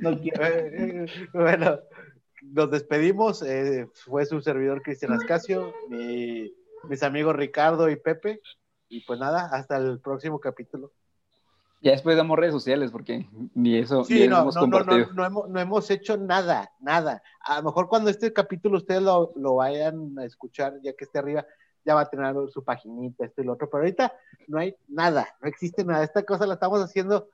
No 0.00 0.18
quiero. 0.20 0.44
Eh, 0.46 1.06
bueno, 1.32 1.78
nos 2.42 2.70
despedimos. 2.70 3.42
eh, 3.42 3.88
fue 3.94 4.26
su 4.26 4.40
servidor 4.40 4.82
Cristian 4.82 5.12
Ascasio, 5.12 5.72
mi- 5.88 6.52
mis 6.88 7.02
amigos 7.02 7.34
Ricardo 7.36 7.88
y 7.88 7.96
Pepe. 7.96 8.40
Y 8.88 9.04
pues 9.04 9.18
nada, 9.18 9.48
hasta 9.52 9.76
el 9.78 10.00
próximo 10.00 10.38
capítulo. 10.40 10.92
Ya 11.84 11.90
después 11.90 12.16
damos 12.16 12.38
redes 12.38 12.54
sociales 12.54 12.90
porque 12.90 13.28
ni 13.54 13.76
eso, 13.76 13.98
ni 13.98 14.04
Sí, 14.04 14.22
eso 14.22 14.30
no, 14.30 14.40
hemos 14.40 14.54
no, 14.54 14.60
no, 14.62 14.66
no, 14.66 14.78
compartido. 14.78 15.12
no 15.12 15.24
hemos, 15.26 15.48
no 15.50 15.60
hemos 15.60 15.90
hecho 15.90 16.16
nada, 16.16 16.72
nada. 16.80 17.22
A 17.40 17.58
lo 17.58 17.64
mejor 17.64 17.88
cuando 17.90 18.08
este 18.08 18.32
capítulo 18.32 18.78
ustedes 18.78 19.02
lo, 19.02 19.32
lo 19.36 19.56
vayan 19.56 20.18
a 20.18 20.24
escuchar, 20.24 20.80
ya 20.82 20.94
que 20.94 21.04
esté 21.04 21.18
arriba, 21.18 21.44
ya 21.84 21.94
va 21.94 22.00
a 22.00 22.08
tener 22.08 22.34
su 22.48 22.64
paginita, 22.64 23.26
esto 23.26 23.42
y 23.42 23.44
lo 23.44 23.52
otro. 23.52 23.68
Pero 23.68 23.82
ahorita 23.82 24.14
no 24.48 24.58
hay 24.58 24.74
nada, 24.88 25.28
no 25.42 25.46
existe 25.46 25.84
nada. 25.84 26.02
Esta 26.02 26.22
cosa 26.22 26.46
la 26.46 26.54
estamos 26.54 26.80
haciendo 26.80 27.28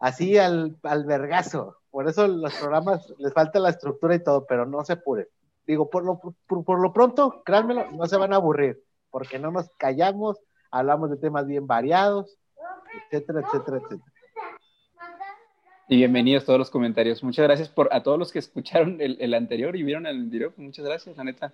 así 0.00 0.36
al, 0.38 0.76
al 0.82 1.04
vergazo. 1.04 1.76
Por 1.92 2.08
eso 2.08 2.26
los 2.26 2.52
programas 2.56 3.14
les 3.18 3.32
falta 3.32 3.60
la 3.60 3.70
estructura 3.70 4.16
y 4.16 4.24
todo, 4.24 4.44
pero 4.46 4.66
no 4.66 4.84
se 4.84 4.94
apuren. 4.94 5.28
Digo, 5.68 5.88
por 5.88 6.04
lo, 6.04 6.20
por, 6.48 6.64
por 6.64 6.80
lo 6.80 6.92
pronto, 6.92 7.42
créanmelo, 7.44 7.92
no 7.92 8.06
se 8.06 8.16
van 8.16 8.32
a 8.32 8.36
aburrir, 8.36 8.82
porque 9.10 9.38
no 9.38 9.52
nos 9.52 9.70
callamos, 9.78 10.36
hablamos 10.72 11.10
de 11.10 11.16
temas 11.16 11.46
bien 11.46 11.68
variados, 11.68 12.36
etcétera, 13.10 13.40
etcétera, 13.40 13.76
etcétera. 13.78 14.12
Y 15.88 15.96
bienvenidos 15.98 16.44
todos 16.44 16.58
los 16.58 16.70
comentarios. 16.70 17.22
Muchas 17.22 17.44
gracias 17.44 17.68
por 17.68 17.88
a 17.92 18.02
todos 18.02 18.18
los 18.18 18.32
que 18.32 18.40
escucharon 18.40 19.00
el, 19.00 19.16
el 19.20 19.34
anterior 19.34 19.76
y 19.76 19.82
vieron 19.84 20.06
el 20.06 20.24
video. 20.28 20.52
Muchas 20.56 20.84
gracias, 20.84 21.16
la 21.16 21.24
neta. 21.24 21.52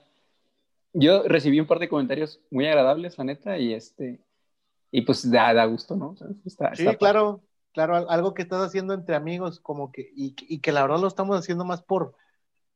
Yo 0.94 1.22
recibí 1.24 1.60
un 1.60 1.66
par 1.66 1.78
de 1.78 1.88
comentarios 1.88 2.40
muy 2.50 2.66
agradables, 2.66 3.16
la 3.18 3.24
neta, 3.24 3.58
y 3.58 3.74
este, 3.74 4.20
y 4.90 5.02
pues 5.02 5.30
da, 5.30 5.52
da 5.54 5.64
gusto, 5.66 5.96
¿no? 5.96 6.10
O 6.10 6.16
sea, 6.16 6.28
está- 6.44 6.74
Sí, 6.74 6.82
está 6.84 6.96
claro, 6.96 7.40
claro, 7.72 7.96
al- 7.96 8.06
algo 8.08 8.34
que 8.34 8.42
estás 8.42 8.62
haciendo 8.62 8.94
entre 8.94 9.14
amigos, 9.14 9.60
como 9.60 9.90
que, 9.92 10.10
y, 10.14 10.34
y 10.48 10.60
que 10.60 10.72
la 10.72 10.82
verdad 10.82 11.00
lo 11.00 11.08
estamos 11.08 11.38
haciendo 11.38 11.64
más 11.64 11.82
por, 11.82 12.14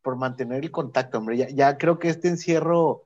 por 0.03 0.17
mantener 0.17 0.63
el 0.65 0.71
contacto, 0.71 1.19
hombre. 1.19 1.37
Ya, 1.39 1.49
ya 1.51 1.79
creo 1.79 1.99
que 1.99 2.09
este 2.09 2.29
encierro 2.29 3.06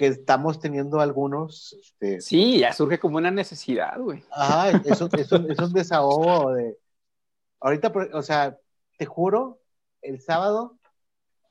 que 0.00 0.06
estamos 0.06 0.58
teniendo 0.58 0.98
algunos, 0.98 1.74
este, 1.78 2.22
Sí, 2.22 2.60
ya 2.60 2.72
surge 2.72 2.98
como 2.98 3.18
una 3.18 3.30
necesidad, 3.30 4.00
güey. 4.00 4.22
ajá, 4.32 4.70
es, 4.70 4.98
un- 5.02 5.10
es 5.12 5.30
un, 5.30 5.50
es 5.50 5.58
un 5.58 5.72
desahogo 5.74 6.54
de, 6.54 6.78
ahorita, 7.60 7.92
o 8.14 8.22
sea, 8.22 8.56
te 8.98 9.04
juro, 9.04 9.60
el 10.00 10.22
sábado, 10.22 10.78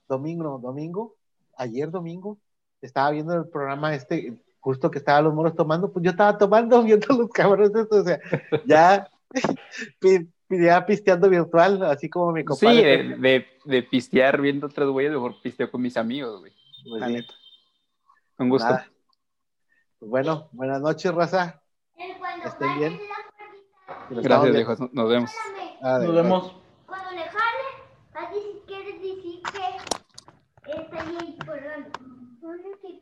domingo, 0.07 0.59
domingo, 0.61 1.15
ayer 1.57 1.91
domingo, 1.91 2.39
estaba 2.81 3.11
viendo 3.11 3.35
el 3.35 3.47
programa 3.49 3.93
este, 3.93 4.41
justo 4.59 4.89
que 4.89 4.97
estaban 4.97 5.25
los 5.25 5.33
moros 5.35 5.53
tomando, 5.55 5.91
pues 5.93 6.03
yo 6.03 6.09
estaba 6.11 6.35
tomando, 6.35 6.81
viendo 6.89 7.07
los 7.15 7.29
cabrones 7.29 7.69
estos, 7.75 7.99
o 8.01 8.03
sea, 8.05 8.19
ya, 8.65 9.07
ya 10.49 10.85
pisteando 10.87 11.29
virtual, 11.29 11.83
así 11.83 12.09
como 12.09 12.31
mi 12.31 12.41
Sí, 12.41 12.45
compadre. 12.45 12.83
de, 12.83 13.15
de, 13.17 13.45
de 13.65 13.83
pistear 13.83 14.41
viendo 14.41 14.65
otros 14.67 14.91
güeyes, 14.91 15.11
mejor 15.13 15.39
pisteo 15.41 15.69
con 15.69 15.81
mis 15.83 15.97
amigos, 15.97 16.39
güey. 16.39 16.51
Pues 16.83 17.01
La 17.01 17.07
sí, 17.07 17.13
neta. 17.13 17.33
Un 18.39 18.49
gusto. 18.49 18.69
nada. 18.69 18.89
Pues 19.99 20.09
bueno, 20.09 20.49
buenas 20.53 20.81
noches, 20.81 21.13
raza. 21.13 21.61
Estén 22.45 22.79
bien. 22.79 22.99
Gracias, 24.09 24.53
viejos. 24.53 24.79
Nos 24.93 25.09
vemos. 25.09 25.31
Nos 25.81 26.15
vemos. 26.15 26.55